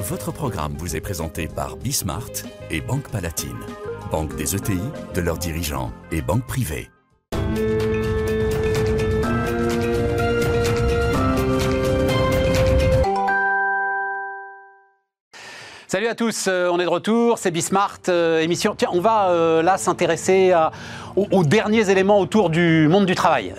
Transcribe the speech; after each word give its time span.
Votre 0.00 0.32
programme 0.32 0.74
vous 0.78 0.96
est 0.96 1.00
présenté 1.00 1.46
par 1.46 1.76
Bismart 1.76 2.30
et 2.70 2.80
Banque 2.80 3.10
Palatine, 3.10 3.58
banque 4.10 4.34
des 4.34 4.56
ETI, 4.56 4.80
de 5.14 5.20
leurs 5.20 5.36
dirigeants 5.36 5.92
et 6.10 6.22
banque 6.22 6.46
privée. 6.46 6.90
Salut 15.86 16.06
à 16.06 16.14
tous, 16.14 16.46
euh, 16.46 16.68
on 16.70 16.78
est 16.78 16.84
de 16.84 16.88
retour, 16.88 17.36
c'est 17.36 17.50
Bismart, 17.50 17.98
euh, 18.08 18.38
émission. 18.38 18.76
Tiens, 18.76 18.90
on 18.92 19.00
va 19.00 19.30
euh, 19.30 19.60
là 19.60 19.76
s'intéresser 19.76 20.54
aux, 21.16 21.44
derniers 21.44 21.90
éléments 21.90 22.20
autour 22.20 22.50
du 22.50 22.88
monde 22.88 23.06
du 23.06 23.14
travail. 23.14 23.54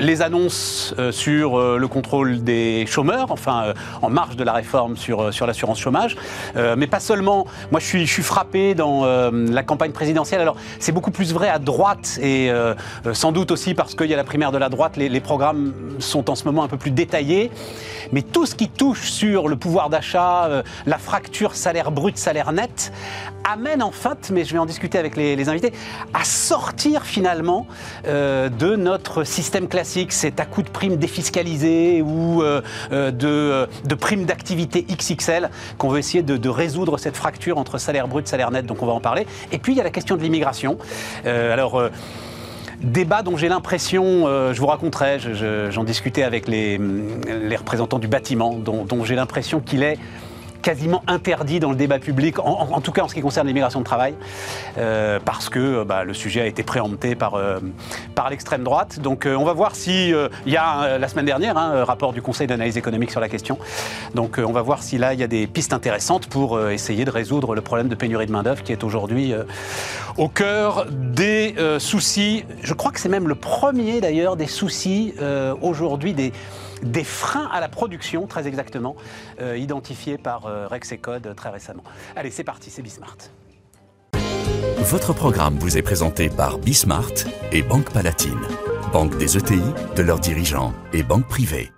les 0.00 0.22
annonces 0.22 0.94
sur 1.10 1.78
le 1.78 1.88
contrôle 1.88 2.42
des 2.42 2.86
chômeurs, 2.86 3.26
enfin 3.30 3.74
en 4.02 4.10
marge 4.10 4.36
de 4.36 4.44
la 4.44 4.52
réforme 4.52 4.96
sur, 4.96 5.32
sur 5.32 5.46
l'assurance 5.46 5.78
chômage, 5.78 6.16
mais 6.76 6.86
pas 6.86 7.00
seulement. 7.00 7.46
Moi, 7.70 7.80
je 7.80 7.86
suis, 7.86 8.22
frappé 8.22 8.74
dans 8.74 9.04
la 9.32 9.62
campagne 9.62 9.92
présidentielle. 9.92 10.40
Alors, 10.40 10.56
c'est 10.78 10.92
beaucoup 10.92 11.10
plus 11.10 11.32
vrai 11.32 11.48
à 11.48 11.58
droite 11.58 12.18
et 12.22 12.50
sans 13.12 13.32
doute 13.32 13.50
aussi 13.50 13.74
parce 13.74 13.94
qu'il 13.94 14.06
y 14.06 14.14
a 14.14 14.16
la 14.16 14.24
primaire 14.24 14.52
de 14.52 14.58
la 14.58 14.68
droite, 14.68 14.96
les, 14.96 15.08
les 15.08 15.20
programmes 15.20 15.72
sont 15.98 16.30
en 16.30 16.34
ce 16.34 16.44
moment 16.44 16.62
un 16.64 16.68
peu 16.68 16.78
plus 16.78 16.90
détaillés. 16.90 17.50
Mais 18.12 18.22
tout 18.22 18.46
ce 18.46 18.54
qui 18.54 18.68
touche 18.68 19.10
sur 19.10 19.48
le 19.48 19.56
pouvoir 19.56 19.90
d'achat, 19.90 20.62
la 20.86 20.98
fracture, 20.98 21.54
salaire 21.54 21.90
brut, 21.90 22.16
salaire 22.16 22.52
net, 22.52 22.92
amène 23.44 23.82
en 23.82 23.90
fait, 23.90 24.30
mais 24.32 24.44
je 24.44 24.52
vais 24.52 24.58
en 24.58 24.66
discuter 24.66 24.98
avec 24.98 25.16
les, 25.16 25.48
invités, 25.48 25.72
à 26.14 26.24
sortir 26.38 27.04
finalement 27.04 27.66
euh, 28.06 28.48
de 28.48 28.76
notre 28.76 29.24
système 29.24 29.68
classique, 29.68 30.12
c'est 30.12 30.40
à 30.40 30.46
coup 30.46 30.62
de 30.62 30.70
primes 30.70 30.96
défiscalisées 30.96 32.00
ou 32.00 32.42
euh, 32.42 32.62
euh, 32.92 33.10
de, 33.10 33.68
de 33.84 33.94
primes 33.94 34.24
d'activité 34.24 34.86
XXL 34.88 35.50
qu'on 35.76 35.88
veut 35.88 35.98
essayer 35.98 36.22
de, 36.22 36.48
résoudre 36.48 36.96
cette 36.98 37.16
fracture 37.16 37.58
entre 37.58 37.78
salaire 37.78 38.08
brut, 38.08 38.26
salaire 38.26 38.50
net, 38.50 38.64
donc 38.64 38.82
on 38.82 38.86
va 38.86 38.92
en 38.92 39.00
parler. 39.00 39.26
Et 39.52 39.58
puis 39.58 39.72
il 39.72 39.76
y 39.76 39.80
a 39.80 39.84
la 39.84 39.90
question 39.90 40.16
de 40.16 40.22
l'immigration. 40.22 40.78
alors 41.24 41.82
débat 42.80 43.22
dont 43.22 43.36
j'ai 43.36 43.48
l'impression, 43.48 44.26
je 44.52 44.58
vous 44.58 44.66
raconterai, 44.66 45.18
j'en 45.70 45.84
discutais 45.84 46.22
avec 46.22 46.48
les, 46.48 46.78
les, 46.78 47.56
représentants 47.56 47.98
du 47.98 48.08
bâtiment, 48.08 48.54
dont 48.54 49.04
j'ai 49.04 49.14
l'impression 49.14 49.60
qu'il 49.60 49.82
est 49.82 49.98
quasiment 50.62 51.02
interdit 51.06 51.60
dans 51.60 51.70
le 51.70 51.76
débat 51.76 51.98
public, 51.98 52.38
en, 52.38 52.80
tout 52.80 52.92
cas 52.92 53.02
en 53.02 53.08
ce 53.08 53.14
qui 53.14 53.20
concerne 53.20 53.46
l'immigration 53.46 53.80
de 53.80 53.84
travail, 53.84 54.14
euh, 54.76 55.18
parce 55.24 55.48
que 55.48 55.58
euh, 55.58 55.84
bah, 55.84 56.04
le 56.04 56.14
sujet 56.14 56.40
a 56.40 56.46
été 56.46 56.62
préempté 56.62 57.14
par, 57.14 57.34
euh, 57.34 57.58
par 58.14 58.30
l'extrême 58.30 58.64
droite. 58.64 59.00
Donc 59.00 59.26
on 59.26 59.44
va 59.44 59.52
voir 59.52 59.74
si 59.74 60.12
il 60.46 60.52
y 60.52 60.56
a 60.56 60.98
la 60.98 61.08
semaine 61.08 61.26
dernière 61.26 61.56
un 61.56 61.72
hein, 61.72 61.84
rapport 61.84 62.12
du 62.12 62.22
Conseil 62.22 62.46
d'analyse 62.46 62.76
économique 62.76 63.10
sur 63.10 63.20
la 63.20 63.28
question. 63.28 63.58
Donc 64.14 64.40
on 64.44 64.52
va 64.52 64.62
voir 64.62 64.82
si 64.82 64.98
là 64.98 65.14
il 65.14 65.20
y 65.20 65.22
a 65.22 65.26
des 65.26 65.46
pistes 65.46 65.72
intéressantes 65.72 66.26
pour 66.26 66.60
essayer 66.70 67.04
de 67.04 67.10
résoudre 67.10 67.54
le 67.54 67.60
problème 67.60 67.88
de 67.88 67.94
pénurie 67.94 68.26
de 68.26 68.32
main 68.32 68.42
d'œuvre 68.42 68.62
qui 68.62 68.72
est 68.72 68.84
aujourd'hui 68.84 69.34
au 70.16 70.28
cœur 70.28 70.86
des 70.90 71.54
soucis. 71.78 72.44
Je 72.62 72.74
crois 72.74 72.90
que 72.90 73.00
c'est 73.00 73.08
même 73.08 73.28
le 73.28 73.34
premier 73.34 74.00
d'ailleurs 74.00 74.36
des 74.36 74.46
soucis 74.46 75.14
aujourd'hui 75.60 76.14
des 76.14 76.32
des 76.82 77.04
freins 77.04 77.48
à 77.52 77.60
la 77.60 77.68
production, 77.68 78.26
très 78.26 78.46
exactement, 78.46 78.96
euh, 79.40 79.56
identifiés 79.56 80.18
par 80.18 80.46
euh, 80.46 80.66
Rex 80.66 80.92
et 80.92 80.98
Code 80.98 81.34
très 81.36 81.50
récemment. 81.50 81.84
Allez, 82.16 82.30
c'est 82.30 82.44
parti, 82.44 82.70
c'est 82.70 82.82
Bismart. 82.82 83.16
Votre 84.78 85.12
programme 85.12 85.58
vous 85.58 85.76
est 85.76 85.82
présenté 85.82 86.30
par 86.30 86.58
Bismart 86.58 87.12
et 87.52 87.62
Banque 87.62 87.92
Palatine, 87.92 88.40
banque 88.92 89.18
des 89.18 89.36
ETI, 89.36 89.60
de 89.96 90.02
leurs 90.02 90.20
dirigeants 90.20 90.72
et 90.92 91.02
banque 91.02 91.26
privée. 91.26 91.70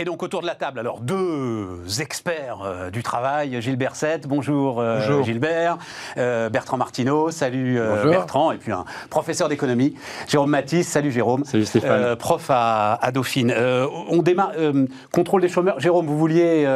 Et 0.00 0.04
donc 0.04 0.22
autour 0.22 0.40
de 0.40 0.46
la 0.46 0.54
table, 0.54 0.78
alors 0.78 1.00
deux 1.00 2.00
experts 2.00 2.60
euh, 2.64 2.88
du 2.88 3.02
travail, 3.02 3.60
Gilbert 3.60 3.94
Sette, 3.94 4.26
bonjour, 4.26 4.80
euh, 4.80 5.22
Gilbert, 5.22 5.76
euh, 6.16 6.48
Bertrand 6.48 6.78
Martineau, 6.78 7.30
salut 7.30 7.78
Bertrand, 8.04 8.50
et 8.50 8.56
puis 8.56 8.72
un 8.72 8.86
professeur 9.10 9.50
d'économie, 9.50 9.94
Jérôme 10.26 10.48
Matisse, 10.48 10.88
salut 10.88 11.12
Jérôme, 11.12 11.44
salut 11.44 11.66
Stéphane, 11.66 12.16
prof 12.16 12.46
à, 12.48 13.10
Dauphine. 13.12 13.54
on 14.08 14.22
démarre, 14.22 14.52
contrôle 15.12 15.42
des 15.42 15.50
chômeurs, 15.50 15.78
Jérôme, 15.78 16.06
vous 16.06 16.16
vouliez 16.16 16.66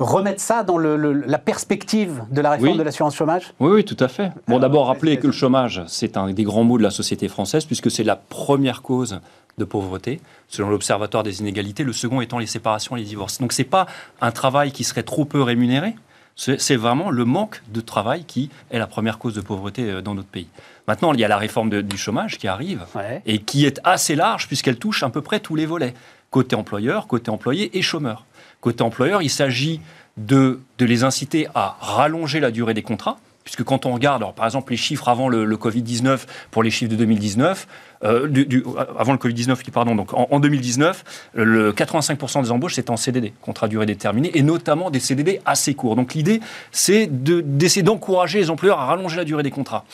remettre 0.00 0.40
ça 0.40 0.64
dans 0.64 0.78
la 0.78 1.38
perspective 1.38 2.24
de 2.28 2.40
la 2.40 2.50
réforme 2.50 2.76
de 2.76 2.82
l'assurance 2.82 3.14
chômage? 3.14 3.54
Oui, 3.60 3.70
oui, 3.70 3.84
tout 3.84 4.02
à 4.02 4.08
fait. 4.08 4.32
Bon, 4.48 4.58
d'abord 4.58 4.88
rappeler 4.88 5.18
que 5.18 5.28
le 5.28 5.32
chômage, 5.32 5.84
c'est 5.86 6.16
un 6.16 6.32
des 6.32 6.42
grands 6.42 6.64
mots 6.64 6.78
de 6.78 6.82
la 6.82 6.90
société 6.90 7.28
française, 7.28 7.66
puisque 7.66 7.88
c'est 7.88 8.02
la 8.02 8.16
première 8.16 8.82
cause 8.82 9.20
de 9.58 9.64
pauvreté, 9.64 10.20
selon 10.48 10.70
l'Observatoire 10.70 11.22
des 11.22 11.40
inégalités, 11.40 11.84
le 11.84 11.92
second 11.92 12.20
étant 12.20 12.38
les 12.38 12.46
séparations 12.46 12.96
et 12.96 13.00
les 13.00 13.06
divorces. 13.06 13.38
Donc 13.38 13.52
ce 13.52 13.62
n'est 13.62 13.68
pas 13.68 13.86
un 14.20 14.30
travail 14.30 14.72
qui 14.72 14.84
serait 14.84 15.02
trop 15.02 15.24
peu 15.24 15.42
rémunéré, 15.42 15.94
c'est 16.38 16.76
vraiment 16.76 17.10
le 17.10 17.24
manque 17.24 17.62
de 17.68 17.80
travail 17.80 18.24
qui 18.24 18.48
est 18.70 18.78
la 18.78 18.86
première 18.86 19.18
cause 19.18 19.34
de 19.34 19.40
pauvreté 19.40 19.90
euh, 19.90 20.00
dans 20.00 20.14
notre 20.14 20.28
pays. 20.28 20.46
Maintenant, 20.86 21.12
il 21.12 21.20
y 21.20 21.24
a 21.24 21.28
la 21.28 21.36
réforme 21.36 21.82
du 21.82 21.98
chômage 21.98 22.38
qui 22.38 22.46
arrive 22.46 22.86
et 23.26 23.40
qui 23.40 23.66
est 23.66 23.80
assez 23.84 24.14
large 24.14 24.46
puisqu'elle 24.46 24.78
touche 24.78 25.02
à 25.02 25.10
peu 25.10 25.20
près 25.20 25.40
tous 25.40 25.56
les 25.56 25.66
volets, 25.66 25.94
côté 26.30 26.56
employeur, 26.56 27.08
côté 27.08 27.30
employé 27.30 27.76
et 27.76 27.82
chômeur. 27.82 28.24
Côté 28.60 28.82
employeur, 28.82 29.20
il 29.20 29.30
s'agit 29.30 29.80
de, 30.16 30.60
de 30.78 30.84
les 30.84 31.04
inciter 31.04 31.48
à 31.54 31.76
rallonger 31.80 32.40
la 32.40 32.50
durée 32.50 32.72
des 32.72 32.82
contrats, 32.82 33.18
puisque 33.48 33.64
quand 33.64 33.86
on 33.86 33.94
regarde, 33.94 34.34
par 34.34 34.44
exemple, 34.44 34.72
les 34.72 34.76
chiffres 34.76 35.08
avant 35.08 35.30
le, 35.30 35.56
Covid-19, 35.56 36.26
pour 36.50 36.62
les 36.62 36.70
chiffres 36.70 36.90
de 36.90 36.96
2019, 36.96 37.66
euh, 38.04 38.28
du, 38.28 38.62
avant 38.98 39.12
le 39.12 39.18
Covid-19, 39.18 39.70
pardon, 39.70 39.94
donc 39.94 40.10
en, 40.12 40.38
2019, 40.38 41.30
le 41.32 41.72
85% 41.72 42.42
des 42.42 42.50
embauches, 42.50 42.74
c'était 42.74 42.90
en 42.90 42.98
CDD, 42.98 43.32
contrat 43.40 43.66
durée 43.66 43.86
déterminée, 43.86 44.30
et 44.34 44.42
notamment 44.42 44.90
des 44.90 45.00
CDD 45.00 45.40
assez 45.46 45.72
courts. 45.72 45.96
Donc 45.96 46.12
l'idée, 46.12 46.40
c'est 46.72 47.06
d'essayer 47.06 47.82
d'encourager 47.82 48.38
les 48.38 48.50
employeurs 48.50 48.80
à 48.80 48.84
rallonger 48.84 49.16
la 49.16 49.24
durée 49.24 49.42
des 49.42 49.50
contrats. 49.50 49.86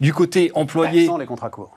Du 0.00 0.14
côté 0.14 0.50
employé... 0.54 1.04
Sans 1.04 1.18
les 1.18 1.26
contrats 1.26 1.50
courts. 1.50 1.76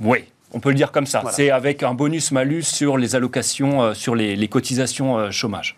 Oui, 0.00 0.24
on 0.52 0.58
peut 0.58 0.70
le 0.70 0.74
dire 0.74 0.90
comme 0.90 1.06
ça. 1.06 1.22
C'est 1.30 1.52
avec 1.52 1.84
un 1.84 1.94
bonus-malus 1.94 2.64
sur 2.64 2.98
les 2.98 3.14
allocations, 3.14 3.84
euh, 3.84 3.94
sur 3.94 4.16
les, 4.16 4.48
cotisations 4.48 5.16
euh, 5.16 5.30
chômage. 5.30 5.76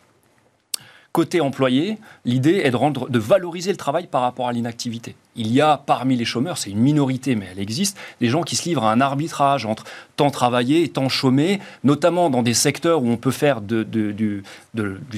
Côté 1.13 1.41
employé, 1.41 1.99
l'idée 2.25 2.61
est 2.65 2.71
de, 2.71 3.19
valoriser 3.19 3.71
le 3.71 3.77
travail 3.77 4.07
par 4.07 4.23
rapport 4.23 4.49
à 4.49 4.53
l'inactivité 4.53 5.17
il 5.39 5.53
y 5.53 5.61
a 5.61 5.79
parmi 5.79 6.17
les 6.17 6.25
chômeurs, 6.25 6.59
c'est 6.59 6.71
une 6.71 6.81
minorité, 6.81 7.37
mais 7.37 7.47
elle 7.53 7.61
existe, 7.61 7.97
des 8.21 8.29
gens 8.29 8.43
qui 8.43 8.57
se 8.57 8.69
livrent 8.69 8.85
à 8.85 8.93
un 8.93 9.01
arbitrage 9.01 9.65
entre 9.65 9.85
temps 10.17 10.31
travaillé 10.31 10.83
et 10.83 10.89
temps 10.89 11.09
chômé, 11.09 11.61
notamment 11.85 12.29
dans 12.29 12.43
des 12.43 12.53
secteurs 12.53 13.03
où 13.03 13.09
on 13.09 13.17
peut 13.17 13.31
faire 13.31 13.61
de, 13.61 13.85
du, 13.85 14.43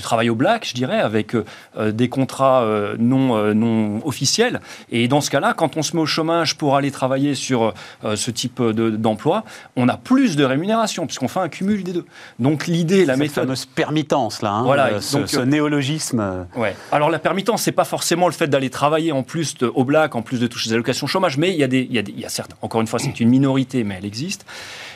travail 0.02 0.28
au 0.28 0.34
black, 0.34 0.66
je 0.66 0.74
dirais, 0.74 1.00
avec 1.00 1.34
euh, 1.34 1.90
des 1.90 2.08
contrats 2.08 2.62
euh, 2.62 2.96
non, 2.98 3.36
euh, 3.36 3.54
non 3.54 4.06
officiels. 4.06 4.60
Et 4.90 5.08
dans 5.08 5.22
ce 5.22 5.30
cas-là, 5.30 5.54
quand 5.54 5.76
on 5.76 5.82
se 5.82 5.96
met 5.96 6.02
au 6.02 6.06
chômage 6.06 6.56
pour 6.56 6.76
aller 6.76 6.90
travailler 6.90 7.34
sur 7.34 7.72
ce 8.02 8.30
type 8.30 8.62
d'emploi, 8.62 9.44
on 9.76 9.88
a 9.88 9.96
plus 9.96 10.36
de 10.36 10.44
rémunération, 10.44 11.06
puisqu'on 11.06 11.28
fait 11.28 11.40
un 11.40 11.48
cumul 11.48 11.82
des 11.82 11.92
deux. 11.92 12.06
Donc 12.38 12.66
l'idée, 12.66 13.06
la 13.06 13.16
méthode... 13.16 13.44
fameuse 13.44 13.64
permittance, 13.64 14.42
là, 14.42 14.52
hein, 14.52 14.62
voilà, 14.64 15.00
ce, 15.00 15.24
ce 15.26 15.40
néologisme. 15.40 16.46
Ouais. 16.56 16.76
Alors 16.92 17.08
la 17.08 17.18
permittance, 17.18 17.62
c'est 17.62 17.72
pas 17.72 17.84
forcément 17.84 18.26
le 18.26 18.34
fait 18.34 18.48
d'aller 18.48 18.68
travailler 18.68 19.12
en 19.12 19.22
plus 19.22 19.56
au 19.62 19.84
black 19.84 20.09
en 20.16 20.22
plus 20.22 20.40
de 20.40 20.46
toucher 20.46 20.68
les 20.70 20.74
allocations 20.74 21.06
chômage, 21.06 21.38
mais 21.38 21.50
il 21.50 21.56
y 21.56 21.64
a, 21.64 21.68
des, 21.68 21.80
il 21.80 21.92
y 21.92 21.98
a, 21.98 22.02
il 22.02 22.20
y 22.20 22.24
a 22.24 22.28
certes, 22.28 22.52
encore 22.62 22.80
une 22.80 22.86
fois, 22.86 22.98
c'est 22.98 23.20
une 23.20 23.28
minorité, 23.28 23.84
mais 23.84 23.96
elle 23.98 24.04
existe. 24.04 24.46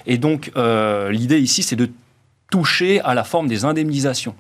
Et 0.07 0.19
donc, 0.19 0.53
euh, 0.57 1.11
l'idée 1.11 1.41
ici, 1.41 1.63
c'est 1.63 1.77
de 1.77 1.91
toucher 2.51 3.01
à 3.01 3.15
la 3.15 3.25
forme 3.25 3.49
des 3.49 3.65
indemnisations. 3.65 4.35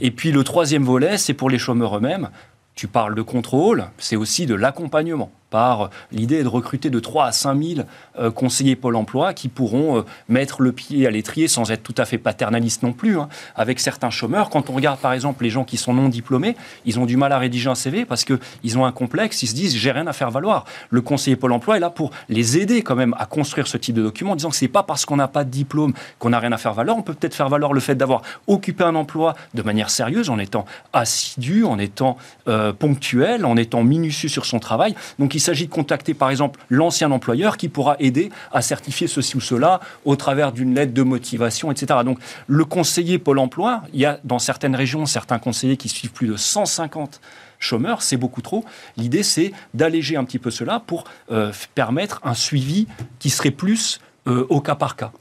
Et 0.00 0.10
puis 0.10 0.32
le 0.32 0.42
troisième 0.44 0.82
volet, 0.82 1.18
c'est 1.18 1.34
pour 1.34 1.50
les 1.50 1.58
chômeurs 1.58 1.96
eux-mêmes. 1.96 2.30
Tu 2.74 2.88
parles 2.88 3.14
de 3.14 3.22
contrôle, 3.22 3.86
c'est 3.98 4.16
aussi 4.16 4.46
de 4.46 4.54
l'accompagnement 4.54 5.30
par 5.54 5.90
l'idée 6.10 6.42
de 6.42 6.48
recruter 6.48 6.90
de 6.90 6.98
3 6.98 7.26
à 7.26 7.30
5 7.30 7.62
000 7.62 7.86
euh, 8.18 8.32
conseillers 8.32 8.74
Pôle 8.74 8.96
emploi 8.96 9.32
qui 9.34 9.46
pourront 9.46 9.98
euh, 9.98 10.02
mettre 10.28 10.62
le 10.62 10.72
pied 10.72 11.06
à 11.06 11.12
l'étrier 11.12 11.46
sans 11.46 11.70
être 11.70 11.84
tout 11.84 11.94
à 11.96 12.06
fait 12.06 12.18
paternaliste 12.18 12.82
non 12.82 12.92
plus, 12.92 13.20
hein, 13.20 13.28
avec 13.54 13.78
certains 13.78 14.10
chômeurs. 14.10 14.50
Quand 14.50 14.68
on 14.68 14.72
regarde 14.72 14.98
par 14.98 15.12
exemple 15.12 15.44
les 15.44 15.50
gens 15.50 15.62
qui 15.62 15.76
sont 15.76 15.94
non 15.94 16.08
diplômés, 16.08 16.56
ils 16.86 16.98
ont 16.98 17.06
du 17.06 17.16
mal 17.16 17.30
à 17.30 17.38
rédiger 17.38 17.70
un 17.70 17.76
CV 17.76 18.04
parce 18.04 18.24
qu'ils 18.24 18.78
ont 18.78 18.84
un 18.84 18.90
complexe, 18.90 19.44
ils 19.44 19.46
se 19.46 19.54
disent 19.54 19.76
j'ai 19.76 19.92
rien 19.92 20.08
à 20.08 20.12
faire 20.12 20.32
valoir. 20.32 20.64
Le 20.90 21.00
conseiller 21.02 21.36
Pôle 21.36 21.52
emploi 21.52 21.76
est 21.76 21.80
là 21.80 21.90
pour 21.90 22.10
les 22.28 22.58
aider 22.58 22.82
quand 22.82 22.96
même 22.96 23.14
à 23.16 23.26
construire 23.26 23.68
ce 23.68 23.76
type 23.76 23.94
de 23.94 24.02
document 24.02 24.32
en 24.32 24.36
disant 24.36 24.50
que 24.50 24.56
c'est 24.56 24.66
pas 24.66 24.82
parce 24.82 25.04
qu'on 25.04 25.16
n'a 25.16 25.28
pas 25.28 25.44
de 25.44 25.50
diplôme 25.50 25.92
qu'on 26.18 26.30
n'a 26.30 26.40
rien 26.40 26.50
à 26.50 26.58
faire 26.58 26.74
valoir. 26.74 26.96
On 26.96 27.02
peut 27.02 27.14
peut-être 27.14 27.36
faire 27.36 27.48
valoir 27.48 27.72
le 27.72 27.80
fait 27.80 27.94
d'avoir 27.94 28.22
occupé 28.48 28.82
un 28.82 28.96
emploi 28.96 29.36
de 29.54 29.62
manière 29.62 29.90
sérieuse, 29.90 30.30
en 30.30 30.40
étant 30.40 30.64
assidu, 30.92 31.62
en 31.62 31.78
étant 31.78 32.16
euh, 32.48 32.72
ponctuel, 32.72 33.46
en 33.46 33.56
étant 33.56 33.84
minutieux 33.84 34.28
sur 34.28 34.46
son 34.46 34.58
travail. 34.58 34.96
Donc 35.20 35.36
il 35.36 35.43
s'agit 35.44 35.66
de 35.66 35.72
contacter 35.72 36.14
par 36.14 36.30
exemple 36.30 36.60
l'ancien 36.68 37.10
employeur 37.10 37.56
qui 37.56 37.68
pourra 37.68 37.96
aider 37.98 38.30
à 38.52 38.62
certifier 38.62 39.06
ceci 39.06 39.36
ou 39.36 39.40
cela 39.40 39.80
au 40.04 40.16
travers 40.16 40.52
d'une 40.52 40.74
lettre 40.74 40.92
de 40.92 41.02
motivation, 41.02 41.70
etc. 41.70 42.00
Donc 42.04 42.18
le 42.46 42.64
conseiller 42.64 43.18
Pôle 43.18 43.38
Emploi, 43.38 43.82
il 43.92 44.00
y 44.00 44.06
a 44.06 44.18
dans 44.24 44.38
certaines 44.38 44.76
régions 44.76 45.06
certains 45.06 45.38
conseillers 45.38 45.76
qui 45.76 45.88
suivent 45.88 46.12
plus 46.12 46.28
de 46.28 46.36
150 46.36 47.20
chômeurs, 47.58 48.02
c'est 48.02 48.16
beaucoup 48.16 48.42
trop. 48.42 48.64
L'idée, 48.96 49.22
c'est 49.22 49.52
d'alléger 49.72 50.16
un 50.16 50.24
petit 50.24 50.38
peu 50.38 50.50
cela 50.50 50.80
pour 50.80 51.04
euh, 51.30 51.52
permettre 51.74 52.20
un 52.24 52.34
suivi 52.34 52.86
qui 53.18 53.30
serait 53.30 53.50
plus 53.50 54.00
euh, 54.26 54.46
au 54.48 54.60
cas 54.60 54.74
par 54.74 54.96
cas. 54.96 55.12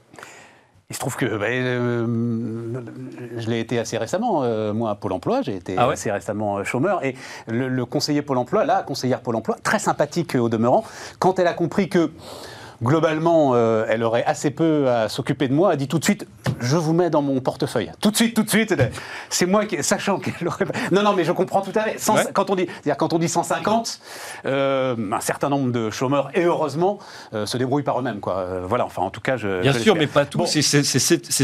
Il 0.94 0.95
se 0.95 1.00
trouve 1.00 1.16
que 1.16 1.25
ben, 1.25 1.51
euh, 1.51 2.81
je 3.38 3.50
l'ai 3.50 3.60
été 3.60 3.80
assez 3.80 3.98
récemment, 3.98 4.44
euh, 4.44 4.74
moi, 4.74 4.92
à 4.92 4.95
Pôle 4.95 5.13
emploi. 5.13 5.42
J'ai 5.42 5.56
été 5.56 5.74
Ah 5.75 5.88
ouais 5.88 5.94
assez 5.94 6.12
récemment 6.12 6.60
euh, 6.60 6.63
chômeur. 6.63 7.04
Et 7.04 7.16
le, 7.48 7.68
le 7.68 7.86
conseiller 7.88 8.22
Pôle 8.22 8.38
emploi, 8.38 8.63
la 8.63 8.84
conseillère 8.84 9.22
Pôle 9.22 9.38
emploi, 9.38 9.57
très 9.63 9.80
sympathique 9.80 10.36
au 10.36 10.50
demeurant, 10.50 10.84
quand 11.18 11.40
elle 11.40 11.48
a 11.48 11.54
compris 11.54 11.90
que. 11.90 12.12
Globalement, 12.83 13.51
euh, 13.56 13.85
elle 13.89 14.03
aurait 14.03 14.24
assez 14.25 14.51
peu 14.51 14.89
à 14.89 15.09
s'occuper 15.09 15.47
de 15.47 15.53
moi. 15.53 15.71
A 15.71 15.75
dit 15.75 15.88
tout 15.88 16.00
de 16.00 16.03
suite, 16.03 16.27
je 16.59 16.75
vous 16.75 16.94
mets 16.94 17.09
dans 17.09 17.21
mon 17.21 17.39
portefeuille. 17.39 17.91
Tout 18.01 18.12
de 18.12 18.15
suite, 18.15 18.35
tout 18.35 18.44
de 18.44 18.50
suite. 18.50 18.74
C'est 19.30 19.45
moi 19.45 19.65
qui, 19.65 19.81
sachant 19.83 20.19
qu'elle 20.19 20.47
aurait. 20.47 20.65
Non, 20.91 21.01
non, 21.03 21.13
mais 21.13 21.24
je 21.24 21.31
comprends 21.31 21.62
tout 21.62 21.71
à 21.75 21.83
fait. 21.83 22.12
Ouais. 22.12 22.25
Quand 22.33 22.50
on 22.50 22.56
dit, 22.56 22.68
quand 22.97 23.13
on 23.13 23.19
dit 23.19 23.30
150, 23.30 24.00
euh, 24.45 24.95
un 25.12 25.19
certain 25.21 25.50
nombre 25.50 25.71
de 25.71 25.89
chômeurs 25.89 26.30
et 26.33 26.44
heureusement 26.44 27.00
euh, 27.33 27.45
se 27.45 27.57
débrouillent 27.57 27.83
par 27.83 28.00
eux-mêmes, 28.00 28.19
quoi. 28.19 28.45
Voilà. 28.68 28.85
Enfin, 28.85 29.01
en 29.01 29.09
tout 29.09 29.21
cas, 29.21 29.38
je. 29.38 29.62
Bien 29.62 29.71
je 29.71 29.80
sûr, 29.80 29.95
mais 29.95 30.07
pas 30.07 30.25
tous. 30.25 30.38
Bon. 30.39 30.45
C'est- 30.45 30.62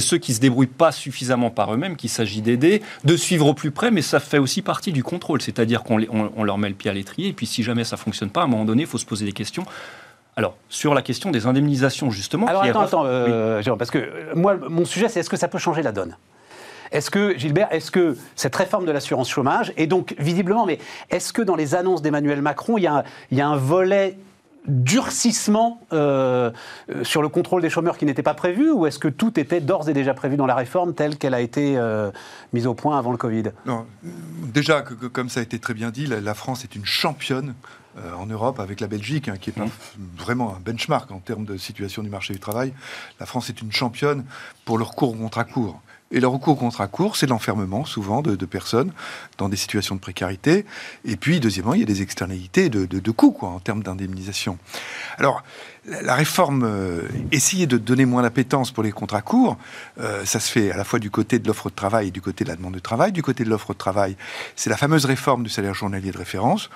ceux 0.01 0.17
qui 0.17 0.33
se 0.33 0.39
débrouillent 0.39 0.67
pas 0.67 0.91
suffisamment 0.91 1.49
par 1.51 1.73
eux-mêmes 1.73 1.95
qu'il 1.95 2.09
s'agit 2.09 2.41
d'aider, 2.41 2.81
de 3.03 3.15
suivre 3.15 3.47
au 3.47 3.53
plus 3.53 3.71
près, 3.71 3.91
mais 3.91 4.01
ça 4.01 4.19
fait 4.19 4.37
aussi 4.39 4.61
partie 4.61 4.91
du 4.91 5.03
contrôle. 5.03 5.41
C'est-à-dire 5.41 5.83
qu'on 5.83 5.97
les- 5.97 6.09
on- 6.11 6.31
on 6.35 6.43
leur 6.43 6.57
met 6.57 6.69
le 6.69 6.75
pied 6.75 6.89
à 6.89 6.93
l'étrier, 6.93 7.29
et 7.29 7.33
puis 7.33 7.45
si 7.45 7.63
jamais 7.63 7.83
ça 7.83 7.97
fonctionne 7.97 8.29
pas, 8.29 8.41
à 8.41 8.43
un 8.45 8.47
moment 8.47 8.65
donné, 8.65 8.83
il 8.83 8.87
faut 8.87 8.97
se 8.97 9.05
poser 9.05 9.25
des 9.25 9.31
questions. 9.31 9.63
Alors, 10.39 10.55
sur 10.69 10.93
la 10.93 11.01
question 11.01 11.29
des 11.31 11.45
indemnisations, 11.45 12.09
justement. 12.09 12.47
Alors 12.47 12.63
attends, 12.63 12.81
attends, 12.81 13.03
euh, 13.05 13.61
Jérôme, 13.61 13.77
parce 13.77 13.91
que 13.91 13.99
euh, 13.99 14.33
moi, 14.35 14.55
mon 14.69 14.85
sujet, 14.85 15.07
c'est 15.09 15.19
est-ce 15.19 15.29
que 15.29 15.37
ça 15.37 15.47
peut 15.49 15.57
changer 15.59 15.83
la 15.83 15.91
donne? 15.91 16.15
Est-ce 16.91 17.11
que, 17.11 17.37
Gilbert, 17.37 17.67
est-ce 17.71 17.91
que 17.91 18.17
cette 18.35 18.55
réforme 18.55 18.85
de 18.85 18.91
l'assurance 18.91 19.29
chômage, 19.29 19.71
et 19.77 19.85
donc 19.85 20.15
visiblement, 20.17 20.65
mais 20.65 20.79
est-ce 21.11 21.31
que 21.33 21.43
dans 21.43 21.55
les 21.55 21.75
annonces 21.75 22.01
d'Emmanuel 22.01 22.41
Macron, 22.41 22.77
il 22.77 22.83
y 22.83 22.87
a 22.87 22.95
un, 22.95 23.03
il 23.29 23.37
y 23.37 23.41
a 23.41 23.47
un 23.47 23.57
volet 23.57 24.17
durcissement 24.67 25.81
euh, 25.93 26.51
euh, 26.89 27.03
sur 27.03 27.21
le 27.21 27.29
contrôle 27.29 27.61
des 27.61 27.69
chômeurs 27.69 27.97
qui 27.97 28.05
n'était 28.05 28.23
pas 28.23 28.33
prévu, 28.33 28.71
ou 28.71 28.85
est-ce 28.85 28.99
que 28.99 29.07
tout 29.07 29.39
était 29.39 29.61
d'ores 29.61 29.89
et 29.89 29.93
déjà 29.93 30.13
prévu 30.13 30.35
dans 30.37 30.45
la 30.45 30.55
réforme 30.55 30.93
telle 30.93 31.17
qu'elle 31.17 31.33
a 31.33 31.41
été 31.41 31.77
euh, 31.77 32.11
mise 32.53 32.65
au 32.67 32.73
point 32.73 32.97
avant 32.97 33.11
le 33.11 33.17
Covid? 33.17 33.43
Non, 33.65 33.85
déjà, 34.53 34.81
que- 34.81 34.93
que- 34.93 35.05
comme 35.07 35.29
ça 35.29 35.39
a 35.39 35.43
été 35.43 35.59
très 35.59 35.73
bien 35.73 35.89
dit, 35.91 36.05
la, 36.07 36.19
la 36.21 36.33
France 36.33 36.63
est 36.63 36.75
une 36.75 36.85
championne 36.85 37.53
euh, 37.97 38.13
en 38.13 38.25
Europe 38.25 38.59
avec 38.59 38.79
la 38.79 38.87
Belgique, 38.87 39.27
hein, 39.27 39.37
qui 39.39 39.49
est 39.49 39.53
pas 39.53 39.67
vraiment 40.17 40.55
un 40.55 40.59
benchmark 40.59 41.11
en 41.11 41.19
termes 41.19 41.45
de 41.45 41.57
situation 41.57 42.03
du 42.03 42.09
marché 42.09 42.33
du 42.33 42.39
travail. 42.39 42.73
La 43.19 43.25
France 43.25 43.49
est 43.49 43.61
une 43.61 43.71
championne 43.71 44.25
pour 44.65 44.77
le 44.77 44.83
recours 44.83 45.09
au 45.09 45.15
contrat 45.15 45.43
court. 45.43 45.81
Et 46.11 46.19
le 46.19 46.27
recours 46.27 46.53
au 46.53 46.55
contrat 46.55 46.87
court, 46.87 47.15
c'est 47.17 47.27
l'enfermement 47.27 47.85
souvent 47.85 48.21
de, 48.23 48.35
de 48.35 48.45
personnes 48.45 48.91
dans 49.37 49.47
des 49.47 49.57
situations 49.57 49.95
de 49.95 49.99
précarité. 49.99 50.65
Et 51.05 51.17
puis, 51.17 51.39
deuxièmement, 51.39 51.75
il 51.75 51.81
y 51.81 51.83
a 51.83 51.85
des 51.85 52.01
externalités 52.01 52.69
de, 52.69 52.85
de, 52.85 52.99
de 52.99 53.11
coûts 53.11 53.31
quoi, 53.31 53.49
en 53.49 53.59
termes 53.59 53.83
d'indemnisation. 53.83 54.57
Alors, 55.17 55.43
la, 55.89 56.15
réforme, 56.15 56.63
euh, 56.63 57.01
essayer 57.31 57.67
de 57.67 57.77
donner 57.77 58.05
moins 58.05 58.21
d'appétence 58.21 58.71
pour 58.71 58.83
les 58.83 58.91
contrats 58.91 59.21
courts, 59.21 59.57
euh, 59.99 60.23
ça 60.25 60.39
se 60.39 60.51
fait 60.51 60.71
à 60.71 60.77
la 60.77 60.83
fois 60.83 60.99
du 60.99 61.09
côté 61.09 61.39
de 61.39 61.47
l'offre 61.47 61.69
de 61.69 61.75
travail 61.75 62.07
et 62.07 62.11
du 62.11 62.21
côté 62.21 62.43
de 62.43 62.49
la 62.49 62.55
demande 62.55 62.73
de 62.73 62.79
travail. 62.79 63.11
Du 63.11 63.23
côté 63.23 63.43
de 63.43 63.49
l'offre 63.49 63.73
de 63.73 63.77
travail, 63.77 64.15
c'est 64.55 64.69
la 64.69 64.77
fameuse 64.77 65.05
réforme 65.05 65.43
du 65.43 65.49
salaire 65.49 65.73
journalier 65.73 66.11
de 66.11 66.17
référence. 66.17 66.69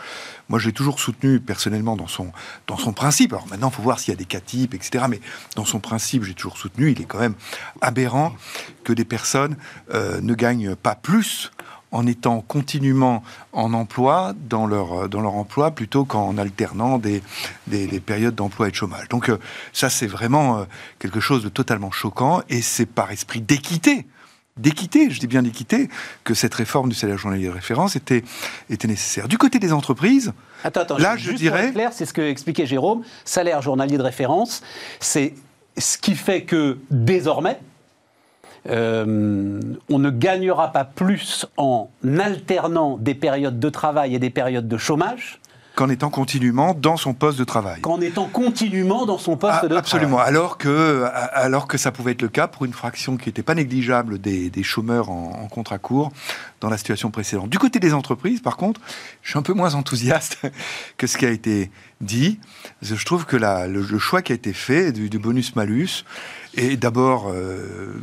Moi, 0.50 0.60
je 0.60 0.68
l'ai 0.68 0.74
toujours 0.74 1.00
soutenu 1.00 1.39
personnellement 1.39 1.95
dans 1.95 2.07
son, 2.07 2.31
dans 2.68 2.77
son 2.77 2.94
principe. 2.94 3.33
Alors 3.33 3.48
maintenant, 3.48 3.69
il 3.69 3.75
faut 3.75 3.83
voir 3.83 4.00
s'il 4.00 4.13
y 4.13 4.15
a 4.15 4.18
des 4.18 4.25
cas 4.25 4.39
types, 4.39 4.74
etc. 4.74 5.06
Mais 5.10 5.21
dans 5.56 5.65
son 5.65 5.80
principe, 5.80 6.24
j'ai 6.24 6.33
toujours 6.33 6.57
soutenu. 6.57 6.92
Il 6.92 7.01
est 7.01 7.06
quand 7.06 7.19
même 7.19 7.36
aberrant 7.81 8.36
que 8.83 8.94
des 8.94 9.06
personnes 9.06 9.56
euh, 9.94 10.19
ne 10.21 10.33
gagnent 10.33 10.75
pas 10.75 10.95
plus 10.95 11.51
en 11.94 12.06
étant 12.07 12.42
continuellement 12.42 13.24
en 13.54 13.72
emploi 13.74 14.34
dans 14.50 14.66
leur, 14.68 15.07
dans 15.07 15.22
leur 15.22 15.36
emploi 15.36 15.72
plutôt 15.72 16.06
qu'en 16.06 16.38
alternant 16.38 16.98
des, 16.98 17.22
des, 17.68 17.88
des 17.88 18.00
périodes 18.00 18.36
d'emploi 18.36 18.68
et 18.68 18.72
de 18.72 18.75
chômage. 18.75 19.07
Donc 19.10 19.30
euh, 19.30 19.38
ça, 19.72 19.90
c'est 19.90 20.07
vraiment 20.07 20.57
euh, 20.57 20.63
quelque 21.00 21.19
chose 21.19 21.44
de 21.44 21.50
totalement 21.50 21.92
choquant 21.92 22.42
et 22.50 22.62
c'est 22.62 22.88
par 22.88 23.12
esprit 23.12 23.42
d'équité 23.42 24.06
d'équité, 24.56 25.10
je 25.10 25.19
dis 25.19 25.25
bien 25.25 25.42
d'équité, 25.42 25.90
que 26.24 26.36
cette 26.36 26.54
réforme 26.54 26.90
du 26.90 26.94
salaire 26.94 27.18
journalier 27.18 27.48
de 27.48 27.51
référence 27.51 27.96
était, 27.96 28.24
était 28.69 28.88
nécessaire. 28.88 29.28
Du 29.28 29.39
côté 29.39 29.57
des 29.57 29.74
entreprises, 29.74 30.31
Attends, 30.63 30.81
attends, 30.81 30.98
Là, 31.00 31.18
je 31.18 31.31
dirais- 31.31 31.72
clair, 31.72 31.89
c'est 31.92 32.06
ce 32.06 32.13
que 32.13 32.22
expliquait 32.22 32.68
Jérôme, 32.68 33.01
salaire 33.25 33.63
journalier 33.63 33.98
de 33.98 34.04
référence, 34.04 34.62
c'est 35.00 35.34
ce 35.75 35.98
qui 35.98 36.13
fait 36.13 36.44
que 36.44 36.78
désormais, 36.92 37.57
euh, 38.69 39.60
on 39.89 40.00
ne 40.00 40.10
gagnera 40.10 40.71
pas 40.71 40.86
plus 40.86 41.45
en 41.57 41.89
alternant 42.19 42.98
des 42.98 43.15
périodes 43.15 43.60
de 43.60 43.69
travail 43.69 44.15
et 44.15 44.19
des 44.19 44.30
périodes 44.30 44.68
de 44.68 44.77
chômage 44.77 45.39
qu'en 45.75 45.89
étant 45.89 46.12
continuellement 46.12 46.75
dans 46.75 46.98
son 46.98 47.15
poste 47.15 47.39
de 47.39 47.44
travail. 47.45 47.81
qu'en 47.81 48.00
étant 48.00 48.27
continuellement 48.27 49.07
dans 49.07 49.18
son 49.18 49.38
poste 49.38 49.57
Ah, 49.63 49.68
de 49.68 49.75
absolument. 49.75 50.18
travail. 50.18 50.30
Alors 50.30 50.60
que, 50.60 51.04
alors 51.33 51.65
que 51.68 51.80
ça 51.80 51.92
pouvait 51.92 52.12
être 52.12 52.21
le 52.21 52.27
cas 52.27 52.48
pour 52.48 52.65
une 52.65 52.74
fraction 52.74 53.18
qui 53.18 53.30
n'était 53.30 53.42
pas 53.42 53.56
négligeable 53.56 54.19
des, 54.19 54.51
des 54.51 54.62
chômeurs 54.62 55.10
en, 55.10 55.31
en 55.44 55.48
contrat 55.48 55.80
court 55.80 56.12
dans 56.62 56.69
la 56.69 56.77
situation 56.77 57.10
précédente. 57.10 57.50
Du 57.50 57.57
côté 57.57 57.80
des 57.80 57.92
entreprises, 57.95 58.39
par 58.39 58.56
contre, 58.56 58.81
je 59.24 59.31
suis 59.31 59.39
un 59.39 59.42
peu 59.42 59.54
moins 59.54 59.74
enthousiaste 59.74 60.38
que 60.98 61.07
ce 61.07 61.18
qui 61.18 61.25
a 61.25 61.31
été 61.31 61.71
dit. 62.01 62.39
Je 62.83 63.04
trouve 63.04 63.25
que 63.25 63.36
la- 63.36 63.65
le, 63.68 63.81
le 63.81 63.98
choix 63.98 64.21
qui 64.21 64.31
a 64.31 64.36
été 64.36 64.54
fait 64.54 64.92
du, 64.92 65.10
du 65.10 65.18
bonus-malus 65.18 66.06
est 66.56 66.77
d'abord 66.77 67.31
euh, 67.33 67.95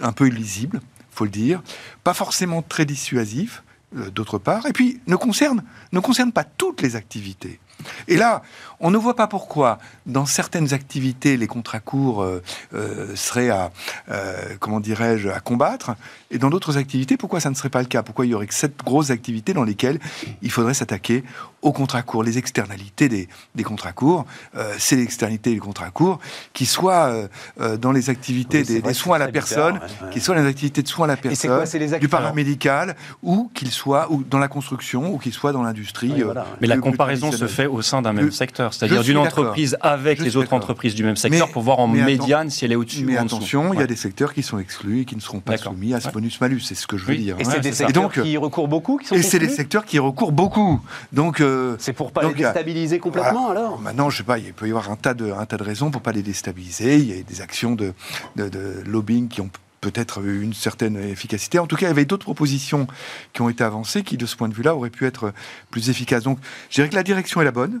un 0.00 0.12
peu 0.12 0.28
illisible, 0.28 0.80
faut 1.10 1.24
le 1.24 1.30
dire, 1.30 1.62
pas 2.02 2.14
forcément 2.14 2.62
très 2.62 2.84
dissuasif, 2.84 3.62
euh, 3.96 4.10
d'autre 4.10 4.38
part, 4.38 4.66
et 4.66 4.72
puis 4.72 5.00
ne 5.06 5.16
concerne, 5.16 5.62
ne 5.92 6.00
concerne 6.00 6.32
pas 6.32 6.44
toutes 6.44 6.82
les 6.82 6.96
activités. 6.96 7.60
Et 8.08 8.16
là, 8.16 8.42
on 8.80 8.90
ne 8.90 8.98
voit 8.98 9.16
pas 9.16 9.26
pourquoi, 9.26 9.78
dans 10.06 10.26
certaines 10.26 10.74
activités, 10.74 11.36
les 11.36 11.46
contrats 11.46 11.80
courts 11.80 12.22
euh, 12.22 12.42
euh, 12.74 13.14
seraient 13.14 13.50
à, 13.50 13.70
euh, 14.10 14.56
comment 14.60 14.80
dirais-je, 14.80 15.28
à 15.28 15.40
combattre, 15.40 15.94
et 16.30 16.38
dans 16.38 16.50
d'autres 16.50 16.76
activités, 16.76 17.16
pourquoi 17.16 17.40
ça 17.40 17.50
ne 17.50 17.54
serait 17.54 17.70
pas 17.70 17.80
le 17.80 17.86
cas? 17.86 18.02
Pourquoi 18.02 18.26
il 18.26 18.30
y 18.30 18.34
aurait 18.34 18.46
que 18.46 18.54
cette 18.54 18.78
grosse 18.78 19.10
activité 19.10 19.54
dans 19.54 19.64
lesquelles 19.64 20.00
il 20.42 20.50
faudrait 20.50 20.74
s'attaquer 20.74 21.24
aux 21.64 21.72
contrats 21.72 22.02
courts, 22.02 22.22
les 22.22 22.36
externalités 22.36 23.08
des, 23.08 23.26
des 23.54 23.62
contrats 23.62 23.92
courts, 23.92 24.26
euh, 24.54 24.74
c'est 24.78 24.96
l'externalité 24.96 25.54
des 25.54 25.58
contrats 25.58 25.90
courts, 25.90 26.20
qui 26.52 26.66
soient 26.66 27.06
euh, 27.06 27.28
euh, 27.60 27.76
dans 27.78 27.90
les 27.90 28.10
activités 28.10 28.62
Oui, 28.68 28.82
des, 28.82 28.92
soins 28.92 29.16
à 29.16 29.18
la 29.18 29.28
personne, 29.28 29.76
ouais, 29.76 29.80
ouais. 29.80 30.12
qui 30.12 30.20
soient 30.20 30.34
dans 30.34 30.42
les 30.42 30.48
activités 30.48 30.82
de 30.82 30.88
soins 30.88 31.08
à 31.08 31.16
la 31.16 31.32
Et 31.32 31.34
c'est 31.34 31.48
quoi, 31.48 31.58
personne, 31.58 31.80
c'est 31.80 31.92
les 31.92 31.98
du 31.98 32.08
paramédical, 32.08 32.96
ou 33.22 33.50
qu'ils 33.54 33.70
soient 33.70 34.12
ou 34.12 34.22
dans 34.24 34.38
la 34.38 34.48
construction, 34.48 35.14
ou 35.14 35.18
qu'ils 35.18 35.32
soient 35.32 35.52
dans 35.52 35.62
l'industrie. 35.62 36.12
Oui, 36.12 36.22
voilà, 36.22 36.42
ouais. 36.42 36.48
Mais 36.60 36.66
la 36.66 36.76
comparaison 36.76 37.32
se 37.32 37.38
traditionnelle. 37.38 37.63
Fait 37.64 37.70
au 37.70 37.82
sein 37.82 38.02
d'un 38.02 38.12
même 38.12 38.30
secteur, 38.30 38.72
c'est-à-dire 38.74 39.02
d'une 39.02 39.16
entreprise 39.18 39.76
avec 39.80 40.18
Je 40.18 40.24
les 40.24 40.36
autres 40.36 40.52
entreprises 40.52 40.94
du 40.94 41.04
même 41.04 41.16
secteur 41.16 41.46
Mais- 41.48 41.52
pour 41.52 41.62
voir 41.62 41.78
en 41.80 41.88
médiane 41.88 42.50
si 42.50 42.64
elle 42.64 42.72
est 42.72 42.76
au-dessus 42.76 43.04
ou 43.06 43.18
en 43.18 43.24
dessous. 43.24 43.36
attention, 43.36 43.74
il 43.74 43.80
y 43.80 43.82
a 43.82 43.86
des 43.86 43.96
secteurs 43.96 44.32
qui 44.34 44.42
sont 44.42 44.58
exclus 44.58 45.00
et 45.00 45.04
qui 45.04 45.16
ne 45.16 45.20
seront 45.20 45.40
pas 45.40 45.56
soumis 45.56 45.94
à 45.94 46.00
ce 46.00 46.06
Ouais. 46.06 46.12
bonus-malus, 46.12 46.60
c'est 46.60 46.74
ce 46.74 46.86
que 46.86 46.96
je 46.96 47.04
veux 47.04 47.12
Oui. 47.12 47.18
dire. 47.18 47.36
Et 47.38 47.44
Ouais, 47.46 47.52
c'est 47.52 47.60
des 47.60 47.72
secteurs 47.72 48.02
donc, 48.04 48.20
qui 48.22 48.36
recourent 48.36 48.68
beaucoup, 48.68 48.98
qui 48.98 49.06
sont 49.06 49.14
Et 49.14 49.22
c'est 49.22 49.38
les 49.38 49.44
exclus 49.46 49.56
secteurs 49.56 49.84
qui 49.84 49.98
recourent 49.98 50.32
beaucoup. 50.32 50.80
Donc, 51.12 51.40
euh, 51.40 51.76
C'est 51.78 51.92
pour 51.92 52.12
pas 52.12 52.22
donc, 52.22 52.34
les 52.36 52.40
y 52.42 52.44
déstabiliser 52.44 52.98
complètement 52.98 53.46
voilà. 53.46 53.60
alors 53.60 53.80
Maintenant, 53.80 54.10
je 54.10 54.18
sais 54.18 54.22
pas, 54.22 54.38
il 54.38 54.52
peut 54.52 54.66
y 54.66 54.70
avoir 54.70 54.90
un 54.90 54.96
tas 54.96 55.14
de, 55.14 55.32
un 55.32 55.46
tas 55.46 55.56
de 55.56 55.62
raisons 55.62 55.90
pour 55.90 56.02
pas 56.02 56.12
les 56.12 56.22
déstabiliser. 56.22 56.96
Il 56.98 57.16
y 57.16 57.18
a 57.18 57.22
des 57.22 57.40
actions 57.40 57.74
de, 57.74 57.92
de, 58.36 58.48
de 58.48 58.82
lobbying 58.86 59.28
qui 59.28 59.40
ont 59.40 59.50
peut-être 59.84 60.22
eu 60.22 60.40
une 60.42 60.54
certaine 60.54 60.96
efficacité. 60.96 61.58
En 61.58 61.66
tout 61.66 61.76
cas, 61.76 61.86
il 61.86 61.90
y 61.90 61.92
avait 61.92 62.06
d'autres 62.06 62.24
propositions 62.24 62.86
qui 63.32 63.42
ont 63.42 63.50
été 63.50 63.62
avancées 63.62 64.02
qui, 64.02 64.16
de 64.16 64.24
ce 64.24 64.34
point 64.34 64.48
de 64.48 64.54
vue-là, 64.54 64.74
auraient 64.74 64.90
pu 64.90 65.04
être 65.06 65.32
plus 65.70 65.90
efficaces. 65.90 66.22
Donc, 66.24 66.38
je 66.70 66.76
dirais 66.76 66.88
que 66.88 66.94
la 66.94 67.02
direction 67.02 67.40
est 67.42 67.44
la 67.44 67.52
bonne. 67.52 67.80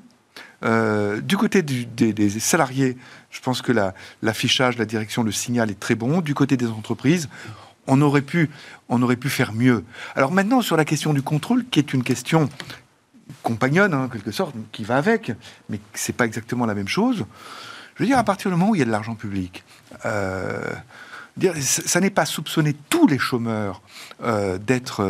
Euh, 0.64 1.20
du 1.20 1.36
côté 1.36 1.62
des, 1.62 2.40
salariés, 2.40 2.96
je 3.30 3.40
pense 3.40 3.62
que 3.62 3.72
la- 3.72 3.94
l'affichage, 4.22 4.76
la 4.76 4.84
direction, 4.84 5.22
le 5.22 5.32
signal 5.32 5.70
est 5.70 5.80
très 5.80 5.94
bon. 5.94 6.20
Du 6.20 6.34
côté 6.34 6.56
des 6.56 6.66
entreprises, 6.66 7.28
on 7.86 8.00
aurait 8.02 8.22
pu, 8.22 8.50
on 8.88 9.00
aurait 9.02 9.16
pu 9.16 9.30
faire 9.30 9.52
mieux. 9.52 9.84
Alors 10.14 10.32
maintenant, 10.32 10.60
sur 10.60 10.76
la 10.76 10.84
question 10.84 11.14
du 11.14 11.22
contrôle, 11.22 11.64
qui 11.70 11.78
est 11.78 11.94
une 11.94 12.02
question 12.02 12.48
compagnonne, 13.42 13.94
hein, 13.94 14.04
en 14.04 14.08
quelque 14.08 14.30
sorte, 14.30 14.54
qui 14.72 14.84
va 14.84 14.96
avec, 14.96 15.32
mais 15.70 15.80
c'est 15.94 16.14
pas 16.14 16.26
exactement 16.26 16.66
la 16.66 16.74
même 16.74 16.88
chose. 16.88 17.24
Je 17.94 18.02
veux 18.02 18.06
dire, 18.06 18.18
à 18.18 18.24
partir 18.24 18.50
du 18.50 18.56
moment 18.56 18.72
où 18.72 18.74
il 18.74 18.80
y 18.80 18.82
a 18.82 18.86
de 18.86 18.90
l'argent 18.90 19.14
public, 19.14 19.64
euh, 20.04 20.72
ça 21.60 21.82
ça 21.86 22.00
n'est 22.00 22.10
pas 22.10 22.26
soupçonner 22.26 22.74
tous 22.90 23.06
les 23.06 23.18
chômeurs 23.18 23.82
euh, 24.22 24.56
d'être 24.58 25.00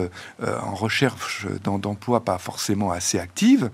euh, 0.42 0.58
en 0.60 0.74
recherche 0.74 1.46
d'em- 1.62 1.78
d'emploi 1.80 2.24
pas 2.24 2.38
forcément 2.38 2.90
assez 2.92 3.18
active 3.18 3.70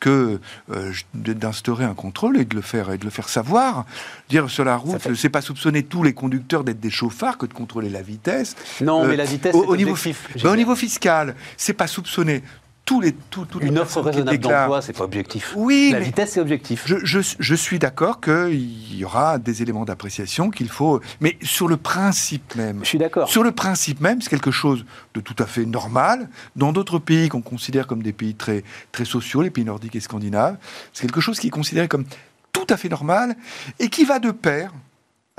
que 0.00 0.40
euh, 0.70 0.92
d'instaurer 1.14 1.84
un 1.84 1.94
contrôle 1.94 2.38
et 2.38 2.44
de 2.46 2.54
le 2.56 2.62
faire 2.62 2.90
et 2.90 2.98
de 2.98 3.04
le 3.04 3.10
faire 3.10 3.28
savoir. 3.28 3.84
Dire 4.30 4.48
sur 4.48 4.64
la 4.64 4.76
route, 4.76 4.98
fait- 5.00 5.14
c'est 5.14 5.28
pas 5.28 5.42
soupçonner 5.42 5.82
tous 5.82 6.02
les 6.02 6.14
conducteurs 6.14 6.64
d'être 6.64 6.80
des 6.80 6.90
chauffards 6.90 7.36
que 7.36 7.46
de 7.46 7.52
contrôler 7.52 7.90
la 7.90 8.00
vitesse. 8.02 8.56
Non, 8.80 9.06
mais 9.06 9.16
la 9.16 9.24
vitesse, 9.24 9.54
au, 9.54 9.64
au 9.64 9.76
niveau, 9.76 9.94
ben, 10.42 10.50
au 10.52 10.56
niveau 10.56 10.74
fiscal, 10.76 11.34
c'est 11.58 11.74
pas 11.74 11.86
soupçonner 11.86 12.42
tous 12.90 13.00
les 13.00 13.12
tous, 13.12 13.44
toutes 13.44 13.62
les 13.62 13.68
Une 13.68 13.78
offre 13.78 14.00
raisonnable 14.00 14.36
d'emploi, 14.38 14.82
c'est 14.82 14.92
pas 14.96 15.04
objectif. 15.04 15.52
Oui, 15.54 15.90
La 15.92 16.00
mais- 16.00 16.06
vitesse, 16.06 16.32
c'est 16.32 16.40
objectif. 16.40 16.82
je, 16.86 16.96
je, 17.04 17.20
je 17.38 17.54
suis 17.54 17.78
d'accord 17.78 18.20
qu'il 18.20 18.96
y 18.98 19.04
aura 19.04 19.38
des 19.38 19.62
éléments 19.62 19.84
d'appréciation 19.84 20.50
qu'il 20.50 20.68
faut. 20.68 21.00
Mais 21.20 21.38
sur 21.40 21.68
le 21.68 21.76
principe 21.76 22.56
même. 22.56 22.80
Je 22.82 22.88
suis 22.88 22.98
d'accord. 22.98 23.28
Sur 23.28 23.44
le 23.44 23.52
principe 23.52 24.00
même, 24.00 24.20
c'est 24.20 24.28
quelque 24.28 24.50
chose 24.50 24.84
de 25.14 25.20
tout 25.20 25.36
à 25.38 25.46
fait 25.46 25.66
normal. 25.66 26.28
Dans 26.56 26.72
d'autres 26.72 26.98
pays 26.98 27.28
qu'on 27.28 27.42
considère 27.42 27.86
comme 27.86 28.02
des 28.02 28.12
pays 28.12 28.34
très, 28.34 28.64
très 28.90 29.04
sociaux, 29.04 29.42
les 29.42 29.50
pays 29.50 29.64
nordiques 29.64 29.94
et 29.94 30.00
scandinaves, 30.00 30.56
c'est 30.92 31.02
quelque 31.06 31.20
chose 31.20 31.38
qui 31.38 31.46
est 31.46 31.50
considéré 31.50 31.86
comme 31.86 32.04
tout 32.52 32.66
à 32.70 32.76
fait 32.76 32.88
normal 32.88 33.36
et 33.78 33.88
qui 33.88 34.04
va 34.04 34.18
de 34.18 34.32
pair 34.32 34.72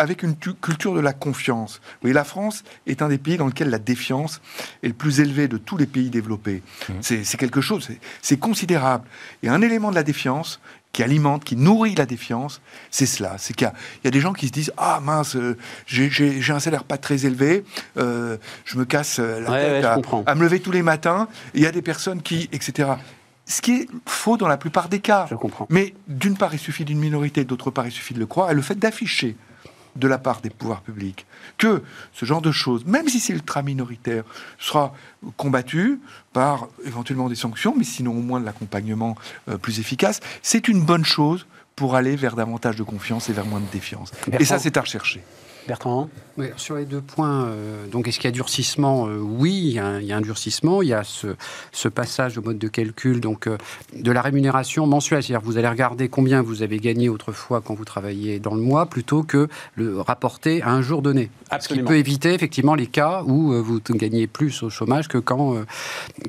avec 0.01 0.23
une 0.23 0.35
culture 0.35 0.93
de 0.95 0.99
la 0.99 1.13
confiance. 1.13 1.79
Oui, 2.03 2.11
la 2.11 2.23
France 2.23 2.63
est 2.87 3.01
un 3.01 3.09
des 3.09 3.19
pays 3.19 3.37
dans 3.37 3.45
lequel 3.45 3.69
la 3.69 3.77
défiance 3.77 4.41
est 4.81 4.87
le 4.87 4.93
plus 4.93 5.19
élevé 5.19 5.47
de 5.47 5.57
tous 5.57 5.77
les 5.77 5.85
pays 5.85 6.09
développés. 6.09 6.63
Mmh. 6.89 6.93
C'est 7.01 7.37
quelque 7.37 7.61
chose, 7.61 7.87
c'est 8.21 8.37
considérable. 8.37 9.07
Et 9.43 9.49
un 9.49 9.61
élément 9.61 9.91
de 9.91 9.95
la 9.95 10.03
défiance, 10.03 10.59
qui 10.91 11.03
alimente, 11.03 11.45
qui 11.45 11.55
nourrit 11.55 11.95
la 11.95 12.05
défiance, 12.05 12.61
c'est 12.89 13.05
cela. 13.05 13.35
C'est 13.37 13.53
qu'il 13.53 13.71
y, 14.03 14.07
a 14.07 14.11
des 14.11 14.19
gens 14.19 14.33
qui 14.33 14.47
se 14.47 14.51
disent 14.51 14.73
Ah 14.75 14.99
mince, 15.01 15.37
euh, 15.37 15.57
j'ai 15.85 16.51
un 16.51 16.59
salaire 16.59 16.83
pas 16.83 16.97
très 16.97 17.25
élevé, 17.25 17.63
euh, 17.97 18.35
je 18.65 18.77
me 18.77 18.83
casse 18.83 19.19
la 19.19 19.51
tête 19.51 19.85
à, 19.85 20.35
me 20.35 20.41
lever 20.41 20.59
tous 20.59 20.71
les 20.71 20.81
matins. 20.81 21.27
Il 21.53 21.61
y 21.61 21.65
a 21.65 21.71
des 21.71 21.81
personnes 21.81 22.21
qui, 22.21 22.49
etc. 22.51 22.89
Ce 23.45 23.61
qui 23.61 23.73
est 23.73 23.87
faux 24.05 24.35
dans 24.35 24.47
la 24.47 24.57
plupart 24.57 24.89
des 24.89 24.99
cas. 24.99 25.27
Je 25.29 25.35
comprends. 25.35 25.67
Mais 25.69 25.93
d'une 26.07 26.37
part, 26.37 26.53
il 26.53 26.59
suffit 26.59 26.83
d'une 26.83 26.99
minorité, 26.99 27.45
d'autre 27.45 27.71
part, 27.71 27.85
il 27.85 27.91
suffit 27.91 28.13
de 28.13 28.19
le 28.19 28.25
croire. 28.25 28.51
Et 28.51 28.53
le 28.53 28.61
fait 28.61 28.75
d'afficher 28.75 29.37
de 29.95 30.07
la 30.07 30.17
part 30.17 30.41
des 30.41 30.49
pouvoirs 30.49 30.81
publics 30.81 31.25
que 31.57 31.83
ce 32.13 32.25
genre 32.25 32.41
de 32.41 32.51
choses, 32.51 32.85
même 32.85 33.07
si 33.07 33.19
c'est 33.19 33.33
ultra 33.33 33.61
minoritaire, 33.61 34.23
sera 34.59 34.93
combattu 35.37 35.99
par 36.33 36.67
éventuellement 36.85 37.29
des 37.29 37.35
sanctions, 37.35 37.73
mais 37.77 37.83
sinon 37.83 38.11
au 38.11 38.21
moins 38.21 38.39
de 38.39 38.45
l'accompagnement 38.45 39.15
euh, 39.49 39.57
plus 39.57 39.79
efficace, 39.79 40.19
c'est 40.41 40.67
une 40.67 40.81
bonne 40.81 41.05
chose 41.05 41.45
pour 41.75 41.95
aller 41.95 42.15
vers 42.15 42.35
davantage 42.35 42.75
de 42.75 42.83
confiance 42.83 43.29
et 43.29 43.33
vers 43.33 43.45
moins 43.45 43.59
de 43.59 43.71
défiance. 43.71 44.11
Et 44.39 44.45
ça, 44.45 44.59
c'est 44.59 44.77
à 44.77 44.81
rechercher. 44.81 45.21
Bertrand 45.67 46.09
oui, 46.37 46.47
Sur 46.55 46.77
les 46.77 46.85
deux 46.85 47.01
points, 47.01 47.45
euh, 47.45 47.87
donc 47.87 48.07
est-ce 48.07 48.17
qu'il 48.17 48.25
y 48.25 48.29
a 48.29 48.31
durcissement 48.31 49.07
euh, 49.07 49.17
Oui, 49.17 49.53
il 49.53 49.73
y, 49.73 49.79
a 49.79 50.17
un, 50.17 50.21
durcissement. 50.21 50.81
Il 50.81 50.87
y 50.87 50.93
a 50.93 51.03
ce, 51.03 51.87
passage 51.89 52.37
au 52.37 52.41
mode 52.41 52.57
de 52.57 52.67
calcul 52.69 53.19
donc, 53.19 53.47
euh, 53.47 53.57
de 53.93 54.11
la 54.11 54.21
rémunération 54.21 54.87
mensuelle. 54.87 55.23
C'est-à-dire 55.23 55.45
vous 55.45 55.57
allez 55.57 55.67
regarder 55.67 56.07
combien 56.07 56.41
vous 56.41 56.63
avez 56.63 56.79
gagné 56.79 57.09
autrefois 57.09 57.61
quand 57.61 57.73
vous 57.73 57.83
travailliez 57.83 58.39
dans 58.39 58.55
le 58.55 58.61
mois 58.61 58.85
plutôt 58.85 59.23
que 59.23 59.49
le 59.75 59.99
rapporter 59.99 60.61
à 60.61 60.69
un 60.71 60.81
jour 60.81 61.01
donné. 61.01 61.29
Absolument. 61.49 61.87
Ce 61.87 61.93
qui 61.93 61.93
peut 61.93 61.99
éviter 61.99 62.33
effectivement 62.33 62.75
les 62.75 62.87
cas 62.87 63.23
où 63.25 63.51
vous 63.61 63.81
gagnez 63.89 64.25
plus 64.27 64.63
au 64.63 64.69
chômage 64.69 65.09
que 65.09 65.17
quand, 65.17 65.55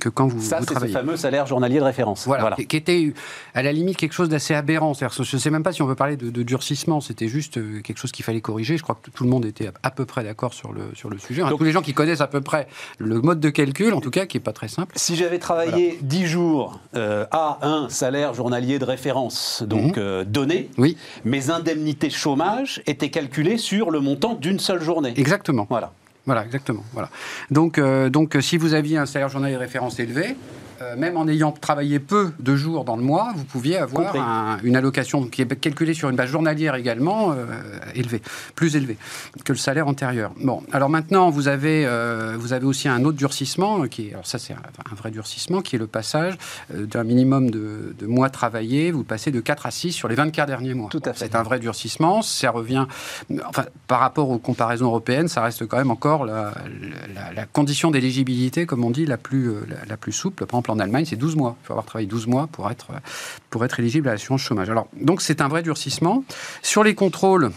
que 0.01 0.09
quand 0.09 0.27
vous, 0.27 0.43
Ça, 0.43 0.61
c'est 0.67 0.79
ce 0.79 0.87
fameux 0.89 1.17
salaire 1.17 1.47
journalier 1.47 1.79
de 1.79 1.85
référence. 1.85 2.27
Voilà, 2.27 2.57
Qui 2.57 2.77
était 2.77 3.15
à 3.55 3.63
la 3.63 3.73
limite 3.73 3.97
quelque 3.97 4.15
chose 4.15 4.29
d'assez 4.29 4.55
aberrant. 4.55 4.95
Je 4.95 5.05
ne 5.21 5.41
sais 5.41 5.51
même 5.51 5.63
pas 5.63 5.73
si 5.73 5.81
on 5.81 5.87
peut 5.87 5.95
parler 5.95 6.17
de, 6.17 6.31
de 6.31 6.43
durcissement. 6.43 7.01
C'était 7.01 7.29
juste 7.29 7.61
quelque 7.83 7.99
chose 7.99 8.11
qu'il 8.11 8.25
fallait 8.25 8.41
corriger. 8.41 8.77
Je 8.77 8.83
crois 8.83 8.99
que 9.01 9.11
tout 9.11 9.22
le 9.23 9.29
monde 9.29 9.45
était 9.45 9.71
à 9.83 9.91
peu 9.91 10.05
près 10.05 10.25
d'accord 10.25 10.55
sur 10.55 10.73
le, 10.73 10.83
sur 10.95 11.11
le 11.11 11.19
sujet. 11.19 11.43
tous 11.57 11.65
les 11.65 11.73
gens 11.73 11.83
qui 11.83 11.95
connaissent 11.95 12.21
à 12.21 12.27
peu 12.27 12.41
près 12.41 12.69
le 12.99 13.21
mode 13.21 13.41
de 13.41 13.51
calcul, 13.51 13.95
en 13.95 14.01
tout 14.01 14.11
cas, 14.11 14.27
qui 14.27 14.37
n'est 14.37 14.43
pas 14.43 14.53
très 14.53 14.69
simple. 14.69 14.95
Si 14.97 15.17
j'avais 15.17 15.39
travaillé 15.39 15.99
10 16.03 16.27
jours 16.27 16.81
euh, 16.95 17.27
à 17.31 17.59
un 17.63 17.89
salaire 17.89 18.35
journalier 18.35 18.79
de 18.79 18.85
référence, 18.85 19.63
donc 19.67 19.97
mhm. 19.97 20.03
euh, 20.03 20.25
donné, 20.25 20.69
oui. 20.79 20.97
mes 21.25 21.51
indemnités 21.51 22.11
chômage 22.11 22.83
étaient 22.87 23.11
calculées 23.11 23.59
sur 23.59 23.91
le 23.91 24.01
montant 24.01 24.35
d'une 24.35 24.59
seule 24.59 24.83
journée. 24.83 25.15
Exactement. 25.17 25.67
Voilà. 25.69 25.93
Voilà, 26.25 26.45
exactement. 26.45 26.85
Voilà. 26.93 27.11
Donc, 27.51 27.79
euh, 27.79 28.09
donc, 28.09 28.37
si 28.41 28.57
vous 28.57 28.75
aviez 28.75 28.97
un 28.97 29.07
salaire 29.07 29.29
journalier 29.29 29.55
de 29.55 29.61
référence 29.61 29.99
élevé, 29.99 30.37
euh, 30.83 30.97
même 30.97 31.17
en 31.17 31.29
ayant 31.29 31.53
travaillé 31.53 31.99
peu 31.99 32.33
de 32.39 32.57
jours 32.57 32.85
dans 32.85 32.97
le 32.97 33.03
mois, 33.03 33.33
vous 33.37 33.45
pouviez 33.45 33.79
avoir 33.79 34.15
une 34.63 34.77
allocation 34.77 35.27
qui 35.27 35.43
est 35.43 35.57
calculée 35.57 35.95
sur 35.95 36.09
une 36.09 36.17
base 36.17 36.31
journalière 36.31 36.75
également 36.75 37.33
euh, 37.33 37.47
élevée, 37.95 38.23
plus 38.55 38.77
élevée 38.77 38.97
que 39.45 39.53
le 39.53 39.59
salaire 39.59 39.87
antérieur. 39.87 40.33
Bon, 40.41 40.63
alors 40.73 40.89
maintenant, 40.89 41.31
vous 41.31 41.49
avez, 41.49 41.85
euh, 41.87 42.37
vous 42.39 42.53
avez 42.53 42.67
aussi 42.67 42.89
un 42.89 43.05
autre 43.05 43.17
durcissement, 43.17 43.87
qui 43.87 44.09
est, 44.09 44.13
alors 44.13 44.27
ça 44.27 44.39
c'est 44.39 44.55
un, 44.55 44.95
vrai 44.95 45.11
durcissement, 45.11 45.63
qui 45.63 45.77
est 45.77 45.79
le 45.79 45.87
passage 45.87 46.37
d'un 46.71 47.05
minimum 47.05 47.51
de, 47.51 47.95
mois 48.07 48.31
travaillés, 48.31 48.91
vous 48.91 49.05
passez 49.05 49.31
de 49.31 49.41
4 49.41 49.67
à 49.67 49.71
6 49.71 49.93
sur 49.93 50.09
les 50.09 50.15
24 50.15 50.47
derniers 50.47 50.75
mois. 50.75 50.89
Tout 50.91 51.03
à 51.05 51.13
fait. 51.13 51.27
C'est 51.27 51.37
un 51.37 51.43
vrai 51.43 51.59
durcissement, 51.59 52.23
ça 52.23 52.51
revient, 52.51 52.87
enfin, 53.47 53.65
par 53.87 54.01
rapport 54.01 54.31
aux 54.31 54.39
comparaisons 54.39 54.87
européennes, 54.87 55.29
ça 55.29 55.43
reste 55.43 55.67
quand 55.67 55.79
même 55.79 55.91
encore 55.91 56.25
la, 56.25 56.53
condition 57.53 57.91
d'éligibilité, 57.91 58.67
comme 58.67 58.85
on 58.85 58.91
dit, 58.91 59.07
la 59.07 59.17
plus, 59.17 59.53
la, 59.89 59.97
plus 59.97 60.13
souple. 60.13 60.47
Par 60.47 60.59
exemple, 60.59 60.72
en 60.73 60.79
Allemagne, 60.79 61.05
c'est 61.05 61.17
12 61.17 61.37
mois. 61.37 61.57
Il 61.63 61.67
faut 61.67 61.73
avoir 61.73 61.87
travaillé 61.87 62.07
12 62.07 62.27
mois 62.27 62.49
pour 62.51 62.71
être, 62.71 62.89
pour 63.51 63.65
être 63.65 63.79
éligible 63.79 64.09
à 64.09 64.13
l'assurance 64.13 64.41
chômage. 64.41 64.71
Alors, 64.71 64.89
donc, 65.01 65.23
c'est 65.23 65.41
un 65.41 65.49
vrai 65.49 65.63
durcissement. 65.63 66.25
Sur 66.63 66.83
les 66.83 66.95
contrôles, 66.95 67.53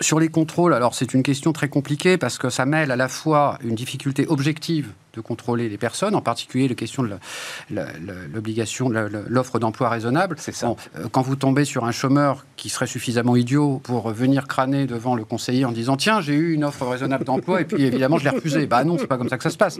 sur 0.00 0.20
les 0.20 0.28
contrôles, 0.28 0.74
alors 0.74 0.94
c'est 0.94 1.14
une 1.14 1.22
question 1.22 1.52
très 1.52 1.68
compliquée 1.68 2.16
parce 2.18 2.38
que 2.38 2.50
ça 2.50 2.66
mêle 2.66 2.90
à 2.90 2.96
la 2.96 3.08
fois 3.08 3.58
une 3.62 3.74
difficulté 3.74 4.26
objective 4.28 4.92
de 5.14 5.20
contrôler 5.20 5.68
les 5.68 5.78
personnes, 5.78 6.14
en 6.14 6.20
particulier 6.20 6.68
la 6.68 6.74
question 6.74 7.02
de 7.02 7.10
l'obligation, 8.32 8.88
l'offre 8.88 9.58
d'emploi 9.58 9.88
raisonnable. 9.88 10.36
C'est 10.38 10.54
ça. 10.54 10.74
Euh, 10.96 11.08
quand 11.10 11.22
vous 11.22 11.34
tombez 11.34 11.64
sur 11.64 11.84
un 11.84 11.92
chômeur 11.92 12.46
qui 12.56 12.68
serait 12.68 12.86
suffisamment 12.86 13.34
idiot 13.34 13.80
pour 13.82 14.10
venir 14.10 14.46
crâner 14.46 14.86
devant 14.86 15.14
le 15.14 15.24
conseiller 15.24 15.64
en 15.64 15.72
disant 15.72 15.96
tiens 15.96 16.20
j'ai 16.20 16.34
eu 16.34 16.52
une 16.52 16.64
offre 16.64 16.86
raisonnable 16.86 17.24
d'emploi 17.24 17.60
et 17.60 17.64
puis 17.64 17.82
évidemment 17.82 18.18
je 18.18 18.24
l'ai 18.24 18.30
refusé. 18.30 18.66
Bah 18.66 18.84
non, 18.84 18.96
c'est 18.98 19.06
pas 19.06 19.18
comme 19.18 19.28
ça 19.28 19.38
que 19.38 19.44
ça 19.44 19.50
se 19.50 19.56
passe. 19.56 19.78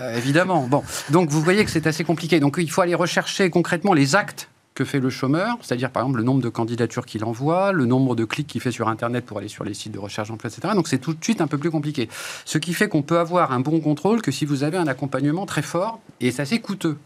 Euh, 0.00 0.16
évidemment. 0.16 0.66
Bon, 0.66 0.82
donc 1.10 1.28
vous 1.28 1.42
voyez 1.42 1.64
que 1.64 1.70
c'est 1.70 1.86
assez 1.86 2.04
compliqué. 2.04 2.40
Donc 2.40 2.56
il 2.58 2.70
faut 2.70 2.80
aller 2.80 2.94
rechercher 2.94 3.50
concrètement 3.50 3.92
les 3.92 4.14
actes 4.14 4.48
que 4.78 4.84
fait 4.84 5.00
le 5.00 5.10
chômeur, 5.10 5.58
c'est-à-dire 5.60 5.90
par 5.90 6.04
exemple 6.04 6.18
le 6.18 6.24
nombre 6.24 6.40
de 6.40 6.48
candidatures 6.48 7.04
qu'il 7.04 7.24
envoie, 7.24 7.72
le 7.72 7.84
nombre 7.84 8.14
de 8.14 8.24
clics 8.24 8.46
qu'il 8.46 8.60
fait 8.60 8.70
sur 8.70 8.86
Internet 8.86 9.26
pour 9.26 9.38
aller 9.38 9.48
sur 9.48 9.64
les 9.64 9.74
sites 9.74 9.90
de 9.90 9.98
recherche 9.98 10.28
d'emploi, 10.28 10.48
etc. 10.48 10.72
Donc 10.76 10.86
c'est 10.86 10.98
tout 10.98 11.14
de 11.14 11.24
suite 11.24 11.40
un 11.40 11.48
peu 11.48 11.58
plus 11.58 11.72
compliqué. 11.72 12.08
Ce 12.44 12.58
qui 12.58 12.72
fait 12.72 12.88
qu'on 12.88 13.02
peut 13.02 13.18
avoir 13.18 13.50
un 13.50 13.58
bon 13.58 13.80
contrôle 13.80 14.22
que 14.22 14.30
si 14.30 14.44
vous 14.44 14.62
avez 14.62 14.76
un 14.76 14.86
accompagnement 14.86 15.46
très 15.46 15.62
fort, 15.62 15.98
et 16.20 16.30
c'est 16.30 16.42
assez 16.42 16.60
coûteux. 16.60 16.96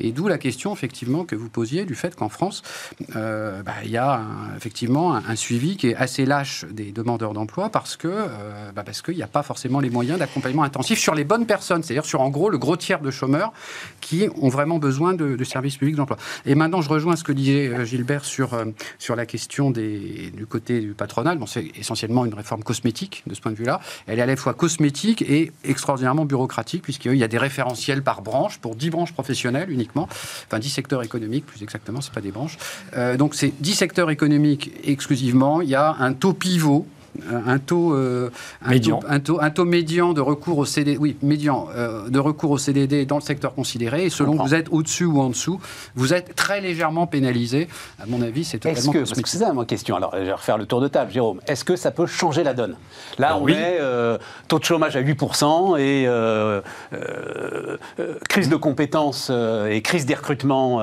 Et 0.00 0.12
d'où 0.12 0.28
la 0.28 0.38
question, 0.38 0.72
effectivement, 0.72 1.24
que 1.24 1.36
vous 1.36 1.48
posiez 1.48 1.84
du 1.84 1.94
fait 1.94 2.14
qu'en 2.14 2.28
France, 2.28 2.62
euh, 3.16 3.62
bah, 3.62 3.74
il 3.84 3.90
y 3.90 3.96
a 3.96 4.22
effectivement 4.56 5.14
un, 5.14 5.36
suivi 5.36 5.76
qui 5.76 5.88
est 5.88 5.96
assez 5.96 6.26
lâche 6.26 6.64
des 6.70 6.92
demandeurs 6.92 7.32
d'emploi 7.32 7.70
parce 7.70 7.96
que 7.96 8.08
euh, 8.08 8.72
bah, 8.74 8.82
parce 8.84 9.02
qu'il 9.02 9.16
n'y 9.16 9.22
a 9.22 9.28
pas 9.28 9.42
forcément 9.42 9.80
les 9.80 9.90
moyens 9.90 10.18
d'accompagnement 10.18 10.62
intensif 10.62 10.98
sur 10.98 11.14
les 11.14 11.24
bonnes 11.24 11.46
personnes, 11.46 11.82
c'est-à-dire 11.82 12.04
sur 12.04 12.20
en 12.20 12.30
gros 12.30 12.50
le 12.50 12.58
gros 12.58 12.76
tiers 12.76 13.00
de 13.00 13.10
chômeurs 13.10 13.52
qui 14.00 14.28
ont 14.40 14.48
vraiment 14.48 14.78
besoin 14.78 15.14
de, 15.14 15.42
services 15.44 15.76
publics 15.76 15.96
d'emploi. 15.96 16.16
Et 16.46 16.54
maintenant, 16.54 16.80
je 16.80 16.88
rejoins 16.88 17.16
ce 17.16 17.24
que 17.24 17.32
disait 17.32 17.68
euh, 17.68 17.84
Gilbert 17.84 18.24
sur, 18.24 18.56
sur 18.98 19.16
la 19.16 19.26
question 19.26 19.70
du 19.70 20.46
côté 20.48 20.80
du 20.80 20.94
patronal. 20.94 21.38
Bon, 21.38 21.46
c'est 21.46 21.70
essentiellement 21.76 22.24
une 22.24 22.34
réforme 22.34 22.62
cosmétique 22.62 23.22
de 23.26 23.34
ce 23.34 23.40
point 23.40 23.52
de 23.52 23.56
vue-là. 23.56 23.80
Elle 24.06 24.18
est 24.18 24.22
à 24.22 24.26
la 24.26 24.36
fois 24.36 24.54
cosmétique 24.54 25.22
et 25.22 25.52
extraordinairement 25.64 26.24
bureaucratique 26.24 26.82
puisqu'il 26.82 27.16
y 27.16 27.24
a 27.24 27.28
des 27.28 27.38
référentiels 27.38 28.02
par 28.02 28.22
branche 28.22 28.58
pour 28.58 28.76
10 28.76 28.90
branches 28.90 29.12
professionnelles 29.12 29.63
uniquement, 29.70 30.08
enfin 30.10 30.58
10 30.58 30.70
secteurs 30.70 31.02
économiques 31.02 31.46
plus 31.46 31.62
exactement, 31.62 32.00
c'est 32.00 32.12
pas 32.12 32.20
des 32.20 32.30
branches. 32.30 32.56
Euh, 32.96 33.16
donc 33.16 33.34
c'est 33.34 33.52
10 33.60 33.74
secteurs 33.74 34.10
économiques 34.10 34.72
exclusivement. 34.84 35.60
Il 35.60 35.68
y 35.68 35.74
a 35.74 35.96
un 35.98 36.12
taux 36.12 36.32
pivot 36.32 36.86
un 37.30 37.58
taux, 37.58 37.94
euh, 37.94 38.30
médian. 38.66 39.00
un, 39.08 39.20
taux, 39.20 39.40
un 39.40 39.50
taux 39.50 39.64
médian 39.64 40.12
de 40.12 40.20
recours 40.20 40.58
au 40.58 40.64
CDD, 40.64 40.98
oui, 40.98 41.16
médian 41.22 41.68
euh, 41.74 42.08
de 42.08 42.18
recours 42.18 42.50
au 42.50 42.58
CDD 42.58 43.06
dans 43.06 43.16
le 43.16 43.22
secteur 43.22 43.54
considéré. 43.54 44.04
Et 44.04 44.10
selon 44.10 44.36
que 44.36 44.42
vous 44.42 44.54
êtes 44.54 44.68
au-dessus 44.70 45.04
ou 45.04 45.20
en 45.20 45.30
dessous, 45.30 45.60
vous 45.94 46.12
êtes 46.12 46.34
très 46.34 46.60
légèrement 46.60 47.06
pénalisé. 47.06 47.68
À 48.00 48.06
mon 48.06 48.20
avis, 48.22 48.44
c'est 48.44 48.58
totalement 48.58 48.92
Est-ce 48.92 49.14
que, 49.14 49.26
c'est 49.26 49.38
ça 49.38 49.52
ma 49.52 49.64
question. 49.64 49.96
Alors, 49.96 50.14
je 50.16 50.24
vais 50.24 50.32
refaire 50.32 50.58
le 50.58 50.66
tour 50.66 50.80
de 50.80 50.88
table, 50.88 51.12
Jérôme. 51.12 51.40
Est-ce 51.46 51.64
que 51.64 51.76
ça 51.76 51.90
peut 51.90 52.06
changer 52.06 52.42
la 52.42 52.54
donne? 52.54 52.76
Là, 53.18 53.38
on 53.40 53.46
est 53.48 53.78
euh, 53.80 54.18
taux 54.48 54.58
de 54.58 54.64
chômage 54.64 54.96
à 54.96 55.02
8% 55.02 55.78
et 55.78 56.08
crise 58.28 58.48
de 58.48 58.56
compétences 58.56 59.30
et 59.70 59.82
crise 59.82 60.06
des 60.06 60.14
recrutements 60.14 60.82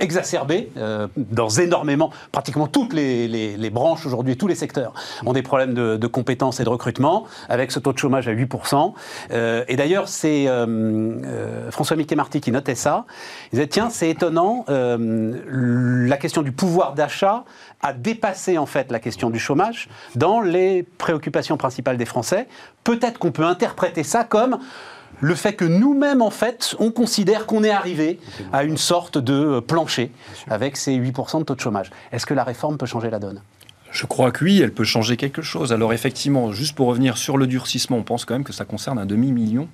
exacerbée 0.00 0.70
dans 1.16 1.48
énormément, 1.48 2.10
pratiquement 2.32 2.66
toutes 2.66 2.92
les, 2.92 3.28
les 3.28 3.70
branches 3.70 4.06
aujourd'hui, 4.06 4.36
tous 4.36 4.48
les 4.48 4.54
secteurs. 4.54 4.92
On 5.24 5.35
des 5.36 5.42
problèmes 5.42 5.74
de, 5.74 6.06
compétences 6.06 6.60
et 6.60 6.64
de 6.64 6.68
recrutement, 6.68 7.24
avec 7.48 7.70
ce 7.70 7.78
taux 7.78 7.92
de 7.92 7.98
chômage 7.98 8.26
à 8.26 8.32
8%. 8.32 8.94
Euh, 9.30 9.64
et 9.68 9.76
d'ailleurs, 9.76 10.08
c'est 10.08 10.48
euh, 10.48 10.66
euh, 10.66 11.70
François 11.70 11.96
Mickey-Marty 11.96 12.40
qui 12.40 12.50
notait 12.50 12.74
ça. 12.74 13.04
Il 13.52 13.56
disait, 13.56 13.66
tiens, 13.68 13.90
c'est 13.90 14.10
étonnant, 14.10 14.64
la 14.68 16.16
question 16.16 16.42
du 16.42 16.52
pouvoir 16.52 16.94
d'achat 16.94 17.44
a 17.82 17.92
dépassé 17.92 18.58
en 18.58 18.66
fait 18.66 18.90
la 18.90 18.98
question 18.98 19.30
du 19.30 19.38
chômage 19.38 19.88
dans 20.14 20.40
les 20.40 20.82
préoccupations 20.82 21.56
principales 21.56 21.98
des 21.98 22.06
Français. 22.06 22.48
Peut-être 22.84 23.18
qu'on 23.18 23.32
peut 23.32 23.44
interpréter 23.44 24.02
ça 24.02 24.24
comme 24.24 24.58
le 25.20 25.34
fait 25.34 25.54
que 25.54 25.64
nous-mêmes, 25.64 26.22
en 26.22 26.30
fait, 26.30 26.74
on 26.78 26.90
considère 26.90 27.46
qu'on 27.46 27.64
est 27.64 27.70
arrivé 27.70 28.18
à 28.52 28.64
une 28.64 28.76
sorte 28.76 29.18
de 29.18 29.60
plancher 29.60 30.12
avec 30.48 30.76
ces 30.76 30.96
8% 30.96 31.40
de 31.40 31.44
taux 31.44 31.54
de 31.54 31.60
chômage. 31.60 31.90
Est-ce 32.12 32.26
que 32.26 32.34
la 32.34 32.44
réforme 32.44 32.76
peut 32.76 32.86
changer 32.86 33.10
la 33.10 33.18
donne? 33.18 33.40
Je 33.96 34.04
crois 34.04 34.30
que 34.30 34.44
oui, 34.44 34.60
elle 34.60 34.74
peut 34.74 34.84
changer 34.84 35.16
quelque 35.16 35.40
chose. 35.40 35.72
Alors 35.72 35.94
effectivement, 35.94 36.52
juste 36.52 36.74
pour 36.74 36.88
revenir 36.88 37.16
sur 37.16 37.38
le 37.38 37.46
durcissement, 37.46 37.96
on 37.96 38.02
pense 38.02 38.26
quand 38.26 38.34
même 38.34 38.44
que 38.44 38.52
ça 38.52 38.66
concerne 38.66 38.98
un 38.98 39.06
demi-million 39.06 39.68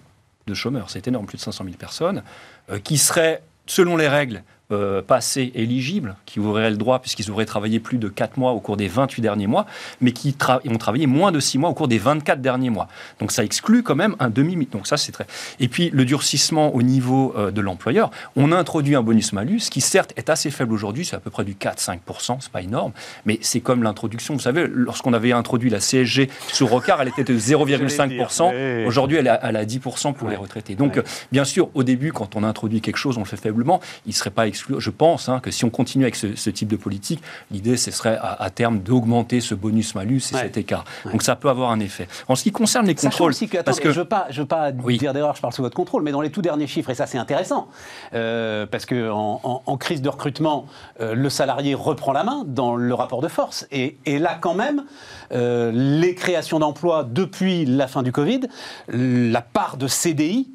de 0.46 0.54
chômeurs. 0.54 0.90
C'est 0.90 1.08
énorme, 1.08 1.26
plus 1.26 1.38
de 1.38 1.42
500 1.42 1.64
000 1.64 1.76
personnes, 1.76 2.22
euh, 2.70 2.78
qui 2.78 2.98
seraient, 2.98 3.42
selon 3.66 3.96
les 3.96 4.06
règles, 4.06 4.44
euh, 4.72 5.02
passés 5.02 5.52
éligibles, 5.54 6.16
qui 6.26 6.40
auraient 6.40 6.70
le 6.70 6.76
droit, 6.76 7.00
puisqu'ils 7.00 7.30
auraient 7.30 7.46
travaillé 7.46 7.80
plus 7.80 7.98
de 7.98 8.08
4 8.08 8.36
mois 8.38 8.52
au 8.52 8.60
cours 8.60 8.76
des 8.76 8.88
28 8.88 9.22
derniers 9.22 9.46
mois, 9.46 9.66
mais 10.00 10.12
qui 10.12 10.34
ont 10.68 10.78
travaillé 10.78 11.06
moins 11.06 11.32
de 11.32 11.40
6 11.40 11.58
mois 11.58 11.70
au 11.70 11.74
cours 11.74 11.88
des 11.88 11.98
24 11.98 12.40
derniers 12.40 12.70
mois. 12.70 12.88
Donc 13.20 13.32
ça 13.32 13.44
exclut 13.44 13.82
quand 13.82 13.94
même 13.94 14.16
un 14.18 14.30
demi. 14.30 14.52
Donc 14.70 14.86
ça, 14.86 14.96
c'est 14.96 15.12
très. 15.12 15.26
Et 15.60 15.68
puis 15.68 15.90
le 15.90 16.04
durcissement 16.04 16.74
au 16.74 16.82
niveau 16.82 17.34
euh, 17.36 17.50
de 17.50 17.60
l'employeur, 17.60 18.10
on 18.36 18.52
a 18.52 18.56
introduit 18.56 18.94
un 18.94 19.02
bonus-malus 19.02 19.70
qui, 19.70 19.80
certes, 19.80 20.12
est 20.16 20.30
assez 20.30 20.50
faible 20.50 20.72
aujourd'hui, 20.72 21.04
c'est 21.04 21.16
à 21.16 21.20
peu 21.20 21.30
près 21.30 21.44
du 21.44 21.54
4-5%, 21.54 22.38
c'est 22.40 22.52
pas 22.52 22.62
énorme, 22.62 22.92
mais 23.24 23.38
c'est 23.40 23.60
comme 23.60 23.82
l'introduction. 23.82 24.34
Vous 24.34 24.40
savez, 24.40 24.66
lorsqu'on 24.68 25.12
avait 25.12 25.32
introduit 25.32 25.70
la 25.70 25.80
CSG 25.80 26.28
sur 26.52 26.68
Rocard, 26.68 27.00
elle 27.00 27.08
était 27.08 27.24
de 27.24 27.34
0,5%. 27.38 28.86
Aujourd'hui, 28.86 29.18
elle 29.18 29.26
est 29.26 29.30
à 29.30 29.64
10% 29.64 30.14
pour 30.14 30.28
les 30.28 30.36
retraités. 30.36 30.74
Donc, 30.74 31.00
bien 31.30 31.44
sûr, 31.44 31.68
au 31.74 31.82
début, 31.82 32.12
quand 32.12 32.36
on 32.36 32.44
introduit 32.44 32.80
quelque 32.80 32.96
chose, 32.96 33.16
on 33.16 33.20
le 33.20 33.26
fait 33.26 33.36
faiblement. 33.36 33.80
Il 34.06 34.10
ne 34.10 34.14
serait 34.14 34.30
pas 34.30 34.46
exclu. 34.46 34.61
Je 34.68 34.90
pense 34.90 35.28
hein, 35.28 35.40
que 35.40 35.50
si 35.50 35.64
on 35.64 35.70
continue 35.70 36.04
avec 36.04 36.16
ce, 36.16 36.50
type 36.50 36.68
de 36.68 36.76
politique, 36.76 37.22
l'idée, 37.50 37.76
ce 37.76 37.90
serait 37.90 38.18
à, 38.20 38.50
terme 38.50 38.80
d'augmenter 38.80 39.40
ce 39.40 39.54
bonus-malus 39.54 40.16
et 40.32 40.36
cet 40.36 40.56
écart. 40.56 40.84
Donc, 41.10 41.22
ça 41.22 41.36
peut 41.36 41.48
avoir 41.48 41.70
un 41.70 41.80
effet. 41.80 42.08
En 42.28 42.34
ce 42.34 42.42
qui 42.42 42.52
concerne 42.52 42.86
les 42.86 42.94
contrôles. 42.94 43.30
Aussi 43.30 43.48
que, 43.48 43.58
parce 43.58 43.80
que 43.80 43.90
je 43.90 43.98
ne 43.98 44.04
veux 44.04 44.08
pas, 44.08 44.26
je 44.30 44.42
veux 44.42 44.48
pas 44.48 44.72
dire 44.72 45.12
d'erreur, 45.12 45.34
je 45.36 45.40
parle 45.40 45.52
sous 45.52 45.62
votre 45.62 45.76
contrôle, 45.76 46.02
mais 46.02 46.12
dans 46.12 46.20
les 46.20 46.30
tout 46.30 46.42
derniers 46.42 46.66
chiffres, 46.66 46.90
et 46.90 46.94
ça, 46.94 47.06
c'est 47.06 47.18
intéressant, 47.18 47.68
euh, 48.14 48.66
parce 48.66 48.86
qu'en 48.86 49.40
en, 49.42 49.76
crise 49.76 50.02
de 50.02 50.08
recrutement, 50.08 50.66
euh, 51.00 51.14
le 51.14 51.30
salarié 51.30 51.74
reprend 51.74 52.12
la 52.12 52.24
main 52.24 52.44
dans 52.46 52.76
le 52.76 52.94
rapport 52.94 53.22
de 53.22 53.28
force. 53.28 53.66
Et, 53.70 53.96
là, 54.06 54.36
quand 54.40 54.54
même, 54.54 54.84
euh, 55.32 55.70
les 55.72 56.14
créations 56.14 56.58
d'emplois 56.58 57.04
depuis 57.04 57.64
la 57.64 57.88
fin 57.88 58.02
du 58.02 58.12
Covid, 58.12 58.40
la 58.88 59.40
part 59.40 59.76
de 59.76 59.86
CDI 59.88 60.48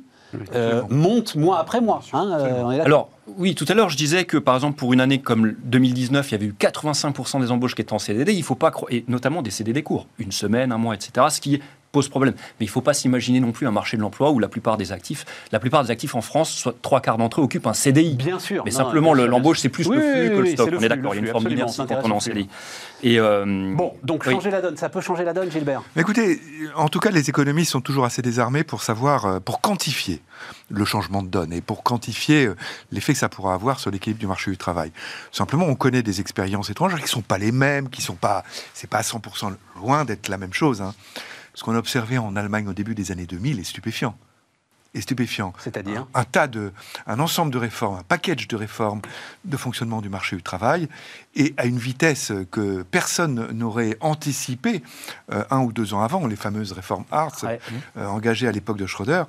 euh, 0.53 0.83
monte 0.89 1.35
mois 1.35 1.59
après 1.59 1.81
mois. 1.81 2.01
Hein, 2.13 2.37
euh, 2.39 2.83
Alors, 2.83 3.09
oui, 3.37 3.55
tout 3.55 3.65
à 3.67 3.73
l'heure, 3.73 3.89
je 3.89 3.97
disais 3.97 4.25
que, 4.25 4.37
par 4.37 4.55
exemple, 4.55 4.77
pour 4.77 4.93
une 4.93 5.01
année 5.01 5.19
comme 5.19 5.55
2019, 5.63 6.29
il 6.29 6.31
y 6.31 6.35
avait 6.35 6.45
eu 6.45 6.55
85% 6.57 7.41
des 7.41 7.51
embauches 7.51 7.75
qui 7.75 7.81
étaient 7.81 7.93
en 7.93 7.99
CDD. 7.99 8.33
Il 8.33 8.39
ne 8.39 8.43
faut 8.43 8.55
pas, 8.55 8.71
et 8.89 9.03
notamment 9.07 9.41
des 9.41 9.51
CDD 9.51 9.83
courts, 9.83 10.07
une 10.19 10.31
semaine, 10.31 10.71
un 10.71 10.77
mois, 10.77 10.95
etc. 10.95 11.27
Ce 11.29 11.41
qui 11.41 11.61
pose 11.97 12.09
problème. 12.09 12.35
Mais 12.59 12.65
il 12.65 12.69
ne 12.69 12.71
faut 12.71 12.81
pas 12.81 12.93
s'imaginer 12.93 13.39
non 13.39 13.51
plus 13.51 13.65
un 13.65 13.71
marché 13.71 13.97
de 13.97 14.03
l'emploi 14.03 14.29
où 14.29 14.37
la 14.37 14.47
plupart 14.47 14.77
des 14.77 14.91
actifs, 14.91 15.25
la 15.51 15.59
plupart 15.59 15.83
des 15.83 15.89
actifs 15.89 16.13
en 16.13 16.21
France, 16.21 16.51
soit 16.51 16.75
trois 16.83 17.01
quarts 17.01 17.17
d'entre 17.17 17.41
eux 17.41 17.43
occupent 17.43 17.65
un 17.65 17.73
CDI. 17.73 18.13
Bien 18.13 18.37
sûr. 18.37 18.61
Mais 18.65 18.71
simplement, 18.71 19.15
l'embauche, 19.15 19.59
c'est 19.59 19.69
plus 19.69 19.89
le 19.89 19.99
flux 19.99 20.29
que 20.29 20.41
le 20.41 20.45
stock. 20.51 20.69
on 20.77 20.81
est 20.81 20.89
d'accord, 20.89 21.15
il 21.15 21.21
y 21.21 21.23
a 21.23 21.25
une 21.25 21.31
forme 21.31 21.47
d'inertie 21.47 21.81
quand 21.87 22.01
on 22.03 22.09
est 22.09 22.13
en 22.13 22.19
CDI. 22.19 22.47
Et 23.01 23.19
euh, 23.19 23.73
bon, 23.75 23.93
donc 24.03 24.23
changer 24.23 24.51
la 24.51 24.61
donne, 24.61 24.77
ça 24.77 24.89
peut 24.89 25.01
changer 25.01 25.23
la 25.23 25.33
donne, 25.33 25.51
Gilbert. 25.51 25.81
écoutez, 25.95 26.39
en 26.75 26.89
tout 26.89 26.99
cas, 26.99 27.09
les 27.09 27.29
économistes 27.29 27.71
sont 27.71 27.81
toujours 27.81 28.05
assez 28.05 28.21
désarmés 28.21 28.63
pour 28.63 28.81
savoir, 28.81 29.25
euh, 29.25 29.39
pour 29.39 29.61
quantifier 29.61 30.21
le 30.69 30.85
changement 30.85 31.23
de 31.23 31.27
donne 31.27 31.53
et 31.53 31.61
pour 31.61 31.83
quantifier 31.83 32.47
euh, 32.47 32.55
l'effet 32.91 33.13
que 33.13 33.19
ça 33.19 33.29
pourra 33.29 33.53
avoir 33.53 33.79
sur 33.79 33.91
l'équilibre 33.91 34.19
du 34.19 34.27
marché 34.27 34.51
du 34.51 34.57
travail. 34.57 34.91
Simplement, 35.31 35.65
on 35.65 35.75
connaît 35.75 36.03
des 36.03 36.21
expériences 36.21 36.69
étrangères 36.69 36.97
qui 36.97 37.05
ne 37.05 37.09
sont 37.09 37.21
pas 37.21 37.37
les 37.37 37.51
mêmes, 37.51 37.89
qui 37.89 38.01
sont 38.01 38.15
pas, 38.15 38.43
c'est 38.73 38.89
pas 38.89 38.99
à 38.99 39.03
100% 39.03 39.55
loin 39.79 40.05
d'être 40.05 40.27
la 40.27 40.37
même 40.37 40.53
chose. 40.53 40.81
Hein. 40.81 40.93
Ce 41.57 41.63
qu'on 41.63 41.73
a 41.73 41.79
observé 41.79 42.19
en 42.19 42.35
Allemagne 42.35 42.67
au 42.67 42.73
début 42.73 42.93
des 42.93 43.11
années 43.11 43.25
2000 43.25 43.59
est 43.59 43.63
stupéfiant 43.63 44.15
stupéfiant. 45.01 45.53
C'est-à-dire 45.59 46.07
un, 46.13 46.23
tas 46.23 46.47
de, 46.47 46.71
un 47.05 47.19
ensemble 47.19 47.51
de 47.51 47.57
réformes, 47.57 47.97
un 47.99 48.03
package 48.03 48.47
de 48.47 48.55
réformes 48.55 49.01
de 49.45 49.57
fonctionnement 49.57 50.01
du 50.01 50.09
marché 50.09 50.35
du 50.35 50.43
travail, 50.43 50.87
et 51.35 51.53
à 51.57 51.65
une 51.65 51.77
vitesse 51.77 52.31
que 52.51 52.81
personne 52.81 53.51
n'aurait 53.51 53.95
anticipé 54.01 54.81
euh, 55.31 55.43
un 55.51 55.59
ou 55.59 55.71
deux 55.71 55.93
ans 55.93 56.01
avant, 56.01 56.25
les 56.25 56.35
fameuses 56.35 56.71
réformes 56.71 57.05
Hartz, 57.11 57.45
euh, 57.45 58.05
engagées 58.07 58.47
à 58.47 58.51
l'époque 58.51 58.77
de 58.77 58.87
Schröder, 58.87 59.23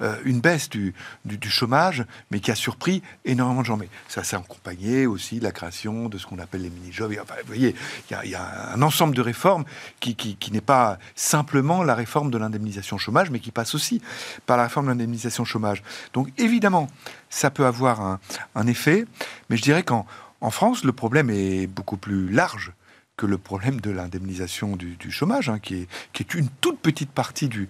euh, 0.00 0.16
une 0.24 0.40
baisse 0.40 0.68
du, 0.68 0.94
du, 1.24 1.50
chômage, 1.50 2.04
mais 2.30 2.40
qui 2.40 2.50
a 2.50 2.54
surpris 2.54 3.02
énormément 3.24 3.62
de 3.62 3.66
gens. 3.66 3.76
Mais 3.78 3.88
ça 4.08 4.22
s'est 4.22 4.36
accompagné 4.36 5.06
aussi 5.06 5.38
de 5.38 5.44
la 5.44 5.52
création 5.52 6.08
de 6.08 6.18
ce 6.18 6.26
qu'on 6.26 6.38
appelle 6.38 6.62
les 6.62 6.70
mini-jobs. 6.70 7.12
Enfin, 7.22 7.34
vous 7.40 7.46
voyez, 7.46 7.74
il 8.10 8.30
y, 8.30 8.34
a 8.34 8.72
un 8.74 8.82
ensemble 8.82 9.14
de 9.14 9.22
réformes 9.22 9.64
qui, 10.00 10.16
qui, 10.16 10.36
qui 10.36 10.52
n'est 10.52 10.60
pas 10.60 10.98
simplement 11.14 11.82
la 11.82 11.94
réforme 11.94 12.30
de 12.30 12.36
l'indemnisation 12.38 12.98
chômage, 12.98 13.30
mais 13.30 13.40
qui 13.40 13.50
passe 13.50 13.74
aussi 13.74 14.02
par 14.44 14.58
la 14.58 14.64
réforme 14.64 14.86
de 14.86 14.90
l'indemnisation 14.90 15.13
chômage. 15.44 15.82
Donc 16.12 16.28
évidemment, 16.38 16.88
ça 17.30 17.50
peut 17.50 17.66
avoir 17.66 18.18
un, 18.54 18.66
effet, 18.66 19.06
mais 19.48 19.56
je 19.56 19.62
dirais 19.62 19.82
qu'en 19.82 20.06
en 20.40 20.50
France, 20.50 20.84
le 20.84 20.92
problème 20.92 21.30
est 21.30 21.66
beaucoup 21.66 21.96
plus 21.96 22.28
large 22.28 22.72
que 23.16 23.26
le 23.26 23.38
problème 23.38 23.80
de 23.80 23.90
l'indemnisation 23.90 24.76
du, 24.76 25.10
chômage, 25.10 25.48
hein, 25.48 25.60
qui, 25.60 25.86
est, 26.18 26.34
une 26.34 26.48
toute 26.60 26.80
petite 26.80 27.10
partie 27.10 27.48
du, 27.48 27.68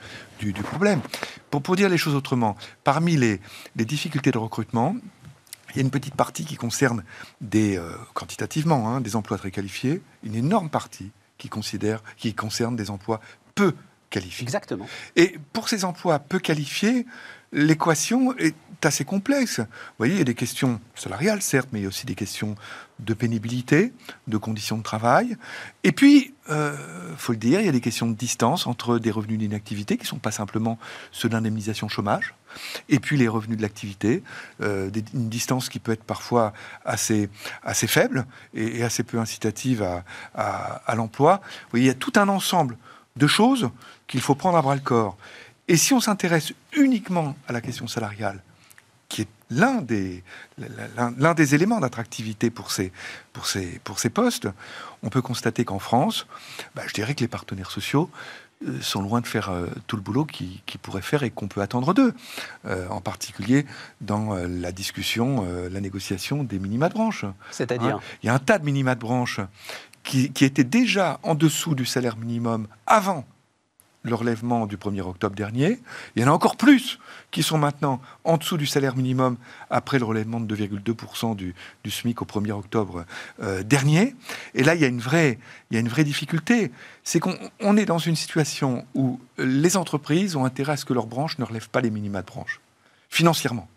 problème. 0.63 1.01
Pour, 1.51 1.77
dire 1.77 1.89
les 1.89 1.99
choses 1.99 2.15
autrement, 2.15 2.57
parmi 2.83 3.17
les, 3.17 3.41
les, 3.77 3.85
difficultés 3.85 4.31
de 4.31 4.39
recrutement, 4.39 4.97
il 5.71 5.77
y 5.77 5.79
a 5.81 5.83
une 5.83 5.91
petite 5.91 6.15
partie 6.15 6.45
qui 6.45 6.57
concerne 6.57 7.05
des, 7.41 7.77
euh, 7.77 7.93
quantitativement 8.15 8.89
hein, 8.89 9.01
des 9.01 9.17
emplois 9.17 9.39
très 9.39 9.51
qualifiés, 9.51 10.03
une 10.23 10.35
énorme 10.35 10.71
partie 10.71 11.11
qui, 11.37 11.49
considère, 11.49 12.03
qui 12.17 12.33
concerne 12.35 12.77
des 12.77 12.91
emplois 12.91 13.21
peu 13.55 13.75
qualifiés. 14.15 14.45
Exactement. 14.45 14.87
Et 15.17 15.39
pour 15.53 15.69
ces 15.69 15.85
emplois 15.85 16.21
peu 16.21 16.39
qualifiés, 16.39 17.05
l'équation 17.53 18.37
est 18.39 18.55
assez 18.85 19.05
complexe. 19.05 19.59
Vous 19.59 19.67
voyez, 19.99 20.15
il 20.15 20.19
y 20.19 20.23
a 20.23 20.25
des 20.25 20.35
questions 20.35 20.81
salariales, 20.95 21.43
certes, 21.43 21.69
mais 21.73 21.81
il 21.81 21.83
y 21.83 21.87
a 21.87 21.89
aussi 21.89 22.07
des 22.07 22.15
questions 22.15 22.55
de 23.01 23.15
pénibilité, 23.15 23.93
de 24.29 24.37
conditions 24.37 24.79
de 24.79 24.83
travail. 24.83 25.37
Et 25.83 25.93
puis, 25.93 26.35
il 26.47 26.53
euh, 26.53 27.17
faut 27.17 27.33
le 27.33 27.39
dire, 27.39 27.61
il 27.61 27.67
y 27.67 27.69
a 27.69 27.73
des 27.73 27.81
questions 27.81 28.07
de 28.07 28.15
distance 28.15 28.67
entre 28.67 28.99
des 28.99 29.11
revenus 29.11 29.39
d'inactivité 29.39 29.97
qui 29.97 30.05
ne 30.05 30.09
sont 30.09 30.19
pas 30.19 30.31
simplement 30.31 30.79
ceux 31.11 31.29
d'indemnisation 31.29 31.89
chômage, 31.89 32.35
et 32.89 33.01
puis 33.01 33.17
les 33.17 33.27
revenus 33.27 33.57
de 33.57 33.63
l'activité, 33.63 34.23
euh, 34.61 34.91
une 35.15 35.29
distance 35.29 35.69
qui 35.69 35.81
peut 35.81 35.93
être 35.93 36.05
parfois 36.05 36.53
assez, 36.85 37.29
assez 37.65 37.87
faible 37.87 38.27
et, 38.53 38.85
assez 38.85 39.03
peu 39.03 39.19
incitative 39.19 39.83
à, 39.83 40.05
à 40.35 40.95
l'emploi. 40.95 41.41
Vous 41.43 41.71
voyez, 41.71 41.87
il 41.87 41.89
y 41.89 41.91
a 41.91 41.95
tout 41.95 42.13
un 42.17 42.29
ensemble 42.29 42.77
de 43.17 43.27
choses 43.27 43.71
qu'il 44.07 44.21
faut 44.21 44.35
prendre 44.35 44.59
à 44.59 44.63
bras 44.63 44.75
le 44.75 44.81
corps. 44.81 45.17
Et 45.69 45.77
si 45.77 45.95
on 45.95 46.01
s'intéresse 46.01 46.53
uniquement 46.77 47.37
à 47.49 47.53
la 47.53 47.61
question 47.61 47.87
salariale, 47.87 48.43
qui 49.09 49.23
est 49.23 49.29
l'un 49.51 49.81
des, 49.81 50.23
l'un 50.59 51.35
des 51.35 51.55
éléments 51.55 51.81
d'attractivité 51.81 52.51
pour 52.51 52.71
ces, 52.71 52.93
pour, 53.33 53.47
ces, 53.47 53.81
pour 53.85 53.99
ces 53.99 54.11
postes, 54.11 54.49
on 55.03 55.09
peut 55.09 55.23
constater 55.23 55.65
qu'en 55.65 55.79
France, 55.79 56.27
bah, 56.75 56.83
je 56.87 56.95
dirais 56.95 57.15
que 57.15 57.21
les 57.21 57.29
partenaires 57.29 57.71
sociaux 57.71 58.11
euh, 58.67 58.81
sont 58.81 59.03
loin 59.03 59.21
de 59.21 59.27
faire 59.27 59.51
euh, 59.51 59.67
tout 59.87 59.97
le 59.97 60.03
boulot 60.03 60.25
qu'ils 60.25 60.61
pourraient 60.83 61.03
faire 61.03 61.23
et 61.23 61.31
qu'on 61.31 61.49
peut 61.49 61.61
attendre 61.61 61.95
d'eux, 61.95 62.15
euh, 62.67 62.89
en 62.89 63.01
particulier 63.01 63.67
dans 64.01 64.35
la 64.35 64.73
discussion, 64.73 65.47
la 65.71 65.81
négociation 65.81 66.45
des 66.45 66.59
minima 66.59 66.89
de 66.89 66.95
branche. 66.95 67.25
C'est-à-dire 67.51 67.97
hein, 67.97 68.01
Il 68.23 68.27
y 68.27 68.29
a 68.29 68.35
un 68.35 68.39
tas 68.39 68.59
de 68.59 68.65
minima 68.65 68.95
de 68.95 69.01
branche 69.01 69.41
qui, 70.03 70.31
qui 70.33 70.45
étaient 70.45 70.65
déjà 70.65 71.19
en 71.23 71.35
dessous 71.35 71.75
du 71.75 71.87
salaire 71.87 72.17
minimum 72.17 72.67
avant 72.87 73.25
le 74.05 74.15
relèvement 74.15 74.67
du 74.67 74.77
1er 74.77 75.01
octobre 75.01 75.35
dernier. 75.35 75.81
Il 76.15 76.23
y 76.23 76.25
en 76.25 76.29
a 76.29 76.31
encore 76.31 76.57
plus 76.57 76.99
qui 77.31 77.43
sont 77.43 77.59
maintenant 77.59 78.01
en 78.23 78.37
dessous 78.37 78.57
du 78.57 78.67
salaire 78.67 78.97
minimum 78.97 79.37
après 79.71 79.99
le 79.99 80.05
relèvement 80.05 80.41
de 80.41 80.55
2,2% 80.55 81.35
du, 81.35 81.55
SMIC 81.91 82.23
au 82.23 82.27
1er 82.27 82.53
octobre 82.53 83.07
euh, 83.43 83.63
dernier. 83.63 84.15
Et 84.55 84.63
là, 84.63 84.75
il 84.75 84.81
y 84.81 84.85
a 84.85 84.89
une 84.89 85.01
vraie, 85.01 85.39
il 85.71 85.75
y 85.75 85.77
a 85.79 85.81
une 85.81 85.89
vraie 85.89 86.05
difficulté. 86.05 86.71
C'est 87.03 87.19
qu'on 87.19 87.77
est 87.77 87.87
dans 87.87 87.99
une 87.99 88.17
situation 88.17 88.87
où 88.95 89.19
les 89.39 89.77
entreprises 89.77 90.37
ont 90.37 90.45
intérêt 90.45 90.75
à 90.75 90.77
ce 90.77 90.85
que 90.85 90.93
leurs 90.93 91.07
branches 91.07 91.39
ne 91.39 91.45
relèvent 91.45 91.71
pas 91.71 91.81
les 91.81 91.91
minima 91.91 92.21
de 92.21 92.27
branche, 92.27 92.61
financièrement. 93.09 93.69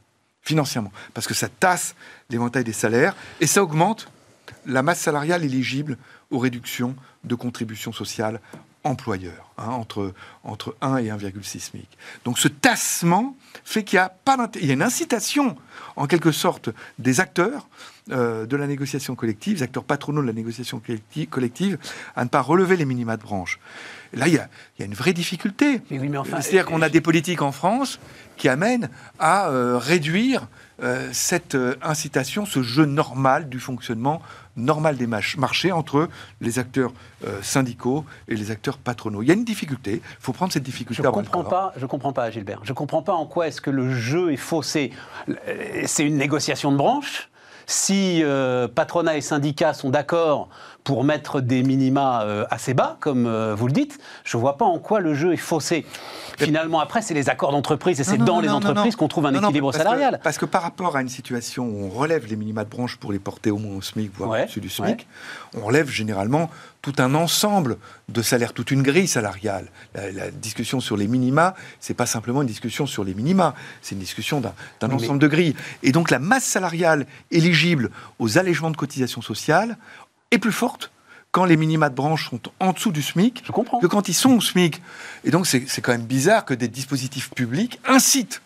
Financièrement. 0.41 0.91
Parce 1.13 1.27
que 1.27 1.33
ça 1.33 1.49
tasse 1.49 1.95
l'éventail 2.29 2.63
des 2.63 2.73
salaires 2.73 3.15
et 3.41 3.47
ça 3.47 3.63
augmente 3.63 4.09
la 4.65 4.81
masse 4.81 4.99
salariale 4.99 5.43
éligible 5.43 5.97
aux 6.31 6.39
réductions 6.39 6.95
de 7.23 7.35
contributions 7.35 7.91
sociales 7.91 8.39
employeurs, 8.87 9.51
hein, 9.57 9.69
entre, 9.69 10.13
entre 10.43 10.75
1 10.81 10.97
et 10.97 11.09
1,6 11.09 11.59
SMIC. 11.59 11.87
Donc 12.25 12.39
ce 12.39 12.47
tassement 12.47 13.35
fait 13.63 13.83
qu'il 13.83 13.97
y 13.97 13.99
a, 13.99 14.09
pas 14.09 14.49
il 14.55 14.65
y 14.65 14.71
a 14.71 14.73
une 14.73 14.81
incitation, 14.81 15.55
en 15.95 16.07
quelque 16.07 16.31
sorte, 16.31 16.69
des 16.99 17.19
acteurs 17.19 17.67
euh, 18.11 18.45
de 18.45 18.55
la 18.55 18.67
négociation 18.67 19.15
collective, 19.15 19.57
des 19.57 19.63
acteurs 19.63 19.83
patronaux 19.83 20.21
de 20.21 20.27
la 20.27 20.33
négociation 20.33 20.81
collective, 21.29 21.77
à 22.15 22.23
ne 22.23 22.29
pas 22.29 22.41
relever 22.41 22.77
les 22.77 22.85
minima 22.85 23.17
de 23.17 23.21
branche. 23.21 23.59
Là, 24.13 24.27
il 24.27 24.35
y 24.35 24.37
a, 24.37 24.47
il 24.77 24.81
y 24.81 24.83
a 24.83 24.85
une 24.85 24.93
vraie 24.93 25.13
difficulté. 25.13 25.81
C'est-à-dire 25.89 26.65
qu'on 26.65 26.81
a 26.81 26.89
des 26.89 27.01
politiques 27.01 27.41
en 27.41 27.51
France 27.51 27.99
qui 28.37 28.47
amènent 28.47 28.89
à 29.19 29.49
euh, 29.49 29.77
réduire 29.77 30.47
euh, 30.83 31.09
cette 31.11 31.57
incitation, 31.81 32.45
ce 32.45 32.61
jeu 32.61 32.85
normal 32.85 33.49
du 33.49 33.59
fonctionnement 33.59 34.21
normal 34.57 34.97
des 34.97 35.07
marchés 35.07 35.71
entre 35.71 36.09
les 36.41 36.59
acteurs 36.59 36.91
euh, 37.25 37.41
syndicaux 37.41 38.03
et 38.27 38.35
les 38.35 38.51
acteurs 38.51 38.77
patronaux. 38.77 39.21
Il 39.21 39.27
y 39.27 39.31
a 39.31 39.35
une 39.35 39.45
difficulté, 39.45 40.01
il 40.03 40.17
faut 40.19 40.33
prendre 40.33 40.51
cette 40.51 40.63
difficulté 40.63 41.01
je 41.01 41.07
comprends 41.07 41.43
pas, 41.43 41.73
Je 41.77 41.83
ne 41.83 41.87
comprends 41.87 42.13
pas, 42.13 42.29
Gilbert. 42.31 42.59
Je 42.63 42.71
ne 42.71 42.75
comprends 42.75 43.03
pas 43.03 43.13
en 43.13 43.25
quoi 43.25 43.47
est-ce 43.47 43.61
que 43.61 43.69
le 43.69 43.93
jeu 43.93 44.33
est 44.33 44.37
faussé. 44.37 44.91
C'est 45.85 46.03
une 46.03 46.17
négociation 46.17 46.71
de 46.71 46.77
branche. 46.77 47.29
Si 47.69 48.23
euh, 48.23 48.69
patronat 48.69 49.17
et 49.17 49.21
syndicats 49.21 49.73
sont 49.73 49.89
d'accord 49.89 50.47
pour 50.87 51.03
mettre 51.03 51.41
des 51.41 51.63
minima 51.63 52.21
euh, 52.23 52.45
assez 52.49 52.73
bas, 52.73 52.95
comme 53.01 53.27
vous 53.57 53.67
le 53.67 53.73
dites, 53.73 53.99
je 54.23 54.37
ne 54.37 54.41
vois 54.41 54.55
pas 54.57 54.63
en 54.63 54.79
quoi 54.79 55.01
le 55.01 55.13
jeu 55.15 55.33
est 55.33 55.35
faussé. 55.35 55.85
finalement, 56.37 56.79
après, 56.79 57.01
c'est 57.01 57.13
les 57.13 57.27
accords 57.27 57.51
d'entreprise 57.51 57.99
et 57.99 58.05
c'est 58.05 58.15
dans 58.17 58.35
non, 58.35 58.39
les 58.39 58.47
non, 58.47 58.53
entreprises 58.55 58.95
qu'on 58.95 59.09
trouve 59.09 59.25
un 59.25 59.33
équilibre 59.33 59.71
parce 59.71 59.83
que- 59.83 59.89
salarial. 59.89 60.19
parce 60.23 60.37
que 60.37 60.45
par 60.45 60.61
rapport 60.61 60.95
à 60.95 61.01
une 61.01 61.09
situation 61.09 61.65
où 61.65 61.87
on 61.87 61.89
relève 61.89 62.25
les 62.27 62.37
minima 62.37 62.63
de 62.63 62.69
branche 62.69 62.95
pour 62.95 63.11
les 63.11 63.19
porter 63.19 63.51
au 63.51 63.57
moins 63.57 63.75
au 63.75 63.81
SMIC, 63.81 64.11
voire 64.15 64.29
Ouais, 64.29 64.43
au-dessus 64.43 64.61
du 64.61 64.69
SMIC, 64.69 65.05
on 65.57 65.65
relève 65.65 65.89
généralement 65.89 66.49
tout 66.81 66.93
un 66.99 67.15
ensemble 67.15 67.75
de 68.07 68.21
salaires, 68.21 68.53
toute 68.53 68.71
une 68.71 68.81
grille 68.81 69.07
salariale. 69.09 69.67
La, 69.93 70.09
la 70.11 70.31
discussion 70.31 70.79
sur 70.79 70.95
les 70.95 71.07
minima, 71.07 71.53
c'est 71.81 71.95
pas 71.95 72.05
simplement 72.05 72.43
une 72.43 72.47
discussion 72.47 72.85
sur 72.85 73.03
les 73.03 73.13
minima, 73.13 73.55
c'est 73.81 73.95
une 73.95 73.99
discussion 73.99 74.39
d'un 74.39 74.53
mais- 74.87 74.93
ensemble 74.93 75.19
de 75.19 75.27
grilles. 75.27 75.55
Et 75.83 75.91
donc 75.91 76.11
la 76.11 76.19
masse 76.19 76.45
salariale 76.45 77.07
éligible 77.29 77.89
aux 78.19 78.37
allègements 78.37 78.71
de 78.71 78.77
cotisations 78.77 79.21
sociales 79.21 79.75
est 80.31 80.37
plus 80.37 80.51
forte 80.51 80.91
quand 81.31 81.45
les 81.45 81.57
minima 81.57 81.89
de 81.89 81.95
branche 81.95 82.29
sont 82.29 82.39
en 82.59 82.71
dessous 82.73 82.91
du 82.91 83.01
SMIC 83.01 83.43
Je 83.45 83.51
comprends. 83.51 83.79
que 83.79 83.87
quand 83.87 84.07
ils 84.07 84.13
sont 84.13 84.31
au 84.31 84.41
SMIC. 84.41 84.81
Et 85.23 85.29
donc, 85.31 85.45
c'est 85.45 85.81
quand 85.81 85.91
même 85.91 86.05
bizarre 86.05 86.45
que 86.45 86.53
des 86.53 86.67
dispositifs 86.69 87.29
publics 87.31 87.79
incitent, 87.85 88.41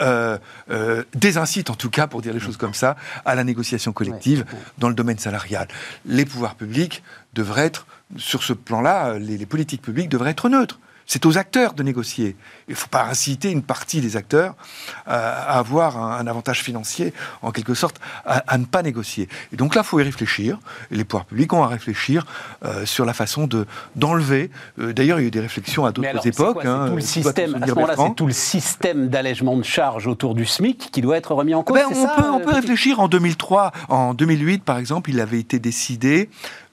euh, 0.00 0.38
euh, 0.70 1.04
désincitent 1.14 1.70
en 1.70 1.74
tout 1.74 1.90
cas, 1.90 2.06
pour 2.06 2.20
dire 2.22 2.32
les 2.32 2.40
choses 2.40 2.56
comme 2.56 2.74
ça, 2.74 2.96
à 3.24 3.34
la 3.34 3.44
négociation 3.44 3.92
collective 3.92 4.40
Ouais. 4.52 4.58
dans 4.78 4.88
le 4.88 4.94
domaine 4.94 5.18
salarial. 5.18 5.68
Les 6.06 6.24
pouvoirs 6.24 6.54
publics 6.56 7.02
devraient 7.34 7.66
être, 7.66 7.86
sur 8.16 8.42
ce 8.42 8.52
plan-là, 8.52 9.18
les, 9.18 9.38
les 9.38 9.46
politiques 9.46 9.82
publiques 9.82 10.08
devraient 10.08 10.30
être 10.32 10.48
neutres. 10.48 10.80
C'est 11.12 11.26
aux 11.26 11.36
acteurs 11.36 11.74
de 11.74 11.82
négocier. 11.82 12.36
Il 12.68 12.70
ne 12.70 12.74
faut 12.74 12.88
pas 12.88 13.04
inciter 13.04 13.50
une 13.50 13.62
partie 13.62 14.00
des 14.00 14.16
acteurs 14.16 14.54
euh, 15.08 15.12
à 15.46 15.58
avoir 15.58 15.98
un, 16.02 16.16
un 16.16 16.26
avantage 16.26 16.62
financier, 16.62 17.12
en 17.42 17.50
quelque 17.50 17.74
sorte, 17.74 18.00
à, 18.24 18.42
à 18.46 18.56
ne 18.56 18.64
pas 18.64 18.82
négocier. 18.82 19.28
Et 19.52 19.56
donc 19.56 19.74
là, 19.74 19.82
il 19.84 19.86
faut 19.86 20.00
y 20.00 20.02
réfléchir. 20.02 20.58
Et 20.90 20.96
les 20.96 21.04
pouvoirs 21.04 21.26
publics 21.26 21.52
ont 21.52 21.62
à 21.62 21.66
réfléchir 21.66 22.24
euh, 22.64 22.86
sur 22.86 23.04
la 23.04 23.12
façon 23.12 23.46
de 23.46 23.66
d'enlever. 23.94 24.50
euh, 24.78 24.94
D'ailleurs, 24.94 25.18
il 25.20 25.24
y 25.24 25.26
a 25.26 25.28
eu 25.28 25.30
des 25.30 25.40
réflexions 25.40 25.84
à 25.84 25.92
d'autres 25.92 26.08
alors, 26.08 26.22
c'est 26.22 26.30
époques. 26.30 26.54
quoi? 26.54 26.62
C'est 26.62 26.68
hein, 26.70 26.86
tout 26.88 26.94
le 26.96 27.00
système. 27.02 27.26
À 27.26 27.32
ce 27.34 27.52
souvenir, 27.58 27.74
moment-là, 27.74 27.86
Bertrand. 27.88 28.08
c'est 28.08 28.14
tout 28.14 28.26
le 28.26 28.32
système 28.32 29.08
d'allègement 29.08 29.56
de 29.58 29.62
charges 29.64 30.06
autour 30.06 30.34
du 30.34 30.46
SMIC 30.46 30.88
qui 30.92 31.02
doit 31.02 31.18
être 31.18 31.34
remis 31.34 31.54
en 31.54 31.62
cause. 31.62 31.76
Ben, 31.76 31.88
c'est 31.92 31.98
on, 31.98 32.06
ça, 32.06 32.14
peut, 32.16 32.30
on 32.30 32.40
peut 32.40 32.54
réfléchir. 32.54 33.00
En 33.00 33.08
2003, 33.08 33.72
en 33.90 34.14
2008, 34.14 34.64
par 34.64 34.78
exemple, 34.78 35.10
il 35.10 35.20
avait 35.20 35.40
été 35.40 35.58
décidé 35.58 36.30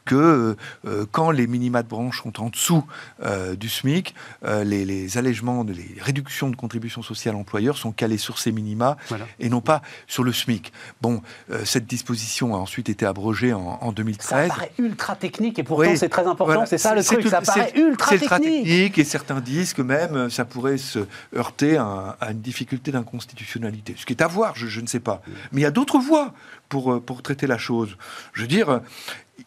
que 0.09 0.55
euh, 0.87 1.05
quand 1.11 1.29
les 1.29 1.45
minima 1.45 1.83
de 1.83 1.87
branche 1.87 2.23
sont 2.23 2.41
en 2.41 2.49
dessous 2.49 2.83
euh, 3.23 3.55
du 3.55 3.69
SMIC, 3.69 4.15
euh, 4.43 4.63
les, 4.63 4.85
les 4.85 5.17
allègements, 5.19 5.63
de- 5.63 5.73
les 5.73 5.95
réductions 6.01 6.49
de 6.49 6.55
contributions 6.55 7.03
sociales 7.03 7.35
employeurs 7.35 7.77
sont 7.77 7.91
calés 7.91 8.17
sur 8.17 8.39
ces 8.39 8.51
minima 8.51 8.97
Voilà. 9.09 9.25
et 9.39 9.49
non 9.49 9.61
pas 9.61 9.81
sur 10.07 10.23
le 10.23 10.33
SMIC. 10.33 10.73
Bon, 11.01 11.21
euh, 11.51 11.63
cette 11.63 11.85
disposition 11.85 12.55
a 12.55 12.57
ensuite 12.57 12.89
été 12.89 13.05
abrogée 13.05 13.53
en, 13.53 13.77
en 13.81 13.89
Ça 13.89 13.93
2013. 13.93 14.47
paraît 14.49 14.71
ultra 14.79 15.15
technique 15.15 15.59
et 15.59 15.63
pourtant 15.63 15.89
Oui, 15.91 15.97
c'est 15.97 16.09
très 16.09 16.23
important. 16.23 16.45
Voilà. 16.45 16.65
C'est 16.65 16.77
ça 16.79 16.95
le 16.95 17.03
truc. 17.03 17.19
tout- 17.21 17.29
Ça 17.29 17.41
paraît 17.41 17.71
ultra 17.75 18.09
C'est 18.09 18.15
ultra 18.15 18.39
technique. 18.39 18.63
technique 18.65 18.97
et 18.97 19.03
certains 19.03 19.39
disent 19.41 19.73
que 19.73 19.81
même 19.83 20.15
euh, 20.15 20.29
ça 20.29 20.43
pourrait 20.45 20.77
se 20.79 20.99
heurter 21.35 21.77
à, 21.77 22.17
à 22.19 22.31
une 22.31 22.41
difficulté 22.41 22.91
d'inconstitutionnalité. 22.91 23.93
Ce 23.97 24.05
qui 24.05 24.13
est 24.13 24.21
à 24.23 24.27
voir, 24.27 24.55
je, 24.55 24.65
je 24.67 24.81
ne 24.81 24.87
sais 24.87 24.99
pas. 24.99 25.21
Mais 25.51 25.61
il 25.61 25.63
y 25.63 25.67
a 25.67 25.71
d'autres 25.71 25.99
voies 25.99 26.33
pour, 26.69 26.93
euh, 26.93 26.99
pour 26.99 27.21
traiter 27.21 27.47
la 27.47 27.57
chose. 27.57 27.97
Je 28.33 28.41
veux 28.41 28.47
dire, 28.47 28.81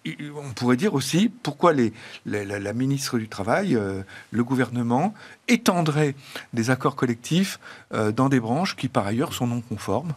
on 0.06 0.52
pourrait 0.54 0.76
dire 0.76 0.94
aussi 0.94 1.30
pourquoi 1.42 1.72
les, 1.72 1.92
les- 2.26 2.44
la, 2.44 2.58
la 2.58 2.72
ministre 2.72 3.18
du 3.18 3.28
Travail, 3.28 3.76
euh, 3.76 4.02
le 4.30 4.44
gouvernement, 4.44 5.14
étendrait 5.48 6.14
des 6.52 6.70
accords 6.70 6.96
collectifs 6.96 7.58
euh, 7.94 8.10
dans 8.12 8.28
des 8.28 8.40
branches 8.40 8.76
qui 8.76 8.88
par 8.88 9.06
ailleurs 9.06 9.32
sont 9.32 9.46
non 9.46 9.60
conformes. 9.60 10.12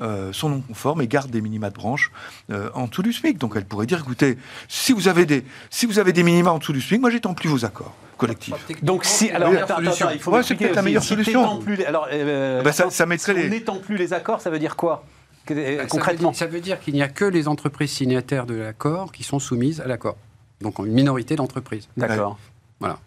euh, 0.00 0.32
sont 0.32 0.48
non 0.48 0.60
conformes 0.60 1.02
et 1.02 1.06
gardent 1.06 1.30
des 1.30 1.40
minima 1.40 1.70
de 1.70 1.74
branche 1.74 2.10
euh, 2.50 2.68
en 2.74 2.86
dessous 2.88 3.02
du 3.02 3.12
SMIC. 3.12 3.38
Donc 3.38 3.54
elle 3.56 3.64
pourrait 3.64 3.86
dire, 3.86 4.00
écoutez, 4.00 4.36
si 4.68 4.92
vous 4.92 5.06
avez 5.08 5.24
des, 5.26 5.44
si 5.70 5.86
vous 5.86 5.98
avez 6.00 6.12
des 6.12 6.22
minima 6.24 6.50
en 6.50 6.58
dessous 6.58 6.72
du 6.72 6.80
SMIC, 6.80 7.00
moi 7.00 7.10
j'étends 7.10 7.34
plus 7.34 7.48
vos 7.48 7.64
accords 7.64 7.94
collectifs. 8.16 8.54
Donc 8.82 9.04
si 9.04 9.30
alors 9.30 9.50
meilleure 9.50 9.64
attends, 9.64 9.74
attends, 9.74 9.84
solution. 9.84 10.06
attends, 10.06 10.14
il 10.16 10.20
faut 10.20 10.32
Ouais, 10.32 10.42
c'est 10.42 10.54
peut-être 10.56 10.74
la 10.76 10.82
meilleure 10.82 11.02
Si 11.02 11.08
solution. 11.10 11.58
plus 11.58 11.76
les- 11.76 11.84
alors 11.86 12.08
euh, 12.12 12.62
Ben, 12.62 12.72
ça- 12.72 13.06
mettrait 13.06 13.32
si 13.34 13.38
on 13.38 13.42
les- 13.42 13.50
n'étend 13.50 13.76
plus 13.78 13.96
les 13.96 14.12
accords, 14.12 14.40
ça 14.40 14.50
veut 14.50 14.58
dire 14.58 14.74
quoi? 14.76 15.04
Bah, 15.48 15.54
ça 15.82 15.86
concrètement 15.86 16.28
veut 16.30 16.32
dire- 16.32 16.38
Ça 16.38 16.46
veut 16.46 16.60
dire 16.60 16.80
qu'il 16.80 16.94
n'y 16.94 17.02
a 17.02 17.08
que 17.08 17.24
les 17.24 17.48
entreprises 17.48 17.90
signataires 17.92 18.46
de 18.46 18.54
l'accord 18.54 19.12
qui 19.12 19.22
sont 19.24 19.38
soumises 19.38 19.80
à 19.80 19.86
l'accord. 19.86 20.16
Donc 20.60 20.78
une 20.78 20.92
minorité 20.92 21.36
d'entreprises. 21.36 21.88
D'accord. 21.96 22.38
Voilà. 22.80 22.98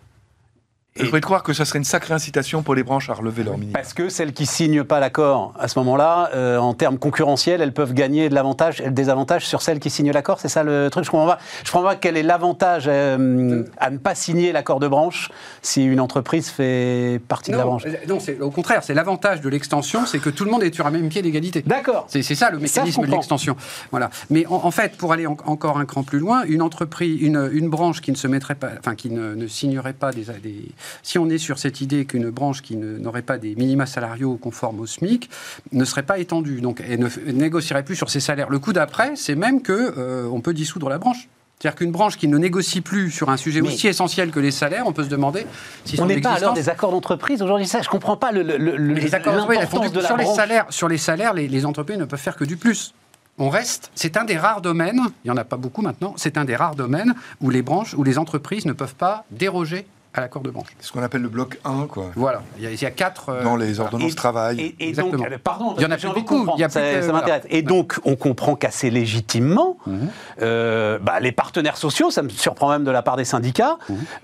Je 0.99 1.05
pourrais 1.05 1.21
croire 1.21 1.43
que 1.43 1.53
ça 1.53 1.65
serait 1.65 1.79
une 1.79 1.85
sacrée 1.85 2.13
incitation 2.13 2.63
pour 2.63 2.75
les 2.75 2.83
branches 2.83 3.09
à 3.09 3.13
relever 3.13 3.43
leur 3.43 3.57
minima. 3.57 3.77
Parce 3.79 3.93
que 3.93 4.09
celles 4.09 4.33
qui 4.33 4.45
signent 4.45 4.83
pas 4.83 4.99
l'accord, 4.99 5.53
à 5.59 5.67
ce 5.67 5.77
moment-là, 5.79 6.29
euh, 6.35 6.57
en 6.57 6.73
termes 6.73 6.97
concurrentiels, 6.97 7.61
elles 7.61 7.73
peuvent 7.73 7.93
gagner 7.93 8.29
de 8.29 8.35
l'avantage 8.35 8.81
et 8.81 8.85
le 8.85 8.91
désavantage 8.91 9.45
sur 9.45 9.61
celles 9.61 9.79
qui 9.79 9.89
signent 9.89 10.11
l'accord. 10.11 10.39
C'est 10.39 10.47
ça 10.49 10.63
le 10.63 10.89
truc. 10.89 11.05
Je 11.05 11.11
comprends 11.11 11.27
pas. 11.27 11.37
Je 11.65 11.71
comprends 11.71 11.87
pas 11.87 11.95
quel 11.95 12.17
est 12.17 12.23
l'avantage 12.23 12.85
euh, 12.87 13.63
à 13.77 13.89
ne 13.89 13.97
pas 13.97 14.15
signer 14.15 14.51
l'accord 14.51 14.79
de 14.79 14.87
branche 14.87 15.29
si 15.61 15.83
une 15.85 15.99
entreprise 15.99 16.49
fait 16.49 17.19
partie 17.27 17.51
de 17.51 17.57
la 17.57 17.63
branche. 17.65 17.83
euh, 17.85 17.93
non, 18.07 18.19
c'est 18.19 18.39
au 18.39 18.51
contraire, 18.51 18.83
c'est 18.83 18.93
l'avantage 18.93 19.41
de 19.41 19.49
l'extension, 19.49 20.05
c'est 20.05 20.19
que 20.19 20.29
tout 20.29 20.45
le 20.45 20.51
monde 20.51 20.63
est 20.63 20.73
sur 20.73 20.85
un 20.87 20.91
même 20.91 21.09
pied 21.09 21.21
d'égalité. 21.21 21.63
D'accord. 21.65 22.05
C'est 22.09 22.21
ça 22.23 22.49
le 22.49 22.57
Ça, 22.57 22.61
mécanisme 22.81 23.01
de 23.01 23.05
comprends. 23.05 23.17
l'extension. 23.17 23.55
Voilà. 23.91 24.09
Mais 24.29 24.45
en, 24.47 24.55
en 24.65 24.71
fait, 24.71 24.97
pour 24.97 25.13
aller 25.13 25.27
en- 25.27 25.37
encore 25.45 25.77
un 25.77 25.85
cran 25.85 26.03
plus 26.03 26.19
loin, 26.19 26.43
une 26.47 26.61
entreprise, 26.61 27.21
une, 27.21 27.49
une 27.51 27.69
branche 27.69 28.01
qui 28.01 28.11
ne 28.11 28.17
se 28.17 28.27
mettrait 28.27 28.55
pas, 28.55 28.69
enfin 28.79 28.95
qui 28.95 29.09
ne, 29.09 29.35
ne 29.35 29.47
signerait 29.47 29.93
pas 29.93 30.11
des, 30.11 30.25
des- 30.41 30.65
si 31.03 31.17
on 31.19 31.29
est 31.29 31.37
sur 31.37 31.59
cette 31.59 31.81
idée 31.81 32.05
qu'une 32.05 32.29
branche 32.29 32.61
qui 32.61 32.75
n'aurait 32.77 33.21
pas 33.21 33.37
des 33.37 33.55
minima 33.55 33.85
salariaux 33.85 34.35
conformes 34.37 34.79
au 34.79 34.85
SMIC 34.85 35.29
ne 35.71 35.85
serait 35.85 36.03
pas 36.03 36.19
étendue, 36.19 36.61
donc 36.61 36.81
et 36.87 36.97
ne, 36.97 37.07
négocierait 37.31 37.83
plus 37.83 37.95
sur 37.95 38.09
ses 38.09 38.19
salaires. 38.19 38.49
Le 38.49 38.59
coup 38.59 38.73
d'après, 38.73 39.11
c'est 39.15 39.35
même 39.35 39.61
que 39.61 39.93
euh, 39.97 40.27
on 40.31 40.41
peut 40.41 40.53
dissoudre 40.53 40.89
la 40.89 40.97
branche. 40.97 41.27
C'est-à-dire 41.59 41.75
qu'une 41.77 41.91
branche 41.91 42.17
qui 42.17 42.27
ne 42.27 42.37
négocie 42.37 42.81
plus 42.81 43.09
sur 43.09 43.29
un 43.31 43.37
sujet 43.37 43.61
Mais- 43.61 43.69
aussi 43.69 43.87
essentiel 43.87 44.29
que 44.29 44.39
les 44.39 44.51
salaires, 44.51 44.83
on 44.85 44.93
peut 44.93 45.03
se 45.03 45.09
demander 45.09 45.47
si 45.85 45.99
On 45.99 46.05
n'est 46.05 46.21
pas 46.21 46.33
existence- 46.33 46.53
des 46.55 46.69
accords 46.69 46.91
d'entreprise 46.91 47.41
aujourd'hui. 47.41 47.65
Ça, 47.65 47.81
je 47.81 47.89
comprends 47.89 48.15
pas 48.15 48.31
le, 48.31 48.43
le- 48.43 48.57
le- 48.57 48.77
mais 48.93 48.99
les 49.01 49.15
accords 49.15 49.33
de 49.33 49.99
la 49.99 50.05
sur 50.05 50.17
les 50.17 50.25
salaires, 50.25 50.65
sur 50.69 50.87
les 50.87 50.99
salaires, 50.99 51.33
les, 51.33 51.47
les 51.47 51.65
entreprises 51.65 51.97
ne 51.97 52.05
peuvent 52.05 52.19
faire 52.19 52.35
que 52.35 52.45
du 52.45 52.57
plus. 52.57 52.93
On 53.39 53.49
reste, 53.49 53.91
c'est 53.95 54.17
un 54.17 54.23
des 54.23 54.37
rares 54.37 54.61
domaines, 54.61 54.99
il 55.23 55.27
n'y 55.27 55.31
en 55.31 55.37
a 55.37 55.43
pas 55.43 55.57
beaucoup 55.57 55.81
maintenant, 55.81 56.13
c'est 56.17 56.37
un 56.37 56.45
des 56.45 56.55
rares 56.55 56.75
domaines 56.75 57.15
où 57.41 57.49
les 57.49 57.61
branches, 57.63 57.95
où 57.95 58.03
les 58.03 58.17
entreprises 58.19 58.65
ne 58.65 58.73
peuvent 58.73 58.95
pas 58.95 59.25
déroger 59.31 59.85
à 60.17 60.21
l'accord 60.21 60.41
de 60.41 60.49
branche. 60.49 60.67
Ce 60.79 60.91
qu'on 60.91 61.03
appelle 61.03 61.21
le 61.21 61.29
bloc 61.29 61.59
1, 61.65 61.87
quoi. 61.87 62.11
Voilà, 62.15 62.41
il 62.57 62.63
y 62.63 62.67
a, 62.67 62.71
il 62.71 62.81
y 62.81 62.85
a 62.85 62.91
quatre... 62.91 63.29
euh, 63.29 63.43
Dans 63.43 63.55
les 63.55 63.79
ordonnances 63.79 64.11
Et- 64.11 64.15
travail. 64.15 64.59
Et, 64.59 64.75
et 64.79 64.89
Exactement. 64.89 65.23
donc, 65.23 65.37
pardon, 65.37 65.73
Il 65.77 65.83
y 65.83 65.85
en 65.85 65.91
a 65.91 65.97
plus 65.97 66.09
beaucoup, 66.09 66.47
il 66.55 66.59
y 66.61 66.63
a 66.63 66.69
ça, 66.69 66.79
plus 66.81 66.99
que- 66.99 67.01
ça 67.05 67.13
m'intéresse. 67.13 67.41
voilà. 67.43 67.55
Et 67.57 67.61
donc, 67.61 67.99
on 68.05 68.15
comprend 68.15 68.55
qu'assez 68.55 68.89
légitimement, 68.89 69.77
Mhm. 69.85 70.09
euh, 70.41 70.99
bah, 70.99 71.19
les 71.19 71.31
partenaires 71.31 71.77
sociaux, 71.77 72.09
ça 72.11 72.21
me 72.23 72.29
surprend 72.29 72.69
même 72.69 72.83
de 72.83 72.91
la 72.91 73.01
part 73.01 73.15
des 73.17 73.25
syndicats, 73.25 73.77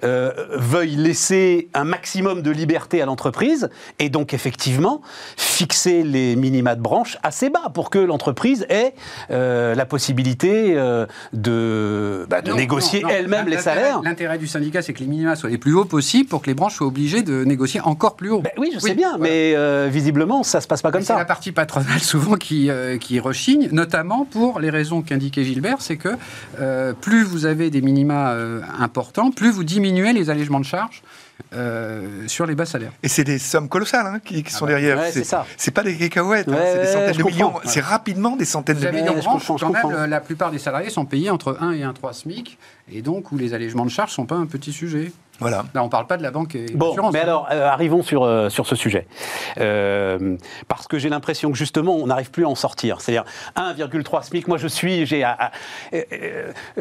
euh, 0.04 0.32
veuillent 0.52 0.96
laisser 0.96 1.70
un 1.74 1.84
maximum 1.84 2.42
de 2.42 2.52
liberté 2.52 3.02
à 3.02 3.06
l'entreprise 3.06 3.70
et 4.00 4.10
donc 4.10 4.34
effectivement 4.34 5.02
fixer 5.38 6.04
les 6.04 6.36
minima 6.36 6.76
de 6.76 6.82
branche 6.82 7.18
assez 7.24 7.50
bas 7.50 7.70
pour 7.74 7.90
que 7.90 8.00
l'entreprise 8.00 8.66
ait 8.70 8.94
euh, 9.32 9.76
la 9.76 9.86
possibilité 9.86 10.74
euh, 10.76 11.06
de, 11.34 12.26
bah, 12.30 12.42
de 12.42 12.52
Non, 12.52 12.58
négocier 12.58 13.04
elle-même 13.10 13.48
les 13.48 13.58
salaires. 13.58 14.02
L'intérêt 14.04 14.38
du 14.38 14.48
syndicat, 14.48 14.82
c'est 14.82 14.94
que 14.94 15.00
les 15.00 15.06
minima 15.08 15.36
soient 15.36 15.50
les 15.50 15.58
plus 15.58 15.74
hauts 15.76 15.83
possibles 15.86 16.28
pour 16.30 16.42
que 16.42 16.48
les 16.48 16.54
branches 16.54 16.76
soient 16.76 16.88
obligées 16.88 17.22
de 17.24 17.44
négocier 17.44 17.80
encore 17.82 18.16
plus 18.16 18.30
haut. 18.32 18.42
Ben 18.42 18.52
oui, 18.58 18.72
je 18.74 18.80
sais 18.80 18.90
Oui, 18.90 18.96
bien, 18.96 19.18
voilà. 19.18 19.24
mais 19.24 19.54
euh, 19.56 19.90
visiblement, 19.92 20.44
ça 20.44 20.62
se 20.62 20.68
passe 20.68 20.82
pas 20.82 20.92
comme 20.92 21.02
C'est 21.02 21.08
ça. 21.08 21.18
la 21.18 21.26
partie 21.26 21.52
patronale 21.52 22.00
souvent 22.02 22.36
qui, 22.36 22.70
euh, 22.70 22.98
qui 22.98 23.20
rechigne, 23.20 23.70
notamment 23.72 24.26
pour 24.26 24.60
les 24.60 24.70
raisons 24.70 25.02
qu'indiquait 25.02 25.44
Gilbert, 25.44 25.78
c'est 25.82 25.98
que 25.98 26.10
euh, 26.60 26.94
plus 26.94 27.24
vous 27.24 27.46
avez 27.46 27.70
des 27.70 27.82
minima 27.82 28.32
euh, 28.32 28.62
importants, 28.80 29.32
plus 29.32 29.52
vous 29.52 29.64
diminuez 29.64 30.14
les 30.14 30.30
allègements 30.30 30.60
de 30.60 30.66
charges 30.66 31.04
euh, 31.54 32.28
sur 32.28 32.46
les 32.46 32.56
bas 32.56 32.66
salaires. 32.66 32.92
Et 33.04 33.08
c'est 33.08 33.24
des 33.24 33.38
sommes 33.40 33.70
colossales 33.70 34.06
hein, 34.08 34.20
qui, 34.24 34.44
qui 34.44 34.52
sont 34.52 34.66
Ah 34.66 34.68
bah, 34.70 34.74
derrière. 34.74 34.98
ouais, 34.98 35.12
c'est 35.12 35.26
c'est 35.58 35.72
pas 35.72 35.84
des 35.84 35.96
cacahuètes, 35.98 36.48
hein, 36.48 36.56
c'est 36.64 36.80
des 36.82 36.88
centaines 36.88 37.18
de 37.18 37.24
millions. 37.24 37.54
C'est 37.66 37.82
rapidement 37.82 38.36
des 38.36 38.46
centaines 38.46 38.78
Vous 38.78 38.86
de 38.86 38.92
millions. 38.92 39.14
des 39.14 39.22
je 39.22 39.26
branches 39.26 39.48
comprends, 39.48 39.92
je 39.92 40.06
la 40.10 40.20
plupart 40.20 40.52
des 40.52 40.60
salariés 40.60 40.90
sont 40.90 41.06
payés 41.06 41.30
entre 41.30 41.58
1 41.60 41.72
et 41.74 41.82
1,3 41.82 42.14
SMIC, 42.14 42.58
et 42.92 43.02
donc 43.02 43.32
où 43.32 43.38
les 43.38 43.54
allègements 43.54 43.86
de 43.86 43.90
charges 43.92 44.12
ne 44.12 44.16
sont 44.16 44.26
pas 44.26 44.36
un 44.36 44.46
petit 44.46 44.72
sujet. 44.72 45.12
Voilà. 45.44 45.64
Là, 45.74 45.82
on 45.84 45.86
ne 45.86 45.90
parle 45.92 46.08
pas 46.08 46.18
de 46.18 46.24
la 46.24 46.32
banque 46.32 46.56
et 46.56 46.66
Bon, 46.74 46.88
l'assurance, 46.88 47.14
mais 47.14 47.20
hein. 47.20 47.24
alors, 47.24 47.48
euh, 47.52 47.68
arrivons 47.68 48.02
sur, 48.02 48.24
euh, 48.24 48.50
sur 48.50 48.66
ce 48.66 48.76
sujet. 48.76 49.06
Euh, 49.60 50.36
parce 50.68 50.88
que 50.88 50.98
j'ai 50.98 51.10
l'impression 51.10 51.52
que 51.52 51.58
justement, 51.58 51.96
on 51.96 52.08
n'arrive 52.08 52.32
plus 52.32 52.46
à 52.46 52.50
en 52.50 52.56
sortir. 52.56 53.02
C'est-à-dire 53.02 53.26
1,3 53.56 54.24
SMIC. 54.24 54.48
Moi, 54.48 54.58
je 54.58 54.68
suis, 54.68 55.06
j'ai 55.06 55.24
à- 55.24 55.38
à- 55.40 55.52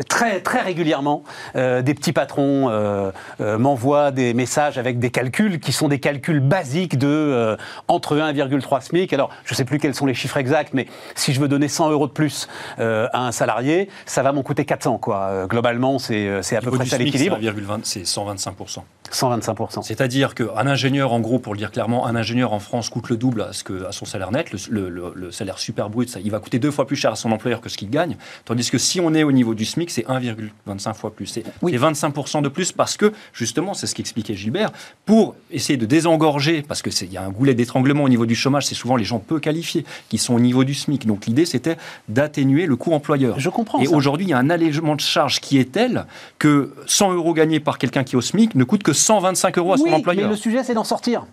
très, 0.09 0.41
très 0.41 0.61
régulièrement, 0.61 1.23
euh, 1.57 1.83
des 1.83 1.95
petits 1.95 2.13
patrons 2.13 2.69
euh, 2.71 3.11
euh, 3.41 3.59
m'envoient 3.59 4.11
des 4.11 4.35
messages 4.35 4.79
avec 4.79 4.99
des 4.99 5.11
calculs 5.11 5.61
qui 5.61 5.73
sont 5.73 5.89
des 5.89 5.99
calculs 6.01 6.41
basiques 6.41 6.99
de 6.99 7.07
euh, 7.09 7.57
entre 7.89 8.17
1,3 8.17 8.81
SMIC. 8.81 9.13
Alors, 9.13 9.31
je 9.45 9.53
ne 9.53 9.57
sais 9.57 9.65
plus 9.65 9.79
quels 9.79 9.95
sont 9.95 10.07
les 10.07 10.15
chiffres 10.15 10.37
exacts, 10.37 10.73
mais 10.75 10.87
si 11.15 11.33
je 11.33 11.41
veux 11.41 11.49
donner 11.49 11.69
100 11.69 11.91
euros 11.91 12.07
de 12.07 12.13
plus 12.13 12.49
euh, 12.79 13.09
à 13.13 13.27
un 13.27 13.33
salarié, 13.33 13.89
ça 14.07 14.23
va 14.23 14.33
m'en 14.33 14.43
coûter 14.43 14.65
400. 14.65 14.99
Quoi. 14.99 15.17
Euh, 15.17 15.47
globalement, 15.47 15.99
c'est 15.99 16.43
c'est 16.43 16.57
à 16.57 16.61
peu 16.61 16.71
près 16.71 16.87
ça 16.87 16.99
l'équilibre. 16.99 17.39
c'est 17.41 17.47
1,20 17.51 17.81
C'est 17.85 18.05
125 18.07 18.52
125%. 18.53 18.83
125%. 19.13 19.83
C'est-à-dire 19.83 20.35
qu'un 20.35 20.67
ingénieur, 20.67 21.13
en 21.13 21.21
gros, 21.21 21.39
pour 21.39 21.53
le 21.55 21.59
dire 21.59 21.71
clairement, 21.71 22.07
un 22.07 22.17
ingénieur 22.17 22.53
en 22.53 22.59
France 22.61 22.89
coûte 22.89 23.11
le 23.11 23.17
double 23.17 23.43
à, 23.43 23.53
ce 23.53 23.63
que, 23.65 23.85
à 23.85 23.93
son 23.93 24.05
salaire 24.07 24.31
net. 24.33 24.51
Le, 24.71 24.89
le- 24.89 25.13
le 25.15 25.31
salaire 25.31 25.59
super 25.59 25.91
brut, 25.91 26.09
ça, 26.09 26.21
il 26.21 26.31
va 26.31 26.39
coûter 26.39 26.59
deux 26.59 26.71
fois 26.71 26.87
plus 26.87 26.97
cher 26.97 27.13
à 27.13 27.17
son 27.17 27.31
employeur 27.33 27.61
que 27.61 27.69
ce 27.69 27.77
qu'il 27.77 27.91
gagne. 27.91 28.17
Tandis 28.45 28.71
que 28.71 28.79
si 28.79 29.01
on 29.01 29.13
est 29.15 29.23
au 29.23 29.33
niveau 29.33 29.55
du 29.55 29.65
SMIC, 29.65 29.91
c'est 29.91 30.07
1,25 30.07 30.95
fois 30.95 31.15
plus. 31.15 31.27
C'est 31.27 31.45
Oui. 31.61 31.73
c'est 31.73 31.79
25% 31.79 32.41
de 32.43 32.49
plus 32.49 32.73
parce 32.73 32.97
que, 32.97 33.13
justement, 33.35 33.75
c'est 33.75 33.87
ce 33.87 33.95
qu'expliquait 33.95 34.35
Gilbert, 34.35 34.71
pour 35.05 35.35
essayer 35.51 35.77
de 35.77 35.85
désengorger, 35.87 36.63
parce 36.63 36.81
qu'il 36.83 37.13
y 37.13 37.17
a 37.19 37.23
un 37.23 37.31
goulet 37.31 37.55
d'étranglement 37.55 38.05
au 38.05 38.09
niveau 38.09 38.25
du 38.27 38.35
chômage, 38.35 38.67
c'est 38.67 38.75
souvent 38.75 38.97
les 38.97 39.05
gens 39.05 39.19
peu 39.19 39.41
qualifiés 39.41 39.85
qui 40.09 40.17
sont 40.19 40.35
au 40.35 40.41
niveau 40.41 40.65
du 40.65 40.75
SMIC. 40.75 41.07
Donc 41.07 41.27
l'idée, 41.27 41.45
c'était 41.45 41.77
d'atténuer 42.09 42.67
le 42.67 42.77
coût 42.77 42.93
employeur. 42.93 43.39
Je 43.39 43.51
comprends 43.51 43.81
Et 43.81 43.89
aujourd'hui, 43.89 44.27
il 44.27 44.31
y 44.31 44.35
a 44.35 44.39
un 44.39 44.49
allègement 44.51 44.97
de 44.97 45.01
charge 45.01 45.41
qui 45.41 45.59
est 45.59 45.71
tel 45.73 46.07
que 46.39 46.73
100 46.87 47.13
euros 47.13 47.35
gagnés 47.35 47.61
par 47.61 47.79
quelqu'un 47.79 48.05
qui 48.05 48.15
est 48.15 48.19
au 48.19 48.21
SMIC 48.23 48.32
ne 48.35 48.65
coûte 48.65 48.83
que 48.83 48.93
125 48.93 49.59
euros 49.59 49.75
à 49.75 49.77
son 49.77 49.85
Oui, 49.85 49.95
employeur. 49.95 50.25
mais 50.25 50.31
le 50.31 50.37
sujet, 50.37 50.63
c'est 50.65 50.75
d'en 50.75 50.85
sortir. 50.85 51.27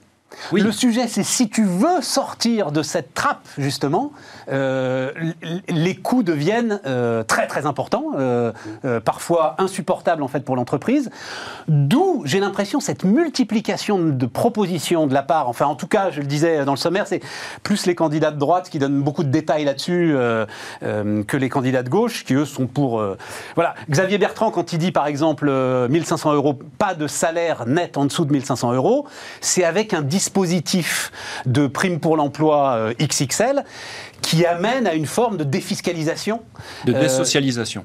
Le 0.53 0.71
sujet, 0.71 1.07
c'est 1.07 1.23
si 1.23 1.49
tu 1.49 1.63
veux 1.63 2.01
sortir 2.01 2.71
de 2.71 2.81
cette 2.81 3.13
trappe, 3.13 3.47
justement, 3.57 4.11
euh, 4.51 5.11
les 5.67 5.95
coûts 5.95 6.23
deviennent 6.23 6.79
euh, 6.85 7.23
très 7.23 7.47
très 7.47 7.65
importants, 7.65 8.11
euh, 8.17 8.51
parfois 9.03 9.55
insupportables 9.57 10.23
en 10.23 10.27
fait 10.27 10.41
pour 10.41 10.55
l'entreprise. 10.55 11.09
D'où, 11.67 12.21
j'ai 12.25 12.39
l'impression, 12.39 12.79
cette 12.79 13.03
multiplication 13.03 13.99
de 13.99 14.25
propositions 14.25 15.07
de 15.07 15.13
la 15.13 15.23
part, 15.23 15.49
enfin 15.49 15.65
en 15.65 15.75
tout 15.75 15.87
cas, 15.87 16.11
je 16.11 16.21
le 16.21 16.27
disais 16.27 16.65
dans 16.65 16.73
le 16.73 16.77
sommaire, 16.77 17.07
c'est 17.07 17.21
plus 17.63 17.85
les 17.85 17.95
candidats 17.95 18.31
de 18.31 18.39
droite 18.39 18.69
qui 18.69 18.79
donnent 18.79 19.01
beaucoup 19.01 19.23
de 19.23 19.29
détails 19.29 19.65
là-dessus 19.65 20.15
que 20.81 21.37
les 21.37 21.49
candidats 21.49 21.83
de 21.83 21.89
gauche, 21.89 22.23
qui 22.23 22.33
eux 22.33 22.45
sont 22.45 22.67
pour... 22.67 23.03
voilà, 23.55 23.75
Xavier 23.89 24.17
Bertrand, 24.17 24.51
quand 24.51 24.73
il 24.73 24.79
dit 24.79 24.91
par 24.91 25.07
exemple 25.07 25.47
euh, 25.49 25.87
1500 25.87 26.33
euros, 26.33 26.57
pas 26.77 26.93
de 26.93 27.07
salaire 27.07 27.65
net 27.65 27.97
en 27.97 28.05
dessous 28.05 28.25
de 28.25 28.31
1500 28.31 28.73
euros, 28.73 29.07
c'est 29.41 29.63
avec 29.63 29.93
un 29.93 30.01
dispositif 30.19 31.11
de 31.45 31.65
prime 31.67 31.99
pour 32.01 32.17
l'emploi 32.17 32.73
euh, 32.73 32.93
XXL 33.01 33.63
qui 34.21 34.45
amène 34.45 34.85
à 34.85 34.93
une 34.93 35.05
forme 35.05 35.37
de 35.37 35.43
défiscalisation. 35.45 36.41
De 36.85 36.93
Euh, 36.93 36.99
désocialisation. 36.99 37.83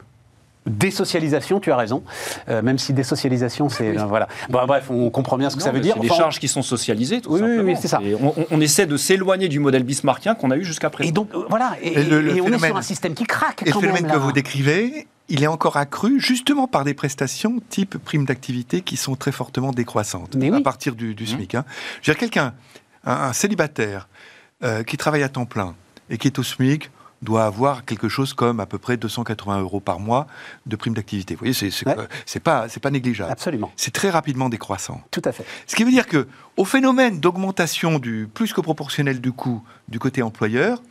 Désocialisation, 0.66 1.60
tu 1.60 1.70
as 1.72 1.76
raison. 1.76 2.02
Euh, 2.48 2.62
même 2.62 2.78
si 2.78 2.92
désocialisation, 2.94 3.68
c'est. 3.68 3.98
euh, 3.98 4.04
voilà. 4.06 4.28
Bon, 4.48 4.64
bref, 4.66 4.86
on 4.90 5.10
comprend 5.10 5.36
bien 5.36 5.50
ce 5.50 5.56
que 5.56 5.60
Non, 5.60 5.66
ça 5.66 5.72
veut 5.72 5.80
dire. 5.80 5.94
C'est 5.94 6.00
des 6.00 6.10
Enfin, 6.10 6.22
charges 6.22 6.40
qui 6.40 6.48
sont 6.48 6.62
socialisées, 6.62 7.20
tout 7.20 7.30
Oui, 7.32 7.40
oui, 7.42 7.46
simplement. 7.48 7.72
oui, 7.72 7.78
c'est 7.80 7.88
ça. 7.88 8.00
Et 8.02 8.16
on, 8.50 8.60
essaie 8.60 8.86
de 8.86 8.96
s'éloigner 8.96 9.48
du 9.48 9.60
modèle 9.60 9.82
bismarckien 9.84 10.34
qu'on 10.34 10.50
a 10.50 10.56
eu 10.56 10.64
jusqu'à 10.64 10.88
présent. 10.90 11.08
Et 11.10 11.12
donc, 11.12 11.28
voilà. 11.50 11.72
Et, 11.82 11.92
Et 12.00 12.02
le- 12.04 12.20
le 12.22 12.36
et 12.36 12.40
on 12.40 12.48
est 12.48 12.58
sur 12.58 12.76
un 12.76 12.82
système 12.82 13.12
qui 13.14 13.24
craque. 13.24 13.62
Et 13.62 13.66
le 13.66 13.72
phénomène 13.78 14.04
même, 14.06 14.12
que 14.12 14.16
vous 14.16 14.32
décrivez, 14.32 15.06
il 15.28 15.42
est 15.42 15.46
encore 15.46 15.76
accru 15.76 16.20
justement 16.20 16.66
par 16.68 16.84
des 16.84 16.94
prestations 16.94 17.60
type 17.70 17.96
prime 17.98 18.24
d'activité 18.26 18.82
qui 18.82 18.96
sont 18.96 19.16
très 19.16 19.32
fortement 19.32 19.70
décroissantes 19.72 20.34
oui. 20.36 20.52
à 20.52 20.60
partir 20.60 20.94
du, 20.94 21.14
du 21.14 21.26
SMIC. 21.26 21.54
hein. 21.54 21.64
Je 22.02 22.10
veux 22.10 22.14
dire, 22.14 22.20
quelqu'un, 22.20 22.54
un, 23.04 23.12
un 23.12 23.32
célibataire 23.32 24.08
euh, 24.62 24.82
qui 24.82 24.96
travaille 24.96 25.22
à 25.22 25.28
temps 25.28 25.46
plein 25.46 25.74
et 26.10 26.18
qui 26.18 26.26
est 26.28 26.38
au 26.38 26.42
SMIC 26.42 26.90
doit 27.22 27.46
avoir 27.46 27.86
quelque 27.86 28.10
chose 28.10 28.34
comme 28.34 28.60
à 28.60 28.66
peu 28.66 28.76
près 28.76 28.98
280 28.98 29.60
euros 29.62 29.80
par 29.80 29.98
mois 29.98 30.26
de 30.66 30.76
prime 30.76 30.92
d'activité. 30.92 31.34
Vous 31.34 31.38
voyez, 31.38 31.54
c'est 31.54 31.70
Ouais. 31.86 31.96
euh, 31.98 32.40
pas, 32.42 32.68
c'est 32.68 32.80
pas 32.80 32.90
négligeable. 32.90 33.32
Absolument. 33.32 33.72
C'est 33.76 33.92
très 33.94 34.10
rapidement 34.10 34.50
décroissant. 34.50 35.00
Tout 35.10 35.22
à 35.24 35.32
fait. 35.32 35.46
Ce 35.66 35.74
qui 35.74 35.84
veut 35.84 35.90
dire 35.90 36.06
que, 36.06 36.28
au 36.58 36.66
phénomène 36.66 37.20
d'augmentation 37.20 37.98
du 37.98 38.28
plus 38.32 38.52
que 38.52 38.60
proportionnel 38.60 39.22
du 39.22 39.32
coût 39.32 39.62
du 39.88 39.98
côté 39.98 40.20
employeur, 40.22 40.82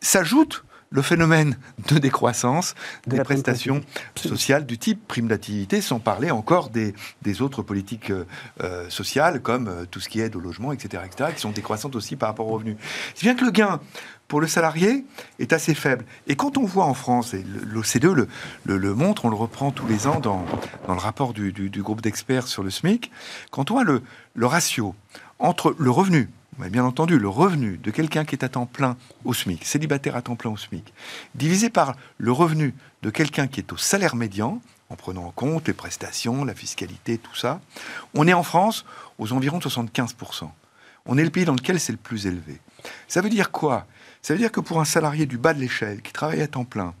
s'ajoute 0.00 0.64
le 0.90 1.02
phénomène 1.02 1.56
de 1.88 1.98
décroissance 1.98 2.74
De 3.06 3.16
des 3.16 3.22
prestations 3.24 3.80
sociales 4.14 4.66
du 4.66 4.78
type 4.78 5.06
prime 5.08 5.26
d'activité, 5.28 5.80
sans 5.80 5.98
parler 5.98 6.30
encore 6.30 6.70
des, 6.70 6.94
des 7.22 7.42
autres 7.42 7.62
politiques 7.62 8.10
euh, 8.10 8.24
euh, 8.62 8.88
sociales, 8.88 9.42
comme 9.42 9.68
euh, 9.68 9.84
tout 9.90 10.00
ce 10.00 10.08
qui 10.08 10.20
est 10.20 10.34
au 10.36 10.40
logement, 10.40 10.72
etc., 10.72 11.02
etc., 11.04 11.30
qui 11.34 11.40
sont 11.40 11.50
décroissantes 11.50 11.96
aussi 11.96 12.14
par 12.16 12.28
rapport 12.28 12.46
aux 12.46 12.52
revenus. 12.54 12.76
C'est 13.14 13.24
bien 13.24 13.34
que 13.34 13.44
le 13.44 13.50
gain 13.50 13.80
pour 14.28 14.40
le 14.40 14.46
salarié 14.46 15.04
est 15.38 15.52
assez 15.52 15.74
faible. 15.74 16.04
Et 16.28 16.34
quand 16.36 16.56
on 16.56 16.64
voit 16.64 16.84
en 16.86 16.94
France, 16.94 17.34
et 17.34 17.44
l'OCDE 17.66 18.04
le, 18.14 18.28
le, 18.64 18.76
le 18.76 18.94
montre, 18.94 19.24
on 19.24 19.28
le 19.28 19.36
reprend 19.36 19.70
tous 19.72 19.86
les 19.86 20.06
ans 20.06 20.20
dans, 20.20 20.44
dans 20.86 20.94
le 20.94 21.00
rapport 21.00 21.32
du, 21.32 21.52
du- 21.52 21.70
du 21.70 21.82
groupe 21.82 22.00
d'experts 22.00 22.46
sur 22.48 22.62
le 22.62 22.70
SMIC, 22.70 23.10
quand 23.50 23.70
on 23.70 23.74
voit 23.74 23.84
le, 23.84 24.02
le 24.34 24.46
ratio 24.46 24.94
entre 25.38 25.74
le 25.78 25.90
revenu, 25.90 26.28
mais 26.58 26.70
bien 26.70 26.84
entendu, 26.84 27.18
le 27.18 27.28
revenu 27.28 27.78
de 27.78 27.90
quelqu'un 27.90 28.24
qui 28.24 28.34
est 28.34 28.44
à 28.44 28.48
temps 28.48 28.66
plein 28.66 28.96
au 29.24 29.34
SMIC, 29.34 29.64
célibataire 29.64 30.16
à 30.16 30.22
temps 30.22 30.36
plein 30.36 30.50
au 30.50 30.56
SMIC, 30.56 30.92
divisé 31.34 31.70
par 31.70 31.96
le 32.18 32.32
revenu 32.32 32.74
de 33.02 33.10
quelqu'un 33.10 33.46
qui 33.46 33.60
est 33.60 33.72
au 33.72 33.76
salaire 33.76 34.16
médian, 34.16 34.60
en 34.88 34.96
prenant 34.96 35.24
en 35.24 35.30
compte 35.30 35.66
les 35.66 35.74
prestations, 35.74 36.44
la 36.44 36.54
fiscalité, 36.54 37.18
tout 37.18 37.34
ça, 37.34 37.60
on 38.14 38.26
est 38.26 38.32
en 38.32 38.42
France 38.42 38.84
aux 39.18 39.32
environs 39.32 39.58
de 39.58 39.64
75%. 39.64 40.48
On 41.06 41.18
est 41.18 41.24
le 41.24 41.30
pays 41.30 41.44
dans 41.44 41.54
lequel 41.54 41.78
c'est 41.78 41.92
le 41.92 41.98
plus 41.98 42.26
élevé. 42.26 42.60
Ça 43.08 43.20
veut 43.20 43.30
dire 43.30 43.50
quoi? 43.50 43.86
Ça 44.22 44.34
veut 44.34 44.40
dire 44.40 44.50
que 44.50 44.60
pour 44.60 44.80
un 44.80 44.84
salarié 44.84 45.26
du 45.26 45.38
bas 45.38 45.54
de 45.54 45.60
l'échelle 45.60 46.02
qui 46.02 46.12
travaille 46.12 46.42
à 46.42 46.48
temps 46.48 46.64
plein, 46.64 46.94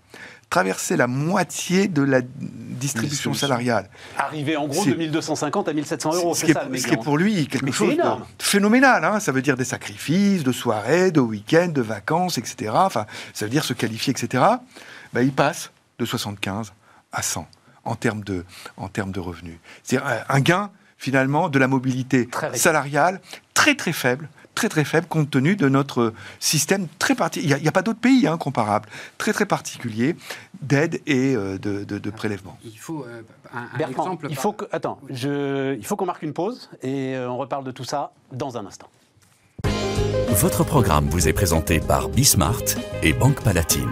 traverser 0.56 0.96
la 0.96 1.06
moitié 1.06 1.86
de 1.86 2.00
la 2.02 2.22
distribution 2.22 3.34
salariale, 3.34 3.90
Arriver 4.16 4.56
en 4.56 4.66
gros 4.66 4.86
de 4.86 4.94
1250 4.94 5.68
à 5.68 5.74
1700 5.74 6.14
euros, 6.14 6.34
ce 6.34 6.46
c'est 6.46 6.52
ça 6.54 6.64
le 6.64 6.78
ce 6.78 6.86
qui 6.86 6.94
est 6.94 7.02
pour 7.02 7.18
lui 7.18 7.46
quelque 7.46 7.66
Mais 7.66 7.72
chose 7.72 7.94
de 7.94 8.02
phénoménal. 8.38 9.04
hein. 9.04 9.20
Ça 9.20 9.32
veut 9.32 9.42
dire 9.42 9.58
des 9.58 9.66
sacrifices, 9.66 10.44
de 10.44 10.52
soirées, 10.52 11.10
de 11.10 11.20
week-ends, 11.20 11.68
de 11.68 11.82
vacances, 11.82 12.38
etc. 12.38 12.72
Enfin, 12.74 13.04
ça 13.34 13.44
veut 13.44 13.50
dire 13.50 13.64
se 13.64 13.74
qualifier, 13.74 14.12
etc. 14.12 14.42
Ben, 15.12 15.20
il 15.20 15.32
passe 15.32 15.72
de 15.98 16.06
75 16.06 16.72
à 17.12 17.20
100 17.20 17.46
en 17.84 17.94
termes 17.94 18.24
de, 18.24 18.46
en 18.78 18.88
termes 18.88 19.12
de 19.12 19.20
revenus. 19.20 19.58
C'est 19.82 19.98
un 19.98 20.40
gain, 20.40 20.70
finalement, 20.96 21.50
de 21.50 21.58
la 21.58 21.68
mobilité 21.68 22.28
Très 22.28 22.56
salariale 22.56 23.20
très, 23.52 23.74
très 23.74 23.92
faible 23.92 24.30
très 24.56 24.68
très 24.68 24.84
faible 24.84 25.06
compte 25.06 25.30
tenu 25.30 25.54
de 25.54 25.68
notre 25.68 26.12
système 26.40 26.88
très 26.98 27.14
particulier. 27.14 27.54
Il 27.58 27.62
n'y 27.62 27.68
a, 27.68 27.72
pas 27.72 27.82
d'autres 27.82 28.00
pays 28.00 28.26
hein, 28.26 28.36
comparables, 28.38 28.88
très 29.18 29.32
très 29.32 29.46
particulier 29.46 30.16
d'aide 30.62 31.00
et 31.06 31.36
euh, 31.36 31.58
de, 31.58 31.84
de- 31.84 31.98
de 31.98 32.10
prélèvement. 32.10 32.58
Il 32.64 32.76
faut 32.78 33.04
euh, 33.06 33.22
un, 33.54 33.68
un 33.72 33.78
Bertrand, 33.78 34.02
exemple. 34.04 34.26
il 34.30 34.34
par- 34.34 34.42
faut 34.42 34.52
que, 34.52 34.64
attends, 34.72 34.98
je, 35.10 35.76
il 35.76 35.84
faut 35.86 35.94
qu'on 35.94 36.06
marque 36.06 36.22
une 36.22 36.32
pause 36.32 36.68
et 36.82 37.14
euh, 37.14 37.30
on 37.30 37.36
reparle 37.36 37.62
de 37.64 37.70
tout 37.70 37.84
ça 37.84 38.10
dans 38.32 38.56
un 38.58 38.66
instant. 38.66 38.88
Votre 40.30 40.64
programme 40.64 41.08
vous 41.08 41.28
est 41.28 41.32
présenté 41.32 41.78
par 41.80 42.08
Bismart 42.08 42.62
et 43.02 43.12
Banque 43.12 43.42
Palatine, 43.42 43.90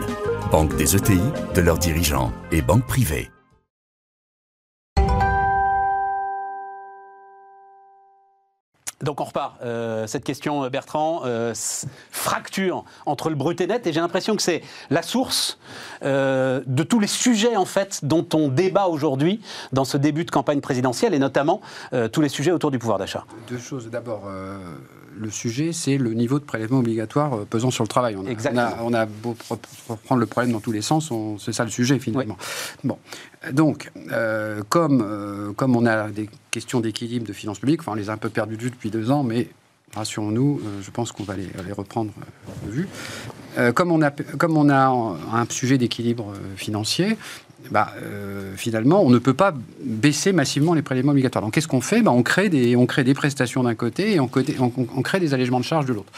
banque 0.50 0.74
des 0.76 0.96
ETI, 0.96 1.20
de 1.54 1.60
leurs 1.60 1.78
dirigeants 1.78 2.32
et 2.52 2.60
banque 2.62 2.86
privée. 2.86 3.30
Donc 9.04 9.20
on 9.20 9.24
repart. 9.24 9.56
Euh, 9.62 10.06
cette 10.06 10.24
question, 10.24 10.64
euh, 10.64 10.70
Bertrand, 10.70 11.22
euh, 11.24 11.52
fracture 12.10 12.84
entre 13.06 13.28
le 13.28 13.36
brut 13.36 13.60
et 13.60 13.66
net, 13.66 13.86
et 13.86 13.92
j'ai 13.92 14.00
l'impression 14.00 14.34
que 14.34 14.42
c'est 14.42 14.62
la 14.90 15.02
source 15.02 15.58
euh, 16.02 16.62
de 16.66 16.82
tous 16.82 16.98
les 17.00 17.06
sujets 17.06 17.56
en 17.56 17.64
fait 17.66 18.00
dont 18.04 18.26
on 18.34 18.48
débat 18.48 18.86
aujourd'hui 18.86 19.40
dans 19.72 19.84
ce 19.84 19.96
début 19.96 20.24
de 20.24 20.30
campagne 20.30 20.60
présidentielle, 20.60 21.14
et 21.14 21.18
notamment 21.18 21.60
tous 22.12 22.20
les 22.20 22.28
sujets 22.28 22.50
autour 22.52 22.70
du 22.70 22.78
pouvoir 22.78 22.98
d'achat. 22.98 23.24
Deux 23.48 23.58
choses. 23.58 23.90
D'abord, 23.90 24.22
le 25.16 25.30
sujet, 25.30 25.72
c'est 25.72 25.96
le 25.98 26.12
niveau 26.14 26.38
de 26.38 26.44
prélèvement 26.44 26.78
obligatoire 26.78 27.44
pesant 27.48 27.70
sur 27.70 27.84
le 27.84 27.88
travail. 27.88 28.16
On 28.16 28.26
a, 28.26 28.30
Exactement. 28.30 28.68
on 28.82 28.92
a, 28.94 28.98
on 28.98 29.02
a 29.02 29.06
beau 29.06 29.34
pr- 29.34 29.56
pr- 29.56 29.96
prendre 30.04 30.20
le 30.20 30.26
problème 30.26 30.52
dans 30.52 30.60
tous 30.60 30.72
les 30.72 30.82
sens, 30.82 31.12
c'est 31.38 31.52
ça 31.52 31.64
le 31.64 31.70
sujet 31.70 31.98
finalement. 31.98 32.36
Bon, 32.82 32.98
donc, 33.52 33.90
euh, 34.12 34.62
comme, 34.68 35.02
euh, 35.04 35.52
comme 35.52 35.76
on 35.76 35.86
a 35.86 36.08
des 36.08 36.28
questions 36.50 36.80
d'équilibre 36.80 37.26
de 37.26 37.32
finances 37.32 37.58
publiques, 37.58 37.80
enfin, 37.80 37.92
on 37.92 37.96
les 37.96 38.10
a 38.10 38.12
un 38.12 38.18
peu 38.18 38.30
perdues 38.30 38.56
de 38.56 38.62
vue 38.62 38.70
depuis 38.70 38.90
deux 38.90 39.10
ans, 39.10 39.22
mais 39.22 39.48
rassurons-nous, 39.94 40.60
euh, 40.64 40.82
je 40.82 40.90
pense 40.90 41.12
qu'on 41.12 41.24
va 41.24 41.36
les, 41.36 41.48
reprendre 41.72 42.12
de 42.66 42.70
vue. 42.70 42.88
Comme, 43.74 43.92
on 43.92 44.02
a, 44.02 44.88
un 44.88 45.46
sujet 45.48 45.78
d'équilibre 45.78 46.32
financier, 46.56 47.16
bah, 47.70 47.92
euh, 48.02 48.52
finalement, 48.56 49.02
on 49.02 49.10
ne 49.10 49.18
peut 49.18 49.34
pas 49.34 49.54
baisser 49.84 50.32
massivement 50.32 50.74
les 50.74 50.82
prélèvements 50.82 51.12
obligatoires. 51.12 51.42
Donc, 51.44 51.54
qu'est-ce 51.54 51.68
qu'on 51.68 51.80
fait? 51.80 52.02
Bah, 52.02 52.10
on, 52.12 52.22
crée 52.22 52.48
des, 52.48 52.76
on 52.76 52.86
crée 52.86 53.04
des 53.04 53.14
prestations 53.14 53.62
d'un 53.62 53.74
côté 53.74 54.14
et 54.14 54.20
on, 54.20 54.28
côté- 54.28 54.56
on- 54.60 54.72
on 54.96 55.02
crée 55.02 55.20
des 55.20 55.34
allègements 55.34 55.60
de 55.60 55.64
charges 55.64 55.86
de 55.86 55.92
l'autre. 55.92 56.12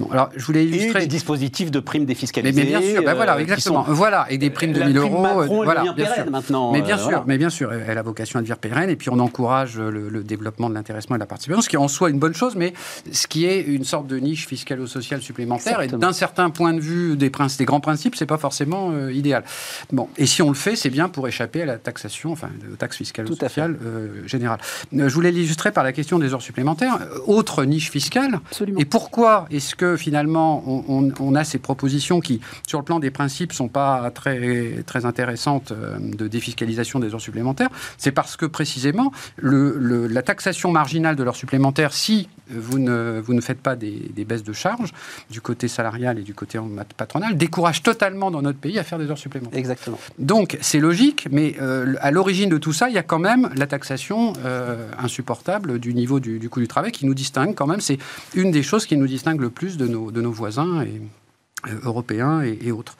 Bon, 0.00 0.10
alors, 0.10 0.30
je 0.36 0.44
voulais 0.44 0.64
Et 0.64 0.68
illustrer. 0.68 1.00
des 1.00 1.06
dispositifs 1.06 1.70
de 1.70 1.80
primes 1.80 2.02
mais, 2.02 2.06
défiscalisées. 2.06 2.52
mais 2.64 2.68
bien 2.68 2.80
sûr, 2.82 3.02
bah 3.04 3.12
euh, 3.12 3.14
voilà, 3.14 3.36
qui 3.36 3.42
exactement. 3.42 3.84
sont- 3.86 3.92
Voilà, 3.92 4.26
et 4.30 4.38
des 4.38 4.50
primes 4.50 4.72
de 4.72 4.80
La 4.80 4.86
1000 4.86 4.96
prime 4.96 5.12
euros. 5.12 5.22
Macron, 5.22 5.60
euh, 5.60 5.64
voilà, 5.64 5.82
bien 5.82 5.94
pérenne 5.94 6.22
sûr. 6.24 6.30
maintenant. 6.30 6.72
Mais 6.72 6.80
euh, 6.80 6.84
bien 6.84 6.96
sûr, 6.96 7.04
voilà. 7.08 7.24
mais 7.26 7.38
bien 7.38 7.50
sûr, 7.50 7.72
elle 7.72 7.98
a 7.98 8.02
vocation 8.02 8.38
à 8.38 8.42
devenir 8.42 8.58
pérenne, 8.58 8.90
et 8.90 8.96
puis 8.96 9.08
on 9.10 9.18
encourage 9.18 9.78
le, 9.78 10.08
le 10.08 10.22
développement 10.24 10.68
de 10.68 10.74
l'intéressement 10.74 11.16
et 11.16 11.18
de 11.18 11.22
la 11.22 11.26
participation, 11.26 11.62
ce 11.62 11.68
qui 11.68 11.76
est 11.76 11.78
en 11.78 11.88
soi 11.88 12.10
une 12.10 12.18
bonne 12.18 12.34
chose, 12.34 12.54
mais 12.56 12.72
ce 13.12 13.26
qui 13.26 13.44
est 13.46 13.60
une 13.62 13.84
sorte 13.84 14.06
de 14.06 14.18
niche 14.18 14.46
fiscalo-sociale 14.46 15.22
supplémentaire, 15.22 15.74
Exactement. 15.80 15.98
et 15.98 16.06
d'un 16.06 16.12
certain 16.12 16.50
point 16.50 16.72
de 16.72 16.80
vue 16.80 17.16
des, 17.16 17.30
grands 17.64 17.80
principes, 17.80 18.14
c'est 18.16 18.26
pas 18.26 18.38
forcément 18.38 18.90
euh, 18.92 19.12
idéal. 19.12 19.44
Bon, 19.92 20.08
et 20.18 20.26
si 20.26 20.42
on 20.42 20.48
le 20.48 20.54
fait, 20.54 20.76
c'est 20.76 20.87
c'est 20.88 20.94
bien 20.94 21.08
pour 21.10 21.28
échapper 21.28 21.62
à 21.62 21.66
la 21.66 21.76
taxation, 21.76 22.32
enfin, 22.32 22.48
aux 22.72 22.76
taxes 22.76 22.96
fiscales 22.96 23.26
Tout 23.26 23.34
ou 23.34 23.36
sociales 23.36 23.76
euh, 23.84 24.26
générales. 24.26 24.58
Euh, 24.94 25.08
je 25.08 25.14
voulais 25.14 25.30
l'illustrer 25.30 25.70
par 25.70 25.84
la 25.84 25.92
question 25.92 26.18
des 26.18 26.32
heures 26.32 26.40
supplémentaires. 26.42 26.98
Euh, 27.02 27.18
Autre 27.26 27.64
niche 27.64 27.90
fiscale. 27.90 28.40
Absolument. 28.46 28.80
Et 28.80 28.86
pourquoi 28.86 29.46
est-ce 29.50 29.74
que 29.74 29.96
finalement 29.98 30.62
on, 30.66 30.84
on- 30.88 31.12
on 31.20 31.34
a 31.34 31.44
ces 31.44 31.58
propositions 31.58 32.20
qui, 32.20 32.40
sur 32.66 32.78
le 32.78 32.84
plan 32.86 33.00
des 33.00 33.10
principes, 33.10 33.52
sont 33.52 33.68
pas 33.68 34.10
très, 34.12 34.82
très 34.86 35.04
intéressantes 35.04 35.72
de 35.74 36.26
défiscalisation 36.26 37.00
des 37.00 37.12
heures 37.12 37.20
supplémentaires? 37.20 37.68
C'est 37.98 38.12
parce 38.12 38.36
que 38.36 38.46
précisément 38.46 39.12
le- 39.36 39.76
le- 39.78 40.06
la 40.06 40.22
taxation 40.22 40.70
marginale 40.72 41.16
de 41.16 41.22
l'heure 41.22 41.36
supplémentaire, 41.36 41.92
si 41.92 42.28
vous 42.50 42.78
ne, 42.78 43.20
vous 43.22 43.34
ne 43.34 43.42
faites 43.42 43.60
pas 43.60 43.76
des, 43.76 44.10
des 44.16 44.24
baisses 44.24 44.42
de 44.44 44.54
charges 44.54 44.94
du 45.28 45.42
côté 45.42 45.68
salarial 45.68 46.18
et 46.18 46.22
du 46.22 46.32
côté 46.32 46.58
patronal, 46.96 47.36
décourage 47.36 47.82
totalement 47.82 48.30
dans 48.30 48.40
notre 48.40 48.58
pays 48.58 48.78
à 48.78 48.84
faire 48.84 48.98
des 48.98 49.10
heures 49.10 49.18
supplémentaires. 49.18 49.58
Exactement. 49.58 49.98
Donc 50.18 50.56
c'est 50.62 50.77
logique, 50.80 51.28
mais 51.30 51.56
euh, 51.60 51.94
à 52.00 52.10
l'origine 52.10 52.48
de 52.48 52.58
tout 52.58 52.72
ça, 52.72 52.88
il 52.88 52.94
y 52.94 52.98
a 52.98 53.02
quand 53.02 53.18
même 53.18 53.50
la 53.54 53.66
taxation 53.66 54.32
euh, 54.44 54.90
insupportable 54.98 55.78
du 55.78 55.94
niveau 55.94 56.20
du, 56.20 56.48
coût 56.48 56.60
du 56.60 56.68
travail 56.68 56.92
qui 56.92 57.06
nous 57.06 57.14
distingue 57.14 57.54
quand 57.54 57.66
même. 57.66 57.80
C'est 57.80 57.98
une 58.34 58.50
des 58.50 58.62
choses 58.62 58.86
qui 58.86 58.96
nous 58.96 59.06
distingue 59.06 59.40
le 59.40 59.50
plus 59.50 59.76
de 59.76 59.86
nos, 59.86 60.32
voisins 60.32 60.84
européens 61.84 62.42
et, 62.42 62.58
et 62.62 62.72
autres, 62.72 62.96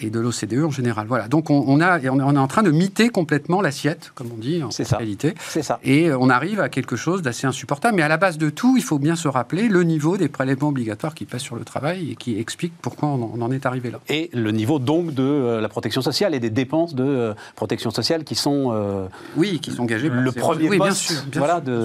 et 0.00 0.10
de 0.10 0.20
l'OCDE 0.20 0.64
en 0.64 0.70
général. 0.70 1.06
Voilà. 1.06 1.28
Donc 1.28 1.50
on, 1.50 1.64
on 1.66 1.80
a, 1.80 1.98
on 2.10 2.18
est 2.34 2.38
en 2.38 2.46
train 2.48 2.62
de 2.62 2.70
miter 2.70 3.08
complètement 3.08 3.60
l'assiette, 3.60 4.12
comme 4.14 4.28
on 4.32 4.36
dit 4.38 4.62
en 4.62 4.70
réalité. 4.96 5.34
C'est 5.48 5.62
ça. 5.62 5.78
Et 5.82 6.08
euh, 6.08 6.18
on 6.18 6.30
arrive 6.30 6.60
à 6.60 6.68
quelque 6.68 6.96
chose 6.96 7.22
d'assez 7.22 7.46
insupportable. 7.46 7.96
Mais 7.96 8.02
à 8.02 8.08
la 8.08 8.16
base 8.16 8.38
de 8.38 8.50
tout, 8.50 8.76
il 8.76 8.82
faut 8.82 8.98
bien 8.98 9.16
se 9.16 9.28
rappeler 9.28 9.68
le 9.68 9.82
niveau 9.82 10.16
des 10.16 10.28
prélèvements 10.28 10.68
obligatoires 10.68 11.14
qui 11.14 11.24
passent 11.24 11.42
sur 11.42 11.56
le 11.56 11.64
travail 11.64 12.12
et 12.12 12.16
qui 12.16 12.38
explique 12.38 12.72
pourquoi 12.82 13.08
on 13.08 13.22
en- 13.22 13.32
on 13.34 13.42
en 13.42 13.50
est 13.50 13.66
arrivé 13.66 13.90
là. 13.90 14.00
Et 14.08 14.30
le 14.32 14.50
niveau 14.52 14.78
donc 14.78 15.12
de 15.14 15.22
euh, 15.22 15.60
la 15.60 15.68
protection 15.68 16.02
sociale 16.02 16.34
et 16.34 16.40
des 16.40 16.50
dépenses 16.50 16.94
de 16.94 17.04
euh, 17.04 17.34
protection 17.56 17.90
sociale 17.90 18.24
qui 18.24 18.34
sont 18.34 18.70
euh, 18.72 19.06
Oui, 19.36 19.60
qui 19.60 19.70
sont 19.72 19.82
engagés 19.82 20.08
par 20.10 20.20
le 20.20 20.32
premier 20.32 20.68
oui, 20.68 20.76
bien 20.78 20.88
poste. 20.88 21.00
sûr, 21.00 21.16
bien 21.26 21.38
voilà, 21.40 21.54
sûr, 21.56 21.62
de... 21.64 21.78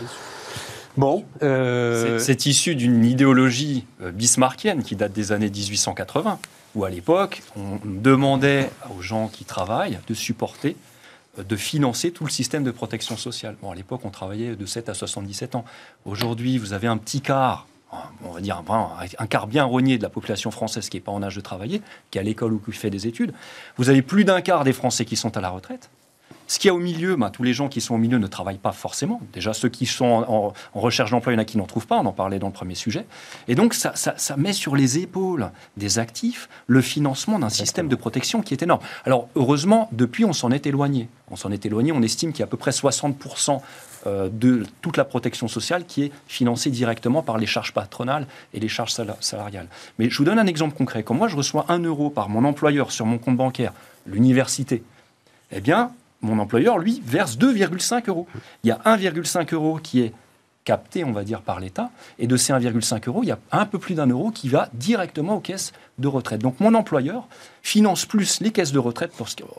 bien 0.00 0.08
sûr. 0.08 0.18
Bon, 0.98 1.24
euh, 1.44 2.18
C'est 2.18 2.46
issu 2.46 2.74
d'une 2.74 3.04
idéologie 3.04 3.86
euh, 4.02 4.10
bismarckienne 4.10 4.82
qui 4.82 4.96
date 4.96 5.12
des 5.12 5.30
années 5.30 5.48
1880, 5.48 6.40
où 6.74 6.84
à 6.84 6.90
l'époque, 6.90 7.44
on 7.56 7.78
demandait 7.84 8.68
aux 8.98 9.00
gens 9.00 9.28
qui 9.28 9.44
travaillent 9.44 10.00
de 10.08 10.14
supporter, 10.14 10.74
euh, 11.38 11.44
de 11.44 11.54
financer 11.54 12.10
tout 12.10 12.24
le 12.24 12.30
système 12.30 12.64
de 12.64 12.72
protection 12.72 13.16
sociale. 13.16 13.54
Bon, 13.62 13.70
à 13.70 13.76
l'époque, 13.76 14.00
on 14.02 14.10
travaillait 14.10 14.56
de 14.56 14.66
7 14.66 14.88
à 14.88 14.94
77 14.94 15.54
ans. 15.54 15.64
Aujourd'hui, 16.04 16.58
vous 16.58 16.72
avez 16.72 16.88
un 16.88 16.96
petit 16.96 17.20
quart, 17.20 17.68
on 18.24 18.32
va 18.32 18.40
dire 18.40 18.60
un, 18.68 18.88
un 19.20 19.26
quart 19.28 19.46
bien 19.46 19.62
rogné 19.62 19.98
de 19.98 20.02
la 20.02 20.10
population 20.10 20.50
française 20.50 20.88
qui 20.88 20.96
n'est 20.96 21.00
pas 21.00 21.12
en 21.12 21.22
âge 21.22 21.36
de 21.36 21.40
travailler, 21.40 21.80
qui 22.10 22.18
est 22.18 22.22
à 22.22 22.24
l'école 22.24 22.54
ou 22.54 22.58
qui 22.58 22.72
fait 22.72 22.90
des 22.90 23.06
études. 23.06 23.32
Vous 23.76 23.88
avez 23.88 24.02
plus 24.02 24.24
d'un 24.24 24.40
quart 24.40 24.64
des 24.64 24.72
Français 24.72 25.04
qui 25.04 25.14
sont 25.14 25.36
à 25.36 25.40
la 25.40 25.50
retraite. 25.50 25.90
Ce 26.50 26.58
qu'il 26.58 26.68
y 26.68 26.70
a 26.70 26.74
au 26.74 26.78
milieu, 26.78 27.14
ben, 27.14 27.28
tous 27.30 27.42
les 27.42 27.52
gens 27.52 27.68
qui 27.68 27.80
sont 27.82 27.94
au 27.94 27.98
milieu 27.98 28.16
ne 28.18 28.26
travaillent 28.26 28.56
pas 28.58 28.72
forcément. 28.72 29.20
Déjà, 29.34 29.52
ceux 29.52 29.68
qui 29.68 29.84
sont 29.84 30.06
en, 30.06 30.22
en- 30.48 30.52
en 30.74 30.80
recherche 30.80 31.10
d'emploi, 31.10 31.32
il 31.32 31.36
y 31.36 31.38
en 31.38 31.42
a 31.42 31.44
qui 31.44 31.58
n'en 31.58 31.66
trouvent 31.66 31.86
pas, 31.86 31.98
on 31.98 32.06
en 32.06 32.12
parlait 32.12 32.38
dans 32.38 32.46
le 32.46 32.54
premier 32.54 32.74
sujet. 32.74 33.04
Et 33.48 33.54
donc, 33.54 33.74
ça, 33.74 33.92
ça- 33.94 34.14
ça 34.16 34.36
met 34.38 34.54
sur 34.54 34.74
les 34.74 34.98
épaules 34.98 35.50
des 35.76 35.98
actifs 35.98 36.48
le 36.66 36.80
financement 36.80 37.38
d'un 37.38 37.50
système 37.50 37.86
de 37.86 37.94
protection 37.96 38.40
qui 38.40 38.54
est 38.54 38.62
énorme. 38.62 38.80
Alors, 39.04 39.28
heureusement, 39.36 39.88
depuis, 39.92 40.24
on 40.24 40.32
s'en 40.32 40.50
est 40.50 40.66
éloigné. 40.66 41.08
On 41.30 41.36
s'en 41.36 41.52
est 41.52 41.64
éloigné, 41.66 41.92
on 41.92 42.00
estime 42.02 42.32
qu'il 42.32 42.40
y 42.40 42.42
a 42.42 42.46
à 42.46 42.48
peu 42.48 42.56
près 42.56 42.70
60% 42.72 43.60
euh, 44.06 44.30
de 44.32 44.64
toute 44.80 44.96
la 44.96 45.04
protection 45.04 45.48
sociale 45.48 45.84
qui 45.84 46.04
est 46.04 46.12
financée 46.28 46.70
directement 46.70 47.22
par 47.22 47.36
les 47.36 47.46
charges 47.46 47.74
patronales 47.74 48.26
et 48.54 48.60
les 48.60 48.68
charges 48.68 48.92
sala- 48.92 49.18
salariales. 49.20 49.66
Mais 49.98 50.08
je 50.08 50.16
vous 50.16 50.24
donne 50.24 50.38
un 50.38 50.46
exemple 50.46 50.74
concret. 50.76 51.02
Quand 51.02 51.12
moi, 51.14 51.28
je 51.28 51.36
reçois 51.36 51.66
1 51.68 51.80
euro 51.80 52.08
par 52.08 52.30
mon 52.30 52.44
employeur 52.44 52.90
sur 52.90 53.04
mon 53.04 53.18
compte 53.18 53.36
bancaire, 53.36 53.74
l'université, 54.06 54.82
eh 55.52 55.60
bien, 55.60 55.90
mon 56.20 56.38
employeur, 56.38 56.78
lui, 56.78 57.02
verse 57.04 57.36
2,5 57.36 58.08
euros. 58.08 58.26
Il 58.64 58.68
y 58.68 58.70
a 58.70 58.78
1,5 58.84 59.54
euros 59.54 59.78
qui 59.82 60.00
est 60.02 60.12
capté, 60.64 61.02
on 61.02 61.12
va 61.12 61.24
dire, 61.24 61.40
par 61.40 61.60
l'État, 61.60 61.90
et 62.18 62.26
de 62.26 62.36
ces 62.36 62.52
1,5 62.52 63.08
euros, 63.08 63.22
il 63.22 63.28
y 63.28 63.32
a 63.32 63.38
un 63.52 63.64
peu 63.64 63.78
plus 63.78 63.94
d'un 63.94 64.06
euro 64.06 64.30
qui 64.30 64.50
va 64.50 64.68
directement 64.74 65.36
aux 65.36 65.40
caisses 65.40 65.72
de 65.98 66.08
retraite. 66.08 66.42
Donc 66.42 66.60
mon 66.60 66.74
employeur 66.74 67.26
finance 67.62 68.04
plus 68.04 68.40
les 68.40 68.50
caisses 68.50 68.72
de 68.72 68.78
retraite, 68.78 69.12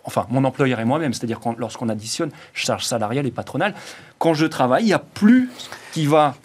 enfin 0.03 0.27
mon 0.29 0.43
employeur 0.43 0.79
et 0.79 0.85
moi-même, 0.85 1.13
c'est-à-dire 1.13 1.39
lorsqu'on 1.57 1.89
additionne 1.89 2.29
charges 2.53 2.85
salariales 2.85 3.25
et 3.25 3.31
patronales, 3.31 3.73
quand 4.19 4.35
je 4.35 4.45
travaille, 4.45 4.83
il 4.83 4.89
y 4.89 4.93
a 4.93 4.99
plus 4.99 5.49
qui 5.93 6.05
va 6.05 6.35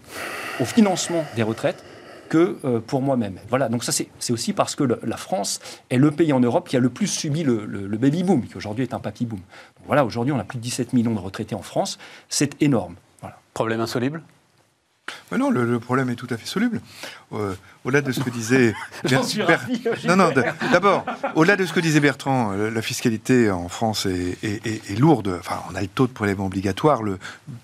au 0.60 0.64
financement 0.64 1.24
des 1.36 1.42
retraites 1.42 1.84
que 2.28 2.58
euh, 2.64 2.80
pour 2.80 3.02
moi-même. 3.02 3.38
Voilà, 3.48 3.68
donc 3.68 3.84
ça 3.84 3.92
c'est 3.92 4.32
aussi 4.32 4.52
parce 4.52 4.74
que 4.74 4.84
le- 4.84 5.00
la 5.04 5.16
France 5.16 5.60
est 5.90 5.96
le 5.98 6.10
pays 6.10 6.32
en 6.32 6.40
Europe 6.40 6.68
qui 6.68 6.76
a 6.76 6.80
le 6.80 6.88
plus 6.90 7.06
subi 7.06 7.42
le, 7.42 7.64
le- 7.66 7.86
le 7.86 7.98
baby 7.98 8.22
boom, 8.24 8.46
qui 8.46 8.56
aujourd'hui 8.56 8.84
est 8.84 8.94
un 8.94 8.98
papy 9.00 9.26
boom. 9.26 9.38
Donc 9.40 9.86
voilà, 9.86 10.04
aujourd'hui 10.04 10.32
on 10.32 10.38
a 10.38 10.44
plus 10.44 10.58
de 10.58 10.62
17 10.62 10.92
millions 10.92 11.14
de 11.14 11.20
retraités 11.20 11.54
en 11.54 11.62
France, 11.62 11.98
c'est 12.28 12.60
énorme. 12.62 12.94
Voilà. 13.20 13.38
problème 13.54 13.80
insoluble? 13.80 14.22
Mais 15.30 15.36
non, 15.38 15.50
le, 15.50 15.64
le 15.64 15.80
problème 15.80 16.08
est 16.10 16.14
tout 16.16 16.26
à 16.30 16.36
fait 16.38 16.46
soluble. 16.46 16.80
Euh, 17.32 17.54
au-delà 17.84 18.00
de 18.00 18.12
ce 18.12 18.20
que 18.20 18.30
disait 18.30 18.74
J'en 19.04 19.22
suis 19.22 19.42
ravi, 19.42 19.82
non, 20.06 20.16
non, 20.16 20.30
d'abord, 20.72 21.04
au-delà 21.34 21.56
de 21.56 21.66
ce 21.66 21.72
que 21.72 21.80
disait 21.80 22.00
Bertrand, 22.00 22.52
euh, 22.52 22.70
la 22.70 22.82
fiscalité 22.82 23.50
en 23.50 23.68
France 23.68 24.06
est, 24.06 24.38
est- 24.42 24.66
est- 24.66 24.90
est 24.90 24.98
lourde. 24.98 25.36
Enfin, 25.38 25.56
on 25.70 25.74
a 25.74 25.80
le 25.80 25.86
taux 25.88 26.06
de 26.06 26.12
prélèvement 26.12 26.46
obligatoire, 26.46 27.02
le 27.02 27.18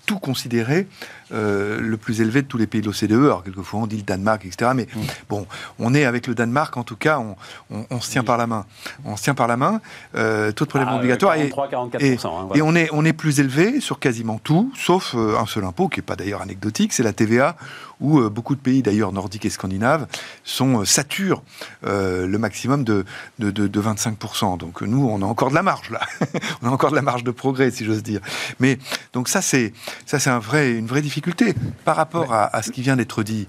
tout 0.05 0.19
considéré, 0.19 0.87
euh, 1.33 1.79
le 1.79 1.97
plus 1.97 2.21
élevé 2.21 2.41
de 2.41 2.47
tous 2.47 2.57
les 2.57 2.67
pays 2.67 2.81
de 2.81 2.87
l'OCDE. 2.87 3.11
Alors, 3.25 3.43
quelquefois, 3.43 3.79
on 3.79 3.87
dit 3.87 3.97
le 3.97 4.03
Danemark, 4.03 4.45
etc. 4.45 4.71
Mais 4.75 4.87
bon, 5.29 5.47
on 5.79 5.93
est 5.93 6.05
avec 6.05 6.27
le 6.27 6.35
Danemark, 6.35 6.75
en 6.77 6.83
tout 6.83 6.95
cas, 6.97 7.19
on, 7.19 7.35
on- 7.71 7.85
on 7.89 7.99
se 8.01 8.11
tient 8.11 8.23
par 8.23 8.37
la 8.37 8.47
main. 8.47 8.65
On 9.05 9.15
se 9.17 9.23
tient 9.23 9.33
par 9.35 9.47
la 9.47 9.57
main. 9.57 9.81
euh, 10.15 10.51
taux 10.51 10.65
de 10.65 10.69
prélèvement 10.69 10.95
Ah, 10.95 10.99
obligatoire. 10.99 11.35
et- 11.35 11.49
43-44%. 11.49 11.99
et, 11.99 12.13
hein, 12.13 12.45
voilà. 12.47 12.57
et 12.57 12.61
on, 12.61 12.75
est, 12.75 12.89
on 12.91 13.05
est 13.05 13.13
plus 13.13 13.39
élevé 13.39 13.79
sur 13.79 13.97
quasiment 13.99 14.39
tout, 14.43 14.71
sauf 14.75 15.15
un 15.15 15.45
seul 15.45 15.63
impôt, 15.63 15.87
qui 15.87 15.99
n'est 15.99 16.03
pas 16.05 16.15
d'ailleurs 16.15 16.41
anecdotique, 16.41 16.93
c'est 16.93 17.03
la 17.03 17.13
TVA, 17.13 17.55
où 18.01 18.19
euh, 18.19 18.29
beaucoup 18.29 18.55
de 18.55 18.59
pays, 18.59 18.81
d'ailleurs 18.81 19.11
nordiques 19.13 19.45
et 19.45 19.49
scandinaves, 19.49 20.07
sont, 20.43 20.81
euh, 20.81 20.85
saturent 20.85 21.43
euh, 21.85 22.27
le 22.27 22.37
maximum 22.37 22.83
de, 22.83 23.05
de, 23.39 23.51
de- 23.51 23.67
de 23.67 23.81
25%. 23.81 24.57
Donc 24.57 24.81
nous, 24.81 25.07
on 25.07 25.21
a 25.21 25.25
encore 25.25 25.49
de 25.51 25.55
la 25.55 25.63
marge, 25.63 25.89
là. 25.91 26.01
on 26.61 26.67
a 26.67 26.71
encore 26.71 26.91
de 26.91 26.95
la 26.95 27.01
marge 27.01 27.23
de 27.23 27.31
progrès, 27.31 27.71
si 27.71 27.85
j'ose 27.85 28.03
dire. 28.03 28.19
Mais 28.59 28.77
donc 29.13 29.29
ça, 29.29 29.41
c'est 29.41 29.71
ça, 30.05 30.19
c'est 30.19 30.29
un 30.29 30.39
vrai, 30.39 30.71
une 30.71 30.87
vraie 30.87 31.01
difficulté 31.01 31.53
par 31.85 31.95
rapport 31.95 32.33
à, 32.33 32.53
à 32.55 32.61
ce 32.63 32.71
qui 32.71 32.81
vient 32.81 32.95
d'être 32.97 33.23
dit. 33.23 33.47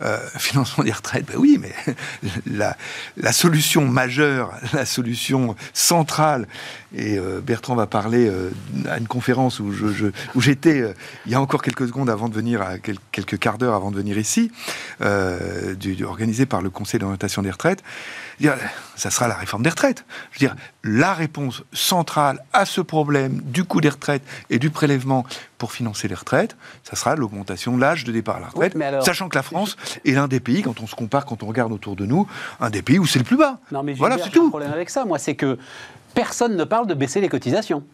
Euh, 0.00 0.18
financement 0.36 0.82
des 0.82 0.90
retraites, 0.90 1.26
ben 1.26 1.36
oui, 1.36 1.60
mais 1.60 1.72
la, 2.50 2.76
la 3.16 3.30
solution 3.30 3.86
majeure, 3.86 4.52
la 4.72 4.84
solution 4.86 5.54
centrale, 5.74 6.48
et 6.94 7.18
euh, 7.18 7.40
Bertrand 7.40 7.76
va 7.76 7.86
parler 7.86 8.26
euh, 8.28 8.50
à 8.88 8.98
une 8.98 9.06
conférence 9.06 9.60
où 9.60 9.70
je- 9.72 10.10
où 10.34 10.40
j'étais 10.40 10.92
il 11.26 11.30
y 11.30 11.34
a 11.36 11.40
encore 11.40 11.62
quelques 11.62 11.86
secondes 11.86 12.10
avant 12.10 12.28
de 12.28 12.34
venir, 12.34 12.62
à 12.62 12.78
quel- 12.78 12.96
quelques 13.12 13.38
quarts 13.38 13.58
d'heure 13.58 13.74
avant 13.74 13.90
de 13.92 13.96
venir 13.96 14.18
ici, 14.18 14.50
du, 15.78 15.94
du- 15.94 16.04
organisé 16.04 16.46
par 16.46 16.62
le 16.62 16.70
Conseil 16.70 16.98
d'orientation 16.98 17.42
des 17.42 17.50
retraites. 17.50 17.82
Dire, 18.40 18.54
ça 18.96 19.10
sera 19.10 19.28
la 19.28 19.34
réforme 19.36 19.62
des 19.62 19.70
retraites. 19.70 20.04
Je 20.32 20.40
veux 20.40 20.46
dire, 20.48 20.56
la 20.82 21.12
réponse 21.14 21.62
centrale 21.72 22.40
à 22.52 22.64
ce 22.64 22.80
problème 22.80 23.40
du 23.44 23.62
coût 23.64 23.80
des 23.80 23.90
retraites 23.90 24.22
et 24.50 24.58
du 24.58 24.70
prélèvement 24.70 25.24
pour 25.62 25.70
financer 25.72 26.08
les 26.08 26.16
retraites, 26.16 26.56
ça 26.82 26.96
sera 26.96 27.14
l'augmentation 27.14 27.76
de 27.76 27.80
l'âge 27.80 28.02
de 28.02 28.10
départ 28.10 28.38
à 28.38 28.40
la 28.40 28.46
retraite, 28.48 28.72
Oui, 28.74 28.78
mais 28.80 28.86
alors- 28.86 29.04
sachant 29.04 29.28
que 29.28 29.36
la 29.36 29.44
France 29.44 29.76
est 30.04 30.10
l'un 30.10 30.26
des 30.26 30.40
pays, 30.40 30.60
quand 30.62 30.80
on 30.80 30.88
se 30.88 30.96
compare, 30.96 31.24
quand 31.24 31.44
on 31.44 31.46
regarde 31.46 31.70
autour 31.70 31.94
de 31.94 32.04
nous, 32.04 32.26
un 32.58 32.68
des 32.68 32.82
pays 32.82 32.98
où 32.98 33.06
c'est 33.06 33.20
le 33.20 33.24
plus 33.24 33.36
bas. 33.36 33.58
Non, 33.70 33.84
mais 33.84 33.92
voilà, 33.92 34.18
c'est 34.18 34.30
tout. 34.30 34.48
problème 34.50 34.72
avec 34.72 34.90
ça, 34.90 35.04
moi, 35.04 35.20
c'est 35.20 35.36
que 35.36 35.58
personne 36.14 36.56
ne 36.56 36.64
parle 36.64 36.88
de 36.88 36.94
baisser 36.94 37.20
les 37.20 37.28
cotisations. 37.28 37.84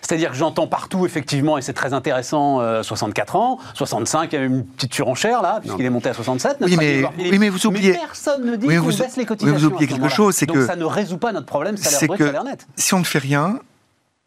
C'est-à-dire 0.00 0.30
que 0.30 0.36
j'entends 0.36 0.66
partout, 0.66 1.04
effectivement, 1.04 1.58
et 1.58 1.62
c'est 1.62 1.74
très 1.74 1.92
intéressant, 1.92 2.62
euh, 2.62 2.82
64 2.82 3.36
ans, 3.36 3.58
65, 3.74 4.32
il 4.32 4.36
y 4.36 4.38
a 4.38 4.44
une 4.46 4.64
petite 4.64 4.94
surenchère 4.94 5.42
là, 5.42 5.58
puisqu'il 5.60 5.84
est 5.84 5.90
monté 5.90 6.08
à 6.08 6.14
67. 6.14 6.58
notre 6.62 6.72
Oui, 6.72 6.78
mais- 6.78 7.04
oui, 7.30 7.38
mais 7.38 7.50
vous 7.50 7.66
oubliez- 7.66 7.92
personne 7.92 8.46
ne 8.50 8.56
dit 8.56 8.66
Oui, 8.66 8.76
qu'on 8.76 8.84
vous- 8.84 8.96
baisse 8.96 9.16
les 9.18 9.24
vous 9.24 9.28
cotisations. 9.28 9.66
oubliez 9.68 9.86
à 9.86 9.90
ce 9.90 9.94
quelque 10.00 10.08
chose, 10.08 10.34
c'est 10.34 10.46
que- 10.46 10.66
ça 10.66 10.74
ne 10.76 10.84
résout 10.86 11.18
pas 11.18 11.32
notre 11.32 11.46
problème 11.46 11.76
salaire 11.76 11.98
c'est 12.00 12.06
brut, 12.06 12.18
que 12.18 12.24
salaire 12.26 12.44
net. 12.44 12.66
si 12.76 12.94
on 12.94 12.98
ne 13.00 13.04
fait 13.04 13.18
rien, 13.18 13.58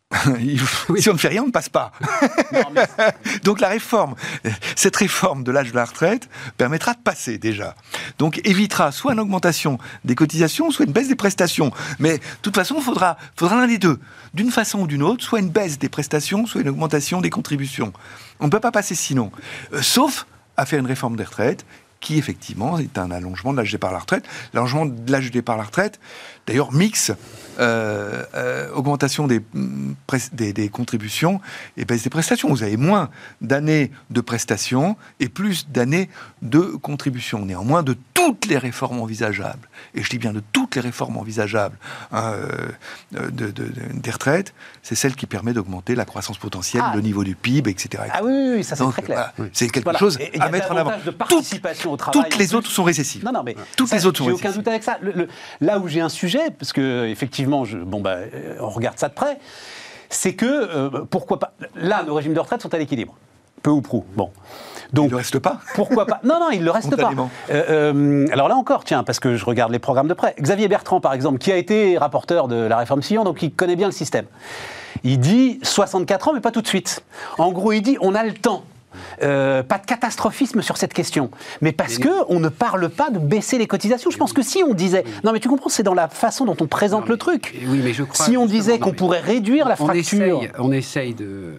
si 0.98 1.10
on 1.10 1.14
ne 1.14 1.18
fait 1.18 1.28
rien, 1.28 1.44
on 1.44 1.48
ne 1.48 1.52
passe 1.52 1.68
pas. 1.70 1.92
Non, 2.54 2.62
mais- 2.74 2.88
Donc 3.44 3.60
la 3.60 3.68
réforme, 3.68 4.16
cette 4.76 4.96
réforme 4.96 5.44
de 5.44 5.52
l'âge 5.52 5.72
de 5.72 5.76
la 5.76 5.84
retraite 5.86 6.30
permettra 6.58 6.94
de 6.94 7.00
passer 7.00 7.38
déjà. 7.38 7.76
Donc 8.18 8.40
évitera 8.46 8.92
soit 8.94 9.14
une 9.14 9.20
augmentation 9.20 9.78
des 10.06 10.16
cotisations, 10.16 10.72
soit 10.72 10.86
une 10.86 10.94
baisse 10.94 11.10
des 11.10 11.16
prestations. 11.16 11.72
Mais 12.00 12.20
de 12.20 12.24
toute 12.42 12.56
façon, 12.56 12.76
il 12.78 12.84
faudra, 12.84 13.18
faudra 13.36 13.58
l'un 13.58 13.68
des 13.68 13.78
deux. 13.80 14.00
D'une 14.34 14.52
façon 14.52 14.80
ou 14.80 14.88
d'une 14.88 15.04
autre, 15.04 15.24
soit 15.24 15.40
une 15.40 15.50
baisse 15.50 15.78
des 15.78 15.90
prestations, 15.90 16.46
soit 16.46 16.62
une 16.62 16.70
augmentation 16.70 17.20
des 17.20 17.30
contributions. 17.30 17.92
On 18.40 18.46
ne 18.46 18.52
peut 18.52 18.62
pas 18.62 18.72
passer 18.72 18.96
sinon. 18.96 19.32
Euh, 19.74 19.82
sauf 19.82 20.26
à 20.56 20.66
faire 20.66 20.80
une 20.80 20.88
réforme 20.88 21.18
des 21.18 21.24
retraites 21.26 21.66
qui 22.00 22.18
effectivement 22.18 22.78
est 22.78 22.98
un 22.98 23.12
allongement 23.12 23.52
de 23.52 23.58
l'âge 23.58 23.72
départ 23.72 23.90
à 23.90 23.94
la 23.94 24.00
retraite. 24.00 24.24
L'allongement 24.54 24.86
de 24.86 25.12
l'âge 25.12 25.32
départ 25.32 25.56
à 25.56 25.58
la 25.58 25.64
retraite, 25.66 26.00
d'ailleurs, 26.46 26.72
mix 26.72 27.12
euh, 27.60 28.24
euh, 28.36 28.70
augmentation 28.74 29.28
des, 29.28 29.40
mm, 29.54 29.94
des, 30.34 30.54
des 30.54 30.70
contributions 30.70 31.42
et 31.78 31.86
baisse 31.86 32.04
des 32.04 32.10
prestations. 32.10 32.50
Vous 32.50 32.64
avez 32.64 32.78
moins 32.78 33.10
d'années 33.42 33.92
de 34.10 34.22
prestations 34.22 34.96
et 35.20 35.30
plus 35.30 35.68
d'années 35.70 36.10
de 36.42 36.60
contributions. 36.60 37.46
Néanmoins, 37.46 37.84
de 37.84 37.96
toutes 38.14 38.46
les 38.48 38.58
réformes 38.58 39.00
envisageables, 39.00 39.70
et 39.96 40.04
je 40.04 40.10
dis 40.10 40.18
bien 40.18 40.34
de 40.34 40.42
toutes 40.52 40.76
les 40.76 40.82
réformes 40.82 41.18
envisageables 41.18 41.78
hein, 42.12 42.34
euh, 42.34 42.50
de- 43.12 43.30
de- 43.30 43.52
de- 43.52 43.72
des 43.94 44.12
retraites, 44.12 44.54
c'est 44.84 44.96
celle 44.96 45.16
qui 45.16 45.26
permet 45.28 45.54
d'augmenter 45.54 45.96
la 45.96 46.04
croissance 46.06 46.38
potentielle, 46.38 46.84
Ah. 46.86 46.92
le 46.96 47.02
niveau 47.02 47.24
du 47.24 47.36
PIB, 47.36 47.70
etc. 47.72 48.04
Ah 48.14 48.20
oui, 48.24 48.32
oui, 48.34 48.54
oui, 48.58 48.64
ça 48.64 48.76
c'est 48.76 48.84
très 48.92 49.02
clair. 49.02 49.32
voilà, 49.36 49.50
c'est 49.54 49.70
quelque 49.70 49.84
Voilà. 49.86 50.00
chose 50.00 50.18
Et 50.20 50.32
il 50.34 50.40
y 50.40 50.42
a 50.42 50.46
à 50.46 50.50
mettre 50.50 50.72
en 50.72 50.78
avant. 50.78 50.92
de 50.98 51.04
Toutes, 51.06 51.18
participation 51.18 51.92
au 51.94 51.98
travail. 51.98 52.22
toutes 52.30 52.38
les 52.38 52.54
autres 52.54 52.70
sont 52.70 52.84
récessives. 52.84 53.24
Non, 53.24 53.32
non, 53.32 53.44
mais 53.44 53.56
Toutes 53.78 53.88
ça, 53.88 53.96
les 53.96 54.06
autres 54.06 54.18
sont 54.18 54.26
J'ai 54.26 54.32
aucun 54.32 54.50
récessives. 54.50 54.58
doute 54.62 54.68
avec 54.68 54.84
ça. 54.84 54.98
Le- 55.02 55.14
le- 55.14 55.28
là 55.62 55.80
où 55.80 55.88
j'ai 55.88 56.02
un 56.02 56.10
sujet, 56.10 56.52
parce 56.58 56.74
que 56.74 57.08
effectivement, 57.08 57.47
je, 57.66 57.78
bon 57.78 58.02
bah, 58.02 58.16
euh, 58.34 58.58
on 58.60 58.70
regarde 58.70 58.98
ça 58.98 59.10
de 59.10 59.14
près, 59.14 59.40
c'est 60.10 60.34
que 60.36 60.46
euh, 60.46 61.06
pourquoi 61.10 61.40
pas. 61.40 61.54
Là, 61.76 62.04
nos 62.04 62.16
régimes 62.16 62.34
de 62.34 62.40
retraite 62.40 62.62
sont 62.62 62.74
à 62.74 62.78
l'équilibre, 62.78 63.16
peu 63.64 63.70
ou 63.70 63.82
prou. 63.82 64.06
Bon, 64.16 64.32
Il 64.92 64.96
donc 64.96 65.12
ne 65.12 65.16
reste 65.16 65.40
pas. 65.40 65.60
pourquoi 65.76 66.06
pas? 66.06 66.20
Non, 66.24 66.40
non, 66.40 66.50
il 66.52 66.60
ne 66.60 66.66
le 66.66 66.72
reste 66.72 66.96
pas. 66.96 67.12
Euh, 67.50 67.64
euh, 67.70 68.28
alors 68.32 68.48
là 68.48 68.56
encore, 68.56 68.84
tiens, 68.84 69.04
parce 69.04 69.20
que 69.20 69.36
je 69.36 69.46
regarde 69.46 69.72
les 69.72 69.80
programmes 69.80 70.08
de 70.08 70.14
près. 70.14 70.36
Xavier 70.40 70.68
Bertrand, 70.68 71.02
par 71.02 71.14
exemple, 71.14 71.40
qui 71.40 71.52
a 71.52 71.58
été 71.58 71.98
rapporteur 71.98 72.48
de 72.48 72.56
la 72.56 72.78
réforme 72.78 73.02
Sillon, 73.02 73.24
donc 73.24 73.42
il 73.42 73.52
connaît 73.52 73.76
bien 73.76 73.88
le 73.88 73.94
système. 73.94 74.26
Il 75.04 75.20
dit 75.20 75.60
64 75.64 76.30
ans, 76.30 76.34
mais 76.34 76.40
pas 76.42 76.52
tout 76.52 76.62
de 76.62 76.68
suite. 76.68 77.04
En 77.38 77.52
gros, 77.52 77.72
il 77.72 77.82
dit 77.82 77.98
on 78.02 78.16
a 78.16 78.24
le 78.24 78.34
temps. 78.34 78.64
Euh, 79.22 79.64
pas 79.64 79.78
de 79.78 79.86
catastrophisme 79.86 80.62
sur 80.62 80.78
cette 80.78 80.94
question, 80.94 81.30
mais 81.62 81.72
parce 81.72 81.98
que 81.98 82.10
on 82.30 82.40
ne 82.40 82.50
parle 82.50 82.90
pas 82.90 83.10
de 83.10 83.20
baisser 83.20 83.58
les 83.58 83.68
cotisations. 83.68 84.10
Je 84.10 84.18
pense 84.18 84.34
que 84.34 84.42
si 84.42 84.64
on 84.64 84.74
disait, 84.74 85.04
non 85.24 85.32
mais 85.34 85.40
tu 85.40 85.50
comprends, 85.50 85.70
c'est 85.70 85.84
dans 85.84 85.94
la 85.94 86.08
façon 86.08 86.46
dont 86.46 86.56
on 86.62 86.68
présente 86.68 87.02
Non, 87.02 87.08
le 87.10 87.14
mais- 87.14 87.20
truc. 87.20 87.54
Oui, 87.68 87.82
mais 87.84 87.94
je 87.94 88.04
crois 88.04 88.26
Si 88.26 88.38
on 88.38 88.46
disait 88.46 88.80
qu'on 88.80 88.94
pourrait 88.94 89.20
réduire 89.20 89.68
la 89.68 89.74
on 89.80 89.86
fracture, 89.86 90.22
essaye, 90.40 90.52
on 90.60 90.72
essaye 90.72 91.14
de. 91.14 91.56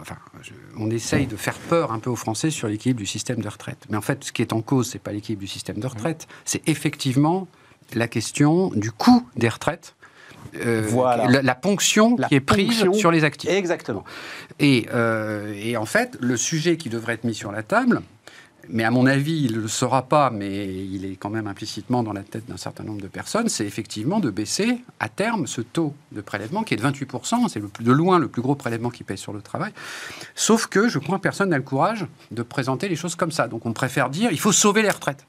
Enfin, 0.00 0.16
je- 0.42 0.52
on 0.76 0.90
essaye 0.90 1.26
de 1.26 1.36
faire 1.36 1.54
peur 1.56 1.92
un 1.92 1.98
peu 1.98 2.10
aux 2.10 2.16
Français 2.16 2.50
sur 2.50 2.68
l'équilibre 2.68 2.98
du 2.98 3.06
système 3.06 3.40
de 3.40 3.48
retraite. 3.48 3.78
Mais 3.88 3.96
en 3.96 4.02
fait, 4.02 4.24
ce 4.24 4.32
qui 4.32 4.42
est 4.42 4.52
en 4.52 4.60
cause, 4.60 4.90
c'est 4.90 4.98
pas 4.98 5.12
l'équilibre 5.12 5.40
du 5.40 5.46
système 5.48 5.78
de 5.78 5.86
retraite, 5.86 6.26
c'est 6.44 6.68
effectivement 6.68 7.46
la 7.94 8.08
question 8.08 8.68
du 8.74 8.90
coût 8.90 9.26
des 9.36 9.48
retraites. 9.48 9.94
Euh, 10.64 10.82
Voilà. 10.86 11.26
la, 11.28 11.42
la 11.42 11.54
ponction 11.54 12.16
La 12.18 12.28
qui 12.28 12.34
est 12.36 12.40
prise 12.40 12.68
ponction. 12.80 12.92
sur 12.94 13.10
les 13.10 13.24
actifs. 13.24 13.50
exactement. 13.50 14.04
Et, 14.58 14.86
euh, 14.94 15.52
et 15.56 15.76
en 15.76 15.86
fait, 15.86 16.16
le 16.20 16.36
sujet 16.36 16.76
qui 16.76 16.88
devrait 16.88 17.14
être 17.14 17.24
mis 17.24 17.34
sur 17.34 17.50
la 17.52 17.62
table, 17.62 18.02
mais 18.70 18.82
à 18.84 18.90
mon 18.90 19.04
avis, 19.04 19.42
il 19.44 19.56
ne 19.56 19.60
le 19.60 19.68
sera 19.68 20.08
pas, 20.08 20.30
mais 20.30 20.66
il 20.66 21.04
est 21.04 21.16
quand 21.16 21.28
même 21.28 21.46
implicitement 21.46 22.02
dans 22.02 22.14
la 22.14 22.22
tête 22.22 22.46
d'un 22.48 22.56
certain 22.56 22.82
nombre 22.82 23.02
de 23.02 23.08
personnes, 23.08 23.50
c'est 23.50 23.66
effectivement 23.66 24.20
de 24.20 24.30
baisser 24.30 24.78
à 25.00 25.10
terme 25.10 25.46
ce 25.46 25.60
taux 25.60 25.92
de 26.12 26.22
prélèvement 26.22 26.62
qui 26.62 26.72
est 26.72 26.78
de 26.78 26.82
28%, 26.82 27.48
c'est 27.48 27.60
de 27.82 27.92
loin 27.92 28.18
le 28.18 28.28
plus 28.28 28.40
gros 28.40 28.54
prélèvement 28.54 28.88
qui 28.88 29.04
paye 29.04 29.18
sur 29.18 29.34
le 29.34 29.42
travail. 29.42 29.72
Sauf 30.34 30.66
que 30.66 30.88
je 30.88 30.98
crois 30.98 31.18
que 31.18 31.22
personne 31.22 31.50
n'a 31.50 31.58
le 31.58 31.62
courage 31.62 32.06
de 32.30 32.42
présenter 32.42 32.88
les 32.88 32.96
choses 32.96 33.16
comme 33.16 33.32
ça. 33.32 33.48
Donc 33.48 33.66
on 33.66 33.74
préfère 33.74 34.08
dire 34.08 34.30
il 34.32 34.40
faut 34.40 34.52
sauver 34.52 34.80
les 34.80 34.90
retraites. 34.90 35.26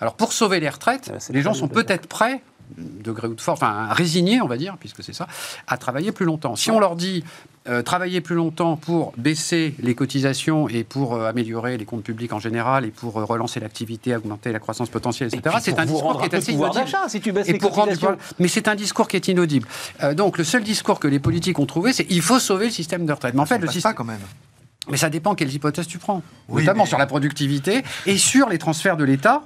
Alors 0.00 0.14
pour 0.16 0.32
sauver 0.32 0.58
les 0.58 0.68
retraites, 0.68 1.08
Ouais, 1.12 1.20
c'est 1.20 1.32
les 1.32 1.42
gens 1.42 1.54
sont 1.54 1.68
peut-être 1.68 2.08
prêts 2.08 2.42
degré 2.78 3.28
ou 3.28 3.34
de 3.34 3.40
force, 3.40 3.60
enfin 3.62 3.88
résignés, 3.92 4.40
on 4.40 4.46
va 4.46 4.56
dire, 4.56 4.76
puisque 4.78 5.02
c'est 5.02 5.12
ça, 5.14 5.26
à 5.66 5.76
travailler 5.78 6.12
plus 6.12 6.24
longtemps. 6.26 6.56
Si 6.56 6.70
on 6.70 6.78
leur 6.80 6.96
dit 6.96 7.24
euh, 7.68 7.82
travailler 7.82 8.20
plus 8.20 8.36
longtemps 8.36 8.76
pour 8.76 9.12
baisser 9.16 9.74
les 9.80 9.94
cotisations 9.94 10.68
et 10.68 10.84
pour 10.84 11.14
euh, 11.14 11.28
améliorer 11.28 11.76
les 11.76 11.84
comptes 11.84 12.04
publics 12.04 12.32
en 12.32 12.38
général 12.38 12.84
et 12.84 12.90
pour 12.90 13.18
euh, 13.18 13.24
relancer 13.24 13.58
l'activité, 13.60 14.14
augmenter 14.14 14.52
la 14.52 14.58
croissance 14.60 14.88
potentielle, 14.88 15.30
Et 15.32 15.36
etc., 15.38 15.56
c'est 15.60 15.78
un 15.78 15.84
discours 15.86 16.18
qui 16.20 16.26
est 16.26 16.34
assez 16.34 16.52
inaudible. 16.52 16.84
si 17.08 17.20
tu 17.20 17.32
baisses 17.32 17.48
Et 17.48 17.52
les 17.54 17.58
pour 17.58 17.74
rendre 17.74 17.92
Mais 18.38 18.48
c'est 18.48 18.68
un 18.68 18.74
discours 18.76 19.08
qui 19.08 19.16
est 19.16 19.28
inaudible. 19.28 19.66
Donc 20.14 20.38
le 20.38 20.44
seul 20.44 20.62
discours 20.62 21.00
que 21.00 21.08
les 21.08 21.18
politiques 21.18 21.58
ont 21.58 21.66
trouvé, 21.66 21.92
c'est 21.92 22.06
il 22.10 22.22
faut 22.22 22.38
sauver 22.38 22.66
le 22.66 22.72
système 22.72 23.04
de 23.06 23.12
retraite. 23.12 23.34
Mais 23.34 23.40
en 23.40 23.46
fait, 23.46 23.54
Ça 23.56 23.60
le 23.60 23.68
système, 23.68 23.94
quand 23.94 24.04
même. 24.04 24.20
mais 24.88 24.96
ça 24.96 25.08
dépend 25.10 25.34
quelles 25.34 25.52
hypothèses 25.52 25.86
tu 25.88 25.98
prends, 25.98 26.22
Oui, 26.48 26.62
notamment 26.62 26.84
mais- 26.84 26.88
sur 26.88 26.98
la 26.98 27.06
productivité 27.06 27.82
et 28.06 28.16
sur 28.16 28.48
les 28.48 28.58
transferts 28.58 28.96
de 28.96 29.04
l'État 29.04 29.42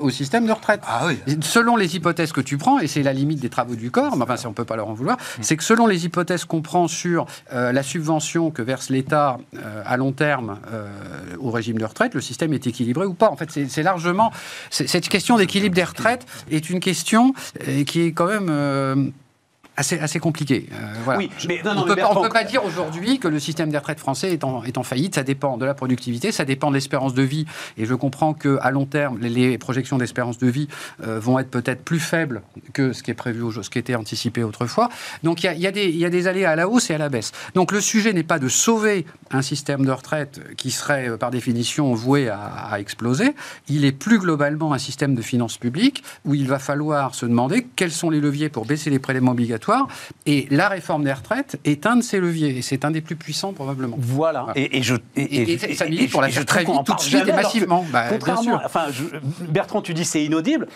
au 0.00 0.10
système 0.10 0.46
de 0.46 0.52
retraite. 0.52 0.80
Ah 0.86 1.06
oui. 1.06 1.18
Selon 1.42 1.76
les 1.76 1.96
hypothèses 1.96 2.32
que 2.32 2.40
tu 2.40 2.58
prends, 2.58 2.78
et 2.78 2.86
c'est 2.86 3.02
la 3.02 3.12
limite 3.12 3.40
des 3.40 3.48
travaux 3.48 3.74
du 3.74 3.90
corps, 3.90 4.16
mais 4.16 4.24
enfin, 4.24 4.36
on 4.44 4.50
ne 4.50 4.54
peut 4.54 4.64
pas 4.64 4.76
leur 4.76 4.88
en 4.88 4.94
vouloir, 4.94 5.16
c'est 5.40 5.56
que 5.56 5.64
selon 5.64 5.86
les 5.86 6.04
hypothèses 6.04 6.44
qu'on 6.44 6.62
prend 6.62 6.88
sur 6.88 7.26
euh, 7.52 7.72
la 7.72 7.82
subvention 7.82 8.50
que 8.50 8.62
verse 8.62 8.90
l'État 8.90 9.38
euh, 9.54 9.82
à 9.84 9.96
long 9.96 10.12
terme 10.12 10.58
euh, 10.72 10.88
au 11.38 11.50
régime 11.50 11.78
de 11.78 11.84
retraite, 11.84 12.14
le 12.14 12.20
système 12.20 12.52
est 12.52 12.66
équilibré 12.66 13.06
ou 13.06 13.14
pas. 13.14 13.30
En 13.30 13.36
fait, 13.36 13.50
c'est 13.68 13.82
largement. 13.82 14.32
Cette 14.70 15.08
question 15.08 15.36
d'équilibre 15.36 15.74
des 15.74 15.84
retraites 15.84 16.26
est 16.50 16.70
une 16.70 16.80
question 16.80 17.34
qui 17.86 18.00
est 18.02 18.12
quand 18.12 18.26
même. 18.26 19.12
Assez, 19.76 19.98
assez 19.98 20.20
compliquée. 20.20 20.68
Euh, 20.72 20.76
voilà. 21.04 21.18
Oui, 21.18 21.30
mais 21.48 21.60
non, 21.64 21.74
non, 21.74 21.80
on 21.82 21.84
ne 21.86 21.88
peut, 21.90 21.96
pas- 21.96 22.02
on 22.02 22.14
Bertrand- 22.14 22.22
peut 22.22 22.28
pas 22.28 22.44
dire 22.44 22.64
aujourd'hui 22.64 23.18
que 23.18 23.26
le 23.26 23.40
système 23.40 23.70
des 23.70 23.78
retraites 23.78 23.98
français 23.98 24.32
est 24.32 24.44
en, 24.44 24.62
est 24.62 24.78
en 24.78 24.84
faillite. 24.84 25.16
Ça 25.16 25.24
dépend 25.24 25.56
de 25.56 25.64
la 25.64 25.74
productivité, 25.74 26.30
ça 26.30 26.44
dépend 26.44 26.68
de 26.68 26.74
l'espérance 26.74 27.12
de 27.12 27.22
vie. 27.22 27.44
Et 27.76 27.84
je 27.84 27.94
comprends 27.94 28.34
qu'à 28.34 28.70
long 28.70 28.86
terme, 28.86 29.18
les, 29.20 29.30
les 29.30 29.58
projections 29.58 29.98
d'espérance 29.98 30.38
de 30.38 30.46
vie 30.46 30.68
euh, 31.04 31.18
vont 31.18 31.40
être 31.40 31.50
peut-être 31.50 31.82
plus 31.84 31.98
faibles 31.98 32.42
que 32.72 32.92
ce 32.92 33.02
qui 33.02 33.10
est 33.10 33.14
prévu, 33.14 33.42
ce 33.60 33.68
qui 33.68 33.80
était 33.80 33.96
anticipé 33.96 34.44
autrefois. 34.44 34.90
Donc 35.24 35.42
il 35.42 35.46
y 35.46 35.48
a, 35.48 35.54
y 35.70 35.72
des- 35.72 35.88
il 35.88 35.96
y 35.98 36.04
a 36.04 36.10
des 36.10 36.28
allées 36.28 36.44
à 36.44 36.54
la 36.54 36.68
hausse 36.68 36.90
et 36.90 36.94
à 36.94 36.98
la 36.98 37.08
baisse. 37.08 37.32
Donc 37.56 37.72
le 37.72 37.80
sujet 37.80 38.12
n'est 38.12 38.22
pas 38.22 38.38
de 38.38 38.48
sauver 38.48 39.04
un 39.32 39.42
système 39.42 39.84
de 39.84 39.90
retraite 39.90 40.40
qui 40.56 40.70
serait 40.70 41.08
euh, 41.08 41.16
par 41.16 41.32
définition 41.32 41.94
voué 41.94 42.28
à, 42.28 42.38
à 42.70 42.78
exploser. 42.78 43.34
Il 43.68 43.84
est 43.84 43.90
plus 43.92 44.20
globalement 44.20 44.72
un 44.72 44.78
système 44.78 45.16
de 45.16 45.22
finances 45.22 45.58
publiques 45.58 46.04
où 46.24 46.36
il 46.36 46.46
va 46.46 46.60
falloir 46.60 47.16
se 47.16 47.26
demander 47.26 47.66
quels 47.74 47.90
sont 47.90 48.10
les 48.10 48.20
leviers 48.20 48.50
pour 48.50 48.66
baisser 48.66 48.88
les 48.88 49.00
prélèvements 49.00 49.32
obligatoires. 49.32 49.63
Et 50.26 50.46
la 50.50 50.68
réforme 50.68 51.04
des 51.04 51.12
retraites 51.12 51.58
est 51.64 51.86
un 51.86 51.96
de 51.96 52.02
ces 52.02 52.18
leviers. 52.20 52.56
Et 52.58 52.62
c'est 52.62 52.84
un 52.84 52.90
des 52.90 53.00
plus 53.00 53.16
puissants 53.16 53.52
probablement. 53.52 53.96
Voilà. 53.98 54.46
Et, 54.54 54.78
et 54.78 54.82
je 54.82 54.94
Et- 55.16 55.42
et- 55.52 55.58
je- 55.58 55.66
et 55.66 55.74
ça 55.74 55.86
milite 55.86 56.10
pour 56.10 56.22
la 56.22 56.28
faire 56.28 56.42
je 56.42 56.46
très 56.46 56.64
vite, 56.64 56.74
tout 56.84 56.94
de 56.94 57.00
suite 57.00 57.26
et 57.28 57.32
massivement. 57.32 57.84
Bah, 57.92 58.02
bien 58.02 58.10
contrairement, 58.12 58.42
sûr. 58.42 58.62
enfin, 58.64 58.86
je- 58.92 59.04
Bertrand, 59.46 59.82
tu 59.82 59.94
dis 59.94 60.04
c'est 60.04 60.24
inaudible. 60.24 60.66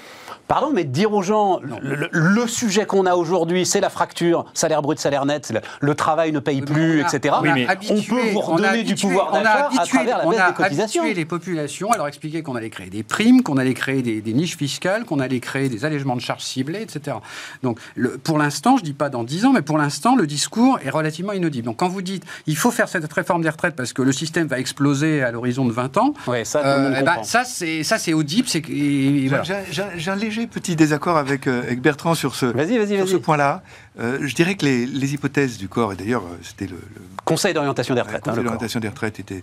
Pardon, 0.47 0.71
mais 0.73 0.85
dire 0.85 1.13
aux 1.13 1.23
gens 1.23 1.61
le, 1.63 1.95
le- 1.95 2.09
le 2.13 2.47
sujet 2.47 2.87
qu'on 2.87 3.05
a 3.07 3.15
aujourd'hui, 3.15 3.67
c'est 3.67 3.81
la 3.81 3.91
fracture, 3.91 4.47
salaire 4.55 4.81
brut, 4.81 4.99
salaire 4.99 5.27
net, 5.27 5.51
le, 5.53 5.61
le 5.81 5.95
travail 5.95 6.33
ne 6.33 6.39
paye 6.39 6.61
mais 6.61 6.67
plus, 6.67 7.03
on 7.03 7.05
a- 7.05 7.15
etc. 7.15 7.35
on, 7.39 7.43
Oui, 7.43 7.49
a 7.51 7.55
mais 7.55 7.67
on 7.91 8.01
peut 8.01 8.15
vous 8.33 8.39
on 8.39 8.41
a 8.41 8.55
redonner 8.71 8.83
du 8.83 8.95
pouvoir 8.95 9.29
on 9.33 9.37
a 9.37 9.43
d'achat 9.43 9.71
à 9.79 9.85
travers 9.87 10.19
la 10.19 10.27
on 10.27 10.31
baisse 10.31 10.41
a 10.41 10.49
des 10.49 10.55
cotisations. 10.55 11.03
habitué 11.03 11.21
les 11.21 11.25
populations 11.27 11.91
à 11.93 11.97
leur 11.99 12.07
expliquer 12.09 12.43
qu'on 12.43 12.57
allait 12.57 12.71
créer 12.71 12.89
des 12.89 13.03
primes, 13.03 13.43
qu'on 13.43 13.59
allait 13.59 13.75
créer 13.75 14.01
des, 14.01 14.23
des 14.23 14.33
niches 14.33 14.57
fiscales, 14.57 15.05
qu'on 15.05 15.21
allait 15.21 15.41
créer 15.41 15.69
des 15.69 15.85
allègements 15.85 16.17
de 16.17 16.23
charges 16.23 16.45
ciblées, 16.45 16.81
etc. 16.81 17.19
Donc, 17.63 17.79
le- 17.95 18.17
pour 18.17 18.39
l'instant, 18.39 18.78
je 18.79 18.85
dis 18.85 18.93
pas 18.95 19.09
dans 19.11 19.25
10 19.25 19.45
ans, 19.45 19.53
mais 19.53 19.63
pour 19.63 19.77
l'instant, 19.79 20.17
le 20.17 20.27
discours 20.27 20.79
est 20.85 20.91
relativement 20.91 21.33
inaudible. 21.33 21.67
Donc, 21.67 21.77
quand 21.79 21.89
vous 21.89 22.03
dites 22.03 22.25
il 22.47 22.57
faut 22.57 22.71
faire 22.71 22.89
cette 22.89 23.13
réforme 23.13 23.43
des 23.43 23.51
retraites 23.51 23.77
parce 23.77 23.93
que 23.93 24.03
le 24.03 24.13
système 24.13 24.47
va 24.47 24.59
exploser 24.59 25.23
à 25.23 25.31
l'horizon 25.31 25.65
de 25.67 25.73
20 25.73 25.97
ans, 25.99 26.15
Ouais, 26.27 26.45
ça, 26.45 26.65
euh, 26.65 26.95
eh 26.99 27.03
ben, 27.03 27.23
ça, 27.25 27.45
c'est 27.45 27.83
ça, 27.83 27.99
c'est 27.99 28.13
audible. 28.15 28.49
C'est 28.49 28.63
que- 28.63 28.71
et- 28.73 28.75
et 28.75 29.21
J'ai- 29.23 29.29
voilà. 29.29 29.45
J'ai 29.45 29.55
j'ai- 29.71 29.83
j'ai 29.97 30.11
un 30.11 30.17
léger 30.17 30.47
petit 30.47 30.77
désaccord 30.77 31.17
avec, 31.17 31.47
euh, 31.47 31.63
avec 31.63 31.81
Bertrand 31.81 32.15
sur 32.15 32.35
ce, 32.35 32.47
Vas-y, 32.47 32.79
vas-y, 32.79 32.97
sur 32.97 33.09
ce 33.09 33.17
point-là. 33.17 33.63
Euh, 34.01 34.19
je 34.23 34.35
dirais 34.35 34.55
que 34.55 34.65
les, 34.65 34.87
les 34.87 35.15
hypothèses 35.15 35.59
du 35.59 35.69
corps, 35.69 35.93
et 35.93 35.97
d'ailleurs 35.97 36.23
euh, 36.23 36.39
c'était 36.43 36.67
le, 36.67 36.77
le 36.77 37.01
Conseil 37.25 37.53
d'orientation 37.53 37.95
des 37.95 38.01
retraites. 38.01 38.17
hein, 38.29 38.31
Conseil 38.31 38.37
le 38.37 38.43
corps. 38.43 38.53
d'orientation 38.53 38.81
des 38.81 38.89
retraites 38.89 39.19
était, 39.21 39.43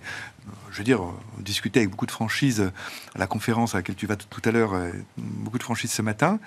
je 0.75 0.79
veux 0.79 0.83
dire, 0.83 1.01
on 1.01 1.41
discutait 1.41 1.79
avec 1.79 1.89
beaucoup 1.89 2.05
de 2.05 2.11
franchise 2.11 2.59
euh, 2.59 2.71
à 3.15 3.19
la 3.19 3.27
conférence 3.27 3.75
à 3.75 3.77
laquelle 3.77 3.95
tu 3.95 4.07
vas 4.07 4.17
tout 4.17 4.41
à 4.43 4.51
l'heure, 4.51 4.73
euh, 4.73 4.91
beaucoup 5.15 5.57
de 5.57 5.63
franchise 5.63 5.89
ce 5.89 6.01
matin. 6.01 6.37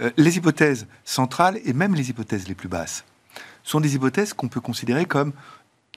Euh, 0.00 0.10
les 0.16 0.38
hypothèses 0.38 0.86
centrales 1.04 1.60
et 1.62 1.74
même 1.74 1.94
les 1.94 2.08
hypothèses 2.08 2.48
les 2.48 2.54
plus 2.54 2.70
basses 2.70 3.04
sont 3.64 3.80
des 3.80 3.94
hypothèses 3.94 4.32
qu'on 4.32 4.48
peut 4.48 4.62
considérer 4.62 5.04
comme 5.04 5.34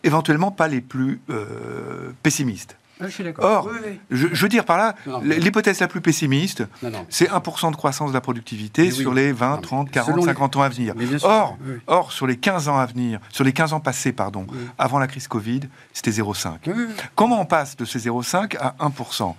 éventuellement 0.04 0.52
pas 0.52 0.68
les 0.68 0.82
plus 0.82 1.22
euh, 1.30 2.12
pessimistes. 2.22 2.76
Ah, 3.02 3.08
je 3.08 3.14
suis 3.14 3.24
d'accord. 3.24 3.46
Or, 3.46 3.70
Oui, 3.72 3.78
oui. 3.86 4.00
je, 4.12 4.28
je 4.34 4.42
veux 4.42 4.50
dire 4.50 4.66
par 4.66 4.78
là, 4.78 4.96
l'hypothèse 5.24 5.80
la 5.80 5.88
plus 5.88 6.02
pessimiste, 6.02 6.64
c'est 7.10 7.30
1% 7.30 7.72
de 7.72 7.76
croissance 7.78 8.10
de 8.10 8.14
la 8.14 8.20
productivité 8.22 8.84
oui. 8.84 8.92
sur 8.92 9.14
les 9.14 9.32
20, 9.32 9.56
Non, 9.56 9.62
30, 9.62 9.92
40, 9.92 10.08
selon 10.12 10.18
les- 10.26 10.26
50 10.34 10.56
ans 10.58 10.62
à 10.64 10.70
venir. 10.70 10.94
Or, 11.24 11.58
or, 11.88 12.12
sur 12.12 12.28
les 12.28 12.38
15 12.38 12.68
ans 12.68 12.78
à 12.78 12.86
venir, 12.86 13.20
sur 13.30 13.44
les 13.46 13.54
15 13.54 13.72
ans 13.74 13.80
passés, 13.80 14.12
pardon, 14.12 14.46
avant 14.78 15.00
la 15.00 15.08
crise 15.08 15.28
Covid, 15.30 15.62
c'était 15.94 16.12
0,5. 16.12 16.58
Oui, 16.68 16.74
oui, 16.76 16.86
oui. 16.90 16.94
Comment 17.16 17.40
on 17.42 17.46
passe 17.46 17.78
de 17.78 17.86
ces 17.86 18.00
0,5 18.00 18.58
à 18.60 18.76
1% 18.80 19.36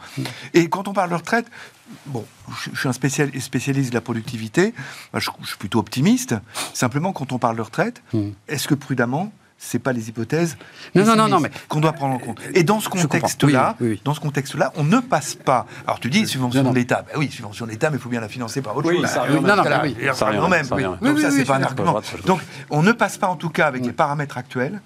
Et 0.54 0.68
quand 0.70 0.88
on 0.88 0.92
parle 0.94 1.11
de 1.11 1.16
retraite, 1.16 1.46
bon, 2.06 2.24
je, 2.72 2.78
suis 2.78 2.88
un 2.88 2.92
spécial- 2.94 3.30
spécialiste 3.40 3.90
de 3.90 3.94
la 3.94 4.00
productivité, 4.00 4.72
moi, 5.12 5.20
je, 5.20 5.28
suis 5.46 5.58
plutôt 5.58 5.80
optimiste. 5.80 6.34
Simplement, 6.72 7.12
quand 7.12 7.32
on 7.32 7.38
parle 7.38 7.56
de 7.56 7.62
retraite, 7.62 8.02
est-ce 8.48 8.66
que 8.68 8.74
prudemment, 8.74 9.32
c'est 9.62 9.78
pas 9.78 9.92
les 9.92 10.08
hypothèses 10.08 10.56
Non, 10.94 11.04
non, 11.04 11.14
non, 11.16 11.28
non, 11.28 11.36
pessimistes 11.42 11.68
qu'on 11.68 11.80
doit 11.80 11.92
prendre 11.92 12.14
en 12.14 12.18
compte 12.18 12.40
Et 12.54 12.64
dans 12.64 12.80
ce 12.80 12.88
contexte-là, 12.88 13.76
Oui, 13.78 13.86
oui, 13.86 13.92
oui. 13.94 14.00
dans 14.04 14.14
ce 14.14 14.20
contexte-là, 14.20 14.72
on 14.76 14.84
ne 14.84 14.98
passe 15.00 15.34
pas. 15.34 15.66
Alors 15.86 16.00
tu 16.00 16.08
dis 16.08 16.26
subvention 16.26 16.61
Non, 16.62 16.68
non. 16.68 16.72
de 16.72 16.78
l'État. 16.78 17.04
Ben 17.06 17.18
oui, 17.18 17.30
subvention 17.30 17.66
de 17.66 17.70
l'État, 17.70 17.90
mais 17.90 17.98
il 17.98 18.00
faut 18.00 18.08
bien 18.08 18.20
la 18.22 18.28
financer 18.28 18.62
par 18.62 18.74
autre 18.74 18.88
Oui, 18.88 18.96
chose. 18.96 19.06
ça 19.06 19.26
Non, 19.28 19.42
non, 19.42 19.46
y 19.46 20.08
a 20.08 20.14
ça 20.14 20.30
quand 20.32 20.48
même, 20.48 20.64
ça. 20.64 20.76
Donc 20.76 20.96
Oui, 21.02 21.20
ça, 21.22 21.28
oui, 21.28 21.34
c'est 21.34 21.38
oui, 21.40 21.44
pas 21.44 21.56
un 21.56 21.62
argument. 21.62 22.00
Donc 22.26 22.40
on 22.70 22.82
ne 22.82 22.92
passe 22.92 23.18
pas 23.18 23.28
en 23.28 23.36
tout 23.36 23.50
cas 23.50 23.66
avec 23.66 23.84
les 23.84 23.92
paramètres 23.92 24.38
actuels 24.38 24.80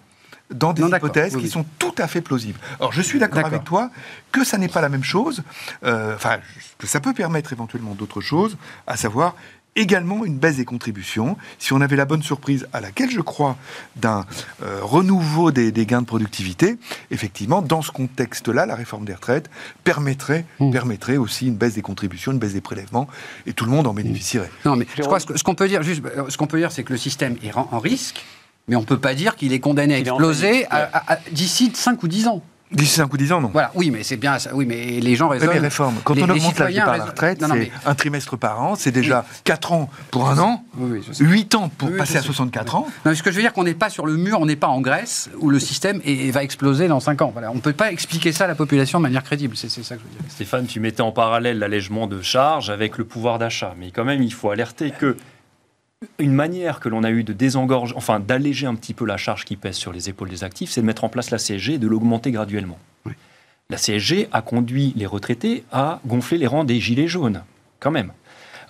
dans 0.50 0.72
des 0.74 0.82
Non, 0.82 0.88
hypothèses 0.94 1.34
Oui, 1.34 1.40
qui 1.40 1.46
oui. 1.46 1.52
sont 1.52 1.64
tout 1.78 1.94
à 1.96 2.06
fait 2.06 2.20
plausibles. 2.20 2.58
Alors, 2.78 2.92
je 2.92 3.00
suis 3.00 3.18
d'accord 3.18 3.36
D'accord. 3.36 3.52
avec 3.54 3.64
toi 3.64 3.90
que 4.30 4.44
ça 4.44 4.58
n'est 4.58 4.68
pas 4.68 4.82
la 4.82 4.90
même 4.90 5.02
chose, 5.02 5.42
euh, 5.84 6.14
enfin, 6.14 6.36
que 6.78 6.86
ça 6.86 7.00
peut 7.00 7.14
permettre 7.14 7.52
éventuellement 7.54 7.94
d'autres 7.94 8.20
choses, 8.20 8.58
à 8.86 8.96
savoir 8.96 9.36
également 9.76 10.24
une 10.24 10.38
baisse 10.38 10.56
des 10.56 10.64
contributions. 10.64 11.36
Si 11.58 11.72
on 11.72 11.80
avait 11.80 11.96
la 11.96 12.04
bonne 12.04 12.22
surprise, 12.22 12.66
à 12.72 12.80
laquelle 12.80 13.10
je 13.10 13.20
crois, 13.20 13.56
d'un 13.96 14.24
euh, 14.62 14.80
renouveau 14.82 15.50
des, 15.50 15.72
des 15.72 15.86
gains 15.86 16.02
de 16.02 16.06
productivité, 16.06 16.76
effectivement, 17.10 17.62
dans 17.62 17.82
ce 17.82 17.90
contexte-là, 17.90 18.66
la 18.66 18.74
réforme 18.74 19.04
des 19.04 19.14
retraites 19.14 19.50
permettrait, 19.82 20.44
Mmh. 20.60 20.70
permettrait 20.70 21.16
aussi 21.16 21.46
une 21.48 21.56
baisse 21.56 21.74
des 21.74 21.82
contributions, 21.82 22.32
une 22.32 22.38
baisse 22.38 22.52
des 22.52 22.60
prélèvements, 22.60 23.08
et 23.46 23.52
tout 23.52 23.64
le 23.64 23.70
monde 23.70 23.86
en 23.86 23.94
bénéficierait. 23.94 24.50
Non, 24.64 24.76
mais 24.76 24.86
je 24.96 25.02
crois 25.02 25.20
que 25.20 25.36
ce 25.36 25.42
qu'on 25.42 25.54
peut 25.54 25.68
dire, 25.68 25.82
juste, 25.82 26.02
euh, 26.04 26.24
ce 26.28 26.36
qu'on 26.36 26.46
peut 26.46 26.58
dire, 26.58 26.72
c'est 26.72 26.84
que 26.84 26.92
le 26.92 26.98
système 26.98 27.36
est 27.42 27.52
en 27.54 27.78
risque, 27.78 28.24
mais 28.68 28.76
on 28.76 28.80
ne 28.80 28.86
peut 28.86 28.98
pas 28.98 29.14
dire 29.14 29.36
qu'il 29.36 29.52
est 29.52 29.60
condamné 29.60 29.94
à 29.94 29.98
exploser 29.98 30.66
d'ici 31.32 31.70
5 31.74 32.02
ou 32.02 32.08
10 32.08 32.28
ans. 32.28 32.42
D'ici 32.72 32.92
5 32.94 33.12
ou 33.12 33.16
10 33.16 33.30
ans, 33.32 33.40
non. 33.40 33.50
Voilà, 33.52 33.70
oui, 33.74 33.90
mais 33.90 34.02
c'est 34.02 34.16
bien 34.16 34.38
ça. 34.38 34.50
Oui, 34.52 34.64
mais 34.66 34.98
les 34.98 35.14
gens 35.14 35.26
Oui, 35.30 35.38
raisonnent. 35.38 35.54
mais 35.54 35.60
réforme. 35.60 35.94
Quand 36.02 36.14
les- 36.14 36.22
on 36.24 36.26
les 36.26 36.32
augmente 36.32 36.58
l'âge 36.58 36.74
départ 36.74 36.88
à 36.88 36.96
la 36.96 37.04
retraite, 37.04 37.38
c'est 37.40 37.54
mais- 37.54 37.70
un 37.86 37.94
trimestre 37.94 38.36
par 38.36 38.60
an, 38.62 38.74
c'est 38.74 38.90
déjà 38.90 39.24
4 39.44 39.72
ans 39.72 39.88
pour 40.10 40.28
un 40.28 40.38
an, 40.38 40.64
Oui, 40.76 40.90
oui, 40.94 41.04
je 41.06 41.12
sais. 41.12 41.24
8 41.24 41.54
ans 41.54 41.68
pour 41.68 41.90
Oui, 41.90 41.96
passer 41.98 42.16
à 42.16 42.20
sais. 42.20 42.26
64 42.26 42.74
ans. 42.74 42.86
Non, 43.04 43.10
mais 43.12 43.14
ce 43.14 43.22
que 43.22 43.30
je 43.30 43.36
veux 43.36 43.42
dire, 43.42 43.52
qu'on 43.52 43.62
n'est 43.64 43.74
pas 43.74 43.90
sur 43.90 44.06
le 44.06 44.16
mur, 44.16 44.38
on 44.40 44.46
n'est 44.46 44.56
pas 44.56 44.66
en 44.68 44.80
Grèce, 44.80 45.30
où 45.38 45.50
le 45.50 45.60
système 45.60 46.00
est- 46.04 46.30
va 46.32 46.42
exploser 46.42 46.88
dans 46.88 47.00
5 47.00 47.22
ans. 47.22 47.30
Voilà. 47.32 47.52
On 47.52 47.56
ne 47.56 47.60
peut 47.60 47.72
pas 47.74 47.92
expliquer 47.92 48.32
ça 48.32 48.44
à 48.44 48.48
la 48.48 48.54
population 48.56 48.98
de 48.98 49.02
manière 49.04 49.22
crédible. 49.22 49.56
C'est 49.56 49.68
c'est 49.68 49.84
ça 49.84 49.94
que 49.94 50.00
je 50.00 50.06
veux 50.08 50.20
dire. 50.22 50.30
Stéphane, 50.32 50.66
tu 50.66 50.80
mettais 50.80 51.02
en 51.02 51.12
parallèle 51.12 51.58
l'allègement 51.60 52.06
de 52.08 52.22
charges 52.22 52.70
avec 52.70 52.98
le 52.98 53.04
pouvoir 53.04 53.38
d'achat. 53.38 53.74
Mais 53.78 53.90
quand 53.92 54.04
même, 54.04 54.22
il 54.22 54.32
faut 54.32 54.50
alerter 54.50 54.90
que 54.90 55.16
une 56.18 56.32
manière 56.32 56.80
que 56.80 56.88
l'on 56.88 57.04
a 57.04 57.10
eu 57.10 57.24
de 57.24 57.32
désengorger, 57.32 57.94
enfin 57.96 58.20
d'alléger 58.20 58.66
un 58.66 58.74
petit 58.74 58.94
peu 58.94 59.04
la 59.04 59.16
charge 59.16 59.44
qui 59.44 59.56
pèse 59.56 59.76
sur 59.76 59.92
les 59.92 60.08
épaules 60.08 60.28
des 60.28 60.44
actifs, 60.44 60.70
c'est 60.70 60.80
de 60.80 60.86
mettre 60.86 61.04
en 61.04 61.08
place 61.08 61.30
la 61.30 61.38
CSG 61.38 61.74
et 61.74 61.78
de 61.78 61.86
l'augmenter 61.86 62.30
graduellement. 62.30 62.78
La 63.70 63.78
CSG 63.78 64.28
a 64.30 64.42
conduit 64.42 64.92
les 64.94 65.06
retraités 65.06 65.64
à 65.72 66.00
gonfler 66.06 66.38
les 66.38 66.46
rangs 66.46 66.64
des 66.64 66.80
gilets 66.80 67.08
jaunes, 67.08 67.42
quand 67.80 67.90
même. 67.90 68.12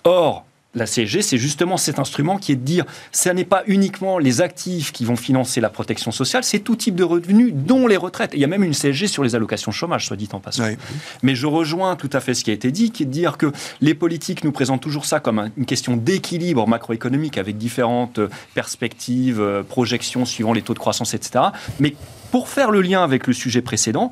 Or, 0.05 0.45
la 0.75 0.85
CSG, 0.85 1.21
c'est 1.21 1.37
justement 1.37 1.77
cet 1.77 1.99
instrument 1.99 2.37
qui 2.37 2.51
est 2.51 2.55
de 2.55 2.63
dire, 2.65 2.85
ce 3.11 3.29
n'est 3.29 3.45
pas 3.45 3.63
uniquement 3.67 4.19
les 4.19 4.41
actifs 4.41 4.91
qui 4.91 5.05
vont 5.05 5.15
financer 5.15 5.61
la 5.61 5.69
protection 5.69 6.11
sociale, 6.11 6.43
c'est 6.43 6.59
tout 6.59 6.75
type 6.75 6.95
de 6.95 7.03
revenus, 7.03 7.53
dont 7.53 7.87
les 7.87 7.97
retraites. 7.97 8.33
Et 8.33 8.37
il 8.37 8.41
y 8.41 8.43
a 8.43 8.47
même 8.47 8.63
une 8.63 8.73
CSG 8.73 9.07
sur 9.07 9.23
les 9.23 9.35
allocations 9.35 9.71
chômage, 9.71 10.05
soit 10.07 10.17
dit 10.17 10.29
en 10.33 10.39
passant. 10.39 10.65
Oui. 10.65 10.77
Mais 11.23 11.33
je 11.35 11.47
rejoins 11.47 11.95
tout 11.95 12.09
à 12.13 12.19
fait 12.19 12.33
ce 12.33 12.43
qui 12.43 12.51
a 12.51 12.53
été 12.53 12.71
dit, 12.71 12.91
qui 12.91 13.03
est 13.03 13.05
de 13.05 13.11
dire 13.11 13.37
que 13.37 13.51
les 13.81 13.93
politiques 13.93 14.43
nous 14.43 14.51
présentent 14.51 14.81
toujours 14.81 15.05
ça 15.05 15.19
comme 15.19 15.39
un- 15.39 15.49
une 15.57 15.65
question 15.65 15.95
d'équilibre 15.97 16.67
macroéconomique 16.67 17.37
avec 17.37 17.57
différentes 17.57 18.19
euh, 18.19 18.29
perspectives, 18.53 19.39
euh, 19.39 19.63
projections 19.63 20.25
suivant 20.25 20.51
les 20.53 20.61
taux 20.61 20.73
de 20.73 20.79
croissance, 20.79 21.13
etc. 21.13 21.45
Mais 21.79 21.95
pour 22.31 22.49
faire 22.49 22.71
le 22.71 22.81
lien 22.81 23.03
avec 23.03 23.27
le 23.27 23.33
sujet 23.33 23.61
précédent, 23.61 24.11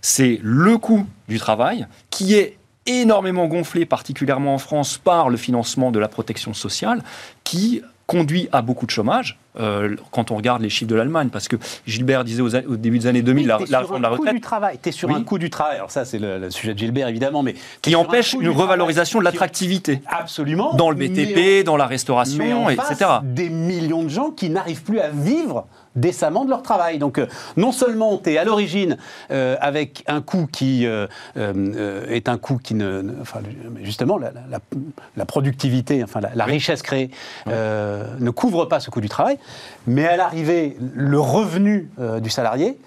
c'est 0.00 0.40
le 0.42 0.76
coût 0.78 1.06
du 1.28 1.38
travail 1.38 1.86
qui 2.10 2.34
est 2.34 2.58
énormément 2.86 3.46
gonflé, 3.46 3.86
particulièrement 3.86 4.54
en 4.54 4.58
France, 4.58 4.98
par 4.98 5.28
le 5.30 5.36
financement 5.36 5.90
de 5.90 5.98
la 5.98 6.08
protection 6.08 6.54
sociale, 6.54 7.02
qui 7.44 7.82
conduit 8.06 8.48
à 8.52 8.60
beaucoup 8.62 8.84
de 8.84 8.90
chômage, 8.90 9.38
euh, 9.58 9.96
quand 10.10 10.30
on 10.32 10.36
regarde 10.36 10.60
les 10.60 10.68
chiffres 10.68 10.90
de 10.90 10.94
l'Allemagne, 10.96 11.28
parce 11.30 11.46
que 11.48 11.56
Gilbert 11.86 12.24
disait 12.24 12.42
aux 12.42 12.54
au 12.54 12.76
début 12.76 12.98
des 12.98 13.06
années 13.06 13.22
2000, 13.22 13.46
la, 13.46 13.58
la 13.70 13.78
réforme 13.80 13.98
de 13.98 14.02
la 14.02 14.08
coût 14.10 14.16
retraite, 14.16 14.34
du 14.34 14.40
travail. 14.40 14.78
Tu 14.82 14.88
es 14.88 14.92
sur 14.92 15.08
Oui. 15.08 15.14
un 15.16 15.22
coût 15.22 15.38
du 15.38 15.48
travail. 15.48 15.76
Alors 15.76 15.90
ça, 15.90 16.04
c'est 16.04 16.18
le, 16.18 16.38
le 16.38 16.50
sujet 16.50 16.74
de 16.74 16.78
Gilbert, 16.78 17.08
évidemment, 17.08 17.42
mais 17.42 17.54
qui 17.80 17.94
un 17.94 17.98
empêche 18.00 18.32
une 18.34 18.40
travail 18.40 18.56
revalorisation 18.60 19.20
de 19.20 19.24
l'attractivité 19.24 20.02
Absolument. 20.08 20.74
dans 20.74 20.90
le 20.90 20.96
BTP, 20.96 21.64
dans 21.64 21.76
la 21.76 21.84
en- 21.84 21.88
mais 21.88 21.92
restauration, 21.94 22.64
en 22.66 22.68
etc. 22.70 23.10
des 23.22 23.48
millions 23.48 24.02
de 24.02 24.08
gens 24.08 24.30
qui 24.30 24.50
n'arrivent 24.50 24.82
plus 24.82 24.98
à 25.00 25.08
vivre 25.08 25.66
décemment 25.96 26.44
de 26.44 26.50
leur 26.50 26.62
travail. 26.62 26.98
Donc, 26.98 27.18
euh, 27.18 27.26
non 27.56 27.72
seulement 27.72 28.18
tu 28.18 28.30
es 28.32 28.38
à 28.38 28.44
l'origine 28.44 28.96
euh, 29.30 29.56
avec 29.60 30.04
un 30.06 30.20
coût 30.20 30.46
qui 30.50 30.86
euh, 30.86 31.06
est 32.08 32.28
un 32.28 32.38
coût 32.38 32.58
qui 32.62 32.74
ne. 32.74 33.02
ne- 33.02 33.20
enfin, 33.20 33.40
justement, 33.82 34.18
la, 34.18 34.30
la- 34.50 34.58
la 35.16 35.24
productivité, 35.24 36.02
enfin, 36.04 36.20
la, 36.20 36.30
la 36.34 36.44
richesse 36.44 36.82
créée 36.82 37.10
ne 37.46 38.30
couvre 38.30 38.66
pas 38.66 38.80
ce 38.80 38.90
coût 38.90 39.00
du 39.00 39.08
travail, 39.08 39.38
mais 39.86 40.06
à 40.06 40.16
l'arrivée, 40.16 40.76
le 40.94 41.20
revenu 41.20 41.90
du 42.20 42.30
salarié. 42.30 42.78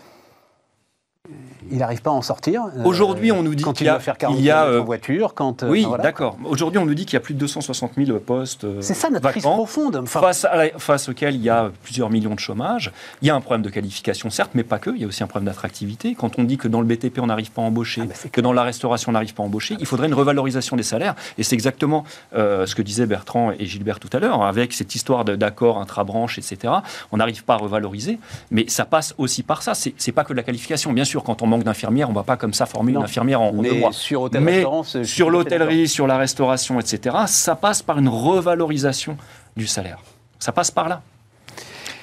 Il 1.72 1.78
n'arrive 1.80 2.02
pas 2.02 2.12
à 2.12 2.14
en 2.14 2.22
sortir. 2.22 2.64
euh, 2.78 2.84
Aujourd'hui, 2.84 3.32
on 3.32 3.44
nous 3.44 3.56
dit 3.56 3.64
qu'il 3.64 3.74
il 3.82 3.86
y 3.86 3.90
a- 3.90 3.94
doit 3.94 4.00
faire 4.00 4.18
40 4.18 4.38
il 4.38 4.44
y 4.46 4.52
a, 4.52 4.62
km 4.64 4.72
euh, 4.72 4.82
en 4.82 4.86
voiture, 4.86 5.34
quand 5.34 5.64
euh, 5.64 5.70
Oui, 5.70 5.80
enfin, 5.82 5.90
voilà. 5.90 6.04
d'accord. 6.04 6.38
Aujourd'hui, 6.46 6.80
on 6.80 6.86
nous 6.86 6.94
dit 6.94 7.06
qu'il 7.06 7.14
y 7.14 7.18
a 7.18 7.22
plus 7.22 7.34
de 7.34 7.40
260 7.40 7.92
000 7.98 8.20
postes 8.20 8.66
C'est 8.82 8.94
ça 8.94 9.10
notre 9.10 9.30
crise 9.30 9.44
vacants, 9.44 9.56
profonde. 9.56 9.96
Enfin, 10.04 10.22
face, 10.22 10.46
à 10.46 10.56
la- 10.56 10.70
face 10.78 11.10
auquel 11.10 11.36
il 11.36 11.42
y 11.42 11.50
a 11.50 11.72
plusieurs 11.84 12.10
millions 12.10 12.34
de 12.36 12.40
chômage. 12.40 12.92
Il 13.22 13.28
y 13.28 13.32
a 13.32 13.36
un 13.36 13.42
problème 13.42 13.62
de 13.64 13.70
qualification, 13.70 14.30
certes, 14.30 14.52
mais 14.54 14.64
pas 14.64 14.80
que. 14.80 14.90
Il 14.92 15.02
y 15.02 15.04
a 15.04 15.08
aussi 15.08 15.24
un 15.24 15.28
problème 15.28 15.46
d'attractivité. 15.48 16.16
Quand 16.16 16.38
on 16.40 16.44
dit 16.44 16.58
que 16.58 16.68
dans 16.68 16.82
le 16.82 16.88
BTP, 16.88 17.20
on 17.20 17.28
n'arrive 17.28 17.52
pas 17.52 17.62
à 17.62 17.66
embaucher, 17.66 18.02
Ah, 18.04 18.08
bah, 18.08 18.30
que 18.32 18.42
dans 18.42 18.54
la 18.54 18.64
restauration, 18.64 19.10
on 19.10 19.14
n'arrive 19.14 19.34
pas 19.34 19.44
à 19.44 19.46
embaucher, 19.46 19.76
il 19.80 19.86
faudrait 19.86 20.08
une 20.08 20.14
revalorisation 20.14 20.76
des 20.76 20.84
salaires. 20.84 21.16
Et 21.38 21.44
c'est 21.44 21.56
exactement 21.56 22.04
euh, 22.36 22.66
ce 22.66 22.76
que 22.76 22.82
disaient 22.82 23.06
Bertrand 23.06 23.52
et 23.58 23.66
Gilbert 23.66 24.00
tout 24.00 24.10
à 24.14 24.20
l'heure, 24.20 24.44
avec 24.44 24.74
cette 24.74 24.94
histoire 24.96 25.26
d'accord 25.26 25.80
intra-branche, 25.80 26.38
etc. 26.38 26.74
On 27.12 27.18
n'arrive 27.18 27.44
pas 27.44 27.56
à 27.56 27.58
revaloriser, 27.58 28.20
mais 28.52 28.66
ça 28.68 28.86
passe 28.86 29.14
aussi 29.18 29.44
par 29.44 29.62
ça. 29.64 29.74
C'est 29.74 29.94
c'est 29.98 30.12
pas 30.12 30.24
que 30.24 30.34
de 30.34 30.38
la 30.38 30.44
qualification. 30.44 30.94
Bien 30.94 31.06
sûr, 31.06 31.24
quand 31.24 31.42
on 31.42 31.52
manque 31.56 31.64
d'infirmières, 31.66 32.10
on 32.10 32.12
ne 32.14 32.18
va 32.18 32.24
pas 32.24 32.38
comme 32.38 32.54
ça 32.54 32.66
former 32.66 32.92
Non. 32.92 33.00
une 33.00 33.06
infirmière 33.06 33.42
en, 33.42 33.52
deux 33.52 33.74
mois. 33.74 33.92
sur 33.92 34.24
hôtel, 34.24 34.42
Mais 34.42 34.64
sur 35.04 35.30
l'hôtellerie, 35.30 35.88
sur 35.88 36.08
la 36.08 36.18
restauration, 36.18 36.80
etc., 36.80 37.16
ça 37.28 37.56
passe 37.56 37.82
par 37.82 37.98
une 37.98 38.10
revalorisation 38.10 39.18
du 39.56 39.68
salaire. 39.68 40.00
Ça 40.40 40.52
passe 40.52 40.72
par 40.72 40.90
là. 40.90 41.02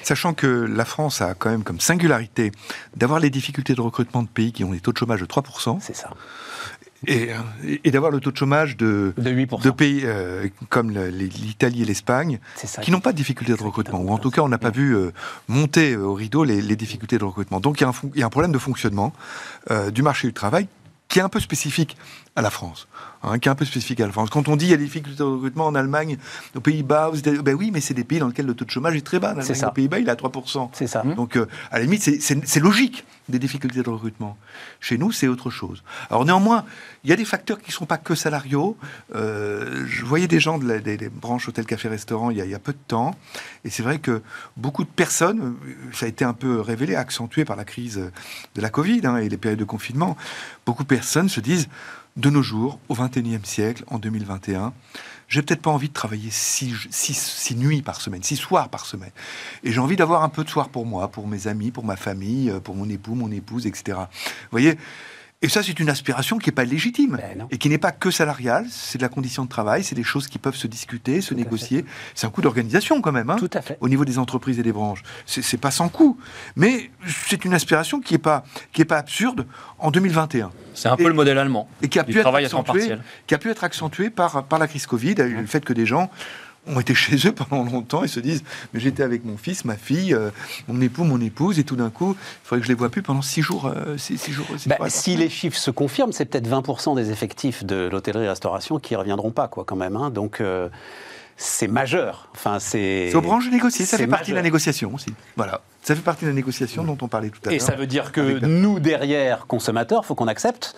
Sachant 0.01 0.33
que 0.33 0.47
la 0.47 0.83
France 0.83 1.21
a 1.21 1.33
quand 1.33 1.49
même 1.49 1.63
comme 1.63 1.79
singularité 1.79 2.51
d'avoir 2.97 3.19
les 3.21 3.29
difficultés 3.29 3.73
de 3.73 3.79
recrutement 3.79 4.21
de 4.21 4.27
pays 4.27 4.51
qui 4.51 4.65
ont 4.65 4.71
des 4.71 4.81
taux 4.81 4.91
de 4.91 4.97
chômage 4.97 5.21
de 5.21 5.25
3%, 5.25 5.77
C'est 5.79 5.95
ça. 5.95 6.09
Et, 7.07 7.29
et 7.83 7.91
d'avoir 7.91 8.11
le 8.11 8.19
taux 8.19 8.31
de 8.31 8.37
chômage 8.37 8.77
de, 8.77 9.13
De 9.17 9.31
8%. 9.31 9.61
de 9.63 9.69
pays 9.71 10.01
euh, 10.03 10.47
comme 10.69 10.91
l'Italie 10.91 11.81
et 11.81 11.85
l'Espagne, 11.85 12.39
qui 12.81 12.91
n'ont 12.91 12.99
pas 13.01 13.11
de 13.11 13.17
difficultés 13.17 13.53
de 13.55 13.63
recrutement, 13.63 13.99
ou 14.01 14.09
en 14.11 14.17
tout 14.17 14.31
cas 14.31 14.41
on 14.41 14.49
n'a 14.49 14.57
pas 14.57 14.69
vu 14.71 14.95
euh, 14.95 15.11
monter 15.47 15.93
euh, 15.93 16.03
au 16.05 16.13
rideau 16.13 16.43
les, 16.43 16.61
les 16.61 16.75
difficultés 16.75 17.17
de 17.17 17.23
recrutement. 17.23 17.59
Donc 17.59 17.79
il 17.79 17.83
y 17.83 17.85
a 17.85 17.89
un, 17.89 17.93
fon- 17.93 18.11
il 18.13 18.19
y 18.19 18.23
a 18.23 18.25
un 18.25 18.29
problème 18.29 18.51
de 18.51 18.57
fonctionnement 18.57 19.13
euh, 19.71 19.91
du 19.91 20.01
marché 20.01 20.27
du 20.27 20.33
travail 20.33 20.67
qui 21.09 21.19
est 21.19 21.21
un 21.21 21.29
peu 21.29 21.39
spécifique 21.39 21.95
à 22.35 22.41
la 22.41 22.49
France. 22.49 22.87
hein, 23.21 23.37
qui 23.37 23.47
est 23.47 23.51
un 23.51 23.55
peu 23.55 23.65
spécifique 23.65 23.99
à 23.99 24.07
la 24.07 24.11
France. 24.11 24.29
Quand 24.31 24.47
on 24.47 24.55
dit 24.55 24.65
il 24.65 24.71
y 24.71 24.73
a 24.73 24.77
des 24.77 24.85
difficultés 24.85 25.19
de 25.19 25.23
recrutement 25.23 25.67
en 25.67 25.75
Allemagne, 25.75 26.17
aux 26.55 26.59
Pays-Bas, 26.61 27.11
ben 27.43 27.53
oui, 27.53 27.69
mais 27.71 27.81
c'est 27.81 27.93
des 27.93 28.03
pays 28.03 28.17
dans 28.17 28.27
lesquels 28.29 28.47
le 28.47 28.55
taux 28.55 28.65
de 28.65 28.71
chômage 28.71 28.95
est 28.95 29.01
très 29.05 29.19
bas. 29.19 29.35
Aux 29.67 29.71
Pays-Bas, 29.73 29.99
il 29.99 30.07
est 30.07 30.11
à 30.11 30.15
3%. 30.15 30.69
C'est 30.73 30.87
ça. 30.87 31.03
Donc, 31.15 31.35
euh, 31.37 31.45
à 31.69 31.77
la 31.77 31.83
limite, 31.85 32.01
c'est 32.01 32.59
logique 32.59 33.05
des 33.29 33.39
difficultés 33.39 33.81
de 33.81 33.89
recrutement. 33.89 34.37
Chez 34.79 34.97
nous, 34.97 35.11
c'est 35.11 35.27
autre 35.27 35.49
chose. 35.49 35.83
Alors, 36.09 36.25
néanmoins, 36.25 36.65
il 37.03 37.09
y 37.09 37.13
a 37.13 37.15
des 37.15 37.25
facteurs 37.25 37.59
qui 37.59 37.69
ne 37.69 37.73
sont 37.73 37.85
pas 37.85 37.97
que 37.97 38.15
salariaux. 38.15 38.77
Euh, 39.15 39.85
je 39.87 40.03
voyais 40.05 40.27
des 40.27 40.39
gens 40.39 40.57
de 40.57 40.67
la- 40.67 40.79
des, 40.79 41.09
branches 41.09 41.47
hôtel, 41.47 41.65
café, 41.65 41.87
restaurant 41.87 42.31
il 42.31 42.37
y, 42.37 42.53
a, 42.53 42.59
peu 42.59 42.73
de 42.73 42.77
temps. 42.87 43.15
Et 43.63 43.69
c'est 43.69 43.83
vrai 43.83 43.99
que 43.99 44.21
beaucoup 44.57 44.83
de 44.83 44.89
personnes, 44.89 45.55
ça 45.93 46.05
a 46.05 46.09
été 46.09 46.25
un 46.25 46.33
peu 46.33 46.59
révélé, 46.59 46.95
accentué 46.95 47.45
par 47.45 47.55
la 47.55 47.65
crise 47.65 48.11
de 48.55 48.61
la 48.61 48.69
Covid 48.69 49.01
hein, 49.05 49.17
et 49.17 49.29
les 49.29 49.37
périodes 49.37 49.59
de 49.59 49.65
confinement, 49.65 50.17
beaucoup 50.65 50.83
de 50.83 50.87
personnes 50.87 51.29
se 51.29 51.39
disent, 51.39 51.67
de 52.15 52.29
nos 52.29 52.43
jours, 52.43 52.79
au 52.89 52.95
XXIe 52.95 53.39
siècle, 53.43 53.83
en 53.87 53.97
2021, 53.97 54.73
j'ai 55.27 55.41
peut-être 55.41 55.61
pas 55.61 55.71
envie 55.71 55.89
de 55.89 55.93
travailler 55.93 56.29
six, 56.31 56.73
six, 56.89 57.55
nuits 57.55 57.81
par 57.81 58.01
semaine, 58.01 58.23
six 58.23 58.35
soirs 58.35 58.69
par 58.69 58.85
semaine. 58.85 59.11
Et 59.63 59.71
j'ai 59.71 59.79
envie 59.79 59.95
d'avoir 59.95 60.23
un 60.23 60.29
peu 60.29 60.43
de 60.43 60.49
soir 60.49 60.69
pour 60.69 60.85
moi, 60.85 61.07
pour 61.07 61.27
mes 61.27 61.47
amis, 61.47 61.71
pour 61.71 61.85
ma 61.85 61.95
famille, 61.95 62.49
euh, 62.49 62.59
pour 62.59 62.75
mon 62.75 62.89
époux, 62.89 63.15
mon 63.15 63.31
épouse, 63.31 63.65
etc. 63.67 63.97
Vous 63.97 64.51
voyez 64.51 64.77
et 65.43 65.49
ça, 65.49 65.61
c'est 65.61 65.79
une 65.79 65.89
aspiration 65.89 66.37
qui 66.39 66.47
n'est 66.49 66.55
pas 66.55 66.63
légitime 66.63 67.17
Ben 67.21 67.45
et 67.51 67.57
qui 67.59 67.69
n'est 67.69 67.77
pas 67.77 67.91
que 67.91 68.09
salariale. 68.09 68.65
C'est 68.71 68.97
de 68.97 69.03
la 69.03 69.09
condition 69.09 69.43
de 69.43 69.49
travail, 69.49 69.83
c'est 69.83 69.93
des 69.93 70.03
choses 70.03 70.27
qui 70.27 70.39
peuvent 70.39 70.55
se 70.55 70.65
discuter, 70.67 71.21
se 71.21 71.33
négocier. 71.33 71.85
C'est 72.15 72.25
un 72.25 72.29
coût 72.31 72.41
d'organisation 72.41 72.99
quand 73.01 73.11
même. 73.11 73.29
hein 73.29 73.35
Tout 73.37 73.49
à 73.53 73.61
fait. 73.61 73.77
au 73.81 73.89
niveau 73.89 74.05
des 74.05 74.17
entreprises 74.17 74.57
et 74.59 74.63
des 74.63 74.71
branches. 74.71 75.03
C'est 75.25 75.57
pas 75.59 75.69
sans 75.71 75.89
coût, 75.89 76.17
mais 76.55 76.89
c'est 77.27 77.45
une 77.45 77.53
aspiration 77.53 77.99
qui 77.99 78.13
n'est 78.15 78.19
pas, 78.19 78.43
qui 78.71 78.81
est 78.81 78.85
pas 78.85 78.97
absurde 78.97 79.45
en 79.79 79.91
2021 79.91 80.49
C'est 80.73 80.87
un 80.87 80.95
Et- 80.95 81.03
peu 81.03 81.07
le 81.09 81.13
modèle 81.13 81.37
allemand. 81.37 81.67
et 81.81 81.89
qui 81.89 81.99
a, 81.99 82.03
Du 82.03 82.13
pu 82.13 82.17
être, 82.19 82.23
travail 82.23 82.45
à 82.45 82.49
temps 82.49 82.61
accentué, 82.61 82.79
partiel. 82.79 83.03
qui 83.27 83.35
a 83.35 83.37
pu 83.37 83.49
être 83.51 83.63
accentué 83.63 84.09
par, 84.09 84.45
par 84.45 84.59
la 84.59 84.67
crise 84.67 84.85
Covid, 84.87 85.11
et 85.19 85.27
le 85.27 85.45
fait 85.45 85.63
que 85.63 85.73
des 85.73 85.85
gens 85.85 86.09
ont 86.67 86.79
été 86.79 86.93
chez 86.95 87.15
eux 87.27 87.33
pendant 87.33 87.63
longtemps 87.63 88.03
et 88.03 88.07
se 88.07 88.19
disent 88.19 88.43
mais 88.73 88.79
j'étais 88.79 89.03
avec 89.03 89.25
mon 89.25 89.37
fils, 89.37 89.65
ma 89.65 89.75
fille, 89.75 90.13
euh, 90.13 90.29
mon 90.67 90.79
époux, 90.81 91.03
mon 91.03 91.19
épouse 91.19 91.59
et 91.59 91.63
tout 91.63 91.75
d'un 91.75 91.89
coup 91.89 92.15
il 92.19 92.47
faudrait 92.47 92.61
que 92.61 92.65
je 92.65 92.71
les 92.71 92.77
vois 92.77 92.89
plus 92.89 93.01
pendant 93.01 93.21
six 93.21 93.41
jours, 93.41 93.65
euh, 93.65 93.97
six, 93.97 94.17
six 94.17 94.31
jours. 94.31 94.45
six 94.57 94.69
Bah, 94.69 94.77
si 94.87 95.15
les 95.15 95.29
chiffres 95.29 95.57
se 95.57 95.71
confirment, 95.71 96.11
c'est 96.13 96.25
peut-être 96.25 96.47
20% 96.47 96.95
des 96.95 97.11
effectifs 97.11 97.63
de 97.63 97.89
l'hôtellerie-restauration 97.91 98.79
qui 98.79 98.93
ne 98.93 98.99
reviendront 98.99 99.31
pas, 99.31 99.47
quoi, 99.47 99.63
quand 99.65 99.75
même. 99.75 99.95
hein. 99.95 100.09
Donc, 100.09 100.39
euh, 100.41 100.69
c'est 101.37 101.67
majeur. 101.67 102.29
Enfin, 102.35 102.59
c'est. 102.59 103.07
c'est 103.09 103.15
aux 103.15 103.21
branches 103.21 103.49
négocier, 103.49 103.85
ça 103.85 103.97
fait 103.97 104.07
partie 104.07 104.31
de 104.31 104.35
la 104.35 104.41
négociation 104.41 104.93
aussi. 104.93 105.13
Voilà, 105.35 105.61
ça 105.81 105.95
fait 105.95 106.01
partie 106.01 106.25
de 106.25 106.29
la 106.29 106.35
négociation 106.35 106.83
dont 106.83 106.97
on 107.01 107.07
parlait 107.07 107.29
tout 107.29 107.39
à 107.45 107.49
l'heure. 107.49 107.55
Et 107.55 107.59
ça 107.59 107.75
veut 107.75 107.87
dire 107.87 108.11
que 108.11 108.39
nous, 108.45 108.79
derrière, 108.79 109.47
consommateurs, 109.47 110.05
faut 110.05 110.15
qu'on 110.15 110.27
accepte 110.27 110.75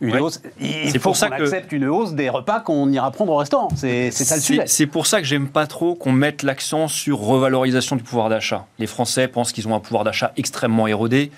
une 0.00 0.12
Ouais. 0.12 0.20
hausse. 0.20 0.40
Il 0.60 0.90
C'est 0.90 0.98
pour 0.98 1.16
ça 1.16 1.28
qu'on 1.30 1.36
que- 1.38 1.42
accepte 1.44 1.72
une 1.72 1.86
hausse 1.86 2.12
des 2.14 2.28
repas 2.28 2.60
qu'on 2.60 2.90
ira 2.90 3.10
prendre 3.10 3.32
au 3.32 3.36
restaurant. 3.36 3.68
C'est 3.76 4.10
c'est 4.10 4.24
ça 4.24 4.36
le 4.36 4.40
sujet. 4.42 4.62
C'est 4.66 4.86
pour 4.86 5.06
ça 5.06 5.20
que 5.20 5.26
j'aime 5.26 5.48
pas 5.48 5.66
trop 5.66 5.94
qu'on 5.94 6.12
mette 6.12 6.42
l'accent 6.42 6.88
sur 6.88 7.18
revalorisation 7.20 7.96
du 7.96 8.02
pouvoir 8.02 8.28
d'achat. 8.28 8.66
Les 8.78 8.86
Français 8.86 9.28
pensent 9.28 9.52
qu'ils 9.52 9.68
ont 9.68 9.74
un 9.74 9.80
pouvoir 9.80 10.04
d'achat 10.04 10.32
extrêmement 10.36 10.86
érodé. 10.86 11.30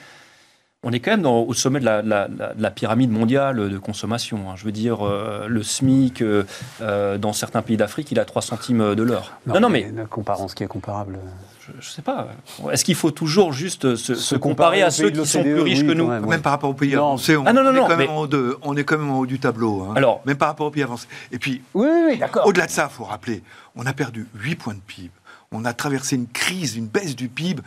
On 0.89 0.93
est 0.93 1.01
quand 1.01 1.11
même 1.11 1.23
dans- 1.23 1.41
au 1.43 1.53
sommet 1.53 1.81
de 1.81 1.85
la, 1.85 2.01
la- 2.01 2.29
la- 2.29 2.55
de 2.55 2.63
la 2.63 2.71
pyramide 2.71 3.11
mondiale 3.11 3.69
de 3.69 3.79
consommation. 3.79 4.49
hein. 4.49 4.55
Je 4.55 4.65
veux 4.65 4.71
dire, 4.71 5.05
euh, 5.05 5.47
le 5.49 5.65
SMIC, 5.65 6.23
euh, 6.23 6.45
euh, 6.81 7.19
dans 7.19 7.33
certains 7.33 7.61
pays 7.61 7.77
d'Afrique, 7.77 8.13
il 8.13 8.21
a 8.21 8.25
3 8.25 8.41
centimes 8.41 8.95
de 8.95 9.03
l'heure. 9.03 9.33
Non, 9.49 9.59
non, 9.59 9.69
mais 9.69 9.93
Comparons 10.09 10.47
ce 10.47 10.55
qui 10.55 10.63
est 10.63 10.69
comparable. 10.69 11.19
je, 11.61 11.73
je 11.81 11.91
sais 11.91 12.03
pas. 12.03 12.29
Est-ce 12.71 12.85
qu'il 12.85 12.95
faut 12.95 13.11
toujours 13.11 13.53
juste 13.53 13.97
se, 13.97 13.97
se 13.97 14.15
Se 14.15 14.37
comparer 14.37 14.79
comparer 14.79 14.83
à 14.85 14.91
ceux 14.93 15.11
qui 15.11 15.27
sont 15.27 15.43
plus 15.43 15.61
riches 15.61 15.81
oui, 15.81 15.87
que 15.89 15.93
nous? 15.93 16.07
même. 16.07 16.41
Par 16.41 16.53
rapport 16.53 16.71
aux 16.71 16.75
pays 16.75 16.95
Non. 16.95 17.07
avancés, 17.09 17.37
on, 17.37 17.45
Ah 17.47 17.53
non, 17.53 17.65
non, 17.65 17.71
on 17.71 17.73
est 17.73 17.77
non, 17.79 17.83
quand 17.89 17.97
même 17.97 18.07
mais- 18.09 18.09
en 18.09 18.27
de- 18.29 18.57
on 18.63 18.77
est 18.77 18.85
quand 18.85 18.97
même 18.99 19.11
en 19.11 19.19
haut 19.19 19.27
du 19.27 19.41
tableau. 19.41 19.83
hein. 19.91 19.95
Alors- 19.97 20.21
même 20.25 20.37
par 20.37 20.47
rapport 20.47 20.69
aux 20.69 20.71
pays 20.71 20.85
avancés. 20.85 21.09
Et 21.33 21.41
puis, 21.41 21.63
Oui, 21.75 21.89
oui, 21.91 22.03
oui, 22.13 22.19
d'accord. 22.19 22.47
Au-delà 22.47 22.67
de 22.67 22.71
ça, 22.71 22.89
il 22.89 22.95
faut 22.95 23.03
rappeler, 23.05 23.43
on 23.75 23.85
a 23.87 23.93
perdu 23.93 24.29
8 24.37 24.55
points 24.55 24.75
de 24.75 24.81
PIB. 24.87 25.11
On 25.53 25.65
a 25.65 25.73
traversé 25.73 26.17
une 26.17 26.27
crise, 26.27 26.77
une 26.77 26.87
baisse 26.89 27.15
du 27.15 27.29
PIB 27.29 27.63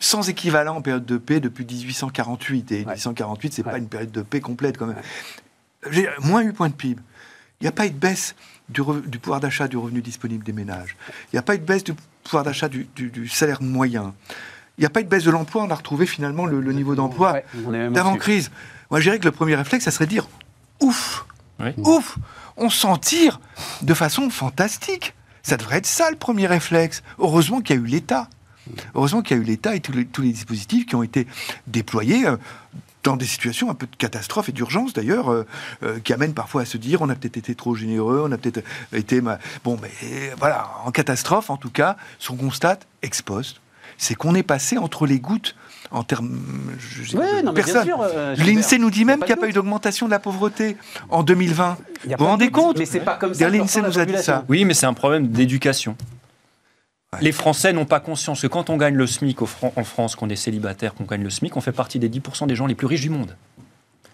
sans 0.00 0.28
équivalent 0.28 0.76
en 0.76 0.82
période 0.82 1.04
de 1.06 1.16
paix 1.18 1.38
depuis 1.40 1.64
1848. 1.64 2.72
Et 2.72 2.78
1848, 2.80 3.52
c'est 3.54 3.64
Ouais. 3.64 3.70
pas 3.72 3.78
une 3.78 3.88
période 3.88 4.10
de 4.10 4.22
paix 4.22 4.40
complète 4.40 4.76
quand 4.78 4.86
même. 4.86 4.96
J'ai- 5.90 6.08
Moins 6.22 6.42
8 6.42 6.52
points 6.52 6.68
de 6.68 6.74
PIB. 6.74 7.00
Il 7.60 7.64
n'y 7.64 7.68
a 7.68 7.72
pas 7.72 7.86
eu 7.86 7.90
de 7.90 7.96
baisse 7.98 8.34
du, 8.68 8.80
re- 8.80 9.06
du 9.06 9.18
pouvoir 9.18 9.40
d'achat 9.40 9.68
du 9.68 9.76
revenu 9.76 10.00
disponible 10.02 10.42
des 10.44 10.52
ménages. 10.52 10.96
Il 11.26 11.36
n'y 11.36 11.38
a 11.38 11.42
pas 11.42 11.54
eu 11.54 11.58
de 11.58 11.64
baisse 11.64 11.84
du 11.84 11.94
pouvoir 12.24 12.42
d'achat 12.44 12.68
du, 12.68 12.88
du- 12.96 13.10
du 13.10 13.28
salaire 13.28 13.62
moyen. 13.62 14.14
Il 14.78 14.80
n'y 14.82 14.86
a 14.86 14.90
pas 14.90 15.00
eu 15.00 15.04
de 15.04 15.08
baisse 15.10 15.24
de 15.24 15.30
l'emploi. 15.30 15.62
On 15.64 15.70
a 15.70 15.74
retrouvé 15.74 16.06
finalement 16.06 16.46
le, 16.46 16.60
le 16.60 16.72
niveau 16.72 16.94
d'emploi 16.94 17.32
Ouais, 17.32 17.44
on 17.66 17.74
est 17.74 17.78
même 17.78 17.92
d'avant 17.92 18.10
au-dessus. 18.12 18.20
crise. 18.22 18.50
Moi, 18.90 19.00
je 19.00 19.04
dirais 19.04 19.18
que 19.18 19.24
le 19.26 19.32
premier 19.32 19.54
réflexe, 19.54 19.84
ça 19.84 19.90
serait 19.90 20.06
de 20.06 20.10
dire 20.10 20.26
ouf, 20.80 21.26
Oui. 21.58 21.72
ouf, 21.76 22.16
on 22.56 22.70
s'en 22.70 22.96
tire 22.96 23.40
de 23.82 23.92
façon 23.94 24.30
fantastique. 24.30 25.14
Ça 25.42 25.56
devrait 25.58 25.76
être 25.78 25.86
ça 25.86 26.10
le 26.10 26.16
premier 26.16 26.46
réflexe. 26.46 27.02
Heureusement 27.18 27.60
qu'il 27.60 27.76
y 27.76 27.78
a 27.78 27.82
eu 27.82 27.86
l'État. 27.86 28.28
Heureusement 28.94 29.22
qu'il 29.22 29.36
y 29.36 29.40
a 29.40 29.42
eu 29.42 29.46
l'État 29.46 29.74
et 29.74 29.80
tous 29.80 29.92
les, 29.92 30.04
tous 30.04 30.22
les 30.22 30.32
dispositifs 30.32 30.86
qui 30.86 30.94
ont 30.94 31.02
été 31.02 31.26
déployés 31.66 32.26
euh, 32.26 32.36
dans 33.02 33.16
des 33.16 33.24
situations 33.26 33.70
un 33.70 33.74
peu 33.74 33.86
de 33.86 33.96
catastrophe 33.96 34.50
et 34.50 34.52
d'urgence 34.52 34.92
d'ailleurs, 34.92 35.30
euh, 35.32 35.46
euh, 35.82 35.98
qui 36.00 36.12
amènent 36.12 36.34
parfois 36.34 36.62
à 36.62 36.64
se 36.66 36.76
dire 36.76 37.00
on 37.00 37.08
a 37.08 37.14
peut-être 37.14 37.38
été 37.38 37.54
trop 37.54 37.74
généreux, 37.74 38.22
on 38.26 38.30
a 38.32 38.36
peut-être 38.38 38.62
été... 38.92 39.20
ma- 39.22 39.38
Bon, 39.64 39.78
mais 39.80 39.90
voilà, 40.38 40.68
en 40.84 40.90
catastrophe 40.90 41.48
en 41.50 41.56
tout 41.56 41.70
cas, 41.70 41.96
ce 42.18 42.28
qu'on 42.28 42.36
constate 42.36 42.86
ex 43.02 43.22
post, 43.22 43.60
c'est 43.96 44.14
qu'on 44.14 44.34
est 44.34 44.42
passé 44.42 44.76
entre 44.78 45.06
les 45.06 45.18
gouttes 45.18 45.56
en 45.90 46.04
termes... 46.04 46.38
je- 46.78 47.02
je- 47.02 47.16
Oui, 47.16 47.24
de 47.24 47.46
non, 47.46 47.52
mais 47.52 47.62
bien 47.62 47.64
personnes. 47.64 47.84
sûr. 47.84 47.98
euh. 48.02 48.34
L'INSEE 48.36 48.78
nous 48.78 48.90
dit 48.90 49.04
même 49.06 49.18
qu'il 49.20 49.28
n'y 49.28 49.32
a 49.32 49.36
pas 49.36 49.48
eu 49.48 49.52
d'augmentation 49.52 50.04
de 50.06 50.10
la 50.10 50.18
pauvreté 50.18 50.76
en 51.08 51.22
2020. 51.22 51.78
Y 52.06 52.12
a 52.12 52.16
Vous 52.16 52.18
vous 52.18 52.24
de 52.24 52.30
rendez 52.30 52.50
compte 52.50 52.78
Mais 52.78 52.84
c'est 52.86 53.00
pas 53.00 53.16
comme 53.16 53.32
ça. 53.34 53.48
L'INSEE 53.48 53.80
nous 53.82 53.98
a 53.98 54.04
dit 54.04 54.16
ça. 54.22 54.44
Oui, 54.48 54.64
mais 54.66 54.74
c'est 54.74 54.86
un 54.86 54.92
problème 54.94 55.26
d'éducation. 55.28 55.96
Les 57.20 57.32
Français 57.32 57.72
n'ont 57.72 57.86
pas 57.86 57.98
conscience 57.98 58.40
que 58.40 58.46
quand 58.46 58.70
on 58.70 58.76
gagne 58.76 58.94
le 58.94 59.04
SMIC 59.06 59.42
en 59.42 59.84
France, 59.84 60.14
qu'on 60.14 60.28
est 60.28 60.36
célibataire, 60.36 60.94
qu'on 60.94 61.04
gagne 61.04 61.24
le 61.24 61.30
SMIC, 61.30 61.56
on 61.56 61.60
fait 61.60 61.72
partie 61.72 61.98
des 61.98 62.08
10% 62.08 62.46
des 62.46 62.54
gens 62.54 62.66
les 62.66 62.76
plus 62.76 62.86
riches 62.86 63.00
du 63.00 63.10
monde. 63.10 63.36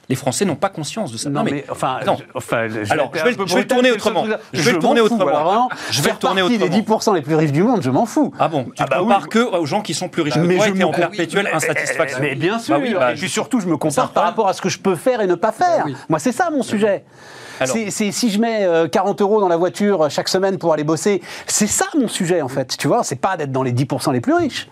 Les 0.08 0.16
Français 0.16 0.46
n'ont 0.46 0.56
pas 0.56 0.70
conscience 0.70 1.12
de 1.12 1.18
ça. 1.18 1.28
Non, 1.28 1.42
mais, 1.44 1.64
enfin, 1.68 1.98
non. 2.06 2.16
je- 2.18 2.24
enfin, 2.34 2.68
je- 2.68 2.90
Alors, 2.90 3.10
je 3.12 3.22
vais- 3.22 3.32
je 3.46 3.54
vais 3.54 3.60
le 3.62 3.66
tourner 3.66 3.90
mais 3.90 3.96
autrement. 3.96 4.24
Je 4.54 4.62
vais 4.62 4.72
le 4.72 4.78
tourner 4.78 5.00
autrement. 5.02 5.68
Je 5.90 6.00
vais 6.00 6.10
le 6.12 6.16
tourner 6.16 6.40
autrement. 6.42 6.58
des 6.64 6.68
10% 6.70 7.12
les 7.12 7.20
plus 7.22 7.34
riches 7.34 7.52
du 7.52 7.62
monde, 7.62 7.82
je 7.82 7.90
m'en 7.90 8.06
fous. 8.06 8.32
Ah 8.38 8.48
bon 8.48 8.64
Tu 8.64 8.70
Ah 8.78 8.86
bah 8.86 8.98
compares 9.00 9.22
oui. 9.24 9.28
que 9.28 9.40
aux 9.40 9.66
gens 9.66 9.82
qui 9.82 9.92
sont 9.92 10.08
plus 10.08 10.22
riches 10.22 10.34
que 10.34 10.38
Mais 10.40 10.56
toi 10.56 10.66
je 10.66 10.70
et 10.70 10.74
me 10.74 10.84
en 10.86 10.90
perpétuelle 10.92 11.50
insatisfaction. 11.52 12.18
Mais 12.22 12.34
bien 12.34 12.58
sûr. 12.58 12.76
Bah 12.78 12.82
oui, 12.82 12.94
bah, 12.94 13.12
et 13.12 13.16
puis 13.16 13.28
surtout, 13.28 13.60
je 13.60 13.66
me 13.66 13.76
compare 13.76 14.10
par 14.12 14.24
rapport 14.24 14.48
à 14.48 14.54
ce 14.54 14.62
que 14.62 14.68
je 14.70 14.78
peux 14.78 14.94
faire 14.96 15.20
et 15.20 15.26
ne 15.26 15.34
pas 15.34 15.52
faire. 15.52 15.82
oui. 15.84 15.94
Moi, 16.08 16.18
c'est 16.18 16.32
ça 16.32 16.48
mon 16.50 16.62
sujet. 16.62 17.04
Alors- 17.60 17.74
C'est- 17.76 17.90
c'est- 17.90 18.12
si 18.12 18.30
je 18.30 18.38
mets 18.40 18.64
euh, 18.64 18.88
40 18.88 19.20
euros 19.20 19.40
dans 19.40 19.48
la 19.48 19.56
voiture 19.56 20.02
euh, 20.02 20.08
chaque 20.08 20.28
semaine 20.28 20.58
pour 20.58 20.72
aller 20.72 20.84
bosser, 20.84 21.22
c'est 21.46 21.66
ça 21.66 21.86
mon 21.98 22.08
sujet 22.08 22.42
en 22.42 22.48
fait. 22.48 22.76
Tu 22.78 22.88
vois, 22.88 23.02
c'est 23.04 23.16
pas 23.16 23.36
d'être 23.36 23.52
dans 23.52 23.62
les 23.62 23.72
10% 23.72 24.12
les 24.12 24.20
plus 24.20 24.34
riches. 24.34 24.68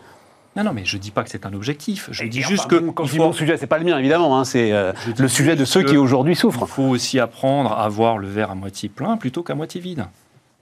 Non, 0.57 0.63
non, 0.63 0.73
mais 0.73 0.85
je 0.85 0.97
dis 0.99 1.11
pas 1.11 1.25
que 1.25 1.31
c'est 1.31 1.47
un 1.47 1.53
objectif. 1.53 2.09
Je 2.13 2.23
Et 2.25 2.29
dis 2.29 2.39
enfin, 2.41 2.49
juste 2.49 2.67
que 2.69 2.77
quand 2.91 3.03
il 3.05 3.09
je 3.09 3.13
dis 3.15 3.19
mon 3.19 3.33
sujet, 3.33 3.57
c'est 3.57 3.67
pas 3.67 3.79
le 3.79 3.85
mien 3.85 3.99
évidemment. 3.99 4.39
hein, 4.39 4.45
c'est 4.45 4.71
euh, 4.73 4.93
le 5.19 5.27
sujet 5.29 5.57
de 5.57 5.65
ceux 5.65 5.83
qui 5.83 5.97
aujourd'hui 5.97 6.35
Il 6.35 6.37
souffrent. 6.37 6.67
faut 6.67 6.85
aussi 6.85 7.19
apprendre 7.19 7.73
à 7.73 7.89
voir 7.89 8.19
le 8.19 8.29
verre 8.29 8.53
à 8.53 8.55
moitié 8.55 8.89
plein 8.89 9.17
plutôt 9.17 9.43
qu'à 9.43 9.55
moitié 9.57 9.81
vide. 9.81 10.07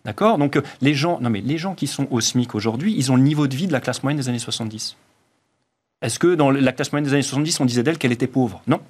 D'accord? 0.06 0.38
Donc 0.38 0.56
euh, 0.56 0.62
les 0.80 0.94
gens, 0.94 1.18
non 1.20 1.28
mais 1.30 1.40
les 1.42 1.58
gens 1.58 1.74
qui 1.74 1.86
sont 1.86 2.06
au 2.10 2.20
SMIC 2.20 2.54
aujourd'hui, 2.54 2.94
ils 2.96 3.12
ont 3.12 3.16
le 3.16 3.22
niveau 3.22 3.46
de 3.46 3.54
vie 3.54 3.66
de 3.66 3.72
la 3.72 3.80
classe 3.80 4.02
moyenne 4.02 4.18
des 4.18 4.28
années 4.30 4.38
70. 4.38 4.96
Est-ce 6.00 6.18
que 6.18 6.34
dans 6.34 6.50
la 6.50 6.72
classe 6.72 6.90
moyenne 6.90 7.04
des 7.06 7.12
années 7.12 7.22
70, 7.22 7.60
on 7.60 7.64
disait 7.66 7.82
d'elle 7.82 7.98
qu'elle 7.98 8.10
était 8.12 8.26
pauvre? 8.26 8.60
Non. 8.66 8.80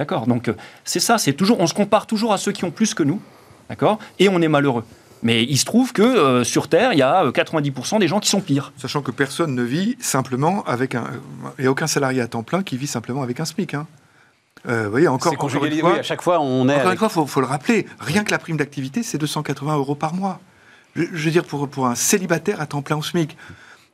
D'accord 0.00 0.26
Donc 0.26 0.48
euh, 0.48 0.54
c'est 0.82 0.98
ça, 0.98 1.18
c'est 1.18 1.34
toujours, 1.34 1.60
on 1.60 1.66
se 1.66 1.74
compare 1.74 2.06
toujours 2.06 2.32
à 2.32 2.38
ceux 2.38 2.52
qui 2.52 2.64
ont 2.64 2.70
plus 2.70 2.94
que 2.94 3.02
nous, 3.02 3.20
d'accord 3.68 3.98
Et 4.18 4.30
on 4.30 4.40
est 4.40 4.48
malheureux. 4.48 4.82
Mais 5.22 5.44
il 5.44 5.58
se 5.58 5.66
trouve 5.66 5.92
que 5.92 6.00
euh, 6.00 6.42
sur 6.42 6.68
Terre, 6.68 6.94
il 6.94 6.98
y 6.98 7.02
a 7.02 7.26
euh, 7.26 7.32
90% 7.32 7.98
des 7.98 8.08
gens 8.08 8.18
qui 8.18 8.30
sont 8.30 8.40
pires. 8.40 8.72
Sachant 8.78 9.02
que 9.02 9.10
personne 9.10 9.54
ne 9.54 9.62
vit 9.62 9.98
simplement 10.00 10.64
avec 10.64 10.94
un. 10.94 11.04
Il 11.58 11.62
n'y 11.62 11.68
a 11.68 11.70
aucun 11.70 11.86
salarié 11.86 12.22
à 12.22 12.28
temps 12.28 12.42
plein 12.42 12.62
qui 12.62 12.78
vit 12.78 12.86
simplement 12.86 13.22
avec 13.22 13.40
un 13.40 13.44
SMIC. 13.44 13.74
Hein. 13.74 13.86
Euh, 14.66 14.84
vous 14.84 14.90
voyez, 14.90 15.08
encore, 15.08 15.34
une 15.34 15.38
fois, 15.38 15.60
Oui, 15.62 15.98
à 15.98 16.02
chaque 16.02 16.22
fois, 16.22 16.40
on 16.40 16.66
est. 16.70 16.76
encore 16.76 16.92
une 16.92 16.98
fois, 16.98 17.08
il 17.10 17.14
faut, 17.14 17.26
faut 17.26 17.40
le 17.42 17.46
rappeler, 17.46 17.86
rien 17.98 18.24
que 18.24 18.30
la 18.30 18.38
prime 18.38 18.56
d'activité, 18.56 19.02
c'est 19.02 19.18
280 19.18 19.76
euros 19.76 19.94
par 19.94 20.14
mois. 20.14 20.40
Je, 20.96 21.02
je 21.12 21.24
veux 21.26 21.30
dire, 21.30 21.44
pour, 21.44 21.68
pour 21.68 21.86
un 21.86 21.94
célibataire 21.94 22.58
à 22.62 22.66
temps 22.66 22.80
plein 22.80 22.96
au 22.96 23.02
SMIC. 23.02 23.36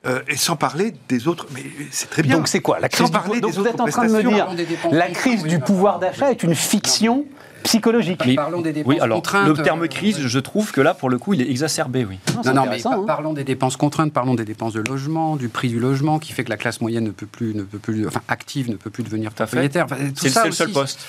Euh, 0.06 0.20
et 0.28 0.36
sans 0.36 0.56
parler 0.56 0.94
des 1.08 1.26
autres. 1.26 1.46
Mais 1.52 1.62
c'est 1.90 2.08
très 2.08 2.22
bien. 2.22 2.36
Donc 2.36 2.48
c'est 2.48 2.60
quoi? 2.60 2.78
La 2.78 2.88
crise 2.88 3.06
Sans 3.06 3.12
du 3.12 3.12
parler 3.12 3.40
Donc 3.40 3.52
des 3.52 3.58
vous 3.58 3.66
êtes 3.66 3.80
en 3.80 3.86
train 3.86 4.06
de 4.06 4.12
me 4.12 4.22
dire 4.22 4.48
la 4.92 5.08
crise 5.08 5.42
du 5.42 5.58
pouvoir 5.58 5.98
d'achat 5.98 6.30
est 6.30 6.42
une 6.42 6.54
fiction 6.54 7.24
psychologique. 7.66 8.20
Mais- 8.26 8.34
Parlons 8.34 8.60
des 8.60 8.72
dépenses 8.72 8.94
Oui, 8.94 9.00
alors 9.00 9.16
contraintes. 9.18 9.48
le 9.48 9.54
terme 9.62 9.82
euh, 9.84 9.88
crise, 9.88 10.20
je 10.20 10.38
trouve 10.38 10.72
que 10.72 10.80
là, 10.80 10.94
pour 10.94 11.10
le 11.10 11.18
coup, 11.18 11.34
il 11.34 11.42
est 11.42 11.50
exacerbé, 11.50 12.04
oui. 12.04 12.18
Non, 12.44 12.54
non, 12.54 12.64
mais 12.70 12.86
hein. 12.86 13.04
parlons 13.06 13.32
des 13.32 13.44
dépenses 13.44 13.76
contraintes, 13.76 14.12
parlons 14.12 14.34
des 14.34 14.44
dépenses 14.44 14.72
de 14.74 14.80
logement, 14.86 15.36
du 15.36 15.48
prix 15.48 15.68
du 15.68 15.78
logement, 15.78 16.18
qui 16.18 16.32
fait 16.32 16.44
que 16.44 16.50
la 16.50 16.56
classe 16.56 16.80
moyenne 16.80 17.04
ne 17.04 17.10
peut 17.10 17.26
plus, 17.26 17.54
ne 17.54 17.62
peut 17.62 17.78
plus, 17.78 18.06
enfin 18.06 18.20
active, 18.28 18.70
ne 18.70 18.76
peut 18.76 18.90
plus 18.90 19.02
devenir 19.02 19.32
propriétaire. 19.32 19.84
Enfin, 19.86 19.96
C'est 20.14 20.28
le, 20.28 20.32
ça 20.32 20.40
c'est 20.42 20.46
le 20.48 20.52
seul 20.54 20.70
poste. 20.70 21.00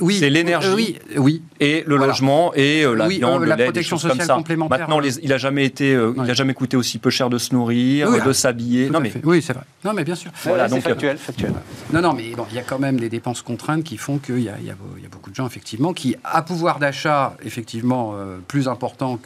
Oui, 0.00 0.16
C'est 0.18 0.30
l'énergie. 0.30 0.68
euh, 0.68 0.74
oui, 0.74 0.98
oui. 1.16 1.42
et 1.60 1.84
le 1.86 1.96
Voilà. 1.96 2.12
logement 2.12 2.52
et 2.54 2.84
euh, 2.84 2.94
la 2.94 3.06
Oui, 3.08 3.18
viande, 3.18 3.42
euh, 3.42 3.44
le 3.44 3.50
la 3.50 3.56
lait, 3.56 3.62
des 3.64 3.68
protection 3.70 3.96
comme 3.98 4.10
sociale 4.10 4.26
ça. 4.26 4.34
complémentaire, 4.34 4.78
Maintenant, 4.80 4.98
les- 5.00 5.18
il 5.22 5.32
a 5.32 5.38
jamais 5.38 5.64
été, 5.64 5.94
euh, 5.94 6.12
il 6.22 6.30
a 6.30 6.34
jamais 6.34 6.54
coûté 6.54 6.76
aussi 6.76 6.98
peu 6.98 7.10
cher 7.10 7.30
de 7.30 7.38
se 7.38 7.54
nourrir, 7.54 8.08
Oui, 8.10 8.18
de 8.24 8.32
s'habiller. 8.32 8.86
Tout 8.86 8.92
Non 8.92 9.00
mais 9.00 9.10
fait. 9.10 9.20
Oui, 9.24 9.42
c'est 9.42 9.52
vrai. 9.52 9.64
Non, 9.84 9.92
mais 9.92 10.04
bien 10.04 10.14
sûr. 10.14 10.30
Voilà, 10.44 10.68
donc, 10.68 10.82
factuel, 10.82 11.16
factuel. 11.18 11.52
Non, 11.92 12.00
non, 12.00 12.12
mais 12.12 12.30
bon, 12.36 12.44
il 12.50 12.56
y 12.56 12.58
a 12.58 12.62
quand 12.62 12.78
même 12.78 12.98
des 12.98 13.08
dépenses 13.08 13.42
contraintes 13.42 13.84
qui 13.84 13.96
font 13.96 14.18
qu'il 14.18 14.40
y 14.40 14.48
a 14.48 14.54
beaucoup 15.10 15.30
de 15.30 15.34
gens, 15.34 15.46
effectivement, 15.46 15.92
qui, 15.92 16.05
à 16.22 16.42
pouvoir 16.42 16.78
d'achat, 16.78 17.34
effectivement, 17.42 18.12
euh, 18.14 18.38
plus 18.46 18.68
important 18.68 19.18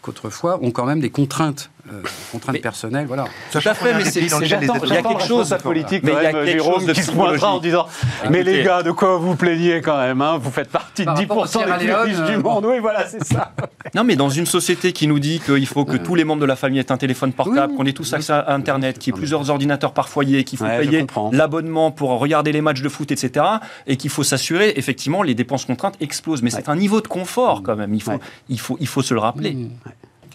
qu'autrefois, 0.00 0.58
ont 0.62 0.70
quand 0.70 0.86
même 0.86 1.00
des 1.00 1.10
contraintes, 1.10 1.70
euh, 1.90 2.00
contraintes 2.30 2.54
Mais- 2.54 2.60
personnelles, 2.60 3.06
voilà. 3.06 3.24
tout 3.50 3.58
à 3.58 3.74
fait, 3.74 3.94
mais 3.94 4.04
c'est 4.04 4.20
il 4.20 4.28
y 4.28 4.32
a 4.54 5.02
quelque 5.02 5.22
chose. 5.26 5.54
politique, 5.62 6.02
mais 6.04 6.12
quand 6.12 6.18
il 6.20 6.22
y 6.24 6.26
a 6.26 6.32
même, 6.32 6.44
quelque 6.44 6.62
Jérôme, 6.62 6.74
chose 6.74 6.86
de 6.86 6.92
qui 6.92 7.02
se 7.02 7.10
pointera 7.10 7.54
en 7.54 7.58
disant 7.58 7.86
Mais 8.30 8.40
Écoutez. 8.40 8.56
les 8.58 8.62
gars, 8.64 8.82
de 8.82 8.92
quoi 8.92 9.16
vous 9.16 9.34
plaignez 9.34 9.80
quand 9.80 9.98
même 9.98 10.22
hein 10.22 10.38
Vous 10.40 10.50
faites 10.50 10.68
partie 10.70 11.02
de 11.02 11.06
Par 11.06 11.16
rapport 11.18 11.38
au 11.38 11.44
10% 11.44 11.78
des 11.78 11.84
plus 11.84 11.94
riches 11.94 12.16
du 12.16 12.34
euh, 12.34 12.40
monde. 12.40 12.66
Oui, 12.66 12.78
voilà, 12.80 13.06
c'est 13.08 13.24
ça. 13.24 13.52
Non, 13.94 14.04
mais 14.04 14.16
dans 14.16 14.30
une 14.30 14.46
société 14.46 14.92
qui 14.92 15.06
nous 15.06 15.18
dit 15.18 15.40
qu'il 15.44 15.66
faut 15.66 15.84
que 15.84 15.96
tous 15.98 16.14
les 16.14 16.24
membres 16.24 16.40
de 16.40 16.46
la 16.46 16.56
famille 16.56 16.78
aient 16.78 16.92
un 16.92 16.96
téléphone 16.96 17.32
portable, 17.32 17.74
qu'on 17.74 17.84
ait 17.84 17.92
tous 17.92 18.14
accès 18.14 18.32
à 18.32 18.52
Internet, 18.54 18.98
qu'il 18.98 19.08
y 19.08 19.10
ait 19.10 19.12
mais- 19.16 19.18
plusieurs 19.18 19.50
ordinateurs 19.50 19.92
par 19.92 20.08
foyer, 20.08 20.44
qu'il 20.44 20.58
faut 20.58 20.64
payer 20.64 21.04
l'abonnement 21.32 21.90
pour 21.90 22.10
regarder 22.18 22.52
les 22.52 22.62
matchs 22.62 22.80
de 22.80 22.88
foot, 22.88 23.10
etc. 23.10 23.44
Et 23.86 23.96
qu'il 23.96 24.08
faut 24.10 24.22
s'assurer, 24.22 24.72
effectivement, 24.76 25.22
les 25.22 25.34
dépenses 25.34 25.64
contraintes 25.66 25.96
explosent. 26.00 26.42
Mais 26.42 26.50
c'est 26.50 26.68
un 26.68 26.76
niveau 26.76 27.00
de 27.00 27.08
confort 27.08 27.62
quand 27.62 27.76
même. 27.76 27.92
Il 27.92 28.02
faut, 28.02 28.12
il 28.48 28.60
faut, 28.60 28.76
il 28.80 28.86
faut 28.86 29.02
se 29.02 29.12
le 29.14 29.20
rappeler. 29.20 29.56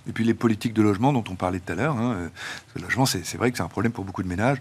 Et 0.08 0.12
puis 0.14 0.24
les 0.24 0.34
politiques 0.34 0.74
de 0.74 0.82
logement 0.82 1.12
dont 1.14 1.24
on 1.30 1.36
parlait 1.36 1.60
tout 1.60 1.72
à 1.74 1.76
l'heure, 1.76 1.95
hein, 1.97 2.14
euh, 2.18 2.28
le 2.76 2.82
logement, 2.84 3.05
c'est 3.05 3.36
vrai 3.36 3.51
que 3.51 3.58
c'est 3.58 3.64
un 3.64 3.68
problème 3.68 3.91
pour 3.91 4.05
beaucoup 4.05 4.24
de 4.24 4.28
ménages. 4.30 4.60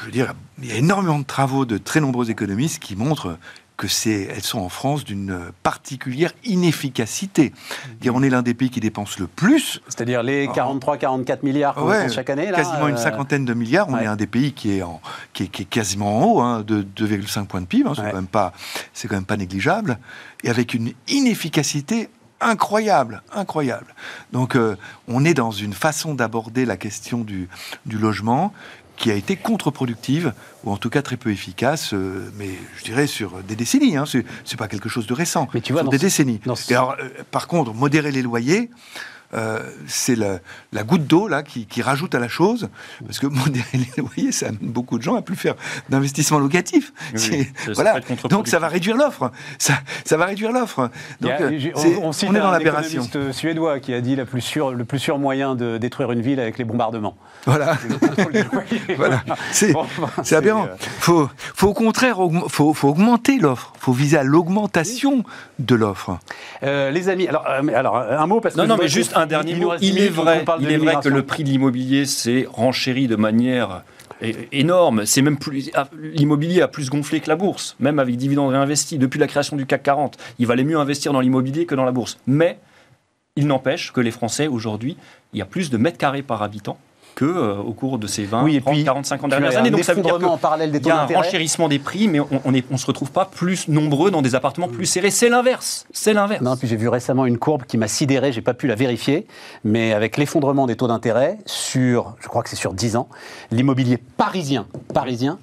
Je 0.00 0.04
veux 0.06 0.12
dire, 0.12 0.32
il 0.62 0.66
y 0.68 0.72
a 0.72 0.76
énormément 0.76 1.18
de 1.18 1.24
travaux 1.24 1.64
de 1.64 1.76
très 1.76 2.00
nombreux 2.00 2.30
économistes 2.30 2.78
qui 2.80 2.94
montrent 2.94 3.36
que 3.76 3.86
c'est, 3.88 4.22
elles 4.34 4.42
sont 4.42 4.58
en 4.58 4.68
France 4.68 5.04
d'une 5.04 5.38
particulière 5.62 6.32
inefficacité. 6.44 7.52
Dire, 8.00 8.14
on 8.14 8.22
est 8.24 8.28
l'un 8.30 8.42
des 8.42 8.54
pays 8.54 8.70
qui 8.70 8.80
dépense 8.80 9.18
le 9.20 9.28
plus, 9.28 9.80
C'est-à-dire 9.88 10.22
les 10.24 10.48
43-44 10.48 11.38
milliards 11.44 11.74
qu'on 11.74 11.86
Ouais, 11.88 11.98
dépense 11.98 12.14
chaque 12.14 12.30
année. 12.30 12.50
Là, 12.50 12.56
quasiment 12.56 12.88
une 12.88 12.94
euh, 12.96 12.98
cinquantaine 12.98 13.44
de 13.44 13.54
milliards. 13.54 13.88
On 13.88 13.94
ouais. 13.94 14.02
est 14.04 14.06
un 14.08 14.16
des 14.16 14.26
pays 14.26 14.52
qui 14.52 14.76
est, 14.78 14.82
en, 14.82 15.00
qui 15.32 15.44
est, 15.44 15.46
qui 15.46 15.62
est 15.62 15.64
quasiment 15.64 16.18
en 16.18 16.24
haut, 16.24 16.40
hein, 16.40 16.62
de 16.66 16.82
2,5 16.82 17.46
points 17.46 17.60
de 17.60 17.66
PIB. 17.66 17.88
hein, 17.88 17.92
c'est 17.94 18.02
Ouais. 18.02 18.10
quand 18.10 18.16
même 18.16 18.26
pas, 18.26 18.52
c'est 18.92 19.06
quand 19.08 19.14
même 19.16 19.24
pas 19.24 19.36
négligeable, 19.36 19.98
et 20.42 20.50
avec 20.50 20.74
une 20.74 20.92
inefficacité 21.08 22.08
incroyable, 22.40 23.22
incroyable. 23.32 23.94
Donc, 24.32 24.54
euh, 24.56 24.76
on 25.08 25.24
est 25.24 25.34
dans 25.34 25.50
une 25.50 25.72
façon 25.72 26.14
d'aborder 26.14 26.64
la 26.64 26.76
question 26.76 27.18
du, 27.18 27.48
du 27.86 27.98
logement 27.98 28.52
qui 28.96 29.12
a 29.12 29.14
été 29.14 29.36
contre-productive, 29.36 30.32
ou 30.64 30.72
en 30.72 30.76
tout 30.76 30.90
cas 30.90 31.02
très 31.02 31.16
peu 31.16 31.30
efficace, 31.30 31.94
euh, 31.94 32.30
mais 32.36 32.50
je 32.78 32.84
dirais 32.84 33.06
sur 33.06 33.42
des 33.44 33.54
décennies. 33.54 33.96
Hein, 33.96 34.04
c'est 34.44 34.56
pas 34.56 34.66
quelque 34.66 34.88
chose 34.88 35.06
de 35.06 35.14
récent. 35.14 35.46
Mais 35.54 35.60
tu 35.60 35.72
vois, 35.72 35.82
sur 35.82 35.90
des 35.90 35.98
ce- 35.98 36.02
décennies. 36.02 36.40
ce- 36.56 36.72
Et 36.72 36.74
alors, 36.76 36.96
euh, 37.00 37.08
par 37.30 37.46
contre, 37.46 37.72
modérer 37.74 38.10
les 38.10 38.22
loyers, 38.22 38.70
euh, 39.34 39.58
c'est 39.86 40.16
la, 40.16 40.38
la 40.72 40.82
goutte 40.84 41.06
d'eau 41.06 41.28
là 41.28 41.42
qui, 41.42 41.66
qui 41.66 41.82
rajoute 41.82 42.14
à 42.14 42.18
la 42.18 42.28
chose, 42.28 42.68
parce 43.04 43.18
que 43.18 43.26
modérer 43.26 43.66
les 43.74 43.88
loyers, 44.02 44.32
ça 44.32 44.46
amène 44.48 44.70
beaucoup 44.70 44.98
de 44.98 45.02
gens 45.02 45.16
à 45.16 45.22
plus 45.22 45.36
faire 45.36 45.54
d'investissement 45.88 46.38
locatif. 46.38 46.92
Oui, 47.14 47.48
ça- 47.66 47.72
voilà. 47.74 48.00
Donc 48.30 48.48
ça 48.48 48.58
va 48.58 48.68
réduire 48.68 48.96
l'offre. 48.96 49.30
Ça, 49.58 49.74
ça 50.04 50.16
va 50.16 50.26
réduire 50.26 50.52
l'offre. 50.52 50.90
Donc 51.20 51.32
a- 51.32 51.42
euh, 51.42 51.58
c'est- 51.76 51.96
on, 51.96 52.06
on 52.08 52.12
cite 52.12 52.28
on 52.30 52.34
est 52.34 52.38
dans 52.40 52.48
un 52.48 52.52
l'aberration. 52.52 53.02
économiste 53.04 53.32
suédois 53.38 53.80
qui 53.80 53.92
a 53.94 54.00
dit 54.00 54.16
la 54.16 54.24
plus 54.24 54.40
sûre- 54.40 54.72
le 54.72 54.84
plus 54.84 54.98
sûr 54.98 55.18
moyen 55.18 55.54
de 55.54 55.78
détruire 55.78 56.10
une 56.12 56.20
ville 56.22 56.40
avec 56.40 56.58
les 56.58 56.64
bombardements. 56.64 57.16
Voilà. 57.46 57.76
Voilà. 58.96 59.22
C'est 59.52 59.72
Bon, 59.72 59.86
aberrant. 60.32 60.64
euh, 60.66 60.74
Faut, 61.00 61.28
faut 61.54 61.68
au 61.68 61.74
contraire, 61.74 62.18
faut, 62.48 62.74
faut 62.74 62.88
augmenter 62.88 63.38
l'offre. 63.38 63.72
Faut 63.78 63.92
viser 63.92 64.18
à 64.18 64.22
l'augmentation 64.22 65.24
de 65.58 65.74
l'offre. 65.74 66.18
euh, 66.62 66.90
les 66.90 67.08
amis, 67.08 67.28
alors, 67.28 67.46
euh, 67.48 67.62
alors 67.74 67.96
un 67.96 68.26
mot 68.26 68.40
parce 68.40 68.54
que 68.54 68.60
Non, 68.60 68.66
non, 68.66 68.76
mais 68.76 68.88
juste 68.88 69.12
un 69.18 69.26
dernier 69.26 69.54
mot. 69.54 69.72
Il 69.80 69.98
est 69.98 70.08
vrai, 70.08 70.44
il 70.60 70.70
est 70.70 70.78
que 70.78 71.08
le 71.08 71.22
prix 71.22 71.44
de 71.44 71.48
l'immobilier 71.50 72.06
s'est 72.06 72.46
renchéri 72.50 73.06
de 73.06 73.16
manière 73.16 73.82
énorme. 74.52 75.06
C'est 75.06 75.22
même 75.22 75.38
plus 75.38 75.70
ah, 75.74 75.88
l'immobilier 75.96 76.62
a 76.62 76.68
plus 76.68 76.90
gonflé 76.90 77.20
que 77.20 77.28
la 77.28 77.36
bourse, 77.36 77.76
même 77.80 77.98
avec 77.98 78.16
dividendes 78.16 78.50
réinvestis. 78.50 78.98
Depuis 78.98 79.18
la 79.18 79.26
création 79.26 79.56
du 79.56 79.66
CAC 79.66 79.82
40, 79.82 80.16
il 80.38 80.46
valait 80.46 80.64
mieux 80.64 80.78
investir 80.78 81.12
dans 81.12 81.20
l'immobilier 81.20 81.66
que 81.66 81.74
dans 81.74 81.84
la 81.84 81.92
bourse. 81.92 82.18
Mais 82.26 82.58
il 83.36 83.46
n'empêche 83.46 83.92
que 83.92 84.00
les 84.00 84.10
Français 84.10 84.48
aujourd'hui, 84.48 84.96
il 85.32 85.38
y 85.38 85.42
a 85.42 85.46
plus 85.46 85.70
de 85.70 85.76
mètres 85.76 85.98
carrés 85.98 86.22
par 86.22 86.42
habitant 86.42 86.78
que 87.18 87.24
euh, 87.24 87.56
au 87.56 87.72
cours 87.72 87.98
de 87.98 88.06
ces 88.06 88.22
20, 88.24 88.44
Oui, 88.44 88.54
et 88.54 88.60
30, 88.60 88.74
puis, 88.74 88.84
40, 88.84 89.04
50 89.04 89.30
tu 89.30 89.34
as 89.34 89.40
dernières 89.40 89.58
années. 89.58 89.72
Donc 89.72 89.82
ça 89.82 89.92
veut 89.92 90.02
dire 90.02 90.14
en 90.30 90.36
parallèle 90.38 90.70
des 90.70 90.78
il 90.78 90.82
taux 90.82 90.90
y 90.90 90.92
a 90.92 91.02
un 91.02 91.06
renchérissement 91.06 91.68
des 91.68 91.80
prix, 91.80 92.06
mais 92.06 92.20
on 92.20 92.52
ne 92.52 92.60
on 92.70 92.76
se 92.76 92.86
retrouve 92.86 93.10
pas 93.10 93.24
plus 93.24 93.66
nombreux 93.66 94.12
dans 94.12 94.22
des 94.22 94.36
appartements 94.36 94.68
plus 94.68 94.86
serrés. 94.86 95.10
C'est 95.10 95.28
l'inverse. 95.28 95.84
C'est 95.90 96.12
l'inverse. 96.12 96.42
Non, 96.42 96.56
puis 96.56 96.68
j'ai 96.68 96.76
vu 96.76 96.86
récemment 96.86 97.26
une 97.26 97.38
courbe 97.38 97.64
qui 97.64 97.76
m'a 97.76 97.88
sidéré, 97.88 98.30
j'ai 98.30 98.40
pas 98.40 98.54
pu 98.54 98.68
la 98.68 98.76
vérifier, 98.76 99.26
mais 99.64 99.92
avec 99.92 100.16
l'effondrement 100.16 100.68
des 100.68 100.76
taux 100.76 100.86
d'intérêt 100.86 101.38
sur, 101.44 102.14
je 102.20 102.28
crois 102.28 102.44
que 102.44 102.50
c'est 102.50 102.56
sur 102.56 102.72
10 102.72 102.94
ans, 102.94 103.08
l'immobilier 103.50 103.96
parisien, 103.96 104.66
parisien 104.94 105.40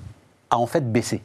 a 0.51 0.57
en 0.57 0.67
fait 0.67 0.89
baissé. 0.89 1.21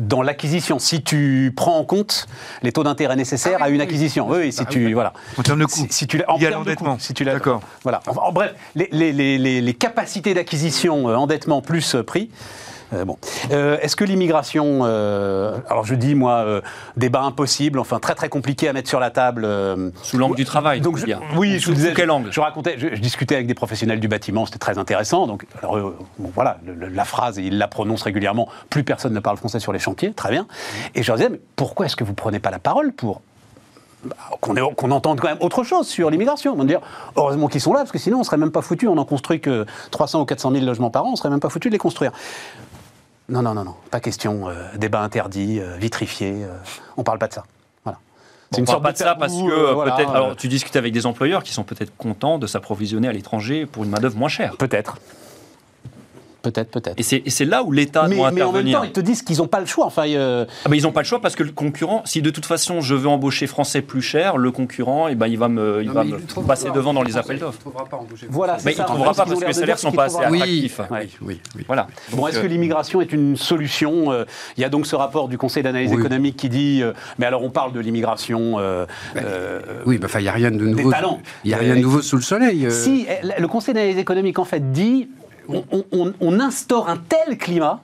Dans 0.00 0.22
l'acquisition, 0.22 0.78
si 0.78 1.02
tu 1.02 1.52
prends 1.54 1.76
en 1.78 1.84
compte 1.84 2.26
les 2.62 2.72
taux 2.72 2.82
d'intérêt 2.82 3.14
nécessaires 3.14 3.58
Ah 3.60 3.64
oui, 3.64 3.72
à 3.72 3.74
une 3.74 3.76
oui. 3.76 3.82
acquisition, 3.82 4.26
oui, 4.26 4.38
oui, 4.44 4.52
si 4.52 4.60
Bah, 4.64 4.68
tu 4.70 4.86
oui. 4.86 4.92
voilà, 4.94 5.12
En 5.36 5.42
termes 5.42 5.60
de 5.60 5.66
coût. 5.66 5.80
si, 5.80 5.86
si 5.90 6.06
tu 6.06 6.16
en 6.26 6.38
termes 6.38 6.40
de 6.40 6.48
l'endettement. 6.48 6.94
coût, 6.96 7.00
si 7.02 7.12
tu 7.12 7.24
l'as- 7.24 7.34
D'accord. 7.34 7.60
Voilà. 7.82 8.00
Enfin, 8.06 8.22
en 8.22 8.32
bref, 8.32 8.54
les, 8.74 8.88
les- 8.90 9.12
les- 9.12 9.36
les- 9.36 9.60
les 9.60 9.74
capacités 9.74 10.32
d'acquisition, 10.32 11.10
euh, 11.10 11.14
endettement 11.16 11.60
plus 11.60 11.94
euh, 11.94 12.02
prix. 12.02 12.30
Euh, 12.92 13.04
bon. 13.04 13.16
Euh, 13.50 13.78
Est-ce 13.80 13.96
que 13.96 14.04
l'immigration, 14.04 14.80
euh, 14.82 15.56
alors 15.68 15.84
je 15.84 15.94
dis 15.94 16.14
moi, 16.14 16.44
débat 16.96 17.22
impossible, 17.22 17.78
enfin 17.78 17.98
très 17.98 18.14
très 18.14 18.28
compliqué 18.28 18.68
à 18.68 18.72
mettre 18.72 18.88
sur 18.88 19.00
la 19.00 19.10
table. 19.10 19.46
Sous 20.02 20.18
l'angle 20.18 20.36
du 20.36 20.44
travail. 20.44 20.80
donc 20.80 20.96
je- 20.98 21.06
oui, 21.36 21.54
je 21.54 21.58
Sous 21.64 21.70
vous 21.70 21.76
disais, 21.76 21.92
quel 21.94 22.10
angle? 22.10 22.32
je 22.32 22.40
racontais, 22.40 22.74
je, 22.78 22.88
je 22.94 23.00
discutais 23.00 23.34
avec 23.34 23.46
des 23.46 23.54
professionnels 23.54 24.00
du 24.00 24.08
bâtiment, 24.08 24.46
c'était 24.46 24.58
très 24.58 24.78
intéressant. 24.78 25.26
Donc, 25.26 25.46
alors, 25.62 25.76
bon, 26.18 26.30
voilà, 26.34 26.58
le- 26.64 26.74
le- 26.74 26.88
la 26.88 27.04
phrase, 27.04 27.38
il 27.38 27.58
la 27.58 27.68
prononce 27.68 28.02
régulièrement. 28.02 28.48
Plus 28.70 28.84
personne 28.84 29.12
ne 29.14 29.20
parle 29.20 29.36
français 29.36 29.60
sur 29.60 29.72
les 29.72 29.78
chantiers, 29.78 30.12
très 30.12 30.30
bien. 30.30 30.46
Et 30.94 31.02
je 31.02 31.08
leur 31.08 31.16
disais, 31.16 31.28
mais 31.30 31.40
pourquoi 31.56 31.86
est-ce 31.86 31.96
que 31.96 32.04
vous 32.04 32.14
prenez 32.14 32.38
pas 32.38 32.50
la 32.50 32.58
parole 32.58 32.92
pour 32.92 33.20
bah, 34.04 34.16
qu'on 34.40 34.90
entende 34.90 35.20
quand 35.20 35.28
même 35.28 35.36
autre 35.40 35.62
chose 35.62 35.86
sur 35.86 36.10
l'immigration? 36.10 36.52
On 36.54 36.56
va 36.58 36.64
dire, 36.64 36.80
heureusement 37.16 37.48
qu'ils 37.48 37.60
sont 37.60 37.72
là, 37.72 37.80
parce 37.80 37.92
que 37.92 37.98
sinon 37.98 38.20
on 38.20 38.24
serait 38.24 38.36
même 38.36 38.50
pas 38.50 38.62
foutu. 38.62 38.88
On 38.88 38.98
en 38.98 39.04
construit 39.04 39.40
que 39.40 39.64
300 39.90 40.20
ou 40.22 40.24
400 40.24 40.50
000 40.52 40.64
logements 40.64 40.90
par 40.90 41.04
an, 41.04 41.10
on 41.12 41.16
serait 41.16 41.30
même 41.30 41.40
pas 41.40 41.48
foutu 41.50 41.68
de 41.68 41.72
les 41.72 41.78
construire. 41.78 42.10
Non, 43.28 43.42
non, 43.42 43.54
non, 43.54 43.64
non, 43.64 43.74
pas 43.90 44.00
question. 44.00 44.48
euh, 44.48 44.54
débat 44.76 45.00
interdit, 45.00 45.60
euh, 45.60 45.76
vitrifié. 45.76 46.44
euh, 46.44 46.48
on 46.96 47.02
parle 47.02 47.18
pas 47.18 47.28
de 47.28 47.32
ça. 47.32 47.44
Voilà. 47.84 47.98
On 48.58 48.64
parle 48.64 48.82
pas 48.82 48.92
de 48.92 48.96
ça 48.98 49.14
parce 49.14 49.32
que 49.32 49.50
euh, 49.50 49.72
voilà, 49.72 49.92
peut-être. 49.92 50.10
Alors, 50.10 50.36
tu 50.36 50.48
discutes 50.48 50.76
avec 50.76 50.92
des 50.92 51.06
employeurs 51.06 51.42
qui 51.42 51.52
sont 51.52 51.64
peut-être 51.64 51.96
contents 51.96 52.38
de 52.38 52.46
s'approvisionner 52.46 53.08
à 53.08 53.12
l'étranger 53.12 53.64
pour 53.66 53.84
une 53.84 53.90
main 53.90 53.98
d'œuvre 54.00 54.16
moins 54.18 54.28
chère. 54.28 54.56
Peut-être. 54.56 54.98
Peut-être, 56.42 56.70
peut-être. 56.70 56.98
Et 56.98 57.30
c'est 57.30 57.44
là 57.44 57.62
où 57.62 57.70
l'État 57.72 58.06
Mais, 58.08 58.16
doit 58.16 58.30
mais 58.32 58.42
en 58.42 58.46
même 58.52 58.66
intervenir. 58.66 58.78
temps, 58.80 58.84
ils 58.84 58.92
te 58.92 59.00
disent 59.00 59.22
qu'ils 59.22 59.38
n'ont 59.38 59.46
pas 59.46 59.60
le 59.60 59.66
choix. 59.66 59.86
Enfin, 59.86 60.08
euh, 60.08 60.44
Ah 60.64 60.68
bah, 60.68 60.76
ils 60.76 60.82
n'ont 60.82 60.92
pas 60.92 61.00
le 61.02 61.06
choix 61.06 61.20
parce 61.20 61.36
que 61.36 61.42
le 61.44 61.52
concurrent, 61.52 62.02
si 62.04 62.20
de 62.20 62.30
toute 62.30 62.46
façon 62.46 62.80
je 62.80 62.94
veux 62.94 63.06
embaucher 63.08 63.46
français 63.46 63.80
plus 63.80 64.02
cher, 64.02 64.36
le 64.36 64.50
concurrent, 64.50 65.06
eh 65.08 65.14
ben, 65.14 65.28
il 65.28 65.38
va 65.38 65.48
me, 65.48 65.82
il 65.82 65.88
Non, 65.88 65.94
va 65.94 66.04
mais 66.04 66.10
me 66.12 66.18
il 66.18 66.26
trouvera 66.26 66.54
passer 66.54 66.68
pas 66.68 66.74
devant 66.74 66.92
dans 66.94 67.02
les 67.02 67.16
appels 67.16 67.36
Il 67.36 67.40
d'offres. 67.40 67.58
ne 67.58 67.60
trouvera 67.60 67.84
pas 67.84 67.96
embauché. 67.96 68.26
Voilà, 68.28 68.56
Mais 68.64 68.72
ça. 68.72 68.82
il 68.82 68.82
En 68.82 68.86
trouvera 68.86 69.14
pas 69.14 69.24
parce 69.24 69.38
que 69.38 69.44
les 69.44 69.46
de 69.46 69.52
salaires 69.52 69.76
dire 69.76 69.78
sont 69.78 69.92
pas 69.92 70.04
assez 70.04 70.16
attractifs. 70.18 70.80
Oui, 70.90 70.98
oui, 71.22 71.40
oui. 71.56 71.64
Voilà. 71.66 71.86
Bon, 72.12 72.26
est-ce 72.26 72.38
euh, 72.38 72.42
que 72.42 72.46
l'immigration 72.48 73.00
est 73.00 73.12
une 73.12 73.36
solution 73.36 74.10
Euh, 74.12 74.24
Il 74.56 74.60
y 74.62 74.64
a 74.64 74.68
donc 74.68 74.86
ce 74.86 74.96
rapport 74.96 75.28
du 75.28 75.38
Conseil 75.38 75.62
d'analyse 75.62 75.92
Oui. 75.92 76.00
économique 76.00 76.36
qui 76.36 76.48
dit, 76.48 76.82
euh, 76.82 76.92
mais 77.18 77.26
alors 77.26 77.42
on 77.44 77.50
parle 77.50 77.72
de 77.72 77.80
l'immigration. 77.80 78.58
euh, 78.58 78.84
euh, 79.16 79.60
Oui, 79.86 79.98
bah, 79.98 80.06
enfin, 80.08 80.18
il 80.18 80.22
n'y 80.24 80.28
a 80.28 80.32
rien 80.32 80.50
de 80.50 80.56
nouveau. 80.66 80.90
talents. 80.90 81.20
Il 81.44 81.48
n'y 81.48 81.54
a 81.54 81.58
rien 81.58 81.74
de 81.74 81.78
Euh, 81.78 81.82
nouveau 81.82 82.02
sous 82.02 82.16
le 82.16 82.22
soleil. 82.22 82.66
euh. 82.66 82.70
Si 82.70 83.06
euh, 83.08 83.30
le 83.38 83.48
Conseil 83.48 83.74
d'analyse 83.74 83.98
économique 83.98 84.38
en 84.38 84.44
fait 84.44 84.72
dit, 84.72 85.08
on, 85.48 85.64
on- 85.92 86.12
on 86.20 86.40
instaure 86.40 86.88
un 86.88 86.96
tel 86.96 87.36
climat 87.38 87.82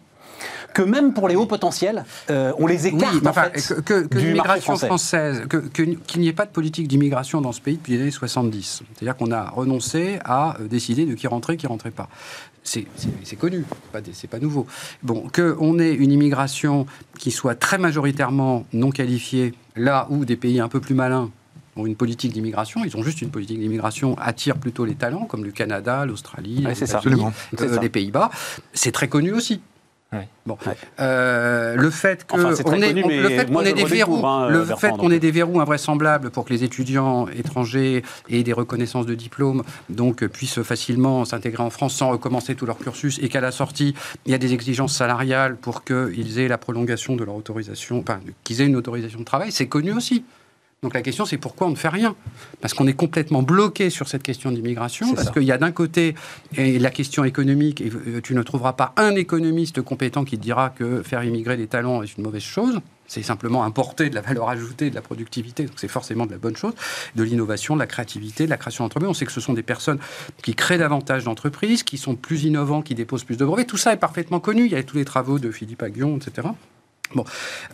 que 0.74 0.82
même 0.82 1.12
pour 1.14 1.28
les 1.28 1.34
hauts 1.34 1.46
potentiels, 1.46 2.04
euh, 2.30 2.52
on 2.59 2.66
les 2.66 2.86
Oui, 2.86 2.94
écarte 2.94 3.26
en 3.26 3.30
enfin, 3.30 3.50
fait, 3.52 3.74
que, 3.74 3.80
que- 3.80 4.06
que 4.06 4.06
du 4.06 4.14
marché 4.14 4.26
l'immigration 4.26 4.72
français. 4.76 4.86
française, 4.86 5.42
que- 5.48 5.56
que- 5.56 5.82
qu'il 5.82 6.20
n'y 6.20 6.28
ait 6.28 6.32
pas 6.32 6.44
de 6.46 6.50
politique 6.50 6.86
d'immigration 6.86 7.40
dans 7.40 7.50
ce 7.52 7.61
pays 7.61 7.76
depuis 7.76 7.94
les 7.94 8.02
années 8.02 8.11
70. 8.12 8.82
C'est-à-dire 8.94 9.16
qu'on 9.16 9.32
a 9.32 9.50
renoncé 9.50 10.18
à 10.24 10.56
euh, 10.61 10.68
décider 10.68 11.06
de 11.06 11.14
qui 11.14 11.26
rentrait, 11.26 11.56
qui 11.56 11.66
rentrait 11.66 11.90
pas. 11.90 12.09
C'est 12.62 12.84
connu, 13.38 13.64
c'est 14.12 14.28
pas 14.28 14.38
nouveau. 14.38 14.66
Bon, 15.02 15.24
qu'on 15.34 15.78
ait 15.78 15.94
une 15.94 16.12
immigration 16.12 16.84
qui 17.18 17.30
soit 17.30 17.54
très 17.54 17.78
majoritairement 17.78 18.66
non 18.74 18.90
qualifiée, 18.90 19.54
là 19.74 20.06
où 20.11 20.26
des 20.26 20.36
pays 20.36 20.61
un 20.61 20.68
peu 20.68 20.78
plus 20.78 20.94
malins 20.94 21.30
ont 21.79 21.87
une 21.87 21.97
politique 21.97 22.33
d'immigration, 22.33 22.85
ils 22.85 22.97
ont 22.97 23.03
juste 23.03 23.22
une 23.22 23.31
politique 23.31 23.59
d'immigration, 23.59 24.16
attirent 24.18 24.59
plutôt 24.59 24.85
les 24.85 24.95
talents, 24.95 25.24
comme 25.26 25.45
le 25.45 25.51
Canada, 25.53 26.05
l'Australie, 26.05 26.57
Ouais, 26.66 26.72
les 26.74 26.83
euh, 26.83 27.31
C'est 27.57 27.68
ça. 27.68 27.81
les 27.81 27.89
Pays-Bas. 27.89 28.31
C'est 28.72 28.93
très 28.93 29.09
connu 29.09 29.33
aussi. 29.33 29.61
Ouais. 30.11 30.26
Bon. 30.47 30.57
Ouais. 30.66 30.74
Euh, 31.01 31.74
le 31.76 31.91
fait 31.91 32.24
Enfin, 32.31 32.51
ait- 32.55 32.57
le 32.57 32.62
qu'on 32.64 32.76
je 33.61 33.66
ait 33.66 33.74
des 33.74 33.83
le 33.83 33.89
verrous, 33.89 34.12
redécouvre, 34.14 34.26
hein, 34.26 34.49
le 34.49 34.59
Bertrand, 34.61 34.76
fait 34.79 34.89
donc. 34.89 35.01
qu'on 35.01 35.11
ait 35.11 35.18
des 35.18 35.31
verrous 35.31 35.61
invraisemblables 35.61 36.31
pour 36.31 36.47
que 36.47 36.53
les 36.55 36.64
étudiants 36.64 37.29
étrangers 37.29 38.03
aient 38.31 38.43
des 38.43 38.55
reconnaissances 38.55 39.05
de 39.05 39.14
diplômes, 39.14 39.64
donc 39.91 40.22
euh, 40.22 40.29
puissent 40.29 40.62
facilement 40.62 41.26
s'intégrer 41.26 41.62
en 41.62 41.68
France 41.68 41.95
sans 41.95 42.09
recommencer 42.09 42.55
tout 42.55 42.64
leur 42.64 42.79
cursus, 42.79 43.18
et 43.22 43.29
qu'à 43.29 43.43
la 43.43 43.51
sortie 43.53 43.93
il 44.24 44.33
y 44.33 44.35
a 44.35 44.39
des 44.39 44.55
exigences 44.55 44.95
salariales 44.97 45.57
pour 45.57 45.85
qu'ils 45.85 46.39
aient 46.39 46.49
la 46.49 46.57
prolongation 46.57 47.14
de 47.14 47.24
leur 47.24 47.35
autorisation, 47.35 47.99
enfin 47.99 48.20
qu'ils 48.45 48.62
aient 48.62 48.66
une 48.66 48.76
autorisation 48.76 49.18
de 49.20 49.24
travail, 49.26 49.53
c'est 49.53 49.66
connu 49.66 49.93
aussi. 49.93 50.24
Donc 50.83 50.95
la 50.95 51.03
question, 51.03 51.24
c'est 51.24 51.39
pourquoi 51.39 51.66
on 51.66 51.70
ne 51.70 51.76
fait 51.76 51.89
rien? 51.89 52.14
Parce 52.61 52.72
qu'on 52.72 52.87
est 52.87 52.93
complètement 52.93 53.43
bloqué 53.43 53.91
sur 53.91 54.07
cette 54.07 54.22
question 54.22 54.53
d'immigration, 54.53 55.12
parce 55.12 55.33
qu'il 55.33 55.43
y 55.43 55.51
a 55.51 55.59
d'un 55.59 55.72
côté 55.72 56.14
et 56.57 56.79
la 56.79 56.91
question 56.91 57.24
économique, 57.24 57.81
et 57.81 57.91
tu 58.22 58.33
ne 58.35 58.43
trouveras 58.43 58.74
pas 58.74 58.93
un 58.97 59.16
économiste 59.16 59.83
compétent 59.83 60.24
qui 60.24 60.39
te 60.39 60.43
dira 60.43 60.70
que 60.70 61.03
faire 61.03 61.24
immigrer 61.24 61.57
des 61.57 61.66
talents 61.66 62.05
est 62.05 62.16
une 62.16 62.22
mauvaise 62.22 62.43
chose. 62.43 62.79
C'est 63.09 63.24
simplement 63.24 63.64
importer 63.64 64.09
de 64.09 64.14
la 64.14 64.20
valeur 64.20 64.51
ajoutée, 64.51 64.91
de 64.91 64.95
la 64.95 65.01
productivité, 65.01 65.64
donc 65.64 65.74
c'est 65.79 65.89
forcément 65.89 66.26
de 66.26 66.31
la 66.31 66.39
bonne 66.39 66.57
chose, 66.57 66.74
de 67.16 67.22
l'innovation, 67.24 67.74
de 67.74 67.81
la 67.81 67.87
créativité, 67.87 68.45
de 68.45 68.51
la 68.51 68.57
création 68.57 68.85
d'entreprises. 68.85 69.11
On 69.11 69.14
sait 69.14 69.26
que 69.26 69.33
ce 69.33 69.41
sont 69.41 69.55
des 69.55 69.64
personnes 69.64 69.99
qui 70.43 70.55
créent 70.55 70.79
davantage 70.79 71.24
d'entreprises, 71.24 71.83
qui 71.83 71.99
sont 71.99 72.14
plus 72.14 72.45
innovants, 72.45 72.83
qui 72.83 72.95
déposent 72.95 73.24
plus 73.24 73.39
de 73.39 73.45
brevets. 73.45 73.66
Tout 73.66 73.79
ça 73.79 73.95
est 73.95 73.97
parfaitement 73.97 74.39
connu. 74.39 74.66
Il 74.66 74.72
y 74.72 74.76
a 74.76 74.83
tous 74.85 74.99
les 74.99 75.07
travaux 75.07 75.41
de 75.41 75.51
Philippe 75.51 75.83
Aguillon, 75.83 76.18
etc. 76.18 76.49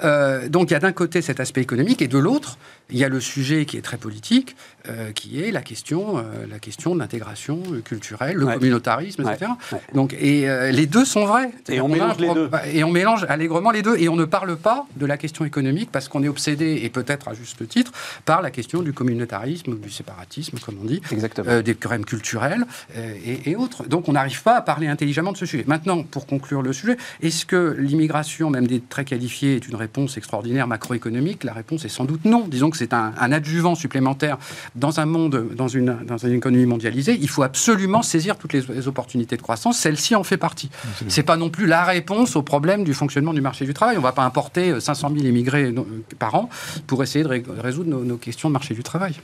Euh, 0.02 0.48
donc 0.48 0.70
il 0.70 0.74
y 0.74 0.76
a 0.76 0.80
d'un 0.80 0.92
côté 0.92 1.22
cet 1.22 1.40
aspect 1.40 1.60
économique 1.60 2.02
et 2.02 2.08
de 2.08 2.18
l'autre, 2.18 2.58
il 2.90 2.98
y 2.98 3.04
a 3.04 3.08
le 3.08 3.20
sujet 3.20 3.64
qui 3.64 3.76
est 3.76 3.82
très 3.82 3.96
politique, 3.96 4.56
euh, 4.88 5.12
qui 5.12 5.42
est 5.42 5.50
la 5.50 5.62
question, 5.62 6.18
euh, 6.18 6.22
la 6.50 6.58
question 6.58 6.94
de 6.94 7.00
l'intégration 7.00 7.62
culturelle, 7.84 8.36
le 8.36 8.44
Ouais. 8.46 8.54
communautarisme, 8.54 9.22
etc. 9.28 9.50
Ouais. 9.72 9.78
Donc, 9.94 10.14
et 10.20 10.48
euh, 10.48 10.70
les 10.70 10.86
deux 10.86 11.04
sont 11.04 11.24
vrais. 11.26 11.50
Et 11.68 11.80
on 11.80 11.88
mélange 11.88 12.18
les 12.18 12.32
deux. 12.32 12.50
Et 12.72 12.84
on 12.84 12.90
mélange 12.90 13.24
allègrement 13.28 13.70
les 13.70 13.82
deux. 13.82 13.96
Et 13.98 14.08
on 14.08 14.16
ne 14.16 14.24
parle 14.24 14.56
pas 14.56 14.86
de 14.96 15.06
la 15.06 15.16
question 15.16 15.44
économique 15.44 15.90
parce 15.90 16.08
qu'on 16.08 16.22
est 16.22 16.28
obsédé, 16.28 16.80
et 16.82 16.90
peut-être 16.90 17.28
à 17.28 17.34
juste 17.34 17.66
titre, 17.68 17.92
par 18.24 18.42
la 18.42 18.50
question 18.50 18.82
du 18.82 18.92
communautarisme 18.92 19.78
du 19.78 19.90
séparatisme, 19.90 20.58
comme 20.58 20.76
on 20.82 20.84
dit. 20.84 21.00
Exactement. 21.10 21.60
Des 21.62 21.74
crèmes 21.74 22.04
culturelles 22.04 22.64
et, 22.96 23.50
et 23.50 23.56
autres. 23.56 23.86
Donc 23.88 24.08
on 24.08 24.12
n'arrive 24.12 24.42
pas 24.42 24.56
à 24.56 24.60
parler 24.62 24.86
intelligemment 24.86 25.32
de 25.32 25.36
ce 25.38 25.46
sujet. 25.46 25.64
Maintenant, 25.66 26.02
pour 26.02 26.26
conclure 26.26 26.62
le 26.62 26.72
sujet, 26.72 26.96
est-ce 27.22 27.46
que 27.46 27.76
l'immigration, 27.78 28.50
même 28.50 28.66
des 28.66 28.80
très 28.80 29.04
qualifiés, 29.04 29.56
est 29.56 29.68
une 29.68 29.76
réponse 29.76 30.16
extraordinaire 30.16 30.66
macroéconomique? 30.66 31.44
La 31.44 31.52
réponse 31.52 31.84
est 31.84 31.88
sans 31.88 32.04
doute 32.04 32.24
non. 32.24 32.46
Disons 32.48 32.70
que 32.70 32.76
c'est 32.76 32.92
un, 32.92 33.12
un 33.18 33.32
adjuvant 33.32 33.74
supplémentaire 33.74 34.38
dans 34.74 34.98
un 35.00 35.06
monde, 35.06 35.48
dans 35.54 35.68
une, 35.68 35.96
dans 36.06 36.16
une 36.18 36.32
économie 36.34 36.66
mondialisée. 36.66 37.16
Il 37.20 37.28
faut 37.28 37.42
absolument 37.42 38.02
saisir 38.02 38.36
toutes 38.36 38.52
les, 38.52 38.62
les 38.62 38.88
opportunités 38.88 39.36
de 39.36 39.42
croissance. 39.42 39.78
Celle-ci 39.78 40.14
en 40.14 40.24
fait 40.24 40.36
partie. 40.36 40.70
C'est 41.08 41.22
pas 41.22 41.36
non 41.36 41.48
plus 41.50 41.66
la 41.66 41.84
réponse 41.84 42.34
au 42.36 42.42
problème 42.42 42.84
du 42.84 42.94
fonctionnement 42.94 43.32
du 43.34 43.40
marché 43.40 43.64
du 43.66 43.74
travail. 43.74 43.96
On 43.96 44.00
ne 44.00 44.04
va 44.04 44.12
pas 44.12 44.24
importer 44.24 44.70
euh, 44.70 44.80
500 44.80 45.10
000 45.14 45.26
immigrés 45.26 45.72
par 46.18 46.34
an 46.34 46.48
pour 46.86 47.02
essayer 47.02 47.22
de 47.24 47.28
ré- 47.28 47.42
résoudre 47.60 47.90
nos, 47.90 48.04
nos 48.04 48.16
questions 48.16 48.48
de 48.48 48.52
marché 48.52 48.74
du 48.74 48.82
travail. 48.82 49.14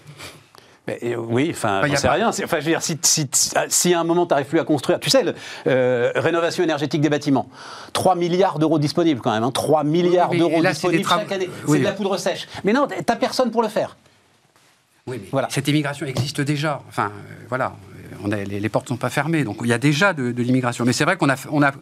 Mais, 0.87 0.99
euh, 1.03 1.17
oui, 1.17 1.49
enfin, 1.53 1.83
Bah, 1.83 1.89
pas- 2.01 2.13
rien. 2.13 2.33
C'est- 2.33 2.45
Enfin, 2.45 2.59
je 2.61 2.65
veux 2.65 2.71
dire, 2.71 2.81
si, 2.83 2.97
si, 3.03 3.29
si- 3.33 3.51
si 3.69 3.93
à 3.95 4.01
un 4.01 4.05
moment 4.05 4.27
tu 4.27 4.31
n'arrives 4.31 4.47
plus 4.47 4.61
à 4.61 4.65
construire, 4.65 4.99
tu 4.99 5.11
sais, 5.11 5.23
le, 5.23 5.35
euh, 5.67 6.11
rénovation 6.15 6.65
énergétique 6.65 7.01
des 7.03 7.11
bâtiments, 7.11 7.49
3 7.93 8.15
milliards 8.15 8.59
d'euros 8.59 8.79
disponibles 8.79 9.21
quand 9.21 9.33
même, 9.33 9.43
hein, 9.43 9.51
3 9.51 9.85
milliards 9.85 10.31
Oui, 10.31 10.39
d'euros 10.39 10.61
c'est 10.63 10.69
disponibles 10.71 11.09
chaque 11.09 11.33
année. 11.33 11.51
Oui. 11.67 11.77
C'est 11.77 11.79
de 11.81 11.85
la 11.85 11.93
poudre 11.93 12.17
sèche. 12.17 12.49
Mais 12.65 12.73
non, 12.73 12.89
t'as 13.05 13.17
personne 13.17 13.51
pour 13.51 13.63
le 13.63 13.69
faire. 13.69 13.97
Oui, 15.11 15.19
mais 15.21 15.29
Voilà. 15.31 15.49
cette 15.51 15.67
immigration 15.69 16.07
existe 16.07 16.41
déjà. 16.41 16.81
Enfin, 16.89 17.07
euh, 17.15 17.45
voilà. 17.49 17.75
On 18.25 18.33
a, 18.33 18.37
les, 18.37 18.61
les 18.61 18.69
portes 18.69 18.87
ne 18.87 18.95
sont 18.95 18.97
pas 18.99 19.11
fermées, 19.11 19.45
donc 19.45 19.59
il 19.63 19.69
y 19.69 19.73
a 19.73 19.79
déjà 19.79 20.13
de, 20.13 20.33
de 20.33 20.43
l'immigration. 20.43 20.85
Mais 20.85 20.93
c'est 20.93 21.05
vrai 21.05 21.17
qu'on 21.17 21.29
a, 21.31 21.37
on 21.51 21.63
a, 21.63 21.73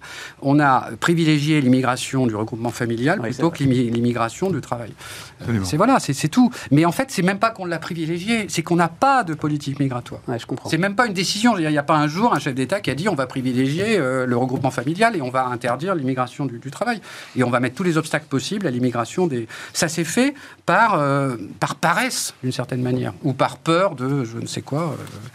on 0.43 0.61
a 0.61 0.89
privilégié 1.01 1.61
l'immigration 1.61 2.26
du 2.26 2.34
regroupement 2.36 2.70
familial 2.70 3.18
Oui, 3.22 3.30
plutôt 3.30 3.51
que 3.51 3.59
l'immi- 3.59 3.91
l'immigration 3.91 4.51
du 4.51 4.61
travail. 4.61 4.91
Euh, 4.91 5.34
Absolument. 5.41 5.64
C'est 5.64 5.76
voilà, 5.76 6.01
c'est 6.01 6.12
c'est 6.12 6.28
tout. 6.28 6.51
Mais 6.70 6.84
en 6.84 6.93
fait, 6.93 7.11
c'est 7.11 7.22
même 7.22 7.39
pas 7.39 7.51
qu'on 7.51 7.64
l'a 7.66 7.78
privilégié, 7.78 8.47
c'est 8.49 8.62
qu'on 8.62 8.76
n'a 8.76 8.89
pas 8.89 9.24
de 9.24 9.34
politique 9.34 9.78
migratoire. 9.80 10.20
Ouais, 10.28 10.39
je 10.39 10.47
comprends. 10.47 10.68
C'est 10.68 10.78
même 10.78 10.95
pas 10.95 11.07
une 11.07 11.12
décision. 11.14 11.57
Il 11.59 11.68
n'y 11.68 11.78
a 11.78 11.82
pas 11.82 11.97
un 11.97 12.09
jour 12.09 12.34
un 12.34 12.39
chef 12.39 12.55
d'État 12.55 12.80
qui 12.80 12.91
a 12.91 12.95
dit 12.95 13.09
on 13.09 13.14
va 13.14 13.26
privilégier 13.26 13.99
euh, 13.99 14.26
le 14.26 14.36
regroupement 14.36 14.70
familial 14.70 15.16
et 15.16 15.22
on 15.22 15.30
va 15.30 15.47
interdire 15.47 15.95
l'immigration 15.95 16.47
du, 16.47 16.59
du 16.59 16.70
travail. 16.70 17.01
Et 17.36 17.43
on 17.45 17.51
va 17.51 17.61
mettre 17.61 17.74
tous 17.76 17.82
les 17.84 17.97
obstacles 17.99 18.26
possibles 18.26 18.66
à 18.66 18.70
l'immigration 18.70 19.26
des. 19.26 19.47
Ça 19.72 19.89
s'est 19.89 20.05
fait 20.05 20.34
par, 20.66 20.95
euh, 20.99 21.36
par 21.61 21.74
paresse, 21.76 22.34
d'une 22.43 22.53
certaine 22.53 22.82
manière, 22.82 23.12
ou 23.22 23.32
par 23.32 23.57
peur 23.59 23.95
de 23.95 24.24
je 24.24 24.39
ne 24.39 24.47
sais 24.47 24.62
quoi. 24.62 24.82
euh, 24.82 25.28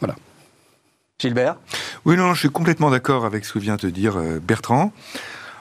voilà. 0.00 0.14
Gilbert 1.18 1.56
Oui, 2.04 2.14
non, 2.18 2.34
je 2.34 2.40
suis 2.40 2.50
complètement 2.50 2.90
d'accord 2.90 3.24
avec 3.24 3.46
ce 3.46 3.54
que 3.54 3.58
vient 3.58 3.76
de 3.76 3.88
dire 3.88 4.18
euh, 4.18 4.38
Bertrand, 4.38 4.92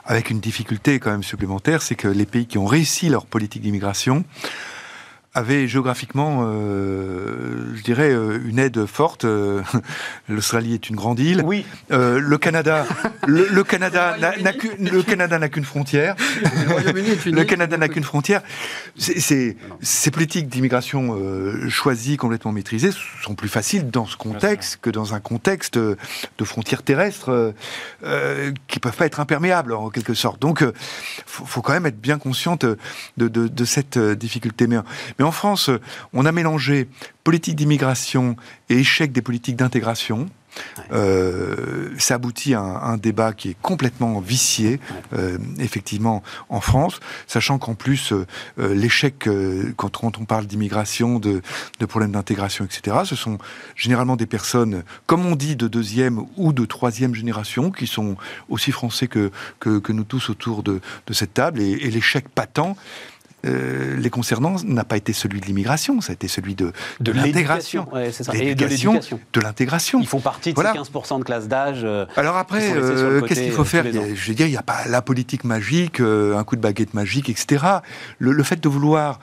avec 0.06 0.30
une 0.30 0.42
difficulté 0.42 1.00
quand 1.00 1.12
même 1.12 1.24
supplémentaire, 1.24 1.82
c'est 1.82 1.96
que 1.96 2.10
les 2.10 2.26
pays 2.26 2.46
qui 2.46 2.58
ont 2.58 2.66
réussi 2.66 3.08
leur 3.08 3.26
politique 3.26 3.62
d'immigration 3.62 4.26
avaient 5.36 5.68
géographiquement, 5.68 6.44
euh, 6.46 7.74
je 7.76 7.84
dirais, 7.84 8.10
euh, 8.12 8.40
une 8.46 8.58
aide 8.58 8.86
forte. 8.86 9.26
Euh, 9.26 9.62
L'Australie 10.30 10.74
est 10.74 10.90
une 10.90 10.96
grande 10.96 11.20
île. 11.20 11.42
Oui. 11.46 11.66
Euh, 11.92 12.20
le 12.20 12.38
Canada, 12.38 12.86
le, 13.28 13.48
le 13.52 13.64
Canada 13.64 14.16
Le 14.18 14.42
n'a- 14.44 14.54
qu'une- 14.54 14.90
le 14.90 15.04
Canada 15.04 15.38
n'a 15.38 15.50
qu'une 15.50 15.66
frontière. 15.66 16.16
Le 16.42 17.32
Le. 17.32 17.44
Canada 17.44 17.78
n'a 17.78 17.88
qu'une 17.90 18.04
frontière. 18.04 18.42
C'est- 18.98 19.58
Ces 19.82 20.12
politiques 20.12 20.48
d'immigration 20.48 21.16
euh, 21.20 21.70
choisies, 21.70 22.18
complètement 22.18 22.52
maîtrisées, 22.54 22.92
sont 23.22 23.36
plus 23.36 23.50
faciles 23.50 23.90
dans 23.92 24.06
ce 24.06 24.16
contexte 24.18 24.80
que 24.82 24.90
dans 24.90 25.14
un 25.14 25.20
contexte 25.20 25.78
de 25.78 25.98
frontières 26.44 26.82
terrestres 26.84 27.54
qui 28.68 28.80
peuvent 28.80 28.96
pas 28.96 29.06
être 29.06 29.20
imperméables 29.20 29.74
en 29.74 29.90
quelque 29.90 30.14
sorte. 30.14 30.42
Donc, 30.42 30.62
il 30.62 30.72
faut, 31.26 31.46
faut 31.46 31.62
quand 31.62 31.74
même 31.74 31.86
être 31.86 32.00
bien 32.00 32.18
consciente 32.18 32.66
de, 32.66 32.78
de- 33.18 33.48
de 33.48 33.66
cette 33.66 33.98
difficulté. 34.00 34.68
Mais, 34.68 34.78
mais 35.20 35.25
en 35.26 35.32
France, 35.32 35.70
euh, 35.70 35.82
on 36.14 36.26
a 36.26 36.32
mélangé 36.32 36.88
politique 37.24 37.56
d'immigration 37.56 38.36
et 38.70 38.78
échec 38.80 39.12
des 39.12 39.22
politiques 39.22 39.56
d'intégration. 39.56 40.30
Euh, 40.92 41.90
ça 41.98 42.16
aboutit 42.16 42.54
à 42.54 42.62
un, 42.62 42.94
un 42.94 42.98
débat 42.98 43.34
qui 43.34 43.50
est 43.50 43.58
complètement 43.62 44.20
vicié, 44.20 44.80
euh, 45.14 45.38
effectivement, 45.60 46.24
en 46.50 46.62
France, 46.62 47.00
sachant 47.28 47.58
qu'en 47.58 47.76
plus, 47.76 48.14
euh, 48.14 48.26
l'échec, 48.74 49.28
quand, 49.76 49.98
quand 49.98 50.18
on 50.18 50.26
parle 50.26 50.46
d'immigration, 50.46 51.20
de, 51.20 51.42
de 51.80 51.86
problèmes 51.86 52.12
d'intégration, 52.12 52.66
etc., 52.66 52.98
ce 53.06 53.16
sont 53.16 53.38
généralement 53.76 54.16
des 54.16 54.26
personnes, 54.26 54.84
comme 55.06 55.26
on 55.26 55.36
dit, 55.36 55.56
de 55.56 55.68
deuxième 55.68 56.22
ou 56.38 56.54
de 56.54 56.66
troisième 56.66 57.16
génération, 57.16 57.72
qui 57.72 57.88
sont 57.88 58.16
aussi 58.50 58.72
français 58.72 59.08
que, 59.08 59.32
que, 59.60 59.80
que 59.80 59.92
nous 59.92 60.04
tous 60.04 60.30
autour 60.30 60.64
de, 60.64 60.80
de 61.08 61.14
cette 61.14 61.34
table, 61.34 61.62
et, 61.62 61.72
et 61.72 61.92
l'échec 61.92 62.30
patent. 62.30 62.76
Euh, 63.46 63.96
les 63.98 64.10
concernant 64.10 64.56
n'a 64.66 64.84
pas 64.84 64.98
été 64.98 65.14
celui 65.14 65.40
de 65.42 65.46
l'immigration, 65.46 66.02
ça 66.02 66.12
a 66.12 66.14
été 66.14 66.28
celui 66.28 66.56
de, 66.56 66.72
de, 67.00 67.12
l'intégration. 67.12 67.88
l'éducation. 67.94 69.18
Ouais, 69.18 69.34
de 69.34 69.40
de 69.40 69.42
l'intégration. 69.42 70.00
Ils 70.02 70.08
font 70.08 70.20
partie 70.20 70.52
de 70.52 70.56
Voilà. 70.56 70.74
ces 70.74 70.80
15% 70.92 71.20
de 71.20 71.24
classe 71.24 71.48
d'âge. 71.48 71.82
euh, 71.84 72.06
Alors 72.16 72.38
après, 72.38 72.72
euh, 72.76 73.22
qu'est-ce 73.22 73.42
qu'il 73.42 73.52
faut 73.52 73.64
faire 73.66 73.86
Je 73.86 74.28
veux 74.28 74.34
dire, 74.36 74.48
il 74.48 74.52
n'y 74.52 74.58
a 74.58 74.64
pas 74.64 74.86
la 74.88 75.02
politique 75.02 75.44
magique, 75.44 76.00
un 76.00 76.44
coup 76.44 76.56
de 76.56 76.62
baguette 76.62 76.94
magique, 76.94 77.30
etc. 77.30 77.64
Le, 78.20 78.32
le 78.32 78.44
fait 78.44 78.60
de 78.62 78.70
vouloir 78.70 79.20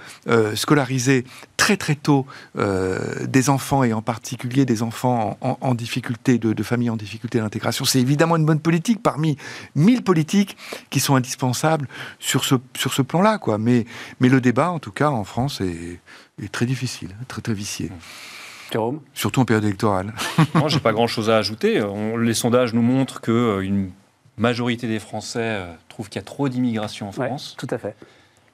scolariser 0.54 1.24
très 1.62 1.76
très 1.76 1.94
tôt 1.94 2.26
euh, 2.58 3.24
des 3.26 3.48
enfants, 3.48 3.84
et 3.84 3.92
en 3.92 4.02
particulier 4.02 4.64
des 4.64 4.82
enfants 4.82 5.38
en, 5.40 5.50
en- 5.50 5.58
en 5.60 5.74
difficulté, 5.76 6.38
de, 6.38 6.52
de 6.52 6.62
familles 6.64 6.90
en 6.90 6.96
difficulté 6.96 7.38
d'intégration, 7.38 7.84
c'est 7.84 8.00
évidemment 8.00 8.34
une 8.36 8.44
bonne 8.44 8.58
politique 8.58 9.00
parmi 9.00 9.36
mille 9.76 10.02
politiques 10.02 10.56
qui 10.90 10.98
sont 10.98 11.14
indispensables 11.14 11.86
sur 12.18 12.44
ce, 12.44 12.56
sur 12.76 12.92
ce 12.92 13.02
plan-là. 13.02 13.38
quoi. 13.38 13.58
Mais, 13.58 13.86
mais 14.18 14.28
le 14.28 14.40
débat, 14.40 14.70
en 14.72 14.80
tout 14.80 14.90
cas, 14.90 15.08
en 15.10 15.22
France, 15.22 15.60
est, 15.60 16.00
est 16.42 16.50
très 16.50 16.66
difficile, 16.66 17.10
très 17.28 17.42
très 17.42 17.54
vicié, 17.54 17.92
Jérôme? 18.72 18.98
Surtout 19.14 19.40
en 19.40 19.44
période 19.44 19.64
électorale. 19.64 20.12
Moi, 20.54 20.66
j'ai 20.68 20.80
pas 20.80 20.92
grand-chose 20.92 21.30
à 21.30 21.36
ajouter. 21.36 21.80
On- 21.80 22.16
les 22.16 22.34
sondages 22.34 22.74
nous 22.74 22.82
montrent 22.82 23.20
que 23.20 23.30
euh, 23.30 23.60
une 23.60 23.90
majorité 24.36 24.88
des 24.88 24.98
Français 24.98 25.38
euh, 25.42 25.72
trouvent 25.88 26.08
qu'il 26.08 26.18
y 26.18 26.24
a 26.24 26.26
trop 26.26 26.48
d'immigration 26.48 27.06
en 27.08 27.12
Ouais, 27.12 27.26
France. 27.28 27.54
tout 27.56 27.68
à 27.70 27.78
fait. 27.78 27.94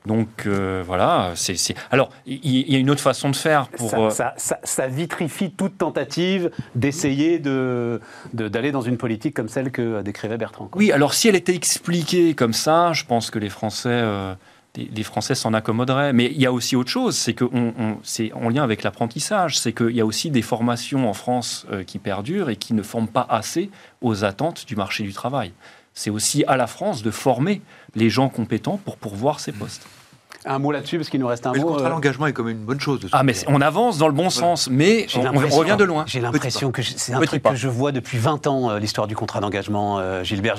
Donc 0.06 0.28
euh, 0.46 0.82
voilà, 0.86 1.32
c'est 1.34 1.56
c'est- 1.56 1.74
alors 1.90 2.08
il 2.26 2.70
y, 2.70 2.76
a 2.76 2.78
une 2.78 2.88
autre 2.88 3.02
façon 3.02 3.28
de 3.30 3.36
faire 3.36 3.68
pour. 3.68 3.90
ça, 3.90 3.98
euh, 4.00 4.10
ça- 4.10 4.34
ça- 4.36 4.58
ça 4.62 4.86
vitrifie 4.86 5.50
toute 5.50 5.76
tentative 5.76 6.50
d'essayer 6.74 7.38
de- 7.38 8.00
de- 8.32 8.48
d'aller 8.48 8.72
dans 8.72 8.80
une 8.80 8.96
politique 8.96 9.34
comme 9.34 9.48
celle 9.48 9.70
que 9.70 10.00
décrivait 10.02 10.38
Bertrand. 10.38 10.66
quoi. 10.66 10.78
Oui, 10.78 10.92
alors 10.92 11.12
si 11.14 11.28
elle 11.28 11.36
était 11.36 11.54
expliquée 11.54 12.34
comme 12.34 12.52
ça, 12.54 12.92
je 12.94 13.04
pense 13.04 13.30
que 13.30 13.38
les 13.38 13.50
Français, 13.50 13.88
euh, 13.90 14.34
les, 14.76 14.88
les 14.94 15.02
Français 15.02 15.34
s'en 15.34 15.52
accommoderaient. 15.52 16.12
Mais 16.12 16.26
il 16.26 16.40
y 16.40 16.46
a 16.46 16.52
aussi 16.52 16.76
autre 16.76 16.90
chose, 16.90 17.16
c'est 17.16 17.34
que 17.34 17.44
on, 17.44 17.74
on- 17.78 17.96
c'est 18.02 18.32
en 18.32 18.48
lien 18.48 18.62
avec 18.62 18.84
l'apprentissage, 18.84 19.58
c'est 19.58 19.72
qu'il 19.72 19.90
y 19.96 20.00
a 20.00 20.06
aussi 20.06 20.30
des 20.30 20.42
formations 20.42 21.08
en 21.10 21.12
France 21.12 21.66
euh, 21.72 21.82
qui 21.84 21.98
perdurent 21.98 22.48
et 22.50 22.56
qui 22.56 22.72
ne 22.72 22.82
forment 22.82 23.08
pas 23.08 23.26
assez 23.28 23.68
aux 24.00 24.24
attentes 24.24 24.64
du 24.66 24.76
marché 24.76 25.02
du 25.02 25.12
travail. 25.12 25.52
C'est 25.98 26.10
aussi 26.10 26.44
à 26.46 26.56
la 26.56 26.68
France 26.68 27.02
de 27.02 27.10
former 27.10 27.60
les 27.96 28.08
gens 28.08 28.28
compétents 28.28 28.76
pour 28.76 28.98
pourvoir 28.98 29.40
ces 29.40 29.50
postes. 29.50 29.84
Un 30.46 30.58
mot 30.60 30.70
là-dessus, 30.72 30.98
parce 30.98 31.10
qu'il 31.10 31.20
nous 31.20 31.26
reste 31.26 31.46
un 31.46 31.52
Mais 31.52 31.58
le 31.58 31.64
mot. 31.64 31.70
contrat 31.72 31.88
euh, 31.88 31.90
d'engagement 31.90 32.26
est 32.26 32.32
quand 32.32 32.44
même 32.44 32.56
une 32.58 32.64
bonne 32.64 32.80
chose. 32.80 33.00
Ah, 33.12 33.22
mais 33.24 33.34
on 33.48 33.60
avance 33.60 33.98
dans 33.98 34.06
le 34.06 34.14
bon 34.14 34.30
sens, 34.30 34.68
mais 34.70 35.06
on, 35.16 35.20
revient 35.58 35.76
de 35.78 35.84
loin. 35.84 36.04
J'ai 36.06 36.20
l'impression 36.20 36.70
que 36.70 36.80
c'est 36.82 37.12
un 37.12 37.18
Petit 37.18 37.26
truc 37.28 37.42
pas. 37.42 37.50
que 37.50 37.56
je 37.56 37.68
vois 37.68 37.90
depuis 37.92 38.18
20 38.18 38.46
ans, 38.46 38.70
euh, 38.70 38.78
l'histoire 38.78 39.06
du 39.08 39.16
contrat 39.16 39.40
d'engagement, 39.40 39.98
euh, 39.98 40.22
Gilbert. 40.22 40.56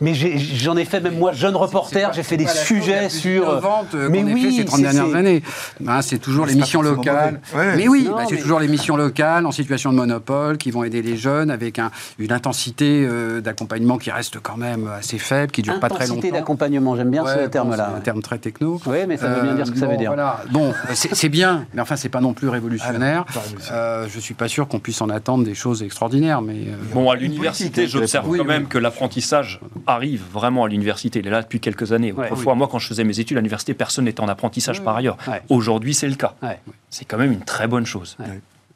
Mais 0.00 0.14
j'en 0.14 0.76
ai, 0.76 0.84
fait, 0.84 1.00
même 1.00 1.18
moi, 1.18 1.32
jeune 1.32 1.56
reporter, 1.56 2.12
j'ai 2.12 2.22
fait 2.22 2.36
des 2.36 2.46
sujets 2.46 3.08
sur. 3.08 3.60
mais 3.94 4.22
mais 4.22 4.32
oui, 4.32 4.56
ces 4.56 4.64
30 4.64 4.76
c'est- 4.76 4.82
dernières 4.82 5.14
années. 5.14 5.42
Hein, 5.86 6.02
c'est 6.02 6.18
toujours 6.18 6.46
les 6.46 6.54
missions 6.54 6.82
locales. 6.82 7.40
Ouais. 7.54 7.76
Mais 7.76 7.88
oui, 7.88 8.08
bah, 8.10 8.24
c'est 8.28 8.36
mais- 8.36 8.40
toujours 8.40 8.60
les 8.60 8.68
missions 8.68 8.96
locales 8.96 9.44
en 9.46 9.52
situation 9.52 9.90
de 9.92 9.96
monopole 9.96 10.56
qui 10.58 10.70
vont 10.70 10.84
aider 10.84 11.02
les 11.02 11.16
jeunes 11.16 11.50
avec 11.50 11.78
un- 11.78 11.90
une 12.18 12.32
intensité 12.32 13.08
d'accompagnement 13.42 13.98
qui 13.98 14.10
reste 14.10 14.38
quand 14.40 14.56
même 14.56 14.88
assez 14.96 15.18
faible, 15.18 15.50
qui 15.52 15.62
dure 15.62 15.80
pas 15.80 15.88
très 15.88 16.04
Intensité 16.04 16.28
longtemps. 16.28 16.38
d'accompagnement, 16.38 16.96
j'aime 16.96 17.10
bien 17.10 17.24
ce 17.26 17.46
terme-là. 17.48 17.90
C'est 17.92 17.96
un 17.98 18.00
terme 18.00 18.22
très 18.22 18.38
techno. 18.38 18.67
Oui, 18.86 18.98
mais 19.06 19.16
ça 19.16 19.28
veut 19.28 19.42
bien 19.42 19.54
dire 19.54 19.66
ce 19.66 19.70
que 19.72 19.78
ça 19.78 19.86
bon, 19.86 19.92
veut 19.92 19.98
dire. 19.98 20.10
voilà. 20.10 20.40
Bon, 20.50 20.72
c'est 20.94 21.14
c'est 21.14 21.28
bien, 21.28 21.66
mais 21.74 21.80
enfin, 21.82 21.96
c'est 21.96 22.08
pas 22.08 22.20
non 22.20 22.32
plus 22.34 22.48
révolutionnaire. 22.48 23.24
Ah. 23.34 23.72
Euh, 23.72 24.06
je 24.12 24.20
suis 24.20 24.34
pas 24.34 24.48
sûr 24.48 24.68
qu'on 24.68 24.78
puisse 24.80 25.00
en 25.00 25.08
attendre 25.10 25.44
des 25.44 25.54
choses 25.54 25.82
extraordinaires, 25.82 26.42
mais 26.42 26.54
euh, 26.68 26.76
Bon, 26.92 27.10
à 27.10 27.16
l'université, 27.16 27.86
j'observe 27.86 28.28
oui, 28.28 28.38
quand 28.38 28.44
oui. 28.44 28.48
même 28.50 28.66
que 28.66 28.78
l'apprentissage 28.78 29.60
arrive 29.86 30.22
vraiment 30.32 30.64
à 30.64 30.68
l'université. 30.68 31.18
Il 31.20 31.26
est 31.26 31.30
là 31.30 31.42
depuis 31.42 31.60
quelques 31.60 31.92
années. 31.92 32.12
Ouais. 32.12 32.26
Autrefois, 32.26 32.54
moi, 32.54 32.68
quand 32.70 32.78
je 32.78 32.86
faisais 32.88 33.04
mes 33.04 33.18
études 33.20 33.36
à 33.36 33.40
l'université, 33.40 33.74
personne 33.74 34.04
n'était 34.04 34.20
en 34.20 34.28
apprentissage 34.28 34.78
Oui, 34.78 34.84
par 34.84 34.96
ailleurs. 34.96 35.16
Ouais. 35.26 35.42
Aujourd'hui, 35.48 35.94
c'est 35.94 36.08
le 36.08 36.14
cas. 36.16 36.34
Ouais. 36.42 36.58
C'est 36.90 37.04
quand 37.04 37.18
même 37.18 37.32
une 37.32 37.44
très 37.44 37.66
bonne 37.68 37.86
chose. 37.86 38.16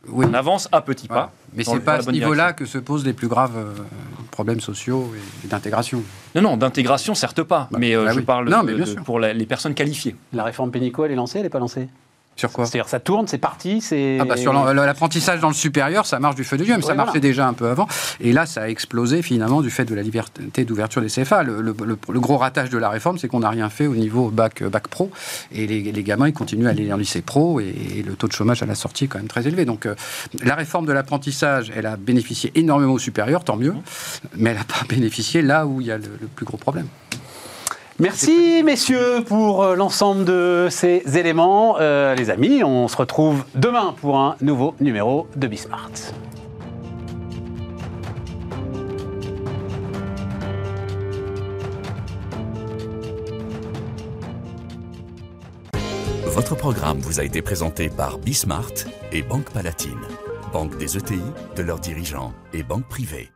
Oui. 0.09 0.26
On 0.28 0.34
avance 0.34 0.68
à 0.72 0.80
petits 0.80 1.07
Voilà. 1.09 1.24
pas. 1.24 1.32
Mais 1.55 1.64
dans 1.64 1.72
c'est 1.74 1.80
pas 1.80 1.94
à 1.94 2.03
ce 2.03 2.11
niveau-là 2.11 2.53
que 2.55 2.64
se 2.64 2.78
posent 2.78 3.05
les 3.05 3.12
plus 3.12 3.28
graves 3.28 3.57
euh, 3.57 3.72
problèmes 4.30 4.61
sociaux 4.61 5.12
et, 5.14 5.46
et 5.46 5.48
d'intégration. 5.48 6.03
Non, 6.34 6.42
non, 6.42 6.57
d'intégration, 6.57 7.14
certes 7.14 7.42
pas. 7.42 7.68
Bah, 7.70 7.78
mais 7.80 7.94
euh, 7.94 8.05
bah 8.07 8.12
je 8.12 8.18
oui. 8.18 8.24
parle 8.24 8.48
Non, 8.48 8.62
mais 8.62 8.72
de- 8.74 8.94
pour 9.03 9.18
la- 9.20 9.32
les 9.32 9.46
personnes 9.46 9.74
qualifiées. 9.74 10.16
La 10.32 10.44
réforme 10.44 10.70
pénico, 10.70 11.05
elle 11.05 11.12
est 11.12 11.16
lancée, 11.16 11.38
elle 11.38 11.44
n'est 11.44 11.50
pas 11.50 11.59
lancée? 11.59 11.88
Sur 12.35 12.51
quoi 12.51 12.64
C'est-à-dire, 12.64 12.89
ça 12.89 12.99
tourne, 12.99 13.26
c'est 13.28 13.37
parti, 13.39 13.80
c'est. 13.83 14.16
Ah 14.20 14.24
bah 14.24 14.37
sur 14.39 14.53
l'apprentissage 14.53 15.41
dans 15.41 15.49
le 15.49 15.55
supérieur, 15.55 16.07
ça 16.07 16.18
marche 16.18 16.35
du 16.35 16.45
feu 16.45 16.57
de 16.57 16.64
Dieu, 16.64 16.74
mais 16.76 16.83
ça 16.83 16.95
marchait 16.95 17.11
voilà. 17.18 17.20
déjà 17.20 17.47
un 17.47 17.53
peu 17.53 17.68
avant. 17.68 17.87
Et 18.20 18.33
là, 18.33 18.47
ça 18.47 18.62
a 18.62 18.68
explosé 18.68 19.20
finalement 19.22 19.61
du 19.61 19.70
fait 19.70 19.85
de 19.85 19.95
la 19.95 20.03
liberté 20.03 20.64
d'ouverture 20.64 21.03
des 21.03 21.09
CFA. 21.09 21.43
Le, 21.43 21.61
le- 21.61 21.74
le- 21.85 21.99
le 22.09 22.20
gros 22.20 22.39
ratage 22.39 22.70
de 22.70 22.78
la 22.78 22.89
réforme, 22.89 23.18
c'est 23.18 23.28
qu'on 23.28 23.41
n'a 23.41 23.51
rien 23.51 23.68
fait 23.68 23.87
au 23.87 23.95
niveau 23.95 24.30
bac, 24.30 24.62
bac 24.64 24.89
pro. 24.89 25.11
Et 25.53 25.66
les, 25.66 25.93
les 25.93 26.03
gamins, 26.03 26.26
ils 26.26 26.33
continuent 26.33 26.66
à 26.66 26.70
aller 26.70 26.91
en 26.93 26.97
lycée 26.97 27.20
pro. 27.20 27.61
Et, 27.61 27.74
et 27.99 28.03
le 28.03 28.14
taux 28.14 28.28
de 28.28 28.33
chômage 28.33 28.62
à 28.62 28.66
la 28.66 28.74
sortie 28.74 29.05
est 29.05 29.09
quand 29.09 29.18
même 29.18 29.28
très 29.28 29.47
élevé. 29.47 29.64
Donc 29.66 29.85
euh, 29.85 29.95
la 30.43 30.55
réforme 30.55 30.87
de 30.87 30.93
l'apprentissage, 30.93 31.70
elle 31.76 31.87
a 31.87 31.97
bénéficié 31.97 32.51
énormément 32.55 32.95
au 32.95 32.99
supérieur, 32.99 33.45
tant 33.45 33.57
mieux. 33.57 33.74
Mais 34.37 34.51
elle 34.51 34.57
n'a 34.57 34.64
pas 34.64 34.85
bénéficié 34.89 35.43
là 35.43 35.66
où 35.66 35.80
il 35.83 35.87
y 35.87 35.93
a 35.93 35.99
le 35.99 36.09
plus 36.35 36.47
gros 36.47 36.57
problème. 36.57 36.87
Merci 37.99 38.62
messieurs 38.64 39.22
pour 39.26 39.62
euh, 39.62 39.76
l'ensemble 39.76 40.24
de 40.24 40.68
ces 40.70 41.03
éléments. 41.18 41.76
Euh, 41.78 42.14
les 42.14 42.30
amis, 42.30 42.64
on 42.64 42.88
se 42.88 42.97
retrouve 42.97 43.45
demain 43.55 43.95
pour 44.01 44.18
un 44.18 44.36
nouveau 44.40 44.74
numéro 44.80 45.26
de 45.36 45.47
Bismart. 45.47 45.90
Votre 56.24 56.57
programme 56.57 56.99
vous 57.01 57.20
a 57.20 57.24
été 57.24 57.43
présenté 57.43 57.90
par 57.90 58.18
Bismart 58.18 58.72
et 59.12 59.22
Banque 59.22 59.51
Palatine, 59.51 60.01
banque 60.51 60.78
des 60.78 60.97
ETI, 60.97 61.20
de 61.57 61.62
leurs 61.62 61.78
dirigeants 61.78 62.32
et 62.55 62.62
banque 62.62 62.88
privée. 62.88 63.32